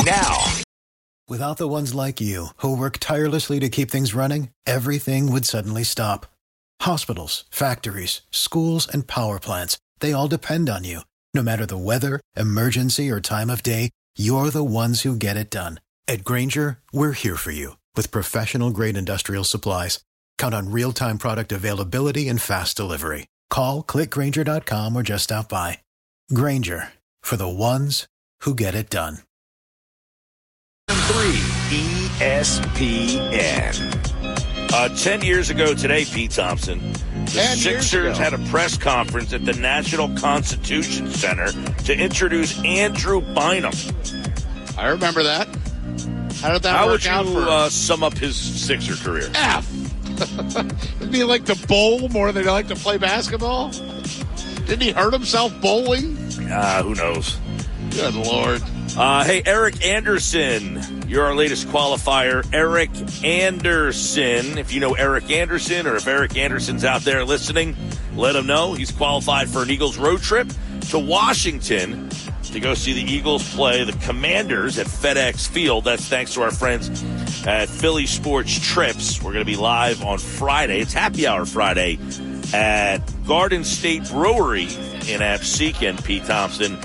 [0.04, 0.44] Now,
[1.26, 5.82] Without the ones like you, who work tirelessly to keep things running, everything would suddenly
[5.82, 6.26] stop.
[6.82, 11.00] Hospitals, factories, schools, and power plants, they all depend on you.
[11.32, 13.88] No matter the weather, emergency, or time of day,
[14.18, 15.80] you're the ones who get it done.
[16.06, 20.00] At Grainger, we're here for you with professional grade industrial supplies.
[20.36, 23.26] Count on real time product availability and fast delivery.
[23.48, 25.78] Call clickgrainger.com or just stop by.
[26.32, 26.92] Grainger
[27.22, 28.06] for the ones
[28.40, 29.18] who get it done.
[30.90, 31.24] 3
[32.20, 33.72] ESPN.
[34.74, 39.44] Uh, 10 years ago today, Pete Thompson, the 10 Sixers had a press conference at
[39.46, 41.46] the National Constitution Center
[41.84, 43.72] to introduce Andrew Bynum.
[44.76, 45.48] I remember that.
[46.44, 49.30] How did that How work would you out for uh, sum up his Sixer career?
[49.34, 49.66] F?
[50.98, 53.70] Did he like to bowl more than he like to play basketball?
[54.66, 56.18] Didn't he hurt himself bowling?
[56.50, 57.38] Ah, who knows?
[57.88, 58.62] Good lord.
[58.94, 62.46] Uh, hey, Eric Anderson, you're our latest qualifier.
[62.52, 62.90] Eric
[63.24, 64.58] Anderson.
[64.58, 67.74] If you know Eric Anderson or if Eric Anderson's out there listening,
[68.16, 68.74] let him know.
[68.74, 70.48] He's qualified for an Eagles road trip
[70.90, 72.10] to Washington
[72.54, 75.84] to go see the Eagles play the Commanders at FedEx Field.
[75.84, 77.04] That's thanks to our friends
[77.44, 79.20] at Philly Sports Trips.
[79.20, 80.78] We're going to be live on Friday.
[80.78, 81.98] It's Happy Hour Friday
[82.52, 86.78] at Garden State Brewery in Absecon, Pete Thompson.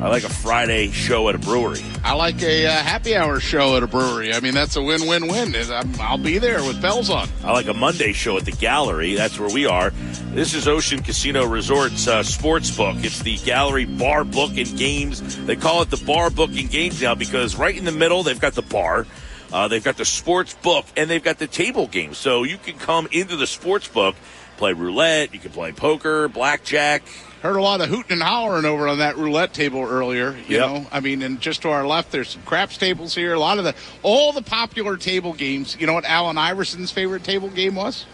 [0.00, 1.82] I like a Friday show at a brewery.
[2.04, 4.32] I like a uh, happy hour show at a brewery.
[4.32, 5.54] I mean, that's a win-win-win.
[5.56, 7.28] I'm, I'll be there with bells on.
[7.42, 9.14] I like a Monday show at the gallery.
[9.14, 9.90] That's where we are.
[10.30, 12.96] This is Ocean Casino Resorts uh, sports book.
[13.00, 15.36] It's the gallery bar book and games.
[15.46, 18.38] They call it the bar book and games now because right in the middle they've
[18.38, 19.04] got the bar.
[19.52, 22.18] Uh, they've got the sports book and they've got the table games.
[22.18, 24.14] So you can come into the sports book,
[24.58, 27.02] play roulette, you can play poker, blackjack.
[27.42, 30.32] Heard a lot of hooting and hollering over on that roulette table earlier.
[30.48, 30.66] You Yep.
[30.68, 33.32] know, I mean, and just to our left, there's some craps tables here.
[33.32, 35.76] A lot of the all the popular table games.
[35.78, 38.06] You know what Allen Iverson's favorite table game was?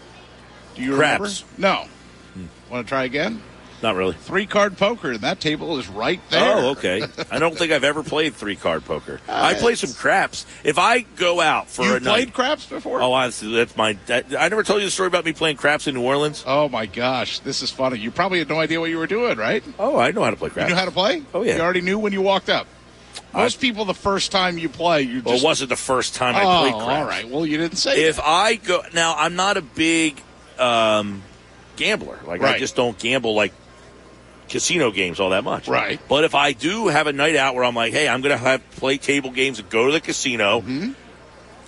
[0.75, 1.43] Do you Craps.
[1.57, 1.61] remember?
[1.61, 1.89] No.
[2.35, 2.71] Hmm.
[2.73, 3.41] Want to try again?
[3.85, 4.13] Not really.
[4.13, 6.55] Three card poker, and that table is right there.
[6.55, 7.03] Oh, okay.
[7.29, 9.21] I don't think I've ever played three card poker.
[9.29, 10.47] I play some craps.
[10.63, 12.99] If I go out for You a played craps before?
[12.99, 13.93] oh, honestly, that's my.
[14.07, 16.43] That, I never told you the story about me playing craps in New Orleans.
[16.47, 17.99] Oh my gosh, this is funny.
[17.99, 19.63] You probably had no idea what you were doing, right?
[19.77, 20.69] Oh, I know how to play You craps.
[20.69, 21.21] knew how to play?
[21.35, 21.57] Oh, yeah.
[21.57, 22.65] You already knew when you walked up.
[23.35, 25.25] Most people, the first time you play, you just.
[25.27, 26.89] Well, it wasn't the first time I oh, played craps.
[26.89, 27.29] all right.
[27.29, 28.05] Well, you didn't say.
[28.05, 30.19] If I go now, I'm not a big
[30.57, 31.21] um,
[31.75, 32.17] gambler.
[32.25, 33.53] Like I just don't gamble like
[34.49, 35.67] casino games all that much.
[35.67, 35.99] Right.
[36.07, 38.43] But if I do have a night out where I'm like, hey, I'm going to
[38.43, 40.91] have play table games and go to the casino, Mm-hmm.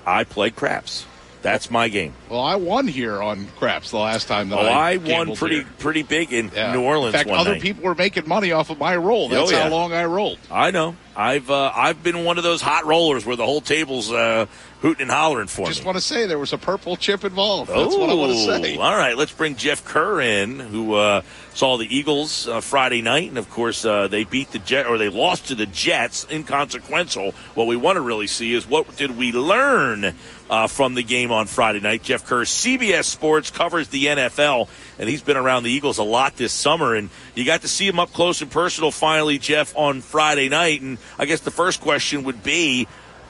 [0.06, 1.06] I play craps.
[1.48, 2.14] That's my game.
[2.30, 5.56] Well, I won here on craps the last time that Oh, I, I won pretty
[5.60, 5.66] here.
[5.80, 6.74] pretty big in Yeah.
[6.74, 7.62] New Orleans In fact, other night.
[7.62, 9.30] people were making money off of my roll.
[9.30, 9.64] That's Oh, yeah.
[9.64, 10.40] how long I rolled.
[10.52, 10.98] I know.
[11.16, 14.46] I've uh, I've been one of those hot rollers where the whole table's uh,
[14.82, 15.74] hooting and hollering for Just me.
[15.76, 17.72] Just want to say there was a purple chip involved.
[17.72, 18.78] That's what I want to Oh, say.
[18.78, 21.22] All right, let's bring Jeff Kerr in, who uh,
[21.56, 25.00] saw the Eagles uh, Friday night, and of course uh, they beat the Jet or
[25.00, 26.28] they lost to the Jets.
[26.30, 27.32] Inconsequential.
[27.56, 30.14] What we want to really see is what did we learn
[30.50, 32.04] uh, from the game on Friday night.
[32.04, 34.70] Jeff Kerr, CBS Sports covers the NFL,
[35.00, 37.88] and he's been around the Eagles a lot this summer, and you got to see
[37.88, 40.82] him up close and personal finally, Jeff, on Friday night.
[40.82, 42.88] And I guess the first question would be,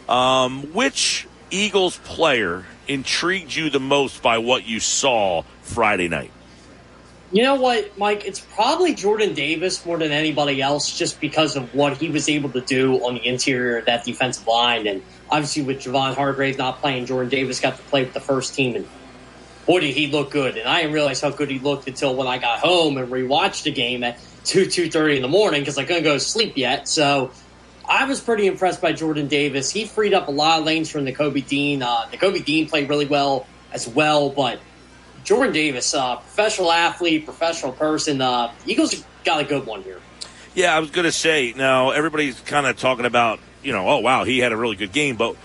[0.08, 6.32] um, which Eagles player intrigued you the most by what you saw Friday night?
[7.32, 8.26] You know what, Mike?
[8.26, 12.50] It's probably Jordan Davis more than anybody else, just because of what he was able
[12.52, 16.80] to do on the interior of that defensive line, and obviously with Javon Hargrave not
[16.80, 18.88] playing, Jordan Davis got to play with the first team, and
[19.66, 20.58] boy did he look good!
[20.58, 23.64] And I didn't realize how good he looked until when I got home and rewatched
[23.64, 26.58] the game at two two thirty in the morning because I couldn't go to sleep
[26.58, 26.88] yet.
[26.88, 27.32] So
[27.88, 29.72] I was pretty impressed by Jordan Davis.
[29.72, 31.82] He freed up a lot of lanes from Nakobe Dean.
[31.82, 34.60] Uh, Kobe Dean played really well as well, but
[35.24, 38.22] Jordan Davis, uh, professional athlete, professional person.
[38.22, 40.00] Uh, Eagles got a good one here.
[40.56, 43.98] Yeah, I was going to say, now everybody's kind of talking about, you know, oh,
[43.98, 45.36] wow, he had a really good game, but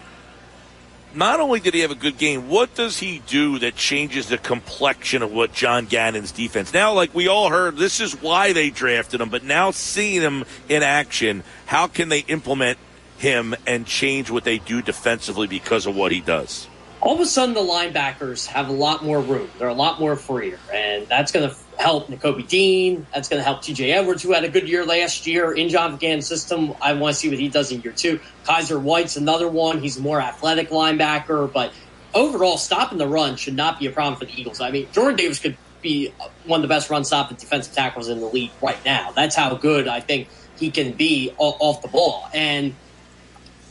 [1.12, 4.38] not only did he have a good game, what does he do that changes the
[4.38, 6.72] complexion of what John Gannon's defense?
[6.72, 10.44] Now, like we all heard, this is why they drafted him, but now seeing him
[10.68, 12.78] in action, how can they implement
[13.18, 16.68] him and change what they do defensively because of what he does?
[17.02, 19.50] All of a sudden, the linebackers have a lot more room.
[19.58, 23.04] They're a lot more freer, and that's going to help Nakobe Dean.
[23.12, 23.90] That's going to help T.J.
[23.90, 26.74] Edwards, who had a good year last year in John Gannon's system.
[26.80, 28.20] I want to see what he does in year two.
[28.44, 29.80] Kyzir White's another one.
[29.80, 31.72] He's a more athletic linebacker, but
[32.14, 34.60] overall, stopping the run should not be a problem for the Eagles.
[34.60, 36.14] I mean, Jordan Davis could be
[36.46, 39.10] one of the best run stopping defensive tackles in the league right now.
[39.10, 42.28] That's how good I think he can be off the ball.
[42.32, 42.76] And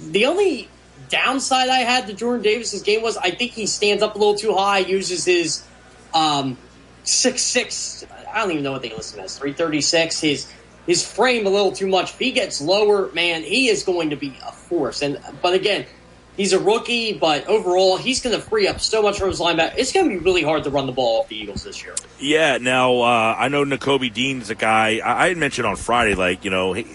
[0.01, 0.67] the only
[1.11, 4.35] downside I had to Jordan Davis's game was I think he stands up a little
[4.35, 5.63] too high, uses his
[6.13, 6.57] um,
[7.03, 8.05] six six.
[8.33, 10.19] I don't even know what they listen as three thirty six.
[10.19, 10.51] His
[10.87, 12.11] his frame a little too much.
[12.11, 15.01] If he gets lower, man, he is going to be a force.
[15.01, 15.85] And but again,
[16.37, 19.77] he's a rookie, but overall, he's going to free up so much from his linebacker.
[19.77, 21.95] It's going to be really hard to run the ball off the Eagles this year.
[22.19, 22.57] Yeah.
[22.57, 26.15] Now uh, I know Nakobe Dean is a guy I, mentioned on Friday.
[26.15, 26.87] Like you know, he,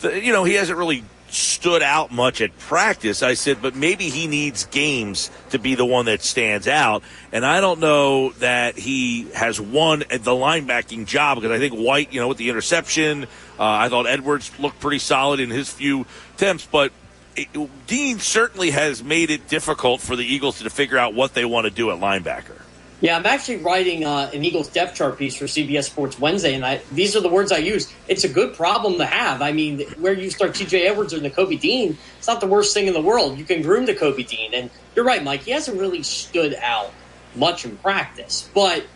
[0.00, 3.22] the, you know, he hasn't really stood out much at practice.
[3.22, 7.02] I said, but maybe he needs games to be the one that stands out.
[7.32, 12.12] And I don't know that he has won the linebacking job because I think White,
[12.12, 13.26] you know, with the interception, uh,
[13.58, 16.92] I thought Edwards looked pretty solid in his few attempts, but
[17.36, 17.48] it,
[17.86, 21.66] Dean certainly has made it difficult for the Eagles to figure out what they want
[21.66, 22.60] to do at linebacker.
[23.00, 26.64] Yeah, I'm actually writing uh, an Eagles depth chart piece for CBS Sports Wednesday, and
[26.64, 27.92] I, these are the words I use.
[28.08, 29.42] It's a good problem to have.
[29.42, 30.86] I mean, where you start T.J.
[30.86, 33.38] Edwards or Nakobe Dean, it's not the worst thing in the world.
[33.38, 35.42] You can groom Nakobe Dean, and you're right, Mike.
[35.42, 36.90] He hasn't really stood out
[37.34, 38.86] much in practice, but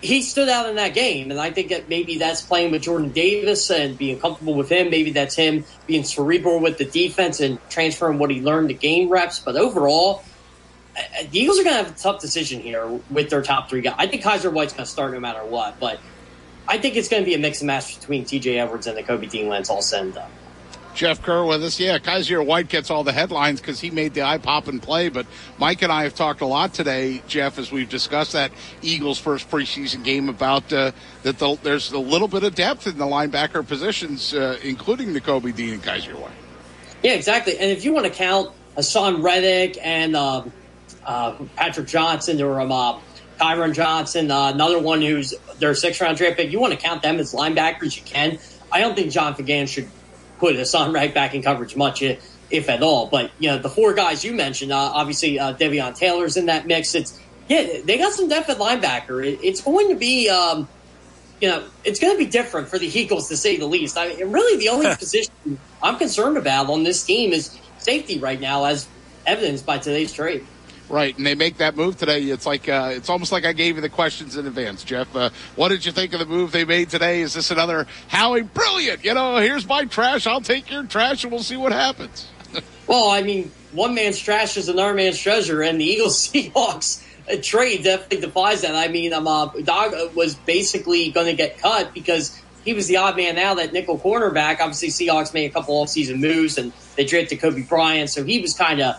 [0.00, 3.10] he stood out in that game, and I think that maybe that's playing with Jordan
[3.10, 4.90] Davis and being comfortable with him.
[4.90, 9.08] Maybe that's him being cerebral with the defense and transferring what he learned to game
[9.08, 9.38] reps.
[9.38, 10.24] But overall,
[11.30, 13.94] the Eagles are going to have a tough decision here with their top three guys.
[13.98, 16.00] I think Kyzir White's going to start no matter what, but
[16.66, 18.58] I think it's going to be a mix and match between T.J.
[18.58, 20.30] Edwards and Nakobe Dean Lance all said and done.
[20.94, 21.78] Jeff Kerr with us.
[21.78, 25.08] Yeah, Kyzir White gets all the headlines because he made the eye popping play.
[25.08, 28.50] But Mike and I have talked a lot today, Jeff, as we've discussed that
[28.82, 30.90] Eagles' first preseason game about uh,
[31.22, 35.54] that the, there's a little bit of depth in the linebacker positions, uh, including Nakobe
[35.54, 36.32] Dean and Kyzir White.
[37.04, 37.56] Yeah, exactly.
[37.56, 40.52] And if you want to count Haason Reddick and um,
[41.08, 43.00] uh, Patrick Johnson or um, uh,
[43.40, 46.52] Kyron Johnson, uh, another one who's their six round draft pick.
[46.52, 48.38] You want to count them as linebackers, you can.
[48.70, 49.88] I don't think John Fagan should
[50.38, 53.06] put Haason right back in coverage much, if, if at all.
[53.06, 56.66] But you know, the four guys you mentioned, uh, obviously uh, Davion Taylor's in that
[56.66, 56.94] mix.
[56.94, 59.26] It's yeah, they got some depth at linebacker.
[59.26, 60.28] It, it's going to be.
[60.28, 60.68] Um,
[61.40, 63.96] you know, it's going to be different for the Eagles to say the least.
[63.96, 65.32] I mean, really, the only position
[65.80, 68.88] I'm concerned about on this team is safety right now, as
[69.24, 70.44] evidenced by today's trade.
[70.88, 72.22] Right, and they make that move today.
[72.22, 75.14] It's like uh, it's almost like I gave you the questions in advance, Jeff.
[75.14, 77.20] Uh, what did you think of the move they made today?
[77.20, 79.04] Is this another Howie brilliant?
[79.04, 80.26] You know, here's my trash.
[80.26, 82.26] I'll take your trash, and we'll see what happens.
[82.86, 87.04] well, I mean, one man's trash is another man's treasure, and the Eagles Seahawks
[87.42, 88.74] trade definitely defies that.
[88.74, 92.96] I mean, um, uh, Dog was basically going to get cut because he was the
[92.96, 94.60] odd man now that nickel cornerback.
[94.60, 98.54] Obviously, Seahawks made a couple offseason moves, and they drafted Coby Bryant, so he was
[98.54, 98.96] kind of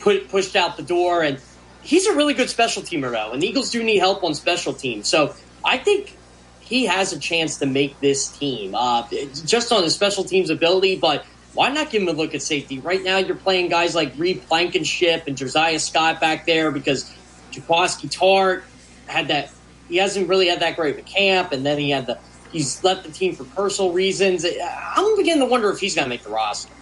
[0.00, 1.22] put, pushed out the door.
[1.22, 1.40] And
[1.82, 3.32] he's a really good special teamer, though.
[3.32, 5.08] And the Eagles do need help on special teams.
[5.08, 5.34] So
[5.64, 6.16] I think
[6.60, 9.06] he has a chance to make this team uh,
[9.44, 10.96] just on his special teams ability.
[10.96, 12.80] But why not give him a look at safety?
[12.80, 17.10] Right now, you're playing guys like Reed Blankenship and Josiah Scott back there because
[17.52, 18.62] Jaquiski Tartt
[19.06, 19.50] had that.
[19.88, 22.18] He hasn't really had that great of a camp, and then he had the.
[22.52, 24.44] He's left the team for personal reasons.
[24.44, 26.72] I'm beginning to wonder if he's going to make the roster.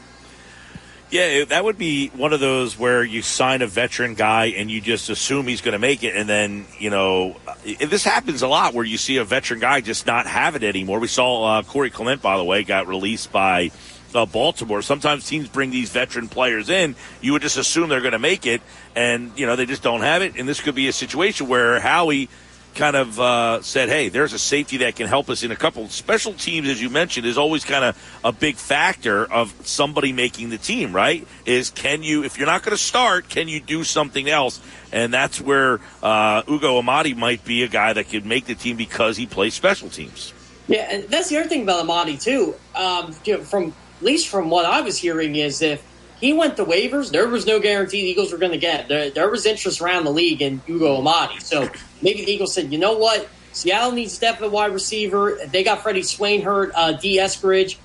[1.15, 4.81] Yeah, that would be one of those where you sign a veteran guy and you
[4.81, 7.37] just assume he's going to make it, and then you know
[7.79, 10.99] this happens a lot where you see a veteran guy just not have it anymore.
[10.99, 13.71] We saw uh, Corey Clement, by the way, got released by
[14.13, 14.83] uh, Baltimore.
[14.83, 16.97] Sometimes teams bring these veteran players in.
[17.21, 18.61] You would just assume they're going to make it,
[18.97, 20.35] and you know they just don't have it.
[20.37, 22.29] And this could be a situation where Howie
[22.75, 25.89] kind of uh, said, "Hey, there's a safety that can help us in a couple
[25.89, 30.51] special teams." As you mentioned, is always kind of a big factor of somebody making
[30.51, 30.93] the team.
[30.93, 31.27] Right?
[31.47, 34.61] Is can you, if you're not going to start, can you do something else?
[34.93, 38.77] And that's where uh, Ugo Amadi might be a guy that could make the team
[38.77, 40.33] because he plays special teams.
[40.67, 42.55] Yeah, and that's the other thing about Amadi too.
[42.75, 45.85] Um, you know, from at least from what I was hearing, is if
[46.21, 48.89] he went to waivers, there was no guarantee the Eagles were going to get.
[48.89, 51.41] There, there was interest around the league in Ugo Amadi.
[51.43, 51.69] So
[52.05, 53.29] maybe the Eagles said, you know what?
[53.53, 55.39] Seattle needs depth at wide receiver.
[55.47, 57.79] They got Freddie Swain hurt, uh, Dee Eskridge.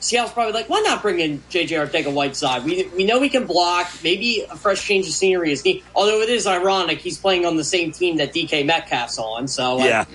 [0.00, 1.76] Seattle's probably like, why not bring in J.J.
[1.76, 2.64] Arcega-Whiteside?
[2.64, 3.88] We, we know he can block.
[4.02, 5.84] Maybe a fresh change of scenery is neat.
[5.94, 9.46] Although it is ironic, he's playing on the same team that DK Metcalf's on.
[9.46, 10.06] So yeah.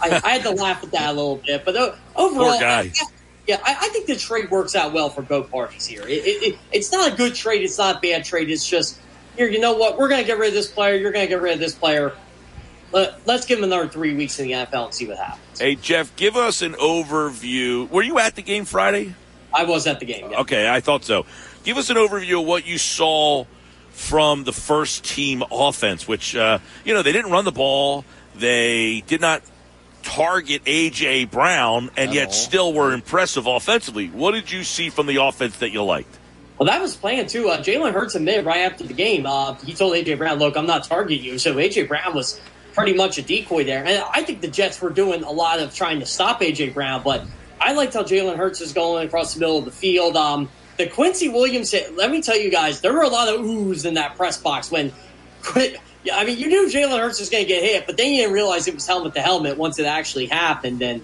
[0.00, 1.64] I, I, I had to laugh at that a little bit.
[1.64, 2.92] But uh, overall, I,
[3.46, 6.02] yeah, I, I, think the trade works out well for both parties here.
[6.02, 7.62] It, it, it, it's not a good trade.
[7.62, 8.50] It's not a bad trade.
[8.50, 8.98] It's just
[9.36, 9.48] here.
[9.48, 9.98] You know what?
[9.98, 10.96] We're going to get rid of this player.
[10.96, 12.12] You're going to get rid of this player.
[12.92, 15.60] Let, us give him another three weeks in the NFL and see what happens.
[15.60, 17.88] Hey Jeff, give us an overview.
[17.90, 19.14] Were you at the game Friday?
[19.52, 20.30] I was at the game.
[20.30, 20.40] Yeah.
[20.40, 21.26] Okay, I thought so.
[21.64, 23.44] Give us an overview of what you saw
[23.90, 28.04] from the first team offense, which, uh, you know, they didn't run the ball.
[28.36, 29.42] They did not
[30.02, 31.24] target A.J.
[31.26, 32.32] Brown, and At yet all.
[32.32, 34.08] still were impressive offensively.
[34.08, 36.16] What did you see from the offense that you liked?
[36.58, 37.48] Well, that was planned too.
[37.48, 39.26] Uh, Jalen Hurts admitted right after the game.
[39.26, 42.40] Uh, he told AJ Brown, "Look, I'm not targeting you." So AJ Brown was
[42.78, 45.74] pretty much a decoy there, and I think the Jets were doing a lot of
[45.74, 47.02] trying to stop AJ Brown.
[47.02, 47.24] But
[47.60, 50.16] I liked how Jalen Hurts is going across the middle of the field.
[50.16, 51.96] Um, the Quincy Williams hit.
[51.96, 54.70] Let me tell you guys, there were a lot of oohs in that press box
[54.70, 54.92] when.
[56.04, 58.18] Yeah, I mean, you knew Jalen Hurts was going to get hit, but then you
[58.18, 60.80] didn't realize it was helmet to helmet once it actually happened.
[60.80, 61.02] And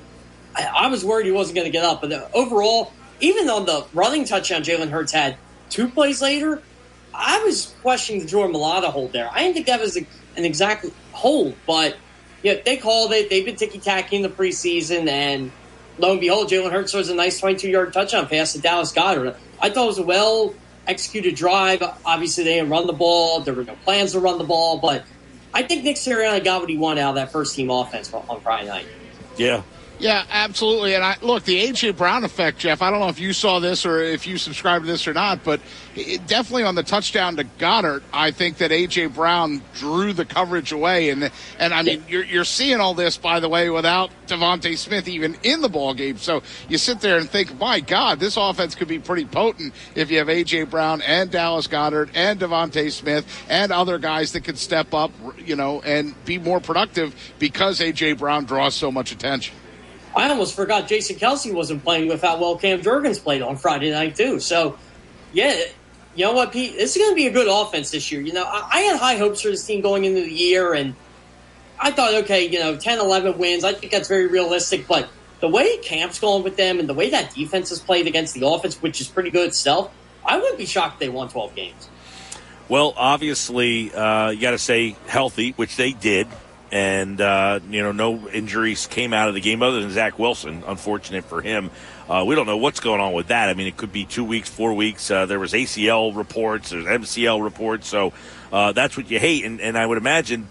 [0.55, 2.01] I, I was worried he wasn't going to get up.
[2.01, 5.37] But uh, overall, even on the running touchdown Jalen Hurts had
[5.69, 6.63] two plays later,
[7.13, 9.29] I was questioning the Jordan Mailata hold there.
[9.31, 11.97] I didn't think that was a, an exact hold, but
[12.43, 13.31] yeah, they called it.
[13.31, 15.51] They've been ticky tacky in the preseason, and
[15.99, 19.37] lo and behold, Jalen Hurts throws a nice 22 yard touchdown pass to Dallas Goedert.
[19.61, 20.55] I thought it was a well
[20.87, 21.83] executed drive.
[22.05, 23.41] Obviously, they didn't run the ball.
[23.41, 25.05] There were no plans to run the ball, but
[25.55, 28.41] I think Nick Sirianni got what he wanted out of that first team offense on
[28.41, 28.87] Friday night.
[29.37, 29.63] Yeah.
[30.05, 30.95] Yeah, absolutely.
[30.95, 32.83] And I look the AJ Brown effect, Jeff.
[32.83, 35.43] I don't know if you saw this or if you subscribe to this or not,
[35.43, 35.63] but
[35.97, 40.73] it, definitely on the touchdown to Goedert, I think that AJ Brown drew the coverage
[40.73, 41.09] away.
[41.09, 45.09] And and I mean, you're you're seeing all this, by the way, without DeVonta Smith
[45.09, 46.19] even in the ball game.
[46.19, 50.11] So you sit there and think, my God, this offense could be pretty potent if
[50.11, 54.59] you have AJ Brown and Dallas Goedert and DeVonta Smith and other guys that could
[54.59, 59.55] step up, you know, and be more productive because AJ Brown draws so much attention.
[60.17, 63.91] I almost forgot Jason Kelce wasn't playing with how well Cam Jurgens played on Friday
[63.91, 64.39] night too.
[64.41, 64.79] So,
[65.33, 65.61] yeah,
[66.15, 66.75] you know what, Pete?
[66.77, 68.21] This is going to be a good offense this year.
[68.21, 70.95] You know, I, I had high hopes for this team going into the year, and
[71.81, 73.65] I thought, okay, you know, 10, 11 wins.
[73.65, 74.87] I think that's very realistic.
[74.87, 75.09] But
[75.41, 78.47] the way Camp's going with them, and the way that defense has played against the
[78.47, 79.93] offense, which is pretty good itself,
[80.25, 81.89] I wouldn't be shocked if they won 12 games.
[82.69, 86.29] Well, obviously, uh, you got to say healthy, which they did.
[86.75, 90.65] And, uh, you know, no injuries came out of the game other than Zach Wilson.
[90.67, 91.71] Unfortunate for him.
[92.09, 93.49] Uh, we don't know what's going on with that.
[93.49, 95.09] I mean, it could be two weeks, four weeks.
[95.09, 97.87] Uh, there was ACL reports, there's MCL reports.
[97.87, 98.13] So
[98.53, 99.45] uh, that's what you hate.
[99.45, 100.49] And, and I would imagine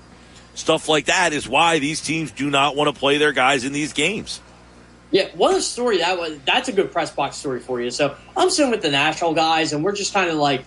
[0.55, 3.73] stuff like that is why these teams do not want to play their guys in
[3.73, 4.39] these games.
[5.11, 6.39] Yeah, what a story that was.
[6.45, 7.91] That's a good press box story for you.
[7.91, 10.63] So I'm sitting with the national guys, and we're just kind of like,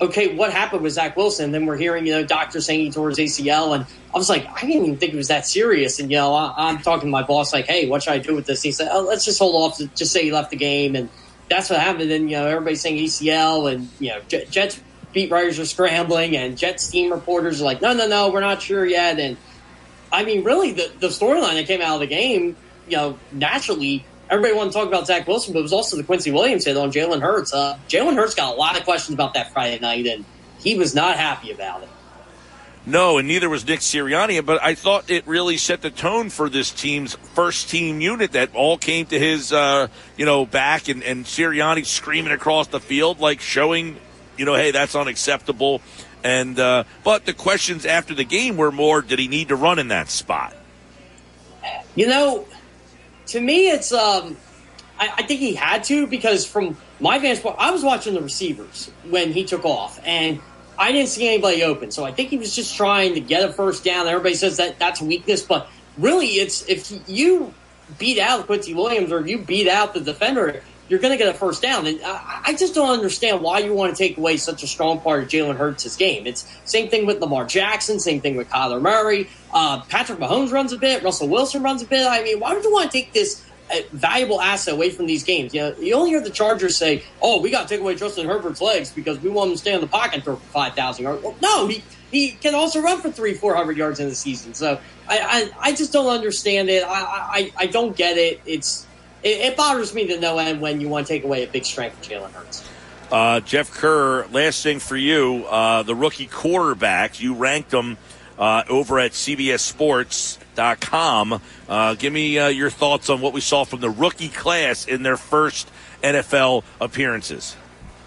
[0.00, 1.52] okay, what happened with Zach Wilson?
[1.52, 4.46] Then we're hearing, you know, doctors saying he tore his ACL, and I was like,
[4.46, 6.00] I didn't even think it was that serious.
[6.00, 8.34] And you know, I, I'm talking to my boss, like, hey, what should I do
[8.34, 8.60] with this?
[8.60, 10.96] And he said, oh, let's just hold off, to just say he left the game,
[10.96, 11.08] and
[11.48, 12.10] that's what happened.
[12.10, 14.80] And you know, everybody's saying ACL, and you know, Jet- Jets
[15.12, 18.62] beat writers are scrambling, and Jets team reporters are like, no, no, no, we're not
[18.62, 19.18] sure yet.
[19.18, 19.36] And
[20.12, 22.56] I mean, really, the, the storyline that came out of the game,
[22.88, 26.04] you know, naturally, everybody wanted to talk about Zach Wilson, but it was also the
[26.04, 27.52] Quincy Williams hit on Jalen Hurts.
[27.52, 30.24] Uh, Jalen Hurts got a lot of questions about that Friday night, and
[30.60, 31.88] he was not happy about it.
[32.86, 36.48] No, and neither was Nick Sirianni, but I thought it really set the tone for
[36.48, 41.02] this team's first team unit that all came to his, uh, you know, back and,
[41.02, 43.98] and Sirianni screaming across the field, like showing,
[44.38, 45.82] you know, hey, that's unacceptable.
[46.24, 49.78] And, uh, but the questions after the game were more, did he need to run
[49.78, 50.56] in that spot?
[51.94, 52.46] You know,
[53.30, 54.36] to me, it's um,
[54.98, 58.20] I, I think he had to because from my vantage point, I was watching the
[58.20, 60.40] receivers when he took off, and
[60.78, 61.90] I didn't see anybody open.
[61.90, 64.06] So I think he was just trying to get a first down.
[64.08, 67.54] Everybody says that that's weakness, but really, it's if you
[67.98, 71.38] beat out Quincy Williams or you beat out the defender, you're going to get a
[71.38, 71.86] first down.
[71.86, 75.00] And I, I just don't understand why you want to take away such a strong
[75.00, 76.26] part of Jalen Hurts' game.
[76.26, 79.30] It's same thing with Lamar Jackson, same thing with Kyler Murray.
[79.54, 82.06] Uh, Patrick Mahomes runs a bit, Russell Wilson runs a bit.
[82.06, 85.22] I mean, why would you want to take this uh, valuable asset away from these
[85.22, 85.54] games?
[85.54, 88.26] You know, you only hear the Chargers say, "Oh, we got to take away Justin
[88.26, 90.74] Herbert's legs because we want him to stay in the pocket and throw for five
[90.74, 94.08] thousand yards." Well, no, he he can also run for three, four hundred yards in
[94.08, 94.54] the season.
[94.54, 95.18] So I,
[95.60, 96.82] I, I just don't understand it.
[96.82, 98.40] I, I, I don't get it.
[98.44, 98.86] It's
[99.22, 101.64] it, it bothers me to no end when you want to take away a big
[101.64, 102.68] strength from Jalen Hurts.
[103.10, 107.98] Uh, Jeff Kerr, last thing for you, uh, the rookie quarterbacks, you ranked them
[108.38, 111.40] uh, over at CBSSports.com.
[111.68, 115.02] Uh, give me uh, your thoughts on what we saw from the rookie class in
[115.02, 115.68] their first
[116.02, 117.56] NFL appearances.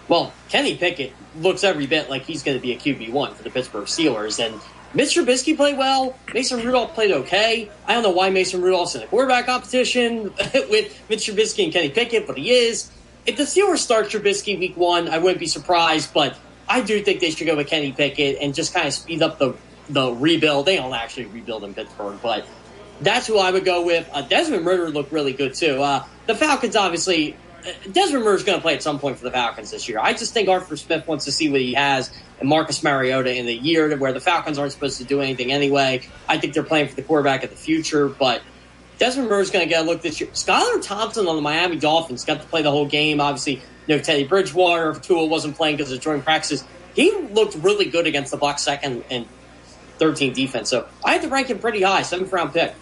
[0.08, 3.42] Well, Kenny Pickett looks every bit like he's going to be a QB one for
[3.42, 4.60] the Pittsburgh Steelers, and
[4.94, 6.16] Mitch Trubisky played well.
[6.32, 7.68] Mason Rudolph played okay.
[7.86, 10.24] I don't know why Mason Rudolph's in a quarterback competition
[10.54, 12.90] with Mitch Trubisky and Kenny Pickett, but he is.
[13.26, 17.20] If the Steelers start Trubisky week one, I wouldn't be surprised, but I do think
[17.20, 19.54] they should go with Kenny Pickett and just kind of speed up the
[19.88, 20.66] the rebuild.
[20.66, 22.46] They don't actually rebuild in Pittsburgh, but
[23.00, 24.08] that's who I would go with.
[24.12, 25.82] Uh, Desmond Ridder looked really good too.
[25.82, 27.36] Uh, the Falcons, obviously,
[27.90, 29.98] Desmond Ridder's going to play at some point for the Falcons this year.
[29.98, 32.10] I just think Arthur Smith wants to see what he has
[32.44, 36.06] and Marcus Mariota in the year where the Falcons aren't supposed to do anything anyway.
[36.28, 38.42] I think they're playing for the quarterback of the future, but
[38.98, 40.28] Desmond Ridder's going to get a look this year.
[40.30, 43.18] Skylar Thompson on the Miami Dolphins got to play the whole game.
[43.18, 46.64] Obviously, you know, Teddy Bridgewater, if Tua wasn't playing because of joint practices,
[46.94, 49.26] he looked really good against the Bucs second and
[49.98, 50.68] 13 defense.
[50.68, 52.74] So I had to rank him pretty high, seventh round pick.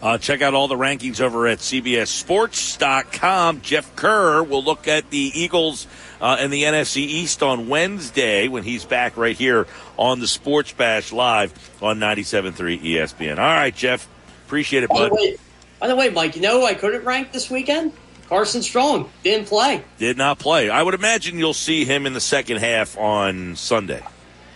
[0.00, 3.60] Uh, check out all the rankings over at CBSSports.com.
[3.62, 5.88] Jeff Kerr will look at the Eagles
[6.24, 9.66] uh, and the NFC East on Wednesday when he's back right here
[9.98, 13.32] on the Sports Bash Live on 97.3 ESPN.
[13.32, 14.08] All right, Jeff.
[14.46, 14.98] Appreciate it, bud.
[14.98, 15.36] By the, way,
[15.80, 17.92] by the way, Mike, you know who I couldn't rank this weekend?
[18.26, 19.10] Carson Strong.
[19.22, 19.84] Didn't play.
[19.98, 20.70] Did not play.
[20.70, 24.02] I would imagine you'll see him in the second half on Sunday.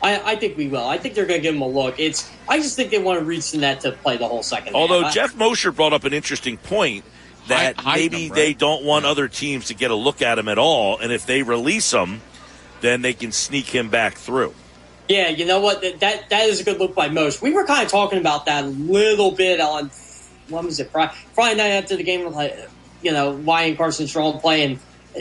[0.02, 0.86] I, I, think we will.
[0.86, 2.00] I think they're going to give him a look.
[2.00, 2.32] It's.
[2.48, 4.74] I just think they want to reach the net to play the whole second.
[4.74, 5.12] Although half.
[5.12, 7.04] Jeff Mosher brought up an interesting point
[7.48, 10.38] that Hide- hide maybe them, they don't want other teams to get a look at
[10.38, 12.20] him at all, and if they release him,
[12.80, 14.54] then they can sneak him back through.
[15.08, 15.80] Yeah, you know what?
[15.80, 17.40] That that, that is a good look by most.
[17.42, 19.90] We were kind of talking about that a little bit on
[20.48, 22.26] when was it Friday, Friday night after the game.
[22.30, 22.68] Like,
[23.02, 24.78] you know, why ain't Carson Strong playing?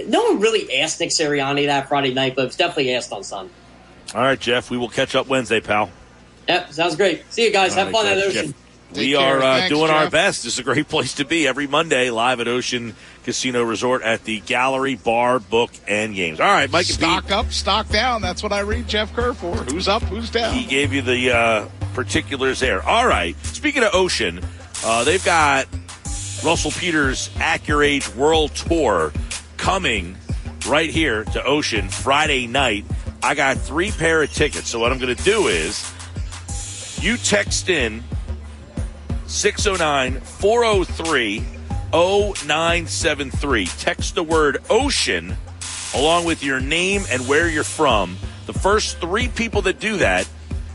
[0.07, 3.23] No one really asked Nick Sirianni that Friday night, but it was definitely asked on
[3.23, 3.53] Sunday.
[4.14, 4.69] All right, Jeff.
[4.69, 5.89] We will catch up Wednesday, pal.
[6.47, 7.23] Yep, sounds great.
[7.31, 7.72] See you guys.
[7.72, 8.47] All Have right, fun at Ocean.
[8.47, 8.56] Jeff,
[8.90, 9.38] Take we care.
[9.38, 10.43] are uh, Thanks, doing our best.
[10.43, 14.24] This is a great place to be every Monday live at Ocean Casino Resort at
[14.24, 16.40] the Gallery Bar, Book, and Games.
[16.40, 16.95] All right, Mike Pete.
[16.95, 18.22] Stock up, stock down.
[18.22, 19.56] That's what I read Jeff Kerr for.
[19.56, 20.53] Who's up, who's down?
[20.53, 22.82] He gave you the uh, particulars there.
[22.82, 23.35] All right.
[23.45, 24.40] Speaking of Ocean,
[24.85, 25.67] uh, they've got
[26.43, 29.11] Russell Peters' Act Your Age World Tour
[29.57, 30.16] coming
[30.67, 32.85] right here to Ocean Friday night.
[33.24, 34.69] I got three pair of tickets.
[34.69, 35.91] So what I'm going to do is
[37.01, 38.03] you text in
[39.27, 41.45] 609 403
[41.91, 43.65] 0973.
[43.65, 45.35] Text the word ocean
[45.95, 48.17] along with your name and where you're from.
[48.45, 50.27] The first three people that do that,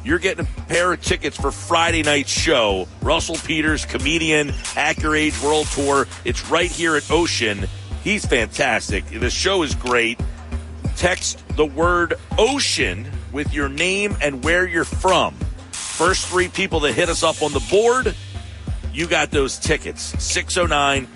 [0.04, 2.88] you're getting a pair of tickets for Friday night's show.
[3.02, 6.06] Russell Peters, comedian, Act Your Age World Tour.
[6.24, 7.66] It's right here at Ocean.
[8.02, 9.06] He's fantastic.
[9.06, 10.20] The show is great.
[10.96, 15.34] Text the word ocean with your name and where you're from.
[15.70, 18.14] First three people that hit us up on the board,
[18.92, 20.02] you got those tickets.
[20.22, 21.06] 609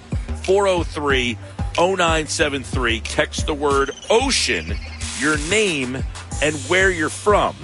[0.44, 1.38] 403
[1.76, 3.00] 0973.
[3.00, 4.74] Text the word ocean,
[5.18, 5.96] your name,
[6.42, 7.54] and where you're from.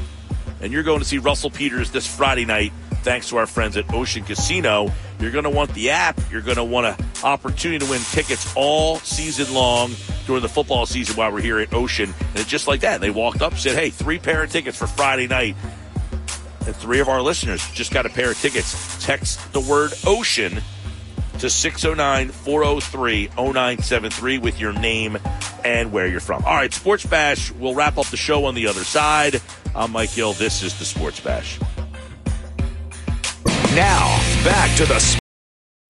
[0.61, 3.93] And you're going to see Russell Peters this Friday night, thanks to our friends at
[3.93, 4.93] Ocean Casino.
[5.19, 6.21] You're going to want the app.
[6.31, 9.93] You're going to want an opportunity to win tickets all season long
[10.27, 12.13] during the football season while we're here at Ocean.
[12.19, 13.01] And it's just like that.
[13.01, 15.57] They walked up, said, hey, three pair of tickets for Friday night.
[16.67, 19.05] And three of our listeners just got a pair of tickets.
[19.05, 20.61] Text the word ocean
[21.39, 25.19] to 609 403 0973 with your name
[25.65, 26.45] and where you're from.
[26.45, 27.51] All right, Sports Bash.
[27.53, 29.41] We'll wrap up the show on the other side.
[29.75, 30.35] I'm Mike Gill.
[30.35, 31.59] This is the Sports Bash.
[33.75, 35.21] Now, back to the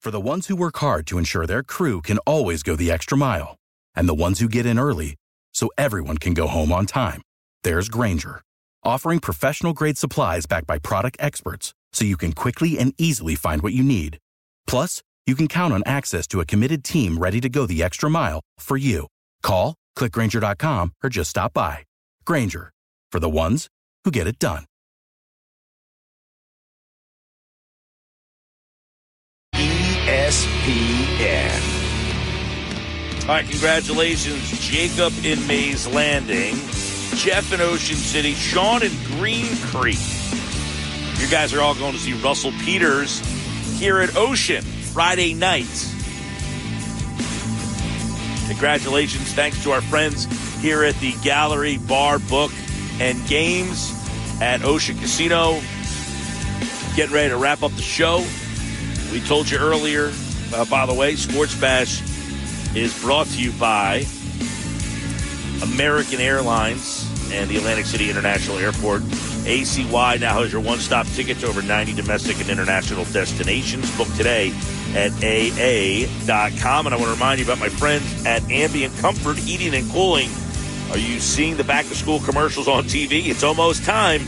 [0.00, 3.18] For the ones who work hard to ensure their crew can always go the extra
[3.18, 3.56] mile,
[3.94, 5.16] and the ones who get in early
[5.52, 7.22] so everyone can go home on time,
[7.64, 8.40] there's Grainger,
[8.84, 13.62] offering professional grade supplies backed by product experts so you can quickly and easily find
[13.62, 14.18] what you need.
[14.66, 18.10] Plus, you can count on access to a committed team ready to go the extra
[18.10, 19.06] mile for you.
[19.42, 21.84] Call, clickgrainger.com, or just stop by.
[22.24, 22.72] Grainger,
[23.10, 23.68] for the ones
[24.04, 24.64] who get it done.
[30.32, 31.60] ESPN.
[33.22, 36.54] All right, congratulations, Jacob in Mays Landing,
[37.16, 39.98] Jeff in Ocean City, Sean in Green Creek.
[41.18, 43.20] You guys are all going to see Russell Peters
[43.78, 45.88] here at Ocean Friday night.
[48.48, 49.32] Congratulations.
[49.32, 50.24] Thanks to our friends
[50.60, 52.52] here at the Gallery Bar Book
[53.00, 53.92] and Games
[54.40, 55.60] at Ocean Casino.
[56.96, 58.24] Getting ready to wrap up the show.
[59.12, 60.12] We told you earlier,
[60.54, 62.02] uh, by the way, Sports Bash
[62.76, 64.06] is brought to you by
[65.62, 67.01] American Airlines
[67.32, 69.02] and the Atlantic City International Airport.
[69.42, 73.90] ACY now has your one stop ticket to over 90 domestic and international destinations.
[73.96, 74.52] Book today
[74.94, 76.86] at AA.com.
[76.86, 80.30] And I want to remind you about my friends at Ambient Comfort Heating and Cooling.
[80.90, 83.26] Are you seeing the back to school commercials on TV?
[83.26, 84.22] It's almost time.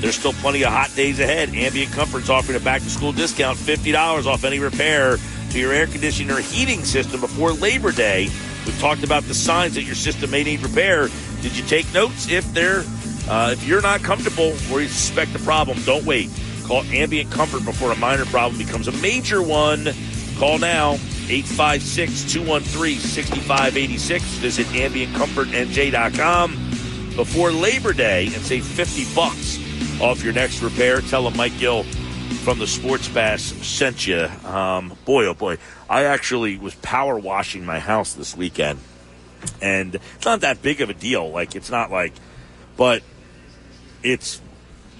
[0.00, 1.50] There's still plenty of hot days ahead.
[1.54, 5.18] Ambient Comfort's offering a back to school discount $50 off any repair
[5.50, 8.28] to your air conditioning or heating system before Labor Day.
[8.66, 11.08] We've talked about the signs that your system may need repair.
[11.42, 12.28] Did you take notes?
[12.28, 12.84] If they're
[13.28, 16.30] uh, if you're not comfortable or you suspect a problem, don't wait.
[16.64, 19.88] Call Ambient Comfort before a minor problem becomes a major one.
[20.36, 20.94] Call now
[21.28, 24.24] 856 213 6586.
[24.24, 26.52] Visit AmbientComfortNJ.com
[27.16, 29.58] before Labor Day and save 50 bucks
[30.00, 31.00] off your next repair.
[31.00, 31.84] Tell them Mike Gill
[32.30, 34.28] from the Sports Bash sent you.
[34.44, 35.58] Um, boy, oh boy.
[35.88, 38.78] I actually was power washing my house this weekend.
[39.60, 41.30] And it's not that big of a deal.
[41.30, 42.12] Like, it's not like,
[42.76, 43.02] but
[44.02, 44.40] it's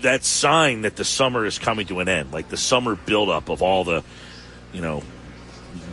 [0.03, 2.33] that sign that the summer is coming to an end.
[2.33, 4.03] Like the summer buildup of all the,
[4.73, 5.03] you know,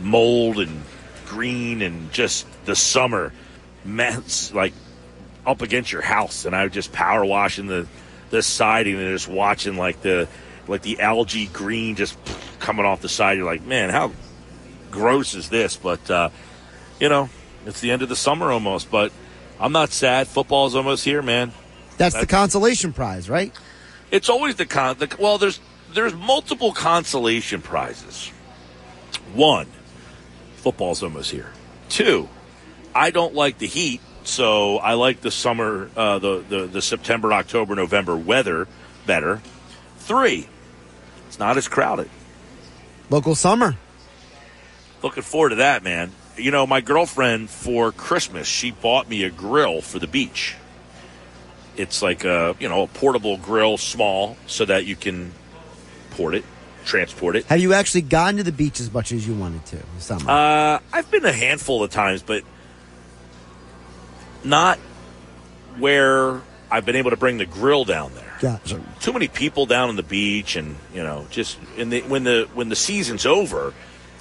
[0.02, 0.82] mold and
[1.26, 3.32] green and just the summer
[3.84, 4.72] mess like
[5.46, 6.44] up against your house.
[6.44, 7.86] And I was just power washing the,
[8.30, 10.28] the siding and just watching like the,
[10.68, 12.16] like the algae green just
[12.60, 13.36] coming off the side.
[13.36, 14.12] You're like, man, how
[14.90, 15.76] gross is this?
[15.76, 16.30] But, uh,
[17.00, 17.28] you know,
[17.66, 19.12] it's the end of the summer almost, but
[19.58, 20.28] I'm not sad.
[20.28, 21.52] Football's almost here, man.
[21.96, 23.52] That's, That's the consolation prize, right?
[24.10, 24.96] It's always the con.
[24.98, 25.60] The, well, there's
[25.92, 28.28] there's multiple consolation prizes.
[29.34, 29.66] One,
[30.56, 31.50] football's almost here.
[31.88, 32.28] Two,
[32.94, 37.32] I don't like the heat, so I like the summer, uh, the, the the September,
[37.32, 38.68] October, November weather
[39.06, 39.42] better.
[39.98, 40.48] Three,
[41.38, 42.10] it's not as crowded.
[43.10, 43.76] Local summer.
[45.04, 46.10] Looking forward to that, man.
[46.36, 50.56] You know, my girlfriend for Christmas, she bought me a grill for the beach.
[51.76, 55.32] It's like a you know a portable grill, small, so that you can
[56.10, 56.44] port it,
[56.84, 57.44] transport it.
[57.44, 60.28] Have you actually gone to the beach as much as you wanted to this summer?
[60.28, 62.42] Uh, I've been a handful of times, but
[64.42, 64.80] not
[65.78, 68.27] where I've been able to bring the grill down there.
[68.40, 68.80] Gotcha.
[69.00, 72.48] Too many people down on the beach, and you know, just in the when the
[72.54, 73.72] when the season's over,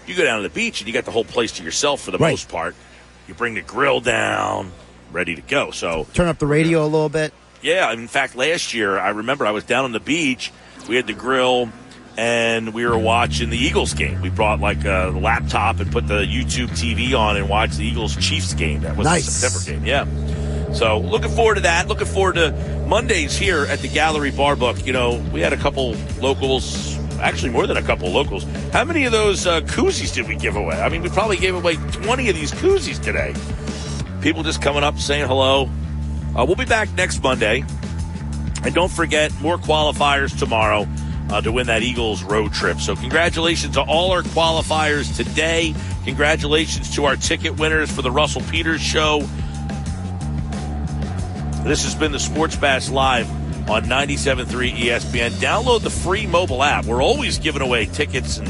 [0.06, 2.12] you go down to the beach and you got the whole place to yourself for
[2.12, 2.32] the Right.
[2.32, 2.76] most part.
[3.28, 4.72] You bring the grill down,
[5.12, 5.72] ready to go.
[5.72, 7.34] So Turn up the radio a little bit.
[7.62, 10.52] yeah, in fact, last year I remember I was down on the beach.
[10.88, 11.70] We had the grill,
[12.18, 14.22] and we were watching the Eagles game.
[14.22, 18.16] We brought like a laptop and put the YouTube TV on and watched the Eagles
[18.16, 18.82] Chiefs game.
[18.82, 19.26] That was Nice.
[19.26, 19.86] the September game.
[19.86, 20.06] Yeah.
[20.74, 21.88] So looking forward to that.
[21.88, 22.52] Looking forward to
[22.88, 24.86] Mondays here at the Gallery Bar Book.
[24.86, 26.98] You know, we had a couple locals.
[27.20, 28.44] Actually, more than a couple locals.
[28.72, 30.80] How many of those uh, koozies did we give away?
[30.80, 33.34] I mean, we probably gave away 20 of these koozies today.
[34.22, 35.68] People just coming up saying hello.
[36.38, 37.64] Uh, we'll be back next Monday.
[38.64, 40.88] And don't forget, more qualifiers tomorrow
[41.32, 42.80] uh, to win that Eagles road trip.
[42.80, 45.74] So, congratulations to all our qualifiers today.
[46.06, 49.28] Congratulations to our ticket winners for the Russell Peters Show.
[51.68, 53.30] This has been the Sports Bash Live
[53.70, 55.32] on 97.3 ESPN.
[55.32, 56.86] Download the free mobile app.
[56.86, 58.48] We're always giving away tickets and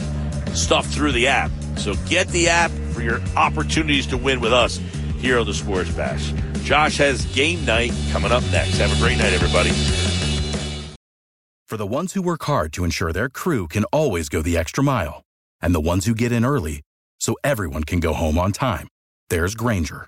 [0.55, 1.49] stuff through the app.
[1.77, 4.77] So get the app for your opportunities to win with us
[5.17, 6.31] here on the Sports Bash.
[6.61, 8.77] Josh has game night coming up next.
[8.77, 9.71] Have a great night, everybody.
[11.65, 14.83] For the ones who work hard to ensure their crew can always go the extra
[14.83, 15.23] mile,
[15.59, 16.83] and the ones who get in early
[17.19, 18.87] so everyone can go home on time,
[19.29, 20.07] there's Grainger,